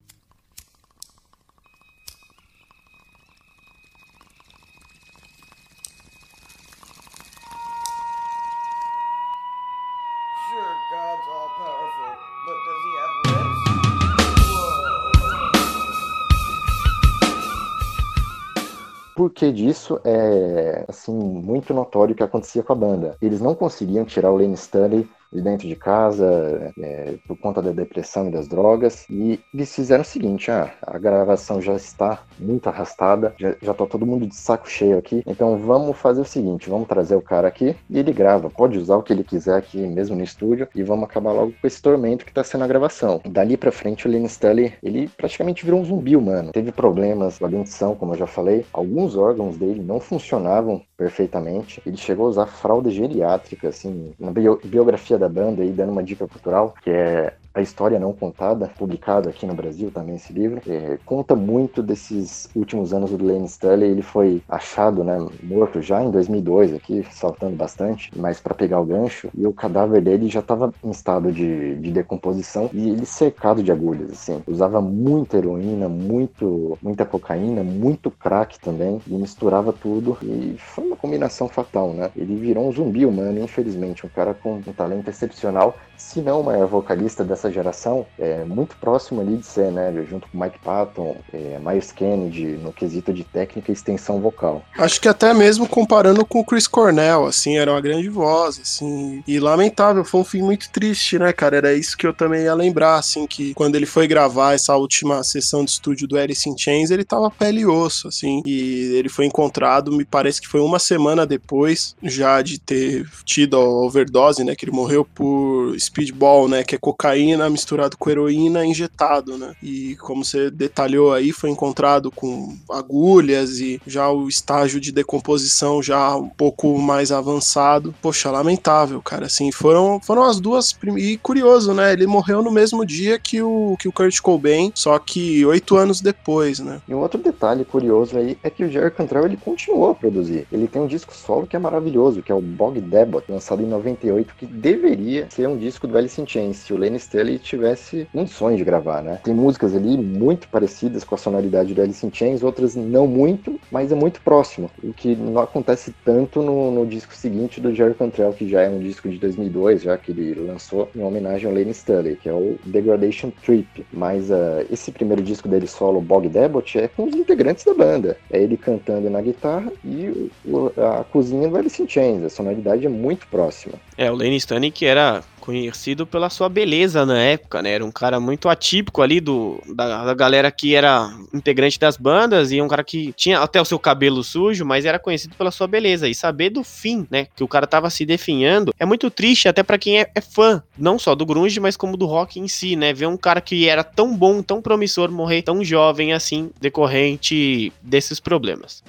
Porquê 19.19 19.51
disso 19.51 19.99
é 20.05 20.85
assim 20.87 21.11
muito 21.11 21.73
notório 21.73 22.13
o 22.13 22.15
que 22.15 22.23
acontecia 22.23 22.63
com 22.63 22.71
a 22.71 22.75
banda. 22.75 23.17
Eles 23.21 23.41
não 23.41 23.53
conseguiam 23.53 24.05
tirar 24.05 24.31
o 24.31 24.37
Lane 24.37 24.53
Stanley 24.53 25.09
de 25.31 25.41
dentro 25.41 25.67
de 25.67 25.75
casa, 25.75 26.73
é, 26.79 27.15
por 27.27 27.37
conta 27.37 27.61
da 27.61 27.71
depressão 27.71 28.27
e 28.27 28.31
das 28.31 28.47
drogas. 28.47 29.05
E 29.09 29.39
eles 29.53 29.73
fizeram 29.73 30.01
o 30.01 30.05
seguinte: 30.05 30.49
ah, 30.51 30.73
a 30.81 30.97
gravação 30.97 31.61
já 31.61 31.73
está 31.75 32.19
muito 32.39 32.67
arrastada, 32.67 33.33
já, 33.37 33.55
já 33.61 33.73
tá 33.73 33.85
todo 33.85 34.05
mundo 34.05 34.27
de 34.27 34.35
saco 34.35 34.69
cheio 34.69 34.97
aqui, 34.97 35.23
então 35.25 35.57
vamos 35.57 35.97
fazer 35.97 36.21
o 36.21 36.25
seguinte: 36.25 36.69
vamos 36.69 36.87
trazer 36.87 37.15
o 37.15 37.21
cara 37.21 37.47
aqui 37.47 37.75
e 37.89 37.99
ele 37.99 38.11
grava. 38.11 38.49
Pode 38.49 38.77
usar 38.77 38.97
o 38.97 39.03
que 39.03 39.13
ele 39.13 39.23
quiser 39.23 39.57
aqui 39.57 39.77
mesmo 39.77 40.15
no 40.15 40.23
estúdio 40.23 40.67
e 40.73 40.83
vamos 40.83 41.05
acabar 41.05 41.31
logo 41.31 41.53
com 41.59 41.67
esse 41.67 41.81
tormento 41.81 42.25
que 42.25 42.33
tá 42.33 42.43
sendo 42.43 42.63
a 42.63 42.67
gravação. 42.67 43.21
Dali 43.29 43.57
pra 43.57 43.71
frente, 43.71 44.07
o 44.07 44.11
Lane 44.11 44.25
Stanley, 44.25 44.73
ele 44.81 45.09
praticamente 45.09 45.63
virou 45.63 45.79
um 45.79 45.85
zumbi 45.85 46.15
humano. 46.15 46.51
Teve 46.51 46.71
problemas 46.71 47.37
com 47.37 47.45
a 47.45 47.49
dentição, 47.49 47.95
como 47.95 48.13
eu 48.13 48.17
já 48.17 48.27
falei, 48.27 48.65
alguns 48.73 49.15
órgãos 49.15 49.57
dele 49.57 49.81
não 49.81 49.99
funcionavam 49.99 50.81
perfeitamente. 50.97 51.81
Ele 51.85 51.97
chegou 51.97 52.25
a 52.25 52.29
usar 52.29 52.45
fralda 52.45 52.89
geriátrica, 52.89 53.69
assim, 53.69 54.13
na 54.19 54.31
biografia 54.31 55.18
da 55.19 55.29
banda 55.29 55.61
aí, 55.61 55.71
dando 55.71 55.91
uma 55.91 56.03
dica 56.03 56.27
cultural, 56.27 56.73
que 56.81 56.89
é 56.89 57.33
a 57.53 57.61
História 57.61 57.99
Não 57.99 58.13
Contada, 58.13 58.71
publicado 58.77 59.27
aqui 59.27 59.45
no 59.45 59.53
Brasil 59.53 59.91
também 59.91 60.15
esse 60.15 60.31
livro, 60.31 60.61
é, 60.67 60.97
conta 61.05 61.35
muito 61.35 61.81
desses 61.81 62.49
últimos 62.55 62.93
anos 62.93 63.11
do 63.11 63.25
Lane 63.25 63.45
Stanley. 63.45 63.89
Ele 63.89 64.01
foi 64.01 64.41
achado, 64.47 65.03
né, 65.03 65.17
morto 65.43 65.81
já 65.81 66.03
em 66.03 66.11
2002, 66.11 66.73
aqui 66.73 67.05
saltando 67.11 67.55
bastante, 67.55 68.11
mas 68.15 68.39
para 68.39 68.53
pegar 68.53 68.79
o 68.79 68.85
gancho, 68.85 69.29
e 69.35 69.45
o 69.47 69.53
cadáver 69.53 70.01
dele 70.01 70.29
já 70.29 70.39
estava 70.39 70.73
em 70.83 70.91
estado 70.91 71.31
de, 71.31 71.75
de, 71.75 71.91
decomposição 71.91 72.69
e 72.71 72.89
ele 72.89 73.05
cercado 73.05 73.63
de 73.63 73.71
agulhas, 73.71 74.11
assim. 74.11 74.41
Usava 74.47 74.79
muita 74.79 75.37
heroína, 75.37 75.89
muito, 75.89 76.77
muita 76.81 77.05
cocaína, 77.05 77.63
muito 77.63 78.11
crack 78.11 78.59
também, 78.59 79.01
e 79.07 79.13
misturava 79.13 79.73
tudo, 79.73 80.17
e 80.21 80.55
foi 80.57 80.85
uma 80.85 80.95
combinação 80.95 81.47
fatal, 81.47 81.93
né? 81.93 82.11
Ele 82.15 82.35
virou 82.35 82.67
um 82.67 82.71
zumbi 82.71 83.05
humano, 83.05 83.39
infelizmente, 83.39 84.05
um 84.05 84.09
cara 84.09 84.33
com 84.33 84.55
um 84.55 84.73
talento 84.73 85.09
excepcional, 85.09 85.75
se 85.97 86.21
não 86.21 86.41
o 86.41 86.43
maior 86.43 86.67
vocalista 86.67 87.23
dessa 87.39 87.51
geração, 87.51 88.05
é 88.17 88.43
muito 88.43 88.75
próximo 88.75 89.21
ali 89.21 89.37
de 89.37 89.45
ser, 89.45 89.71
né? 89.71 89.93
Junto 90.09 90.27
com 90.27 90.37
Mike 90.37 90.59
Patton, 90.59 91.15
é, 91.33 91.57
Miles 91.59 91.91
Kennedy, 91.91 92.59
no 92.61 92.73
quesito 92.73 93.13
de 93.13 93.23
técnica 93.23 93.71
e 93.71 93.73
extensão 93.73 94.19
vocal. 94.19 94.61
Acho 94.77 94.99
que 94.99 95.07
até 95.07 95.33
mesmo 95.33 95.67
comparando 95.67 96.25
com 96.25 96.39
o 96.39 96.45
Chris 96.45 96.67
Cornell, 96.67 97.25
assim, 97.25 97.57
era 97.57 97.71
uma 97.71 97.81
grande 97.81 98.09
voz, 98.09 98.59
assim, 98.59 99.23
e 99.25 99.39
lamentável, 99.39 100.03
foi 100.03 100.21
um 100.21 100.25
fim 100.25 100.41
muito 100.41 100.69
triste, 100.69 101.17
né, 101.17 101.31
cara? 101.31 101.57
Era 101.57 101.73
isso 101.73 101.97
que 101.97 102.05
eu 102.05 102.13
também 102.13 102.43
ia 102.43 102.53
lembrar, 102.53 102.97
assim, 102.97 103.25
que 103.25 103.53
quando 103.53 103.75
ele 103.75 103.85
foi 103.85 104.07
gravar 104.07 104.53
essa 104.53 104.75
última 104.75 105.23
sessão 105.23 105.63
de 105.63 105.71
estúdio 105.71 106.07
do 106.07 106.17
Alice 106.17 106.49
in 106.49 106.57
Chains, 106.57 106.91
ele 106.91 107.05
tava 107.05 107.31
pele 107.31 107.61
e 107.61 107.65
osso, 107.65 108.09
assim, 108.09 108.41
e 108.45 108.93
ele 108.95 109.09
foi 109.09 109.25
encontrado, 109.25 109.91
me 109.91 110.03
parece 110.03 110.41
que 110.41 110.47
foi 110.47 110.59
uma 110.59 110.79
semana 110.79 111.25
depois, 111.25 111.95
já 112.03 112.41
de 112.41 112.59
ter 112.59 113.07
tido 113.23 113.55
a 113.57 113.59
overdose, 113.59 114.43
né, 114.43 114.55
que 114.55 114.65
ele 114.65 114.71
morreu 114.71 115.05
por 115.05 115.79
speedball, 115.79 116.47
né, 116.47 116.63
que 116.63 116.75
é 116.75 116.77
cocaína 116.77 117.28
misturado 117.49 117.97
com 117.97 118.09
heroína 118.09 118.65
injetado, 118.65 119.37
né? 119.37 119.53
E 119.61 119.95
como 119.97 120.23
você 120.23 120.49
detalhou 120.49 121.13
aí, 121.13 121.31
foi 121.31 121.49
encontrado 121.49 122.11
com 122.11 122.55
agulhas 122.69 123.59
e 123.59 123.81
já 123.85 124.09
o 124.09 124.27
estágio 124.27 124.79
de 124.79 124.91
decomposição 124.91 125.81
já 125.81 126.15
um 126.15 126.29
pouco 126.29 126.77
mais 126.77 127.11
avançado. 127.11 127.93
Poxa, 128.01 128.31
lamentável, 128.31 129.01
cara. 129.01 129.25
Assim, 129.25 129.51
foram, 129.51 129.99
foram 130.01 130.23
as 130.23 130.39
duas. 130.39 130.75
E 130.97 131.17
curioso, 131.17 131.73
né? 131.73 131.93
Ele 131.93 132.07
morreu 132.07 132.41
no 132.41 132.51
mesmo 132.51 132.85
dia 132.85 133.19
que 133.19 133.41
o, 133.41 133.75
que 133.79 133.87
o 133.87 133.91
Kurt 133.91 134.19
Cobain, 134.21 134.71
só 134.75 134.97
que 134.97 135.45
oito 135.45 135.75
anos 135.75 136.01
depois, 136.01 136.59
né? 136.59 136.81
E 136.87 136.93
um 136.93 136.99
outro 136.99 137.21
detalhe 137.21 137.65
curioso 137.65 138.17
aí 138.17 138.37
é 138.43 138.49
que 138.49 138.63
o 138.63 138.69
Jerry 138.69 138.91
Cantrell 138.91 139.25
ele 139.25 139.37
continuou 139.37 139.91
a 139.91 139.95
produzir. 139.95 140.47
Ele 140.51 140.67
tem 140.67 140.81
um 140.81 140.87
disco 140.87 141.13
solo 141.15 141.47
que 141.47 141.55
é 141.55 141.59
maravilhoso, 141.59 142.21
que 142.21 142.31
é 142.31 142.35
o 142.35 142.41
Bog 142.41 142.79
Debot, 142.79 143.23
lançado 143.29 143.61
em 143.61 143.67
98, 143.67 144.33
que 144.37 144.45
deveria 144.45 145.27
ser 145.29 145.47
um 145.47 145.57
disco 145.57 145.87
do 145.87 145.97
Alice 145.97 146.19
in 146.21 146.27
Chains, 146.27 146.69
o 146.69 146.77
Lenny 146.77 146.97
Staley 147.19 147.37
tivesse 147.37 148.07
um 148.13 148.25
sonho 148.25 148.57
de 148.57 148.63
gravar, 148.63 149.01
né? 149.01 149.19
Tem 149.23 149.33
músicas 149.33 149.75
ali 149.75 149.97
muito 149.97 150.47
parecidas 150.47 151.03
com 151.03 151.15
a 151.15 151.17
sonoridade 151.17 151.73
do 151.73 151.81
Alice 151.81 152.05
in 152.05 152.11
Chains, 152.13 152.43
outras 152.43 152.75
não 152.75 153.05
muito, 153.05 153.59
mas 153.71 153.91
é 153.91 153.95
muito 153.95 154.21
próximo, 154.21 154.71
o 154.81 154.93
que 154.93 155.15
não 155.15 155.41
acontece 155.41 155.93
tanto 156.05 156.41
no, 156.41 156.71
no 156.71 156.85
disco 156.85 157.13
seguinte 157.13 157.59
do 157.59 157.73
Jerry 157.75 157.93
Cantrell, 157.93 158.33
que 158.33 158.47
já 158.47 158.61
é 158.61 158.69
um 158.69 158.79
disco 158.79 159.09
de 159.09 159.17
2002, 159.17 159.81
já 159.81 159.97
que 159.97 160.11
ele 160.11 160.33
lançou 160.39 160.89
em 160.95 161.01
homenagem 161.01 161.47
ao 161.47 161.53
Lenny 161.53 161.71
Staley, 161.71 162.15
que 162.15 162.29
é 162.29 162.33
o 162.33 162.57
Degradation 162.65 163.31
Trip. 163.43 163.85
Mas 163.91 164.29
uh, 164.29 164.65
esse 164.71 164.91
primeiro 164.91 165.21
disco 165.21 165.47
dele 165.47 165.67
solo, 165.67 165.99
Bog 165.99 166.27
Debot, 166.29 166.77
é 166.77 166.87
com 166.87 167.03
os 167.03 167.15
integrantes 167.15 167.65
da 167.65 167.73
banda. 167.73 168.17
É 168.31 168.41
ele 168.41 168.55
cantando 168.55 169.09
na 169.09 169.21
guitarra 169.21 169.71
e 169.83 170.31
o, 170.45 170.71
a 170.77 171.03
cozinha 171.03 171.49
do 171.49 171.57
Alice 171.57 171.81
in 171.81 171.87
Chains. 171.87 172.23
A 172.23 172.29
sonoridade 172.29 172.85
é 172.85 172.89
muito 172.89 173.27
próxima. 173.27 173.75
É, 173.97 174.09
o 174.09 174.15
Lenny 174.15 174.37
Stanley 174.37 174.71
que 174.71 174.85
era 174.85 175.21
conhecido 175.39 176.05
pela 176.05 176.29
sua 176.29 176.49
beleza 176.49 177.05
na 177.05 177.19
época, 177.19 177.61
né? 177.61 177.71
Era 177.71 177.85
um 177.85 177.91
cara 177.91 178.19
muito 178.19 178.49
atípico 178.49 179.01
ali 179.01 179.19
do, 179.19 179.61
da, 179.73 180.05
da, 180.05 180.13
galera 180.13 180.51
que 180.51 180.75
era 180.75 181.11
integrante 181.33 181.79
das 181.79 181.97
bandas 181.97 182.51
e 182.51 182.61
um 182.61 182.67
cara 182.67 182.83
que 182.83 183.13
tinha 183.13 183.39
até 183.39 183.61
o 183.61 183.65
seu 183.65 183.79
cabelo 183.79 184.23
sujo, 184.23 184.65
mas 184.65 184.85
era 184.85 184.99
conhecido 184.99 185.35
pela 185.35 185.51
sua 185.51 185.67
beleza. 185.67 186.07
E 186.07 186.13
saber 186.13 186.49
do 186.49 186.63
fim, 186.63 187.07
né? 187.09 187.27
Que 187.35 187.43
o 187.43 187.47
cara 187.47 187.65
tava 187.65 187.89
se 187.89 188.05
definhando 188.05 188.73
é 188.79 188.85
muito 188.85 189.09
triste 189.09 189.47
até 189.47 189.63
para 189.63 189.77
quem 189.77 189.99
é, 189.99 190.09
é, 190.13 190.21
fã, 190.21 190.61
não 190.77 190.97
só 190.99 191.15
do 191.15 191.25
grunge, 191.25 191.59
mas 191.59 191.77
como 191.77 191.97
do 191.97 192.05
rock 192.05 192.39
em 192.39 192.47
si, 192.47 192.75
né? 192.75 192.93
Ver 192.93 193.07
um 193.07 193.17
cara 193.17 193.41
que 193.41 193.67
era 193.67 193.83
tão 193.83 194.15
bom, 194.15 194.41
tão 194.41 194.61
promissor 194.61 195.11
morrer 195.11 195.41
tão 195.41 195.63
jovem 195.63 196.13
assim, 196.13 196.51
decorrente 196.59 197.71
desses 197.81 198.19
problemas. 198.19 198.83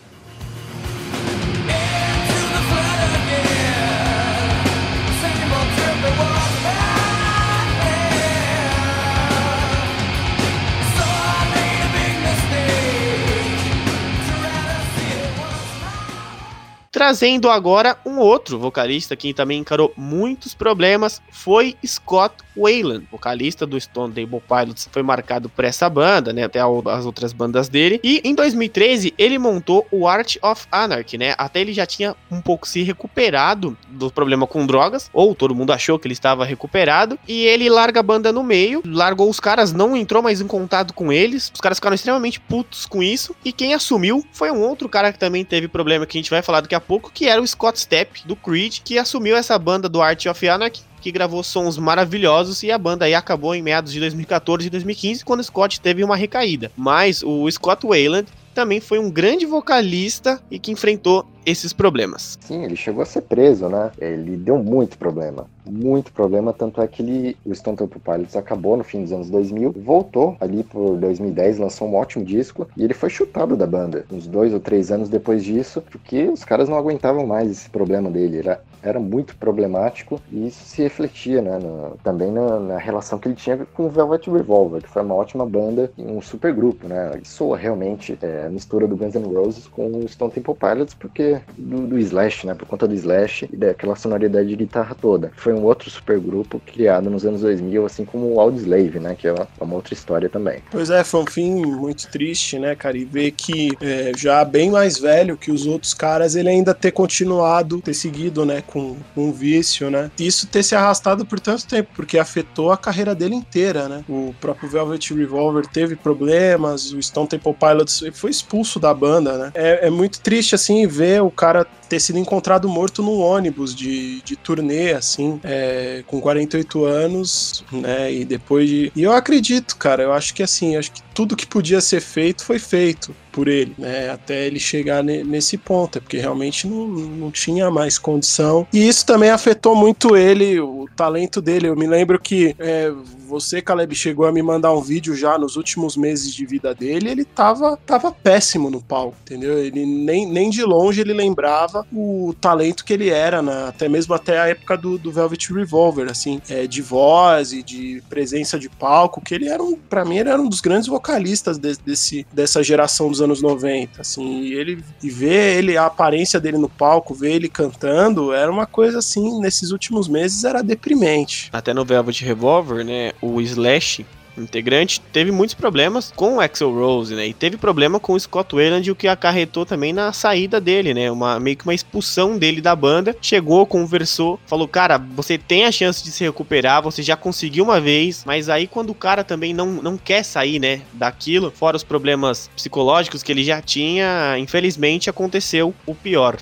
Trazendo 17.01 17.48
agora 17.48 17.96
um 18.05 18.18
outro 18.18 18.59
vocalista 18.59 19.16
que 19.16 19.32
também 19.32 19.61
encarou 19.61 19.90
muitos 19.96 20.53
problemas, 20.53 21.22
foi 21.30 21.74
Scott 21.82 22.34
Wayland, 22.55 23.07
vocalista 23.11 23.66
do 23.66 23.80
Stone 23.80 24.12
Temple 24.12 24.42
Pilots, 24.46 24.86
foi 24.92 25.03
marcado 25.03 25.48
por 25.48 25.64
essa 25.64 25.88
banda, 25.88 26.30
né, 26.30 26.44
até 26.44 26.61
as 26.61 27.07
outras 27.07 27.32
bandas 27.32 27.70
dele. 27.70 28.01
E 28.05 28.20
em 28.22 28.34
2013 28.34 29.14
ele 29.16 29.38
montou 29.38 29.86
o 29.90 30.07
Art 30.07 30.36
of 30.42 30.66
Anarchy, 30.70 31.16
né? 31.16 31.34
Até 31.38 31.62
ele 31.62 31.72
já 31.72 31.86
tinha 31.86 32.14
um 32.30 32.42
pouco 32.42 32.68
se 32.68 32.82
recuperado 32.82 33.74
do 33.88 34.11
problema 34.11 34.46
com 34.46 34.66
drogas, 34.66 35.09
ou 35.11 35.34
todo 35.34 35.55
mundo 35.55 35.72
achou 35.72 35.98
que 35.98 36.07
ele 36.07 36.12
estava 36.12 36.44
recuperado, 36.44 37.18
e 37.26 37.46
ele 37.46 37.70
larga 37.70 38.01
a 38.01 38.03
banda 38.03 38.30
no 38.30 38.44
meio, 38.44 38.82
largou 38.84 39.30
os 39.30 39.40
caras, 39.40 39.72
não 39.72 39.96
entrou 39.96 40.22
mais 40.22 40.42
em 40.42 40.46
contato 40.46 40.92
com 40.92 41.11
eles. 41.11 41.51
Os 41.55 41.62
caras 41.62 41.78
ficaram 41.78 41.94
extremamente 41.94 42.38
putos 42.40 42.84
com 42.84 43.03
isso, 43.03 43.34
e 43.42 43.55
quem 43.55 43.72
assumiu 43.72 44.22
foi 44.32 44.51
um 44.51 44.61
outro 44.61 44.86
cara 44.86 45.11
que 45.11 45.18
também 45.18 45.46
teve 45.46 45.66
problema 45.66 46.05
que 46.05 46.18
a 46.18 46.20
gente 46.20 46.30
vai 46.30 46.42
falar 46.42 46.61
daqui 46.61 46.74
a 46.74 46.89
pouco, 46.91 47.12
que 47.14 47.28
era 47.28 47.41
o 47.41 47.47
Scott 47.47 47.78
Stepp, 47.78 48.22
do 48.24 48.34
Creed, 48.34 48.80
que 48.82 48.99
assumiu 48.99 49.36
essa 49.36 49.57
banda 49.57 49.88
do 49.88 50.03
Art 50.03 50.26
of 50.26 50.49
Anarchy, 50.49 50.82
que 51.01 51.12
gravou 51.12 51.41
sons 51.45 51.78
maravilhosos 51.78 52.64
e 52.64 52.72
a 52.72 52.76
banda 52.76 53.05
aí 53.05 53.14
acabou 53.14 53.55
em 53.55 53.62
meados 53.62 53.93
de 53.93 54.01
2014 54.01 54.66
e 54.66 54.70
2015, 54.70 55.24
quando 55.24 55.45
Scott 55.45 55.80
teve 55.80 56.03
uma 56.03 56.16
recaída. 56.16 56.72
Mas 56.76 57.22
o 57.22 57.49
Scott 57.49 57.86
Wayland 57.86 58.26
também 58.53 58.80
foi 58.80 58.99
um 58.99 59.09
grande 59.09 59.47
vocalista 59.47 60.43
e 60.51 60.59
que 60.59 60.72
enfrentou 60.72 61.24
esses 61.45 61.72
problemas. 61.72 62.38
Sim, 62.41 62.64
ele 62.64 62.76
chegou 62.76 63.03
a 63.03 63.07
ser 63.07 63.22
preso, 63.22 63.68
né? 63.68 63.91
Ele 63.99 64.36
deu 64.36 64.59
muito 64.59 64.99
problema. 64.99 65.47
Muito 65.64 66.12
problema, 66.12 66.53
tanto 66.53 66.80
é 66.80 66.86
que 66.88 67.03
ele, 67.03 67.36
o 67.45 67.55
Stone 67.55 67.76
Temple 67.76 68.01
Pilots 68.01 68.34
acabou 68.34 68.76
no 68.76 68.82
fim 68.82 69.03
dos 69.03 69.12
anos 69.12 69.30
2000, 69.30 69.72
voltou 69.84 70.36
ali 70.41 70.64
por 70.64 70.97
2010, 70.97 71.59
lançou 71.59 71.88
um 71.88 71.95
ótimo 71.95 72.24
disco 72.24 72.66
e 72.76 72.82
ele 72.82 72.95
foi 72.95 73.11
chutado 73.11 73.57
da 73.57 73.66
banda 73.66 74.05
uns 74.11 74.26
dois 74.26 74.53
ou 74.53 74.61
três 74.61 74.91
anos 74.91 75.09
depois 75.09 75.45
disso, 75.45 75.82
porque 75.91 76.24
os 76.24 76.45
caras 76.45 76.68
não 76.68 76.76
aguentavam 76.76 77.26
mais 77.26 77.51
esse 77.51 77.68
problema 77.68 78.11
dele. 78.11 78.38
Era, 78.38 78.62
era 78.82 78.99
muito 78.99 79.36
problemático 79.36 80.20
e 80.32 80.49
isso 80.49 80.64
se 80.64 80.82
refletia 80.82 81.43
né, 81.43 81.59
no, 81.59 81.97
também 82.03 82.32
na, 82.32 82.59
na, 82.59 82.78
relação 82.78 83.18
que 83.18 83.28
ele 83.28 83.34
tinha 83.34 83.59
com 83.74 83.86
o 83.86 83.91
Velvet 83.91 84.28
Revolver, 84.30 84.82
que 84.82 84.88
foi 84.88 85.03
uma 85.03 85.14
ótima 85.14 85.47
banda 85.47 85.93
e 85.97 86.03
um 86.03 86.20
super 86.20 86.53
grupo, 86.53 86.88
né? 86.88 87.20
Isso 87.22 87.53
realmente 87.53 88.18
é 88.22 88.47
a 88.47 88.51
mistura 88.51 88.86
do 88.86 88.97
Guns 88.97 89.14
N' 89.14 89.32
Roses 89.32 89.66
com 89.66 89.86
o 89.86 90.09
Stone 90.09 90.32
Temple 90.32 90.55
Pilots, 90.55 90.95
porque 90.95 91.30
do, 91.57 91.87
do 91.87 91.99
Slash, 91.99 92.47
né? 92.47 92.55
Por 92.55 92.66
conta 92.66 92.87
do 92.87 92.95
Slash 92.95 93.49
e 93.53 93.57
daquela 93.57 93.97
sonoridade 93.97 94.49
de 94.49 94.57
guitarra 94.57 94.95
toda. 94.95 95.31
Foi 95.37 95.53
um 95.53 95.62
outro 95.62 95.91
supergrupo 95.91 96.61
criado 96.61 97.11
nos 97.11 97.24
anos 97.24 97.43
2000, 97.43 97.87
assim 97.87 98.05
como 98.05 98.35
o 98.35 98.41
Audioslave, 98.41 98.99
né? 98.99 99.14
Que 99.18 99.28
é 99.28 99.33
uma, 99.33 99.49
uma, 99.61 99.74
outra 99.74 99.95
história 99.95 100.28
também. 100.28 100.61
Pois 100.70 100.91
é, 100.91 101.05
foi 101.05 101.20
um 101.20 101.26
fim 101.26 101.64
muito 101.64 102.09
triste, 102.09 102.59
né, 102.59 102.74
cara? 102.74 102.97
E 102.97 103.05
ver 103.05 103.33
que 103.33 103.70
é, 103.81 104.12
já 104.16 104.45
bem 104.45 104.70
mais 104.70 104.99
velho 104.99 105.37
que 105.37 105.51
os 105.51 105.66
outros 105.66 105.95
caras, 105.95 106.35
ele 106.35 106.49
ainda 106.49 106.74
ter 106.74 106.91
continuado, 106.91 107.81
ter 107.81 107.95
seguido, 107.95 108.45
né, 108.45 108.62
com, 108.66 108.97
com 109.14 109.28
um 109.28 109.33
vício, 109.33 109.91
né? 109.91 110.11
Isso 110.18 110.47
ter 110.47 110.62
se 110.62 110.74
arrastado 110.74 111.24
por 111.24 111.41
tanto 111.41 111.66
tempo, 111.66 111.91
porque 111.95 112.18
afetou 112.18 112.72
a 112.72 112.76
carreira 112.76 113.14
dele 113.14 113.35
inteira, 113.35 113.89
né? 113.89 114.05
O 114.09 114.35
próprio 114.41 114.68
Velvet 114.68 115.14
Revolver 115.14 115.66
teve 115.66 115.97
problemas, 115.97 116.93
o 116.93 117.03
Stone 117.03 117.28
Temple 117.28 117.55
Pilots 117.55 118.03
foi 118.12 118.31
expulso 118.31 118.78
da 118.78 118.93
banda, 118.93 119.37
né? 119.37 119.51
É, 119.55 119.87
é 119.87 119.91
muito 119.91 120.20
triste, 120.20 120.55
assim, 120.55 120.87
ver 120.87 121.20
o 121.21 121.31
cara 121.31 121.66
ter 121.91 121.99
sido 121.99 122.20
encontrado 122.20 122.68
morto 122.68 123.03
num 123.03 123.18
ônibus 123.18 123.74
de, 123.74 124.22
de 124.22 124.36
turnê, 124.36 124.93
assim, 124.93 125.41
é, 125.43 126.05
com 126.07 126.20
48 126.20 126.84
anos, 126.84 127.64
né? 127.72 128.12
E 128.12 128.24
depois 128.24 128.68
de. 128.68 128.93
E 128.95 129.03
eu 129.03 129.12
acredito, 129.12 129.76
cara, 129.76 130.05
eu 130.05 130.12
acho 130.12 130.32
que 130.32 130.41
assim, 130.41 130.76
acho 130.76 130.93
que 130.93 131.03
tudo 131.12 131.34
que 131.34 131.45
podia 131.45 131.80
ser 131.80 132.01
feito 132.01 132.45
foi 132.45 132.61
feito 132.61 133.14
por 133.32 133.49
ele, 133.49 133.74
né? 133.76 134.09
Até 134.09 134.47
ele 134.47 134.61
chegar 134.61 135.03
ne 135.03 135.24
nesse 135.24 135.59
ponto, 135.59 135.99
é 135.99 136.01
porque 136.01 136.18
realmente 136.18 136.68
não, 136.68 136.86
não 136.86 137.30
tinha 137.30 137.68
mais 137.70 137.99
condição. 137.99 138.66
E 138.72 138.86
isso 138.88 139.05
também 139.05 139.30
afetou 139.30 139.74
muito 139.74 140.16
ele, 140.16 140.61
o 140.61 140.86
talento 140.97 141.43
dele. 141.43 141.68
Eu 141.68 141.76
me 141.76 141.88
lembro 141.88 142.20
que 142.20 142.55
é, 142.59 142.93
você, 143.26 143.61
Caleb, 143.61 143.95
chegou 143.95 144.26
a 144.26 144.32
me 144.32 144.43
mandar 144.43 144.72
um 144.72 144.80
vídeo 144.80 145.14
já 145.14 145.38
nos 145.38 145.57
últimos 145.57 145.97
meses 145.97 146.34
de 146.34 146.45
vida 146.45 146.74
dele, 146.74 147.11
ele 147.11 147.24
tava, 147.24 147.76
tava 147.86 148.12
péssimo 148.12 148.70
no 148.70 148.80
palco, 148.80 149.16
entendeu? 149.22 149.59
Ele 149.59 149.86
nem, 149.86 150.26
nem 150.26 150.51
de 150.51 150.62
longe 150.64 151.01
ele 151.01 151.12
lembrava 151.12 151.80
o 151.93 152.35
talento 152.41 152.85
que 152.85 152.93
ele 152.93 153.11
era, 153.11 153.41
até 153.68 153.89
mesmo 153.89 154.14
até 154.14 154.41
a 154.41 154.49
época 154.49 154.76
do, 154.76 154.99
do 154.99 155.12
Velvet 155.12 155.53
Revolver, 155.53 156.11
assim, 156.11 156.41
é, 156.49 156.66
de 156.66 156.83
voz 156.83 157.53
e 157.53 157.62
de 157.62 158.03
presença 158.09 158.59
de 158.59 158.68
palco, 158.68 159.20
que 159.20 159.35
ele 159.35 159.49
era 159.49 159.62
um, 159.62 159.76
pra 159.76 160.05
mim, 160.05 160.18
ele 160.18 160.28
era 160.28 160.41
um 160.41 160.49
dos 160.49 160.61
grandes 160.61 160.89
vocalistas 160.89 161.59
de, 161.59 161.76
desse, 161.85 162.26
dessa 162.33 162.62
geração 162.62 163.09
dos 163.09 163.20
anos 163.20 163.43
90, 163.43 164.01
assim, 164.01 164.43
e 164.43 164.55
ele 164.55 164.83
e 165.03 165.11
ver 165.11 165.59
ele, 165.59 165.76
a 165.76 165.87
aparência 165.87 166.41
dele 166.41 166.59
no 166.59 166.68
palco, 166.68 167.14
ver 167.14 167.33
ele 167.33 167.49
cantando, 167.49 168.33
era 168.33 168.51
uma 168.51 168.66
coisa 168.66 168.99
assim, 168.99 169.41
nesses 169.41 169.70
últimos 169.70 170.09
meses 170.09 170.45
era 170.45 170.62
deprimente. 170.62 171.49
Até 171.53 171.72
no 171.72 171.85
Velvet 171.85 172.24
Revolver, 172.24 172.85
né, 172.85 173.12
o 173.20 173.41
Slash, 173.41 174.07
integrante, 174.37 175.01
teve 175.12 175.31
muitos 175.31 175.55
problemas 175.55 176.12
com 176.14 176.37
o 176.37 176.41
Axel 176.41 176.72
Rose, 176.72 177.14
né? 177.14 177.28
E 177.28 177.35
teve 177.35 177.57
problema 177.57 178.01
com 178.01 178.12
o 178.12 178.20
Scott 178.20 178.55
Wayland, 178.55 178.91
o 178.91 178.97
que 178.97 179.09
acarretou 179.09 179.66
também 179.66 179.93
na 179.93 180.12
saída 180.12 180.61
dele, 180.61 180.95
né? 180.95 181.11
Uma, 181.11 181.39
meio 181.41 181.57
que 181.57 181.64
uma 181.64 181.74
expulsão 181.74 182.39
dele 182.39 182.61
da 182.61 182.74
banda. 182.74 183.16
Chegou, 183.20 183.66
conversou, 183.66 184.39
falou: 184.47 184.68
Cara, 184.68 184.99
você 184.99 185.37
tem 185.37 185.64
a 185.64 185.72
chance 185.72 186.03
de 186.03 186.11
se 186.11 186.24
recuperar, 186.24 186.83
você 186.83 187.03
já 187.03 187.16
conseguiu 187.16 187.64
uma 187.64 187.81
vez, 187.81 188.24
mas 188.24 188.49
aí 188.49 188.66
quando 188.66 188.91
o 188.91 188.95
cara 188.95 189.24
também 189.24 189.53
não, 189.53 189.66
não 189.66 189.97
quer 189.97 190.24
sair, 190.24 190.59
né? 190.59 190.83
Daquilo, 190.93 191.51
fora 191.51 191.76
os 191.76 191.85
problemas 191.85 192.51
psicológicos 192.55 193.22
que 193.22 193.33
ele 193.33 193.45
já 193.45 193.61
tinha, 193.61 194.37
infelizmente 194.39 195.11
aconteceu 195.11 195.74
o 195.87 195.95
pior. 195.95 196.37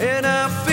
And 0.00 0.67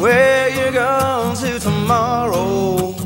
Where 0.00 0.50
you 0.50 0.72
going 0.72 1.36
to 1.36 1.60
tomorrow? 1.60 2.96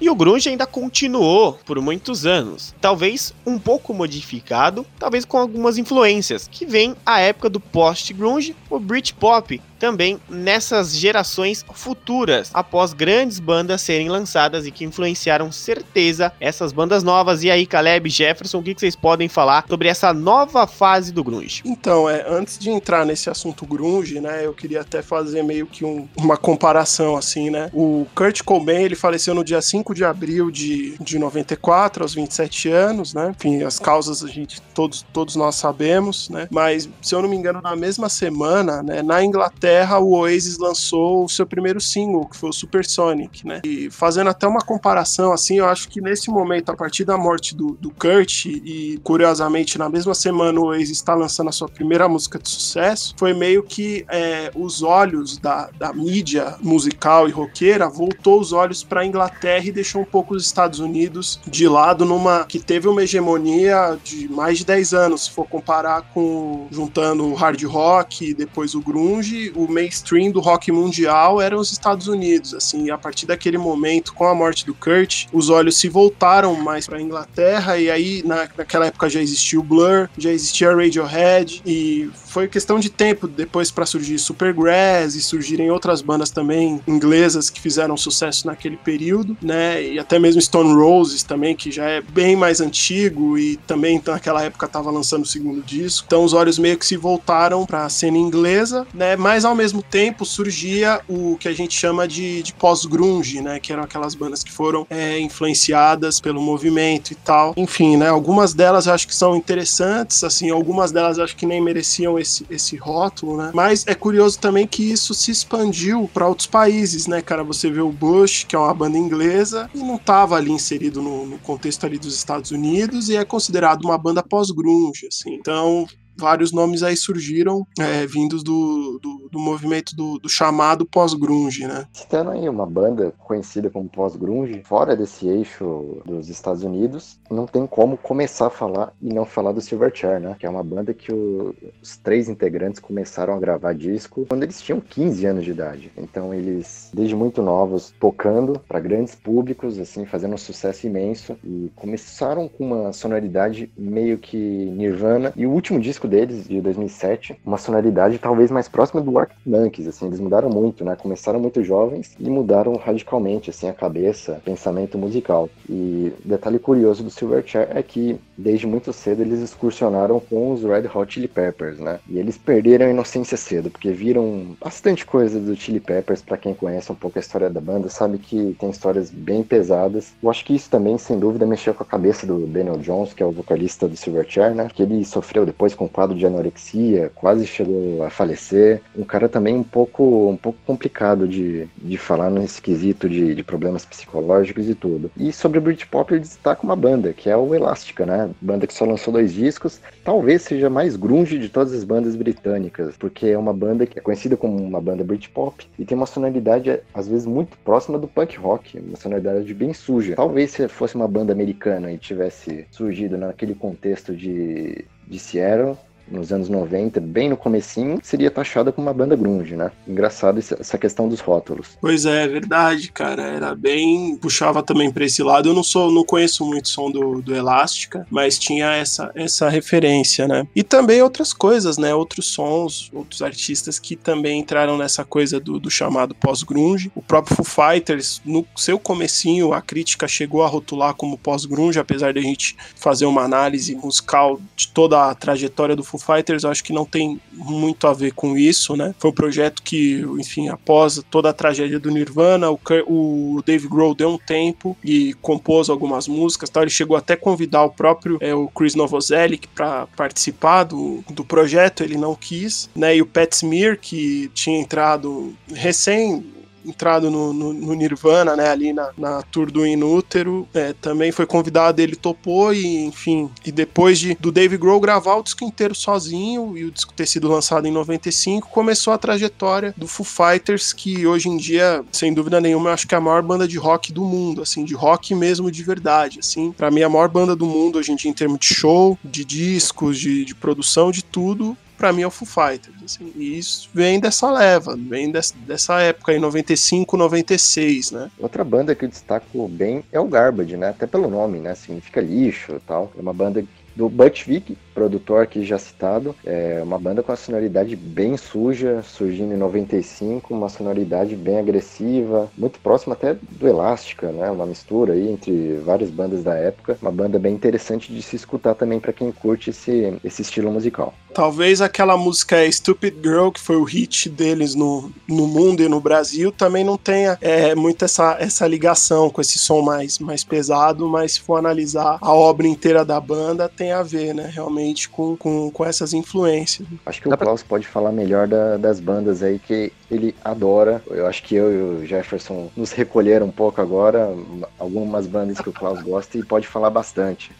E 0.00 0.08
o 0.08 0.14
grunge 0.14 0.48
ainda 0.48 0.68
continuou 0.68 1.54
por 1.66 1.80
muitos 1.80 2.24
anos, 2.24 2.72
talvez 2.80 3.34
um 3.44 3.58
pouco 3.58 3.92
modificado, 3.92 4.86
talvez 4.96 5.24
com 5.24 5.36
algumas 5.36 5.76
influências, 5.76 6.46
que 6.46 6.64
vem 6.64 6.94
a 7.04 7.18
época 7.18 7.50
do 7.50 7.58
post-grunge, 7.58 8.54
o 8.70 8.78
Britpop, 8.78 9.60
também 9.78 10.18
nessas 10.28 10.96
gerações 10.96 11.64
futuras, 11.72 12.50
após 12.52 12.92
grandes 12.92 13.38
bandas 13.38 13.80
serem 13.82 14.08
lançadas 14.08 14.66
e 14.66 14.70
que 14.70 14.84
influenciaram 14.84 15.50
certeza 15.52 16.32
essas 16.40 16.72
bandas 16.72 17.02
novas. 17.02 17.42
E 17.42 17.50
aí, 17.50 17.66
Caleb, 17.66 18.08
Jefferson, 18.10 18.58
o 18.58 18.62
que 18.62 18.74
vocês 18.78 18.96
podem 18.96 19.28
falar 19.28 19.64
sobre 19.68 19.88
essa 19.88 20.12
nova 20.12 20.66
fase 20.66 21.12
do 21.12 21.22
grunge? 21.22 21.62
Então, 21.64 22.08
é, 22.08 22.24
antes 22.28 22.58
de 22.58 22.70
entrar 22.70 23.04
nesse 23.06 23.30
assunto 23.30 23.64
grunge, 23.66 24.20
né, 24.20 24.44
eu 24.44 24.52
queria 24.52 24.80
até 24.80 25.02
fazer 25.02 25.42
meio 25.42 25.66
que 25.66 25.84
um- 25.84 26.08
uma 26.16 26.36
comparação, 26.36 27.16
assim, 27.16 27.50
né? 27.50 27.70
O 27.72 28.06
Kurt 28.14 28.42
Cobain, 28.42 28.82
ele 28.82 28.96
faleceu 28.96 29.34
no 29.34 29.44
dia 29.44 29.60
5 29.62 29.94
de 29.94 30.04
abril 30.04 30.50
de, 30.50 30.96
de 31.00 31.18
94, 31.18 32.02
aos 32.02 32.14
27 32.14 32.68
anos, 32.68 33.14
né? 33.14 33.34
Enfim, 33.38 33.62
as 33.62 33.78
causas 33.78 34.24
a 34.24 34.28
gente, 34.28 34.60
todos, 34.74 35.04
todos 35.12 35.36
nós 35.36 35.54
sabemos, 35.54 36.28
né? 36.28 36.48
Mas, 36.50 36.88
se 37.00 37.14
eu 37.14 37.22
não 37.22 37.28
me 37.28 37.36
engano, 37.36 37.60
na 37.62 37.76
mesma 37.76 38.08
semana, 38.08 38.82
né, 38.82 39.02
na 39.02 39.22
Inglaterra, 39.22 39.67
o 40.00 40.10
Oasis 40.10 40.58
lançou 40.58 41.24
o 41.24 41.28
seu 41.28 41.46
primeiro 41.46 41.80
single, 41.80 42.26
que 42.26 42.36
foi 42.36 42.50
o 42.50 42.52
Supersonic, 42.52 43.46
né? 43.46 43.60
E 43.64 43.90
fazendo 43.90 44.30
até 44.30 44.46
uma 44.46 44.60
comparação, 44.60 45.32
assim, 45.32 45.58
eu 45.58 45.66
acho 45.66 45.88
que 45.88 46.00
nesse 46.00 46.30
momento, 46.30 46.70
a 46.70 46.76
partir 46.76 47.04
da 47.04 47.16
morte 47.16 47.54
do, 47.54 47.76
do 47.80 47.90
Kurt, 47.90 48.46
e 48.46 48.98
curiosamente, 49.02 49.78
na 49.78 49.88
mesma 49.88 50.14
semana, 50.14 50.60
o 50.60 50.66
Oasis 50.66 50.90
está 50.90 51.14
lançando 51.14 51.48
a 51.48 51.52
sua 51.52 51.68
primeira 51.68 52.08
música 52.08 52.38
de 52.38 52.48
sucesso, 52.48 53.14
foi 53.16 53.32
meio 53.32 53.62
que 53.62 54.04
é, 54.08 54.50
os 54.54 54.82
olhos 54.82 55.38
da, 55.38 55.70
da 55.78 55.92
mídia 55.92 56.56
musical 56.60 57.28
e 57.28 57.32
roqueira 57.32 57.88
voltou 57.88 58.40
os 58.40 58.52
olhos 58.52 58.82
para 58.82 59.00
a 59.00 59.06
Inglaterra 59.06 59.64
e 59.64 59.72
deixou 59.72 60.02
um 60.02 60.04
pouco 60.04 60.34
os 60.34 60.44
Estados 60.44 60.78
Unidos 60.78 61.40
de 61.46 61.68
lado 61.68 62.04
numa 62.04 62.44
que 62.44 62.58
teve 62.58 62.88
uma 62.88 63.02
hegemonia 63.02 63.98
de 64.02 64.28
mais 64.28 64.58
de 64.58 64.64
10 64.64 64.94
anos, 64.94 65.24
se 65.24 65.30
for 65.30 65.46
comparar 65.46 66.02
com 66.14 66.66
juntando 66.70 67.26
o 67.26 67.34
hard 67.34 67.62
rock 67.64 68.30
e 68.30 68.34
depois 68.34 68.74
o 68.74 68.80
grunge, 68.80 69.52
o 69.58 69.70
mainstream 69.70 70.30
do 70.30 70.40
rock 70.40 70.70
mundial 70.70 71.40
eram 71.40 71.58
os 71.58 71.72
Estados 71.72 72.06
Unidos, 72.06 72.54
assim, 72.54 72.84
e 72.84 72.90
a 72.90 72.96
partir 72.96 73.26
daquele 73.26 73.58
momento 73.58 74.14
com 74.14 74.24
a 74.24 74.34
morte 74.34 74.64
do 74.64 74.72
Kurt, 74.72 75.26
os 75.32 75.50
olhos 75.50 75.76
se 75.76 75.88
voltaram 75.88 76.54
mais 76.54 76.86
para 76.86 76.98
a 76.98 77.02
Inglaterra 77.02 77.76
e 77.76 77.90
aí 77.90 78.22
na, 78.24 78.48
naquela 78.56 78.86
época 78.86 79.10
já 79.10 79.20
existia 79.20 79.58
o 79.58 79.62
Blur, 79.62 80.08
já 80.16 80.30
existia 80.30 80.70
a 80.70 80.74
Radiohead 80.74 81.60
e 81.66 82.08
foi 82.28 82.48
questão 82.48 82.78
de 82.78 82.90
tempo 82.90 83.26
depois 83.26 83.70
para 83.70 83.86
surgir 83.86 84.18
Supergrass 84.18 85.14
e 85.14 85.22
surgirem 85.22 85.70
outras 85.70 86.02
bandas 86.02 86.30
também 86.30 86.80
inglesas 86.86 87.50
que 87.50 87.60
fizeram 87.60 87.96
sucesso 87.96 88.46
naquele 88.46 88.76
período, 88.76 89.36
né? 89.42 89.82
E 89.82 89.98
até 89.98 90.18
mesmo 90.18 90.40
Stone 90.40 90.72
Roses 90.74 91.22
também, 91.22 91.56
que 91.56 91.70
já 91.70 91.88
é 91.88 92.00
bem 92.00 92.36
mais 92.36 92.60
antigo 92.60 93.38
e 93.38 93.56
também 93.56 94.00
naquela 94.06 94.42
época 94.42 94.66
estava 94.66 94.90
lançando 94.90 95.22
o 95.22 95.26
segundo 95.26 95.62
disco. 95.62 96.04
Então 96.06 96.22
os 96.24 96.32
olhos 96.32 96.58
meio 96.58 96.78
que 96.78 96.86
se 96.86 96.96
voltaram 96.96 97.64
para 97.64 97.84
a 97.84 97.88
cena 97.88 98.18
inglesa, 98.18 98.86
né? 98.92 99.16
Mas 99.16 99.44
ao 99.44 99.54
mesmo 99.54 99.82
tempo 99.82 100.24
surgia 100.24 101.00
o 101.08 101.36
que 101.38 101.48
a 101.48 101.52
gente 101.54 101.74
chama 101.74 102.06
de, 102.06 102.42
de 102.42 102.52
pós-grunge, 102.52 103.40
né? 103.40 103.58
Que 103.58 103.72
eram 103.72 103.82
aquelas 103.82 104.14
bandas 104.14 104.42
que 104.42 104.52
foram 104.52 104.86
é, 104.90 105.18
influenciadas 105.18 106.20
pelo 106.20 106.40
movimento 106.40 107.12
e 107.12 107.14
tal. 107.14 107.54
Enfim, 107.56 107.96
né? 107.96 108.08
Algumas 108.08 108.52
delas 108.52 108.86
eu 108.86 108.92
acho 108.92 109.06
que 109.06 109.14
são 109.14 109.36
interessantes, 109.36 110.22
assim, 110.24 110.50
algumas 110.50 110.92
delas 110.92 111.18
eu 111.18 111.24
acho 111.24 111.36
que 111.36 111.46
nem 111.46 111.60
mereciam 111.60 112.17
esse, 112.20 112.46
esse 112.50 112.76
rótulo, 112.76 113.36
né? 113.36 113.50
Mas 113.54 113.86
é 113.86 113.94
curioso 113.94 114.38
também 114.38 114.66
que 114.66 114.90
isso 114.90 115.14
se 115.14 115.30
expandiu 115.30 116.08
para 116.12 116.28
outros 116.28 116.46
países, 116.46 117.06
né, 117.06 117.22
cara? 117.22 117.42
Você 117.44 117.70
vê 117.70 117.80
o 117.80 117.92
Bush, 117.92 118.44
que 118.44 118.56
é 118.56 118.58
uma 118.58 118.74
banda 118.74 118.98
inglesa, 118.98 119.70
e 119.74 119.78
não 119.78 119.96
estava 119.96 120.36
ali 120.36 120.50
inserido 120.50 121.02
no, 121.02 121.26
no 121.26 121.38
contexto 121.38 121.84
ali 121.84 121.98
dos 121.98 122.14
Estados 122.14 122.50
Unidos 122.50 123.08
e 123.08 123.16
é 123.16 123.24
considerado 123.24 123.84
uma 123.84 123.98
banda 123.98 124.22
pós-grunge, 124.22 125.06
assim. 125.06 125.34
Então, 125.34 125.86
vários 126.18 126.52
nomes 126.52 126.82
aí 126.82 126.96
surgiram 126.96 127.66
é, 127.78 128.06
vindos 128.06 128.42
do, 128.42 128.98
do, 129.02 129.28
do 129.30 129.38
movimento 129.38 129.94
do, 129.94 130.18
do 130.18 130.28
chamado 130.28 130.84
pós-grunge, 130.86 131.66
né? 131.66 131.86
Citando 131.92 132.30
aí 132.30 132.48
uma 132.48 132.66
banda 132.66 133.12
conhecida 133.18 133.70
como 133.70 133.88
pós-grunge, 133.88 134.62
fora 134.64 134.96
desse 134.96 135.28
eixo 135.28 135.98
dos 136.04 136.28
Estados 136.28 136.62
Unidos, 136.62 137.18
não 137.30 137.46
tem 137.46 137.66
como 137.66 137.96
começar 137.96 138.46
a 138.46 138.50
falar 138.50 138.92
e 139.00 139.12
não 139.12 139.24
falar 139.24 139.52
do 139.52 139.60
Silverchair, 139.60 140.20
né? 140.20 140.36
Que 140.38 140.46
é 140.46 140.50
uma 140.50 140.62
banda 140.64 140.92
que 140.92 141.12
o- 141.12 141.54
os 141.82 141.96
três 141.96 142.28
integrantes 142.28 142.80
começaram 142.80 143.34
a 143.34 143.38
gravar 143.38 143.72
disco 143.74 144.26
quando 144.28 144.42
eles 144.42 144.60
tinham 144.60 144.80
15 144.80 145.26
anos 145.26 145.44
de 145.44 145.50
idade. 145.50 145.92
Então 145.96 146.34
eles, 146.34 146.90
desde 146.92 147.14
muito 147.14 147.42
novos, 147.42 147.94
tocando 148.00 148.60
para 148.66 148.80
grandes 148.80 149.14
públicos, 149.14 149.78
assim, 149.78 150.04
fazendo 150.04 150.34
um 150.34 150.38
sucesso 150.38 150.86
imenso 150.86 151.36
e 151.44 151.70
começaram 151.76 152.48
com 152.48 152.64
uma 152.64 152.92
sonoridade 152.92 153.70
meio 153.76 154.18
que 154.18 154.36
Nirvana. 154.38 155.32
E 155.36 155.46
o 155.46 155.50
último 155.50 155.78
disco 155.80 156.07
deles, 156.08 156.48
de 156.48 156.60
2007, 156.60 157.38
uma 157.44 157.58
sonoridade 157.58 158.18
talvez 158.18 158.50
mais 158.50 158.68
próxima 158.68 159.00
do 159.00 159.16
Arctic 159.18 159.38
Monkeys, 159.46 159.88
assim, 159.88 160.06
eles 160.06 160.20
mudaram 160.20 160.48
muito, 160.48 160.84
né? 160.84 160.96
Começaram 160.96 161.38
muito 161.38 161.62
jovens 161.62 162.16
e 162.18 162.28
mudaram 162.28 162.76
radicalmente, 162.76 163.50
assim, 163.50 163.68
a 163.68 163.72
cabeça, 163.72 164.40
pensamento 164.44 164.98
musical. 164.98 165.48
E 165.68 166.12
detalhe 166.24 166.58
curioso 166.58 167.04
do 167.04 167.10
Silverchair 167.10 167.68
é 167.70 167.82
que, 167.82 168.18
desde 168.38 168.66
muito 168.66 168.92
cedo, 168.92 169.22
eles 169.22 169.40
excursionaram 169.40 170.20
com 170.20 170.52
os 170.52 170.62
Red 170.62 170.88
Hot 170.94 171.12
Chili 171.12 171.26
Peppers, 171.26 171.78
né? 171.78 171.98
E 172.08 172.18
eles 172.18 172.38
perderam 172.38 172.86
a 172.86 172.90
inocência 172.90 173.36
cedo, 173.36 173.68
porque 173.68 173.90
viram 173.90 174.56
bastante 174.60 175.04
coisa 175.04 175.40
do 175.40 175.56
Chili 175.56 175.80
Peppers, 175.80 176.22
pra 176.22 176.36
quem 176.36 176.54
conhece 176.54 176.90
um 176.92 176.94
pouco 176.94 177.18
a 177.18 177.20
história 177.20 177.50
da 177.50 177.60
banda, 177.60 177.88
sabe 177.88 178.18
que 178.18 178.56
tem 178.58 178.70
histórias 178.70 179.10
bem 179.10 179.42
pesadas. 179.42 180.14
Eu 180.22 180.30
acho 180.30 180.44
que 180.44 180.54
isso 180.54 180.70
também, 180.70 180.96
sem 180.96 181.18
dúvida, 181.18 181.44
mexeu 181.44 181.74
com 181.74 181.82
a 181.82 181.86
cabeça 181.86 182.26
do 182.26 182.46
Daniel 182.46 182.78
Jones, 182.78 183.12
que 183.12 183.22
é 183.22 183.26
o 183.26 183.32
vocalista 183.32 183.88
do 183.88 183.96
Silverchair, 183.96 184.54
né? 184.54 184.68
Que 184.72 184.82
ele 184.82 185.04
sofreu 185.04 185.44
depois 185.44 185.74
com 185.74 185.86
um 185.86 185.88
quadro 185.88 186.16
de 186.16 186.24
anorexia, 186.24 187.10
quase 187.14 187.46
chegou 187.46 188.04
a 188.04 188.10
falecer. 188.10 188.80
Um 188.96 189.04
cara 189.04 189.28
também 189.28 189.56
um 189.56 189.64
pouco, 189.64 190.28
um 190.28 190.36
pouco 190.36 190.58
complicado 190.64 191.26
de, 191.26 191.68
de 191.76 191.98
falar 191.98 192.30
nesse 192.30 192.62
quesito 192.62 193.08
de, 193.08 193.34
de 193.34 193.42
problemas 193.42 193.84
psicológicos 193.84 194.68
e 194.68 194.74
tudo. 194.74 195.10
E 195.16 195.32
sobre 195.32 195.58
o 195.58 195.62
Britpop 195.62 196.12
ele 196.12 196.20
destaca 196.20 196.62
uma 196.62 196.76
banda, 196.76 197.12
que 197.12 197.28
é 197.28 197.36
o 197.36 197.54
Elástica, 197.54 198.06
né? 198.06 198.27
Banda 198.40 198.66
que 198.66 198.74
só 198.74 198.84
lançou 198.84 199.12
dois 199.12 199.32
discos. 199.32 199.80
Talvez 200.04 200.42
seja 200.42 200.68
mais 200.70 200.96
grunge 200.96 201.38
de 201.38 201.48
todas 201.48 201.72
as 201.72 201.84
bandas 201.84 202.16
britânicas, 202.16 202.96
porque 202.96 203.26
é 203.26 203.38
uma 203.38 203.52
banda 203.52 203.86
que 203.86 203.98
é 203.98 204.02
conhecida 204.02 204.36
como 204.36 204.56
uma 204.56 204.80
banda 204.80 205.04
Britpop 205.04 205.66
e 205.78 205.84
tem 205.84 205.96
uma 205.96 206.06
sonoridade 206.06 206.80
às 206.92 207.08
vezes 207.08 207.26
muito 207.26 207.56
próxima 207.58 207.98
do 207.98 208.08
punk 208.08 208.36
rock, 208.38 208.78
uma 208.78 208.96
sonoridade 208.96 209.52
bem 209.54 209.72
suja. 209.72 210.16
Talvez 210.16 210.50
se 210.52 210.68
fosse 210.68 210.94
uma 210.94 211.08
banda 211.08 211.32
americana 211.32 211.92
e 211.92 211.98
tivesse 211.98 212.66
surgido 212.70 213.16
naquele 213.16 213.54
contexto 213.54 214.14
de 214.14 214.84
de 215.08 215.18
Seattle, 215.18 215.76
nos 216.10 216.32
anos 216.32 216.48
90, 216.48 217.00
bem 217.00 217.28
no 217.28 217.36
comecinho, 217.36 217.98
seria 218.02 218.30
taxada 218.30 218.72
como 218.72 218.86
uma 218.86 218.94
banda 218.94 219.16
grunge, 219.16 219.56
né? 219.56 219.70
Engraçado 219.86 220.38
essa 220.38 220.78
questão 220.78 221.08
dos 221.08 221.20
rótulos. 221.20 221.78
Pois 221.80 222.06
é, 222.06 222.24
é 222.24 222.28
verdade, 222.28 222.90
cara. 222.90 223.22
Era 223.22 223.54
bem. 223.54 224.16
puxava 224.16 224.62
também 224.62 224.90
pra 224.90 225.04
esse 225.04 225.22
lado. 225.22 225.48
Eu 225.48 225.54
não 225.54 225.62
sou, 225.62 225.90
não 225.90 226.04
conheço 226.04 226.44
muito 226.44 226.68
som 226.68 226.90
do, 226.90 227.20
do 227.20 227.34
Elástica, 227.34 228.06
mas 228.10 228.38
tinha 228.38 228.72
essa, 228.72 229.10
essa 229.14 229.48
referência, 229.48 230.26
né? 230.26 230.46
E 230.54 230.62
também 230.62 231.02
outras 231.02 231.32
coisas, 231.32 231.78
né? 231.78 231.94
Outros 231.94 232.26
sons, 232.26 232.90
outros 232.92 233.22
artistas 233.22 233.78
que 233.78 233.96
também 233.96 234.40
entraram 234.40 234.76
nessa 234.76 235.04
coisa 235.04 235.38
do, 235.38 235.58
do 235.58 235.70
chamado 235.70 236.14
pós-grunge. 236.14 236.90
O 236.94 237.02
próprio 237.02 237.36
Foo 237.36 237.44
Fighters, 237.44 238.20
no 238.24 238.46
seu 238.56 238.78
comecinho, 238.78 239.52
a 239.52 239.60
crítica 239.60 240.08
chegou 240.08 240.42
a 240.42 240.48
rotular 240.48 240.94
como 240.94 241.18
pós-grunge, 241.18 241.78
apesar 241.78 242.12
de 242.12 242.18
a 242.18 242.22
gente 242.22 242.56
fazer 242.74 243.06
uma 243.06 243.22
análise 243.22 243.74
musical 243.74 244.40
de 244.56 244.68
toda 244.68 245.10
a 245.10 245.14
trajetória 245.14 245.76
do 245.76 245.84
Foo 245.84 245.97
Foo 245.98 246.16
Fighters 246.16 246.44
acho 246.44 246.64
que 246.64 246.72
não 246.72 246.84
tem 246.84 247.20
muito 247.32 247.86
a 247.86 247.92
ver 247.92 248.12
com 248.12 248.36
isso, 248.36 248.76
né? 248.76 248.94
Foi 248.98 249.10
um 249.10 249.14
projeto 249.14 249.62
que, 249.62 250.00
enfim, 250.18 250.48
após 250.48 251.02
toda 251.10 251.30
a 251.30 251.32
tragédia 251.32 251.78
do 251.78 251.90
Nirvana, 251.90 252.50
o, 252.50 252.58
o 252.86 253.42
Dave 253.44 253.68
Grohl 253.68 253.94
deu 253.94 254.10
um 254.10 254.18
tempo 254.18 254.76
e 254.82 255.14
compôs 255.14 255.68
algumas 255.68 256.08
músicas, 256.08 256.50
tal. 256.50 256.62
Ele 256.62 256.70
chegou 256.70 256.96
até 256.96 257.14
a 257.14 257.16
convidar 257.16 257.64
o 257.64 257.70
próprio 257.70 258.18
é, 258.20 258.34
o 258.34 258.48
Chris 258.48 258.74
Novoselic 258.74 259.48
para 259.48 259.86
participar 259.96 260.64
do, 260.64 261.04
do 261.10 261.24
projeto, 261.24 261.82
ele 261.82 261.96
não 261.96 262.14
quis, 262.14 262.68
né? 262.74 262.96
E 262.96 263.02
o 263.02 263.06
Pat 263.06 263.32
Smear, 263.32 263.78
que 263.80 264.30
tinha 264.34 264.58
entrado 264.58 265.34
recém 265.52 266.24
entrado 266.68 267.10
no, 267.10 267.32
no, 267.32 267.52
no, 267.52 267.74
Nirvana, 267.74 268.36
né, 268.36 268.50
ali 268.50 268.72
na, 268.72 268.90
na 268.96 269.22
tour 269.22 269.50
do 269.50 269.66
Inútero, 269.66 270.46
é, 270.54 270.72
também 270.72 271.10
foi 271.10 271.26
convidado, 271.26 271.80
ele 271.80 271.96
topou 271.96 272.52
e, 272.52 272.84
enfim, 272.84 273.30
e 273.44 273.50
depois 273.50 273.98
de, 273.98 274.14
do 274.14 274.30
Dave 274.30 274.56
Grohl 274.56 274.80
gravar 274.80 275.16
o 275.16 275.22
disco 275.22 275.44
inteiro 275.44 275.74
sozinho 275.74 276.56
e 276.56 276.64
o 276.64 276.70
disco 276.70 276.92
ter 276.92 277.06
sido 277.06 277.28
lançado 277.28 277.66
em 277.66 277.70
95, 277.70 278.48
começou 278.48 278.92
a 278.92 278.98
trajetória 278.98 279.74
do 279.76 279.86
Foo 279.86 280.04
Fighters, 280.04 280.72
que 280.72 281.06
hoje 281.06 281.28
em 281.28 281.36
dia, 281.36 281.84
sem 281.92 282.12
dúvida 282.12 282.40
nenhuma, 282.40 282.70
eu 282.70 282.74
acho 282.74 282.86
que 282.86 282.94
é 282.94 282.98
a 282.98 283.00
maior 283.00 283.22
banda 283.22 283.46
de 283.46 283.58
rock 283.58 283.92
do 283.92 284.04
mundo, 284.04 284.42
assim, 284.42 284.64
de 284.64 284.74
rock 284.74 285.14
mesmo 285.14 285.50
de 285.50 285.62
verdade, 285.62 286.20
assim, 286.20 286.52
para 286.52 286.70
mim 286.70 286.82
a 286.82 286.88
maior 286.88 287.08
banda 287.08 287.34
do 287.34 287.46
mundo 287.46 287.78
hoje 287.78 287.92
em 287.92 287.96
dia 287.96 288.10
em 288.10 288.14
termos 288.14 288.38
de 288.38 288.46
show, 288.46 288.98
de 289.04 289.24
discos, 289.24 289.98
de, 289.98 290.24
de 290.24 290.34
produção, 290.34 290.90
de 290.90 291.02
tudo, 291.02 291.56
para 291.78 291.92
mim 291.92 292.02
é 292.02 292.06
o 292.06 292.10
Foo 292.10 292.26
Fighters. 292.26 292.76
Assim, 292.84 293.12
e 293.14 293.38
isso 293.38 293.70
vem 293.72 294.00
dessa 294.00 294.30
leva, 294.30 294.76
vem 294.76 295.10
dessa, 295.10 295.34
dessa 295.46 295.80
época 295.80 296.12
aí, 296.12 296.18
95, 296.18 296.96
96, 296.96 297.92
né? 297.92 298.10
Outra 298.18 298.42
banda 298.42 298.74
que 298.74 298.84
eu 298.84 298.88
destaco 298.88 299.48
bem 299.48 299.84
é 299.92 300.00
o 300.00 300.08
Garbage, 300.08 300.56
né? 300.56 300.70
Até 300.70 300.86
pelo 300.86 301.08
nome, 301.08 301.38
né? 301.38 301.54
Significa 301.54 302.00
lixo 302.00 302.52
e 302.56 302.60
tal. 302.60 302.92
É 302.98 303.00
uma 303.00 303.14
banda 303.14 303.42
do 303.76 303.88
Butch 303.88 304.26
Vig, 304.26 304.58
produtor 304.78 305.22
aqui 305.22 305.44
já 305.44 305.58
citado, 305.58 306.14
é 306.24 306.60
uma 306.62 306.78
banda 306.78 307.02
com 307.02 307.12
uma 307.12 307.16
sonoridade 307.16 307.76
bem 307.76 308.16
suja, 308.16 308.82
surgindo 308.82 309.32
em 309.32 309.36
95, 309.36 310.34
uma 310.34 310.48
sonoridade 310.48 311.14
bem 311.14 311.38
agressiva, 311.38 312.28
muito 312.36 312.58
próxima 312.58 312.94
até 312.94 313.14
do 313.14 313.48
Elástica, 313.48 314.10
né? 314.10 314.30
Uma 314.30 314.46
mistura 314.46 314.94
aí 314.94 315.08
entre 315.08 315.60
várias 315.64 315.90
bandas 315.90 316.24
da 316.24 316.34
época, 316.34 316.76
uma 316.82 316.90
banda 316.90 317.18
bem 317.18 317.34
interessante 317.34 317.92
de 317.92 318.02
se 318.02 318.16
escutar 318.16 318.54
também 318.54 318.80
para 318.80 318.92
quem 318.92 319.12
curte 319.12 319.50
esse, 319.50 319.94
esse 320.04 320.22
estilo 320.22 320.50
musical. 320.50 320.92
Talvez 321.14 321.60
aquela 321.60 321.96
música 321.96 322.50
Stupid 322.50 322.94
Girl, 323.02 323.30
que 323.30 323.40
foi 323.40 323.56
o 323.56 323.64
hit 323.64 324.08
deles 324.08 324.54
no, 324.54 324.92
no 325.08 325.26
mundo 325.26 325.62
e 325.62 325.68
no 325.68 325.80
Brasil, 325.80 326.30
também 326.30 326.62
não 326.62 326.76
tenha 326.76 327.16
é, 327.20 327.54
muito 327.54 327.84
essa, 327.84 328.16
essa 328.20 328.46
ligação 328.46 329.10
com 329.10 329.20
esse 329.20 329.38
som 329.38 329.62
mais, 329.62 329.98
mais 329.98 330.22
pesado, 330.22 330.86
mas 330.88 331.12
se 331.12 331.20
for 331.20 331.36
analisar 331.36 331.98
a 332.00 332.12
obra 332.12 332.46
inteira 332.46 332.84
da 332.84 333.00
banda, 333.00 333.48
tem 333.48 333.68
tem 333.68 333.72
a 333.72 333.82
ver, 333.82 334.14
né, 334.14 334.30
realmente 334.32 334.67
com, 334.88 335.16
com, 335.16 335.50
com 335.50 335.64
essas 335.64 335.92
influências. 335.92 336.66
Acho 336.84 337.00
que 337.00 337.08
o 337.08 337.16
Klaus 337.16 337.42
pode 337.42 337.66
falar 337.66 337.92
melhor 337.92 338.26
da, 338.26 338.56
das 338.56 338.80
bandas 338.80 339.22
aí 339.22 339.38
que 339.38 339.72
ele 339.90 340.14
adora. 340.24 340.82
Eu 340.88 341.06
acho 341.06 341.22
que 341.22 341.34
eu 341.34 341.52
e 341.52 341.82
o 341.82 341.86
Jefferson 341.86 342.50
nos 342.56 342.72
recolheram 342.72 343.26
um 343.26 343.30
pouco 343.30 343.60
agora, 343.60 344.14
algumas 344.58 345.06
bandas 345.06 345.40
que 345.40 345.48
o 345.48 345.52
Klaus 345.52 345.82
gosta 345.82 346.18
e 346.18 346.22
pode 346.22 346.46
falar 346.46 346.70
bastante. 346.70 347.30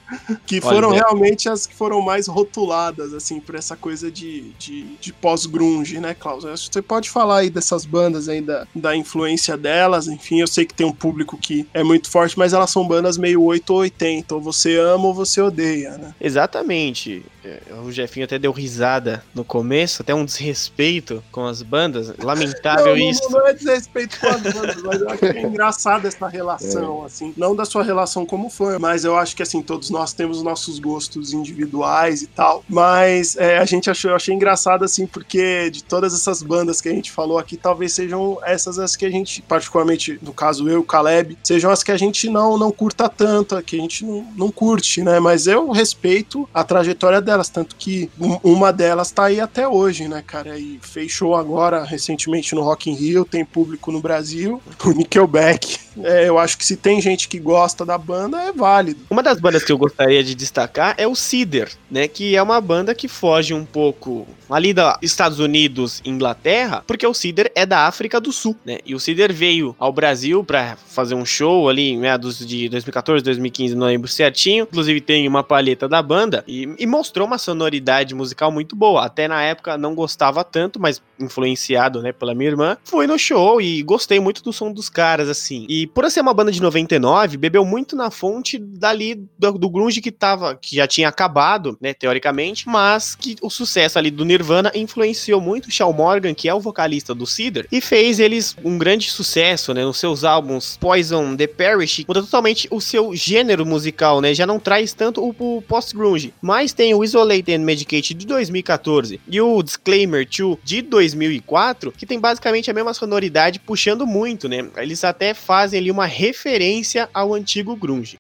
que 0.47 0.61
foram 0.61 0.91
realmente 0.91 1.49
as 1.49 1.67
que 1.67 1.75
foram 1.75 2.01
mais 2.01 2.27
rotuladas, 2.27 3.13
assim, 3.13 3.41
por 3.41 3.55
essa 3.55 3.77
coisa 3.77 4.11
de, 4.11 4.53
de, 4.59 4.85
de 4.97 5.13
pós-grunge, 5.13 6.01
né, 6.01 6.15
Klaus? 6.15 6.45
Acho 6.45 6.69
que 6.69 6.75
você 6.75 6.83
pode 6.83 7.11
falar 7.11 7.39
aí 7.39 7.51
dessas 7.51 7.85
bandas 7.85 8.29
aí, 8.29 8.41
da, 8.41 8.67
da 8.75 8.97
influência 8.97 9.57
delas, 9.57 10.09
enfim, 10.09 10.41
eu 10.41 10.47
sei 10.47 10.65
que 10.65 10.75
tem 10.75 10.87
um 10.87 10.93
público 10.93 11.37
que 11.37 11.67
é 11.75 11.83
muito 11.83 12.11
forte, 12.11 12.39
mas 12.39 12.53
elas 12.53 12.71
são 12.71 12.87
bandas 12.87 13.19
meio 13.19 13.43
8 13.43 13.71
ou 13.71 13.81
80, 13.81 14.35
ou 14.35 14.41
você 14.41 14.79
ama 14.79 15.07
ou 15.07 15.15
você 15.15 15.41
odeia, 15.41 15.99
né? 15.99 16.15
Exatamente. 16.21 17.25
É, 17.45 17.61
o 17.85 17.91
Jefinho 17.91 18.25
até 18.25 18.39
deu 18.39 18.53
risada 18.53 19.25
no 19.35 19.45
começo, 19.45 20.03
até 20.03 20.15
um 20.15 20.25
desrespeito 20.25 21.23
com 21.31 21.45
as 21.47 21.63
bandas. 21.63 22.13
Lamentável 22.39 22.97
não, 22.97 23.11
isso. 23.11 23.23
Não, 23.25 23.41
não 23.41 23.49
é 23.49 23.55
desrespeito 23.55 24.19
com 24.21 24.27
as 24.29 24.41
bandas, 24.41 24.83
mas 24.83 25.01
eu 25.01 25.09
acho 25.09 25.19
que 25.19 25.27
é 25.27 25.43
engraçado 25.43 26.07
essa 26.07 26.29
relação, 26.29 27.03
é. 27.03 27.07
assim. 27.07 27.35
Não 27.37 27.55
da 27.55 27.65
sua 27.65 27.83
relação 27.83 28.25
como 28.25 28.51
fã, 28.51 28.79
mas 28.79 29.05
eu 29.05 29.17
acho 29.17 29.35
que, 29.35 29.43
assim, 29.43 29.63
todos 29.63 29.91
nós 29.91 30.13
temos 30.13 30.43
nossos 30.43 30.79
gostos 30.79 31.33
individuais 31.33 32.23
e 32.23 32.27
tal. 32.27 32.65
Mas 32.69 33.37
é, 33.37 33.59
a 33.59 33.65
gente 33.65 33.91
achou, 33.91 34.11
eu 34.11 34.17
achei 34.17 34.35
engraçado, 34.35 34.85
assim, 34.85 35.07
porque 35.07 35.71
de 35.71 35.83
todas 35.83 36.15
essas 36.15 36.43
bandas 36.43 36.81
que 36.81 36.89
a 36.89 36.93
gente 36.93 37.11
falou 37.11 37.39
aqui, 37.39 37.57
talvez 37.57 37.93
sejam 37.93 38.39
essas 38.45 38.79
as 38.79 38.97
que 38.97 39.05
a 39.05 39.11
gente, 39.11 39.43
particularmente, 39.43 40.19
no 40.23 40.33
caso 40.33 40.69
eu, 40.69 40.83
Caleb, 40.83 41.39
sejam 41.43 41.71
as 41.71 41.83
que 41.83 41.93
a 41.93 41.97
gente 41.97 42.29
não, 42.29 42.57
não 42.57 42.71
curta 42.71 43.09
tanto, 43.09 43.61
que 43.63 43.77
a 43.77 43.81
gente 43.81 44.05
não, 44.05 44.27
não 44.37 44.51
curte, 44.51 45.03
né? 45.03 45.19
Mas 45.19 45.47
eu 45.47 45.71
respeito 45.71 46.49
a 46.53 46.63
trajetória 46.63 47.21
delas, 47.21 47.49
tanto 47.49 47.77
que 47.77 48.11
uma 48.43 48.73
delas 48.73 49.11
tá 49.11 49.25
aí 49.25 49.41
até 49.41 49.67
hoje, 49.67 50.09
né, 50.09 50.23
cara? 50.27 50.59
E 50.59 50.79
fechou 50.83 51.35
agora 51.35 51.85
recentemente 51.85 52.28
no 52.55 52.63
Rock 52.63 52.91
in 52.91 52.95
Rio, 52.95 53.25
tem 53.25 53.45
público 53.45 53.91
no 53.91 54.01
Brasil, 54.01 54.63
o 54.85 54.91
Nickelback. 54.91 55.79
É, 56.05 56.29
eu 56.29 56.39
acho 56.39 56.57
que 56.57 56.65
se 56.65 56.77
tem 56.77 57.01
gente 57.01 57.29
que 57.29 57.39
gosta 57.39 57.85
da 57.85 57.99
banda, 57.99 58.41
é 58.43 58.53
válido. 58.53 59.01
Uma 59.11 59.23
das 59.23 59.41
bandas 59.41 59.65
que 59.65 59.73
eu 59.73 59.79
gostaria 59.79 60.23
de 60.23 60.35
destacar 60.35 60.95
é 60.97 61.07
o 61.07 61.15
Cider, 61.15 61.71
né? 61.91 62.07
Que 62.07 62.37
é 62.37 62.43
uma 62.43 62.61
banda 62.61 62.95
que 62.95 63.09
foge 63.09 63.53
um 63.53 63.65
pouco 63.65 64.27
ali 64.49 64.73
dos 64.73 64.95
Estados 65.03 65.39
Unidos 65.39 66.01
Inglaterra, 66.05 66.83
porque 66.87 67.07
o 67.07 67.15
Cider 67.15 67.51
é 67.55 67.67
da 67.67 67.87
África 67.87 68.21
do 68.21 68.33
Sul, 68.33 68.57
né? 68.65 68.79
E 68.85 68.95
o 68.95 69.01
Cider 69.01 69.33
veio 69.33 69.75
ao 69.79 69.93
Brasil 69.93 70.45
para 70.45 70.77
fazer 70.77 71.15
um 71.15 71.25
show 71.25 71.69
ali 71.69 71.91
em 71.91 71.99
meados 71.99 72.47
de 72.47 72.69
2014, 72.69 73.25
2015, 73.25 73.75
não 73.75 73.87
lembro 73.87 74.09
certinho. 74.09 74.67
Inclusive 74.71 75.01
tem 75.01 75.27
uma 75.27 75.43
palheta 75.43 75.89
da 75.89 76.03
banda 76.03 76.45
e, 76.47 76.69
e 76.79 76.87
mostrou 76.87 77.27
uma 77.27 77.39
sonoridade 77.39 78.15
musical 78.15 78.51
muito 78.51 78.77
boa. 78.77 79.05
Até 79.05 79.27
na 79.29 79.43
época 79.43 79.77
não 79.77 79.95
gostava 79.95 80.45
tanto, 80.45 80.81
mas 80.81 81.03
influenciado, 81.19 82.01
né, 82.01 82.13
pela 82.19 82.35
minha 82.35 82.51
irmã, 82.51 82.77
fui 82.85 83.07
no 83.07 83.19
show 83.19 83.61
e 83.61 83.83
gostei 83.83 84.21
muito 84.21 84.43
do 84.43 84.53
som 84.53 84.73
dos 84.73 84.89
caras, 84.89 85.29
assim. 85.29 85.67
E 85.69 85.87
por 85.87 86.09
ser 86.11 86.21
uma 86.21 86.35
banda 86.35 86.51
de 86.51 86.61
99, 86.61 87.37
bebeu 87.37 87.65
muito 87.65 87.95
na 87.95 88.11
fonte 88.11 88.59
dali 88.59 89.15
do, 89.39 89.53
do 89.53 89.71
grunge 89.71 90.01
que 90.01 90.11
tava, 90.11 90.55
que 90.55 90.77
já 90.77 90.87
tinha 90.87 91.09
acabado, 91.09 91.77
né, 91.81 91.95
teoricamente, 91.95 92.69
mas 92.69 93.15
que 93.15 93.37
o 93.43 93.51
sucesso 93.51 93.99
ali 93.99 94.11
do 94.11 94.25
Nirvana 94.25 94.73
influenciou 94.75 95.41
muito 95.41 95.67
o 95.67 95.71
Shawn 95.71 95.93
Morgan, 95.93 96.35
que 96.35 96.49
é 96.49 96.55
o 96.55 96.61
vocalista 96.61 97.15
do 97.15 97.27
Cedar, 97.27 97.67
e 97.71 97.81
fez 97.81 98.19
eles 98.19 98.57
um 98.65 98.79
grande 98.79 99.11
sucesso, 99.11 99.73
né, 99.75 99.85
nos 99.85 99.99
seus 99.99 100.25
álbuns 100.25 100.77
Poison, 100.79 101.37
The 101.37 101.47
Parish, 101.47 102.05
muda 102.07 102.23
totalmente 102.23 102.67
o 102.71 102.81
seu 102.81 103.15
gênero 103.15 103.65
musical, 103.65 104.21
né, 104.21 104.35
já 104.35 104.47
não 104.47 104.59
traz 104.59 104.93
tanto 104.93 105.23
o, 105.23 105.35
o 105.39 105.63
post-grunge, 105.63 106.33
mas 106.41 106.73
tem 106.73 106.95
o 106.95 107.05
Isolate 107.05 107.53
and 107.53 107.61
Medicate 107.61 108.15
de 108.15 108.27
2014 108.27 109.21
e 109.29 109.41
o 109.41 109.63
Disclaimer 109.63 110.27
2 110.27 110.59
de 110.65 110.83
2004, 110.83 111.93
que 111.93 112.07
tem 112.09 112.19
basicamente 112.19 112.71
a 112.71 112.75
mesma 112.75 112.95
sonoridade 112.95 113.61
puxando 113.61 114.07
muito, 114.07 114.49
né, 114.49 114.67
eles 114.79 115.05
até 115.05 115.35
fazem 115.35 115.79
ali 115.79 115.91
uma 115.91 116.07
referência 116.07 117.09
ao 117.13 117.35
antigo 117.35 117.77
grunge. 117.77 118.17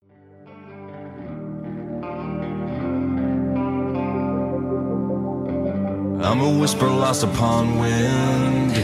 I'm 6.21 6.41
a 6.41 6.61
whisper 6.61 6.89
lost 6.89 7.25
upon 7.25 7.81
wind. 7.81 8.77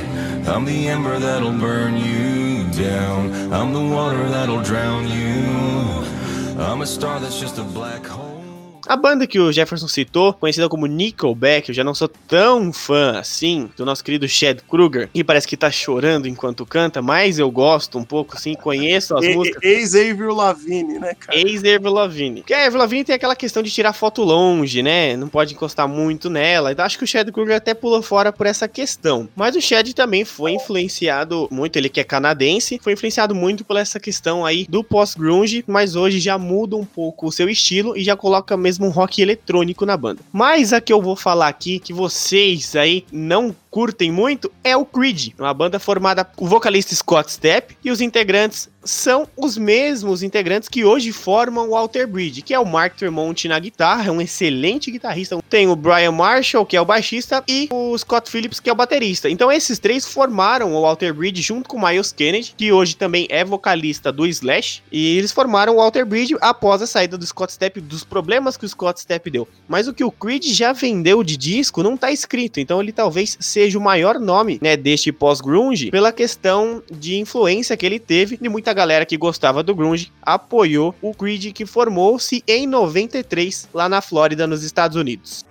I'm 0.47 0.65
the 0.65 0.89
ember 0.89 1.19
that'll 1.19 1.53
burn 1.53 1.97
you 1.99 2.65
down. 2.73 3.33
I'm 3.53 3.73
the 3.73 3.95
water 3.95 4.29
that'll 4.31 4.63
drown 4.63 5.09
you. 5.09 6.05
I'm 6.59 6.81
a 6.81 6.87
star 6.87 7.21
that's 7.21 7.39
just 7.39 7.59
a 7.59 7.65
black 7.65 8.07
hole. 8.07 8.24
A 8.87 8.97
banda 8.97 9.27
que 9.27 9.39
o 9.39 9.51
Jefferson 9.51 9.89
citou, 9.89 10.33
conhecida 10.33 10.69
como 10.69 10.87
Nickelback, 10.87 11.69
eu 11.69 11.75
já 11.75 11.83
não 11.83 11.95
sou 11.95 12.09
tão 12.09 12.73
fã 12.73 13.19
assim 13.19 13.71
do 13.77 13.85
nosso 13.85 14.05
querido 14.05 14.29
Chad 14.29 14.61
Kruger, 14.69 15.09
que 15.13 15.25
parece 15.25 15.49
que 15.49 15.57
tá 15.57 15.71
chorando 15.71 16.29
enquanto 16.29 16.67
canta, 16.67 17.01
mas 17.01 17.39
eu 17.39 17.51
gosto 17.51 17.99
um 17.99 18.05
pouco, 18.05 18.37
assim, 18.37 18.55
conheço 18.55 19.17
as 19.17 19.27
músicas. 19.35 19.63
Ex-Avril 19.63 20.35
Lavigne, 20.35 20.99
né, 20.99 21.15
cara? 21.15 21.39
Ex-Avril 21.39 21.93
Lavigne. 21.93 22.41
Porque 22.41 22.55
a 22.55 22.67
Avril 22.67 22.81
Lavigne 22.81 23.05
tem 23.05 23.15
aquela 23.15 23.37
questão 23.37 23.63
de 23.63 23.71
tirar 23.71 23.93
foto 23.93 24.23
longe, 24.23 24.83
né? 24.83 25.17
Não 25.17 25.29
pode 25.29 25.55
encostar 25.55 25.89
muito 25.89 26.29
nela. 26.29 26.73
Então 26.73 26.85
acho 26.85 26.99
que 26.99 27.05
o 27.05 27.07
Chad 27.07 27.31
Kruger 27.31 27.57
até 27.57 27.73
pulou 27.75 28.03
fora 28.03 28.33
por 28.33 28.47
essa 28.47 28.69
questão. 28.69 29.29
Mas 29.35 29.57
o 29.57 29.61
Chad 29.61 29.93
também 29.93 30.25
foi 30.25 30.53
influenciado 30.53 31.49
muito, 31.51 31.77
ele 31.77 31.89
que 31.89 32.01
é 32.01 32.05
canadense, 32.05 32.79
foi 32.83 32.93
influenciado 32.93 33.35
muito 33.35 33.65
por 33.65 33.77
essa 33.77 33.99
questão 33.99 34.45
aí 34.45 34.67
do 34.69 34.83
pós-grunge, 34.85 35.65
mas 35.67 35.97
hoje 35.97 36.21
já 36.21 36.37
muda 36.37 36.77
um 36.77 36.85
pouco 36.85 37.27
o 37.27 37.33
seu 37.33 37.49
estilo 37.49 37.97
e 37.97 38.03
já 38.03 38.17
coloca 38.17 38.57
mesmo 38.57 38.74
um 38.79 38.89
rock 38.89 39.21
eletrônico 39.21 39.85
na 39.87 39.97
banda. 39.97 40.21
Mas 40.33 40.73
a 40.73 40.81
que 40.81 40.93
eu 40.93 41.01
vou 41.01 41.17
falar 41.17 41.49
aqui, 41.49 41.79
que 41.79 41.93
vocês 41.93 42.75
aí 42.75 43.05
não 43.13 43.55
curtem 43.71 44.11
muito, 44.13 44.51
é 44.63 44.77
o 44.77 44.85
Creed, 44.85 45.33
uma 45.39 45.53
banda 45.53 45.79
formada 45.79 46.25
por 46.25 46.45
o 46.45 46.47
vocalista 46.47 46.95
Scott 46.95 47.33
Stepp 47.33 47.77
e 47.83 47.91
os 47.91 48.01
integrantes 48.01 48.69
são 48.85 49.27
os 49.37 49.57
mesmos 49.57 50.23
integrantes 50.23 50.69
que 50.69 50.85
hoje 50.85 51.13
formam 51.13 51.71
o 51.71 51.77
Alter 51.77 52.07
Bridge, 52.07 52.43
que 52.43 52.55
é 52.55 52.59
o 52.59 52.67
Mark 52.67 52.97
Tremont 52.97 53.49
na 53.49 53.59
guitarra, 53.59 54.09
é 54.09 54.11
um 54.11 54.21
excelente 54.21 54.91
guitarrista. 54.91 55.39
Tem 55.49 55.69
o 55.69 55.77
Brian 55.77 56.13
Marshall, 56.13 56.67
que 56.67 56.77
é 56.77 56.81
o 56.81 56.85
baixista, 56.85 57.43
e 57.49 57.69
o 57.73 57.97
Scott 57.97 58.31
Phillips, 58.31 58.61
que 58.61 58.69
é 58.69 58.73
o 58.73 58.77
baterista. 58.77 59.29
Então 59.31 59.51
esses 59.51 59.79
três 59.79 60.07
formaram 60.07 60.75
o 60.75 60.85
Alter 60.85 61.15
Bridge 61.15 61.43
junto 61.43 61.69
com 61.69 61.77
o 61.77 61.87
Miles 61.87 62.13
Kennedy, 62.13 62.55
que 62.57 62.73
hoje 62.73 62.97
também 62.97 63.27
é 63.31 63.45
vocalista 63.45 64.13
do 64.13 64.27
Slash, 64.27 64.83
e 64.91 65.17
eles 65.17 65.33
formaram 65.33 65.77
o 65.77 65.81
Alter 65.81 66.05
Bridge 66.05 66.37
após 66.41 66.83
a 66.83 66.87
saída 66.87 67.17
do 67.17 67.27
Scott 67.27 67.53
Stepp, 67.53 67.81
dos 67.81 68.05
problemas 68.05 68.57
que 68.57 68.65
o 68.65 68.69
Scott 68.69 69.01
Stepp 69.01 69.31
deu. 69.31 69.49
Mas 69.69 69.89
o 69.89 69.95
que 69.95 70.05
o 70.05 70.11
Creed 70.11 70.45
já 70.45 70.73
vendeu 70.73 71.23
de 71.23 71.37
disco 71.37 71.83
não 71.83 71.97
tá 71.97 72.11
escrito, 72.11 72.61
então 72.61 72.81
ele 72.81 72.93
talvez 72.93 73.37
seja 73.41 73.79
o 73.79 73.83
maior 73.83 74.19
nome, 74.19 74.59
né, 74.61 74.77
deste 74.77 75.11
pós-grunge, 75.13 75.91
pela 75.91 76.13
questão 76.13 76.83
de 76.91 77.17
influência 77.17 77.77
que 77.77 77.87
ele 77.87 77.99
teve 77.99 78.37
de 78.37 78.49
muita 78.49 78.74
galera 78.75 79.07
que 79.07 79.17
gostava 79.17 79.63
do 79.63 79.75
grunge 79.75 80.13
apoiou 80.23 80.95
o 81.01 81.15
Creed 81.15 81.53
que 81.53 81.65
formou-se 81.65 82.43
em 82.47 82.67
93 82.67 83.69
lá 83.73 83.89
na 83.89 84.01
Flórida, 84.01 84.47
nos 84.47 84.63
Estados 84.63 84.97
Unidos. 84.97 85.45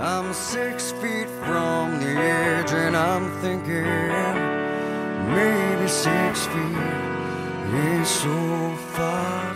I'm 0.00 0.32
six 0.32 0.92
feet 1.00 1.26
from 1.44 1.98
the 1.98 2.06
edge 2.06 2.72
and 2.72 2.96
I'm 2.96 3.28
thinking 3.42 3.84
maybe 5.34 5.88
six 5.88 6.46
feet 6.46 7.08
so 8.04 8.74
far 8.94 9.47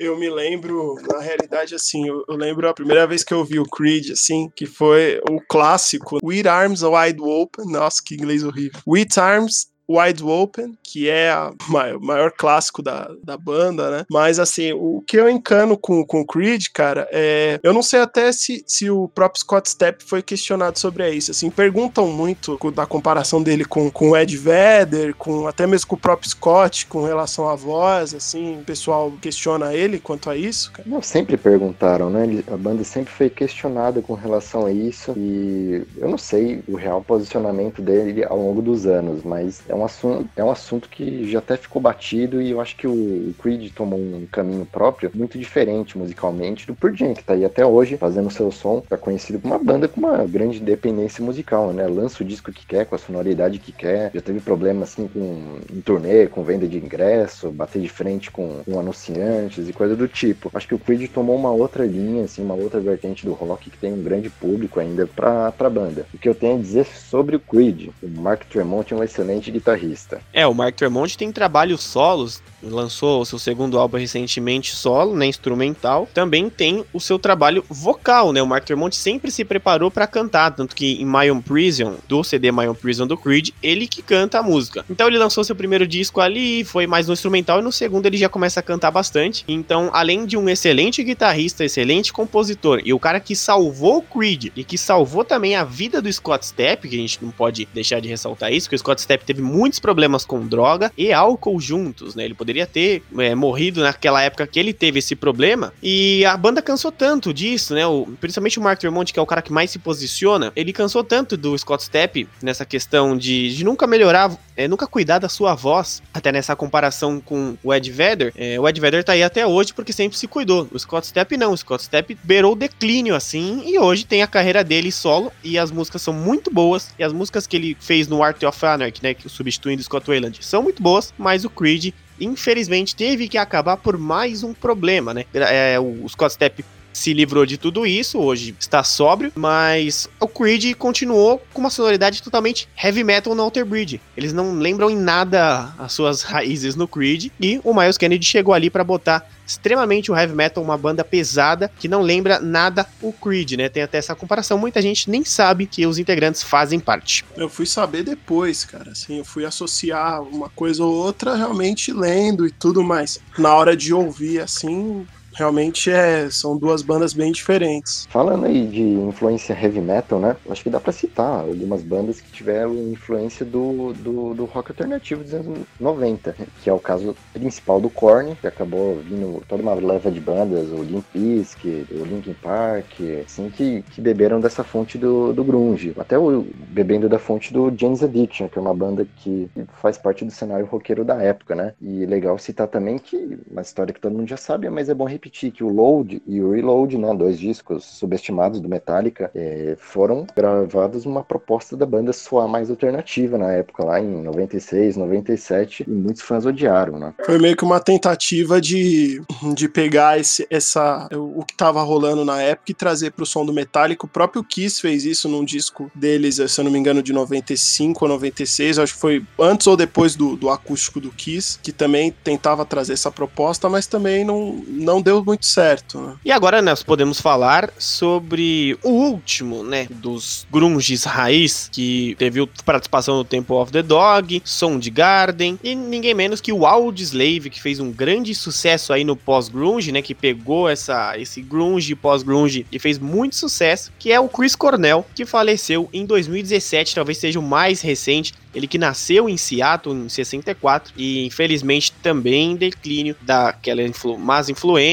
Eu 0.00 0.16
me 0.16 0.30
lembro, 0.30 0.94
na 1.12 1.18
realidade, 1.18 1.74
assim, 1.74 2.06
eu, 2.06 2.24
lembro 2.28 2.68
a 2.68 2.74
primeira 2.74 3.04
vez 3.04 3.24
que 3.24 3.34
eu 3.34 3.44
vi 3.44 3.58
o 3.58 3.64
Creed, 3.64 4.12
assim, 4.12 4.48
que 4.54 4.64
foi 4.64 5.20
o 5.28 5.40
clássico 5.40 6.18
With 6.22 6.46
Arms 6.46 6.82
Wide 6.82 7.20
Open. 7.20 7.66
Nossa, 7.66 8.00
que 8.04 8.14
inglês 8.14 8.44
horrível. 8.44 8.80
With 8.86 9.08
Arms 9.18 9.66
Wide 9.88 10.22
Open, 10.22 10.76
que 10.82 11.08
é 11.08 11.34
o 11.34 11.72
maior, 11.72 12.00
maior, 12.00 12.32
clássico 12.32 12.82
da, 12.82 13.10
da 13.24 13.36
banda, 13.36 13.90
né? 13.90 14.04
Mas, 14.10 14.38
assim, 14.38 14.72
o 14.72 15.02
que 15.06 15.16
eu 15.16 15.28
encano 15.28 15.76
com, 15.76 16.00
o 16.00 16.26
Creed, 16.26 16.66
cara, 16.74 17.08
é. 17.10 17.58
Eu 17.62 17.72
não 17.72 17.82
sei 17.82 18.00
até 18.00 18.30
se, 18.32 18.62
se 18.66 18.90
o 18.90 19.08
próprio 19.08 19.40
Scott 19.40 19.68
Stepp 19.68 20.04
foi 20.04 20.22
questionado 20.22 20.78
sobre 20.78 21.08
isso. 21.10 21.30
Assim, 21.30 21.50
perguntam 21.50 22.06
muito 22.08 22.58
da 22.72 22.86
comparação 22.86 23.42
dele 23.42 23.64
com, 23.64 23.90
com 23.90 24.10
o 24.10 24.16
Ed 24.16 24.36
Vedder, 24.36 25.14
com 25.14 25.46
até 25.46 25.66
mesmo 25.66 25.88
com 25.88 25.96
o 25.96 25.98
próprio 25.98 26.28
Scott, 26.28 26.86
com 26.86 27.04
relação 27.04 27.48
à 27.48 27.54
voz, 27.54 28.14
assim, 28.14 28.58
o 28.60 28.64
pessoal 28.64 29.12
questiona 29.20 29.74
ele 29.74 29.98
quanto 29.98 30.28
a 30.28 30.36
isso, 30.36 30.70
cara. 30.72 30.88
Não, 30.88 31.00
sempre 31.00 31.36
perguntaram, 31.36 32.10
né? 32.10 32.42
A 32.52 32.56
banda 32.56 32.84
sempre 32.84 33.12
foi 33.12 33.30
questionada 33.30 34.02
com 34.02 34.14
relação 34.14 34.66
a 34.66 34.72
isso 34.72 35.12
e 35.16 35.82
eu 35.96 36.08
não 36.08 36.18
sei 36.18 36.62
o 36.68 36.76
real 36.76 37.02
posicionamento 37.02 37.80
dele 37.80 38.24
ao 38.24 38.38
longo 38.38 38.60
dos 38.60 38.86
anos, 38.86 39.22
mas 39.22 39.62
é 39.68 39.74
um 39.78 39.84
assunto, 39.84 40.28
é 40.36 40.44
um 40.44 40.50
assunto 40.50 40.88
que 40.88 41.30
já 41.30 41.38
até 41.38 41.56
ficou 41.56 41.80
batido 41.80 42.42
e 42.42 42.50
eu 42.50 42.60
acho 42.60 42.76
que 42.76 42.86
o, 42.86 43.34
Creed 43.40 43.72
tomou 43.72 43.98
um 43.98 44.26
caminho 44.30 44.66
próprio 44.66 45.10
muito 45.14 45.38
diferente 45.38 45.96
musicalmente 45.96 46.66
do 46.66 46.74
Pearl 46.74 46.94
que 47.14 47.24
tá 47.24 47.34
aí 47.34 47.44
até 47.44 47.64
hoje 47.64 47.96
fazendo 47.96 48.30
seu 48.30 48.50
som, 48.50 48.80
tá 48.80 48.96
conhecido 48.96 49.38
como 49.38 49.54
uma 49.54 49.62
banda 49.62 49.88
com 49.88 50.00
uma 50.00 50.24
grande 50.26 50.60
independência 50.60 51.24
musical, 51.24 51.72
né? 51.72 51.86
Lança 51.86 52.22
o 52.22 52.26
disco 52.26 52.52
que 52.52 52.66
quer, 52.66 52.86
com 52.86 52.94
a 52.94 52.98
sonoridade 52.98 53.58
que 53.58 53.72
quer, 53.72 54.10
já 54.12 54.20
teve 54.20 54.40
problema 54.40 54.82
assim 54.82 55.06
com 55.06 55.60
em 55.72 55.80
turnê, 55.80 56.26
com 56.26 56.42
venda 56.42 56.66
de 56.66 56.78
ingresso, 56.78 57.50
bater 57.50 57.80
de 57.80 57.88
frente 57.88 58.30
com, 58.30 58.62
com 58.64 58.78
anunciantes 58.78 59.68
e 59.68 59.72
coisa 59.72 59.94
do 59.94 60.08
tipo. 60.08 60.50
Acho 60.54 60.68
que 60.68 60.74
o 60.74 60.78
Creed 60.78 61.10
tomou 61.10 61.36
uma 61.36 61.50
outra 61.50 61.86
linha, 61.86 62.24
assim, 62.24 62.42
uma 62.42 62.54
outra 62.54 62.80
vertente 62.80 63.24
do 63.24 63.32
rock 63.32 63.70
que 63.70 63.78
tem 63.78 63.92
um 63.92 64.02
grande 64.02 64.28
público 64.30 64.80
ainda 64.80 65.06
pra, 65.06 65.52
pra 65.52 65.70
banda. 65.70 66.06
O 66.12 66.18
que 66.18 66.28
eu 66.28 66.34
tenho 66.34 66.56
a 66.58 66.60
dizer 66.60 66.86
sobre 66.86 67.36
o 67.36 67.40
Creed, 67.40 67.88
o 68.02 68.08
Mark 68.08 68.44
Tremont 68.44 68.92
é 68.92 68.96
um 68.96 69.04
excelente 69.04 69.50
guitarrista 69.50 69.67
guitarrista. 69.68 70.20
É, 70.32 70.46
o 70.46 70.54
Mark 70.54 70.74
Tremont 70.74 71.16
tem 71.16 71.30
trabalhos 71.30 71.82
solos, 71.82 72.42
lançou 72.62 73.20
o 73.20 73.24
seu 73.24 73.38
segundo 73.38 73.78
álbum 73.78 73.98
recentemente 73.98 74.74
solo, 74.74 75.16
né, 75.16 75.26
instrumental. 75.26 76.08
Também 76.12 76.48
tem 76.48 76.84
o 76.92 77.00
seu 77.00 77.18
trabalho 77.18 77.64
vocal, 77.68 78.32
né? 78.32 78.42
O 78.42 78.46
Mark 78.46 78.64
Tremont 78.64 78.94
sempre 78.94 79.30
se 79.30 79.44
preparou 79.44 79.90
para 79.90 80.06
cantar, 80.06 80.50
tanto 80.52 80.74
que 80.74 81.00
em 81.00 81.04
My 81.04 81.30
Own 81.30 81.40
Prison, 81.40 81.96
do 82.08 82.24
CD 82.24 82.50
My 82.50 82.66
Own 82.66 82.74
Prison 82.74 83.06
do 83.06 83.16
Creed, 83.16 83.50
ele 83.62 83.86
que 83.86 84.02
canta 84.02 84.38
a 84.38 84.42
música. 84.42 84.84
Então 84.90 85.06
ele 85.06 85.18
lançou 85.18 85.44
seu 85.44 85.54
primeiro 85.54 85.86
disco 85.86 86.20
ali, 86.20 86.64
foi 86.64 86.86
mais 86.86 87.06
no 87.06 87.12
instrumental 87.12 87.60
e 87.60 87.62
no 87.62 87.72
segundo 87.72 88.06
ele 88.06 88.16
já 88.16 88.28
começa 88.28 88.60
a 88.60 88.62
cantar 88.62 88.90
bastante. 88.90 89.44
Então, 89.46 89.90
além 89.92 90.26
de 90.26 90.36
um 90.36 90.48
excelente 90.48 91.02
guitarrista, 91.02 91.64
excelente 91.64 92.12
compositor 92.12 92.80
e 92.84 92.92
o 92.92 92.98
cara 92.98 93.20
que 93.20 93.36
salvou 93.36 93.98
o 93.98 94.02
Creed 94.02 94.46
e 94.56 94.64
que 94.64 94.78
salvou 94.78 95.24
também 95.24 95.54
a 95.54 95.64
vida 95.64 96.00
do 96.02 96.12
Scott 96.12 96.46
Stepp, 96.46 96.88
que 96.88 96.96
a 96.96 96.98
gente 96.98 97.22
não 97.22 97.30
pode 97.30 97.68
deixar 97.72 98.00
de 98.00 98.08
ressaltar 98.08 98.52
isso, 98.52 98.68
que 98.68 98.74
o 98.74 98.78
Scott 98.78 99.00
Stepp 99.00 99.24
teve 99.24 99.42
muitos 99.58 99.80
problemas 99.80 100.24
com 100.24 100.46
droga 100.46 100.92
e 100.96 101.12
álcool 101.12 101.60
juntos, 101.60 102.14
né? 102.14 102.24
Ele 102.24 102.34
poderia 102.34 102.66
ter 102.66 103.02
é, 103.18 103.34
morrido 103.34 103.82
naquela 103.82 104.22
época 104.22 104.46
que 104.46 104.58
ele 104.58 104.72
teve 104.72 105.00
esse 105.00 105.16
problema. 105.16 105.72
E 105.82 106.24
a 106.24 106.36
banda 106.36 106.62
cansou 106.62 106.92
tanto 106.92 107.34
disso, 107.34 107.74
né? 107.74 107.86
O, 107.86 108.06
principalmente 108.20 108.58
o 108.58 108.62
Mark 108.62 108.78
Tremont, 108.78 109.12
que 109.12 109.18
é 109.18 109.22
o 109.22 109.26
cara 109.26 109.42
que 109.42 109.52
mais 109.52 109.70
se 109.70 109.78
posiciona, 109.78 110.52
ele 110.54 110.72
cansou 110.72 111.02
tanto 111.02 111.36
do 111.36 111.58
Scott 111.58 111.82
Stepp 111.82 112.28
nessa 112.40 112.64
questão 112.64 113.16
de, 113.16 113.54
de 113.54 113.64
nunca 113.64 113.86
melhorar, 113.86 114.30
é, 114.56 114.68
nunca 114.68 114.86
cuidar 114.86 115.18
da 115.18 115.28
sua 115.28 115.54
voz, 115.54 116.02
até 116.14 116.30
nessa 116.30 116.54
comparação 116.54 117.20
com 117.20 117.56
o 117.62 117.74
Ed 117.74 117.90
Vedder. 117.90 118.32
É, 118.36 118.60
o 118.60 118.68
Ed 118.68 118.80
Vedder 118.80 119.02
tá 119.02 119.12
aí 119.12 119.22
até 119.22 119.46
hoje 119.46 119.74
porque 119.74 119.92
sempre 119.92 120.16
se 120.16 120.28
cuidou. 120.28 120.68
O 120.72 120.78
Scott 120.78 121.06
Stepp 121.06 121.36
não. 121.36 121.52
O 121.52 121.56
Scott 121.56 121.82
Stepp 121.82 122.16
beirou 122.22 122.52
o 122.52 122.56
declínio 122.56 123.14
assim 123.14 123.62
e 123.66 123.78
hoje 123.78 124.06
tem 124.06 124.22
a 124.22 124.26
carreira 124.26 124.62
dele 124.62 124.92
solo 124.92 125.32
e 125.42 125.58
as 125.58 125.70
músicas 125.70 126.02
são 126.02 126.14
muito 126.14 126.50
boas. 126.50 126.90
E 126.98 127.02
as 127.02 127.12
músicas 127.12 127.46
que 127.46 127.56
ele 127.56 127.76
fez 127.80 128.06
no 128.06 128.22
Art 128.22 128.42
of 128.42 128.66
Anarchy, 128.66 129.02
né? 129.02 129.14
Que 129.14 129.26
o 129.26 129.30
substituindo 129.48 129.82
Scott 129.82 130.06
Wayland, 130.06 130.38
são 130.44 130.62
muito 130.62 130.82
boas, 130.82 131.12
mas 131.18 131.44
o 131.44 131.50
Creed 131.50 131.92
infelizmente 132.20 132.94
teve 132.94 133.28
que 133.28 133.38
acabar 133.38 133.76
por 133.76 133.96
mais 133.96 134.42
um 134.42 134.52
problema, 134.52 135.14
né? 135.14 135.24
É, 135.32 135.78
o 135.78 136.08
Scott 136.08 136.34
Stepp 136.34 136.64
se 136.92 137.12
livrou 137.12 137.46
de 137.46 137.56
tudo 137.56 137.86
isso, 137.86 138.18
hoje 138.18 138.54
está 138.58 138.82
sóbrio, 138.82 139.32
mas 139.34 140.08
o 140.20 140.26
Creed 140.26 140.74
continuou 140.74 141.42
com 141.52 141.60
uma 141.60 141.70
sonoridade 141.70 142.22
totalmente 142.22 142.68
heavy 142.82 143.04
metal 143.04 143.34
no 143.34 143.42
Alter 143.42 143.64
Bridge. 143.64 144.00
Eles 144.16 144.32
não 144.32 144.54
lembram 144.54 144.90
em 144.90 144.96
nada 144.96 145.72
as 145.78 145.92
suas 145.92 146.22
raízes 146.22 146.74
no 146.74 146.88
Creed 146.88 147.30
e 147.40 147.60
o 147.62 147.74
Miles 147.74 147.98
Kennedy 147.98 148.26
chegou 148.26 148.54
ali 148.54 148.68
para 148.68 148.82
botar 148.82 149.28
extremamente 149.46 150.12
o 150.12 150.16
heavy 150.16 150.34
metal, 150.34 150.62
uma 150.62 150.76
banda 150.76 151.02
pesada 151.02 151.70
que 151.78 151.88
não 151.88 152.02
lembra 152.02 152.38
nada 152.38 152.86
o 153.00 153.12
Creed, 153.12 153.52
né? 153.52 153.68
Tem 153.68 153.82
até 153.82 153.96
essa 153.96 154.14
comparação, 154.14 154.58
muita 154.58 154.82
gente 154.82 155.08
nem 155.08 155.24
sabe 155.24 155.66
que 155.66 155.86
os 155.86 155.98
integrantes 155.98 156.42
fazem 156.42 156.78
parte. 156.78 157.24
Eu 157.36 157.48
fui 157.48 157.64
saber 157.64 158.02
depois, 158.02 158.64
cara, 158.64 158.90
assim, 158.90 159.18
eu 159.18 159.24
fui 159.24 159.44
associar 159.44 160.22
uma 160.22 160.50
coisa 160.50 160.84
ou 160.84 160.92
outra 160.92 161.34
realmente 161.34 161.92
lendo 161.92 162.46
e 162.46 162.50
tudo 162.50 162.82
mais. 162.84 163.18
Na 163.38 163.54
hora 163.54 163.74
de 163.74 163.94
ouvir, 163.94 164.40
assim, 164.40 165.06
realmente 165.38 165.90
é, 165.90 166.28
são 166.30 166.56
duas 166.56 166.82
bandas 166.82 167.12
bem 167.12 167.30
diferentes. 167.30 168.06
Falando 168.10 168.46
aí 168.46 168.66
de 168.66 168.82
influência 168.82 169.52
heavy 169.52 169.80
metal, 169.80 170.18
né? 170.18 170.36
Acho 170.50 170.62
que 170.62 170.70
dá 170.70 170.80
para 170.80 170.92
citar 170.92 171.40
algumas 171.40 171.82
bandas 171.82 172.20
que 172.20 172.30
tiveram 172.32 172.74
influência 172.74 173.46
do, 173.46 173.92
do, 173.92 174.34
do, 174.34 174.44
rock 174.44 174.72
alternativo 174.72 175.22
dos 175.22 175.32
anos 175.32 175.60
90, 175.78 176.34
que 176.62 176.68
é 176.68 176.72
o 176.72 176.78
caso 176.78 177.16
principal 177.32 177.80
do 177.80 177.88
Korn, 177.88 178.34
que 178.40 178.46
acabou 178.46 178.96
vindo 178.96 179.42
toda 179.48 179.62
uma 179.62 179.74
leva 179.74 180.10
de 180.10 180.20
bandas, 180.20 180.68
o 180.70 180.82
Limp 180.82 181.04
Bizkit, 181.14 181.86
o 181.92 182.04
Linkin 182.04 182.34
Park, 182.34 183.00
assim, 183.24 183.48
que, 183.50 183.82
que 183.82 184.00
beberam 184.00 184.40
dessa 184.40 184.64
fonte 184.64 184.98
do, 184.98 185.32
do 185.32 185.44
grunge. 185.44 185.94
Até 185.98 186.18
o 186.18 186.46
bebendo 186.68 187.08
da 187.08 187.18
fonte 187.18 187.52
do 187.52 187.72
James 187.76 188.02
Addiction, 188.02 188.48
que 188.48 188.58
é 188.58 188.62
uma 188.62 188.74
banda 188.74 189.06
que 189.16 189.48
faz 189.80 189.96
parte 189.96 190.24
do 190.24 190.30
cenário 190.30 190.66
roqueiro 190.66 191.04
da 191.04 191.22
época, 191.22 191.54
né? 191.54 191.74
E 191.80 192.04
legal 192.06 192.36
citar 192.38 192.66
também 192.66 192.98
que 192.98 193.38
uma 193.50 193.62
história 193.62 193.94
que 193.94 194.00
todo 194.00 194.16
mundo 194.16 194.28
já 194.28 194.36
sabe, 194.36 194.68
mas 194.68 194.88
é 194.88 194.94
bom 194.94 195.04
repetir 195.04 195.27
repetir 195.28 195.52
que 195.52 195.62
o 195.62 195.68
Load 195.68 196.22
e 196.26 196.40
o 196.40 196.52
Reload, 196.52 196.96
né, 196.96 197.14
dois 197.14 197.38
discos 197.38 197.84
subestimados 197.84 198.60
do 198.60 198.68
Metallica, 198.68 199.30
é, 199.34 199.76
foram 199.78 200.26
gravados 200.34 201.04
numa 201.04 201.22
proposta 201.22 201.76
da 201.76 201.84
banda 201.84 202.12
soar 202.12 202.48
mais 202.48 202.70
alternativa 202.70 203.36
na 203.36 203.52
época, 203.52 203.84
lá 203.84 204.00
em 204.00 204.22
96, 204.22 204.96
97, 204.96 205.84
e 205.86 205.90
muitos 205.90 206.22
fãs 206.22 206.46
odiaram, 206.46 206.98
né? 206.98 207.14
Foi 207.24 207.38
meio 207.38 207.56
que 207.56 207.64
uma 207.64 207.78
tentativa 207.78 208.60
de, 208.60 209.20
de 209.54 209.68
pegar 209.68 210.18
esse, 210.18 210.46
essa, 210.50 211.08
o 211.12 211.44
que 211.44 211.54
tava 211.54 211.82
rolando 211.82 212.24
na 212.24 212.40
época 212.40 212.72
e 212.72 212.74
trazer 212.74 213.12
pro 213.12 213.26
som 213.26 213.44
do 213.44 213.52
Metallica. 213.52 214.06
O 214.06 214.08
próprio 214.08 214.42
Kiss 214.42 214.80
fez 214.80 215.04
isso 215.04 215.28
num 215.28 215.44
disco 215.44 215.90
deles, 215.94 216.36
se 216.36 216.60
eu 216.60 216.64
não 216.64 216.70
me 216.70 216.78
engano, 216.78 217.02
de 217.02 217.12
95 217.12 218.04
ou 218.04 218.08
96, 218.08 218.78
acho 218.78 218.94
que 218.94 219.00
foi 219.00 219.24
antes 219.38 219.66
ou 219.66 219.76
depois 219.76 220.14
do, 220.14 220.36
do 220.36 220.48
acústico 220.48 221.00
do 221.00 221.10
Kiss, 221.10 221.58
que 221.62 221.72
também 221.72 222.14
tentava 222.24 222.64
trazer 222.64 222.94
essa 222.94 223.10
proposta, 223.10 223.68
mas 223.68 223.86
também 223.86 224.24
não, 224.24 224.62
não 224.68 225.02
deu 225.02 225.17
muito 225.24 225.46
certo. 225.46 226.00
Né? 226.00 226.16
E 226.24 226.32
agora 226.32 226.60
nós 226.62 226.82
podemos 226.82 227.20
falar 227.20 227.70
sobre 227.78 228.78
o 228.82 228.90
último, 228.90 229.62
né, 229.62 229.86
dos 229.90 230.46
grunges 230.50 231.04
raiz, 231.04 231.68
que 231.72 232.14
teve 232.18 232.46
participação 232.64 233.16
no 233.16 233.24
Temple 233.24 233.56
of 233.56 233.72
the 233.72 233.82
Dog, 233.82 234.42
Soundgarden, 234.44 235.58
e 235.62 235.74
ninguém 235.74 236.14
menos 236.14 236.40
que 236.40 236.52
o 236.52 236.66
Audioslave, 236.66 237.50
que 237.50 237.60
fez 237.60 237.80
um 237.80 237.90
grande 237.90 238.34
sucesso 238.34 238.92
aí 238.92 239.04
no 239.04 239.16
pós-grunge, 239.16 239.92
né, 239.92 240.02
que 240.02 240.14
pegou 240.14 240.68
essa, 240.68 241.18
esse 241.18 241.40
grunge 241.40 241.94
pós-grunge 241.94 242.66
e 242.70 242.78
fez 242.78 242.98
muito 242.98 243.36
sucesso, 243.36 243.92
que 243.98 244.12
é 244.12 244.20
o 244.20 244.28
Chris 244.28 244.54
Cornell, 244.54 245.04
que 245.14 245.24
faleceu 245.24 245.88
em 245.92 246.04
2017, 246.04 246.94
talvez 246.94 247.18
seja 247.18 247.38
o 247.38 247.42
mais 247.42 247.80
recente, 247.80 248.34
ele 248.54 248.66
que 248.66 248.78
nasceu 248.78 249.28
em 249.28 249.36
Seattle 249.36 249.94
em 249.94 250.08
64 250.08 250.92
e 250.96 251.26
infelizmente 251.26 251.92
também 252.02 252.52
em 252.52 252.56
declínio 252.56 253.14
daquelas 253.20 253.88
influ 253.88 254.18
más 254.18 254.48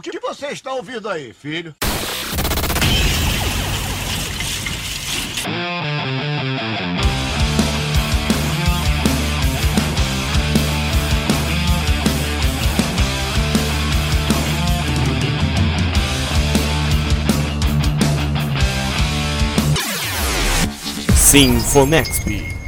O 0.00 0.02
que 0.02 0.18
você 0.18 0.46
está 0.46 0.72
ouvindo 0.72 1.10
aí, 1.10 1.30
filho? 1.34 1.74
Sinfonexp. 21.14 22.59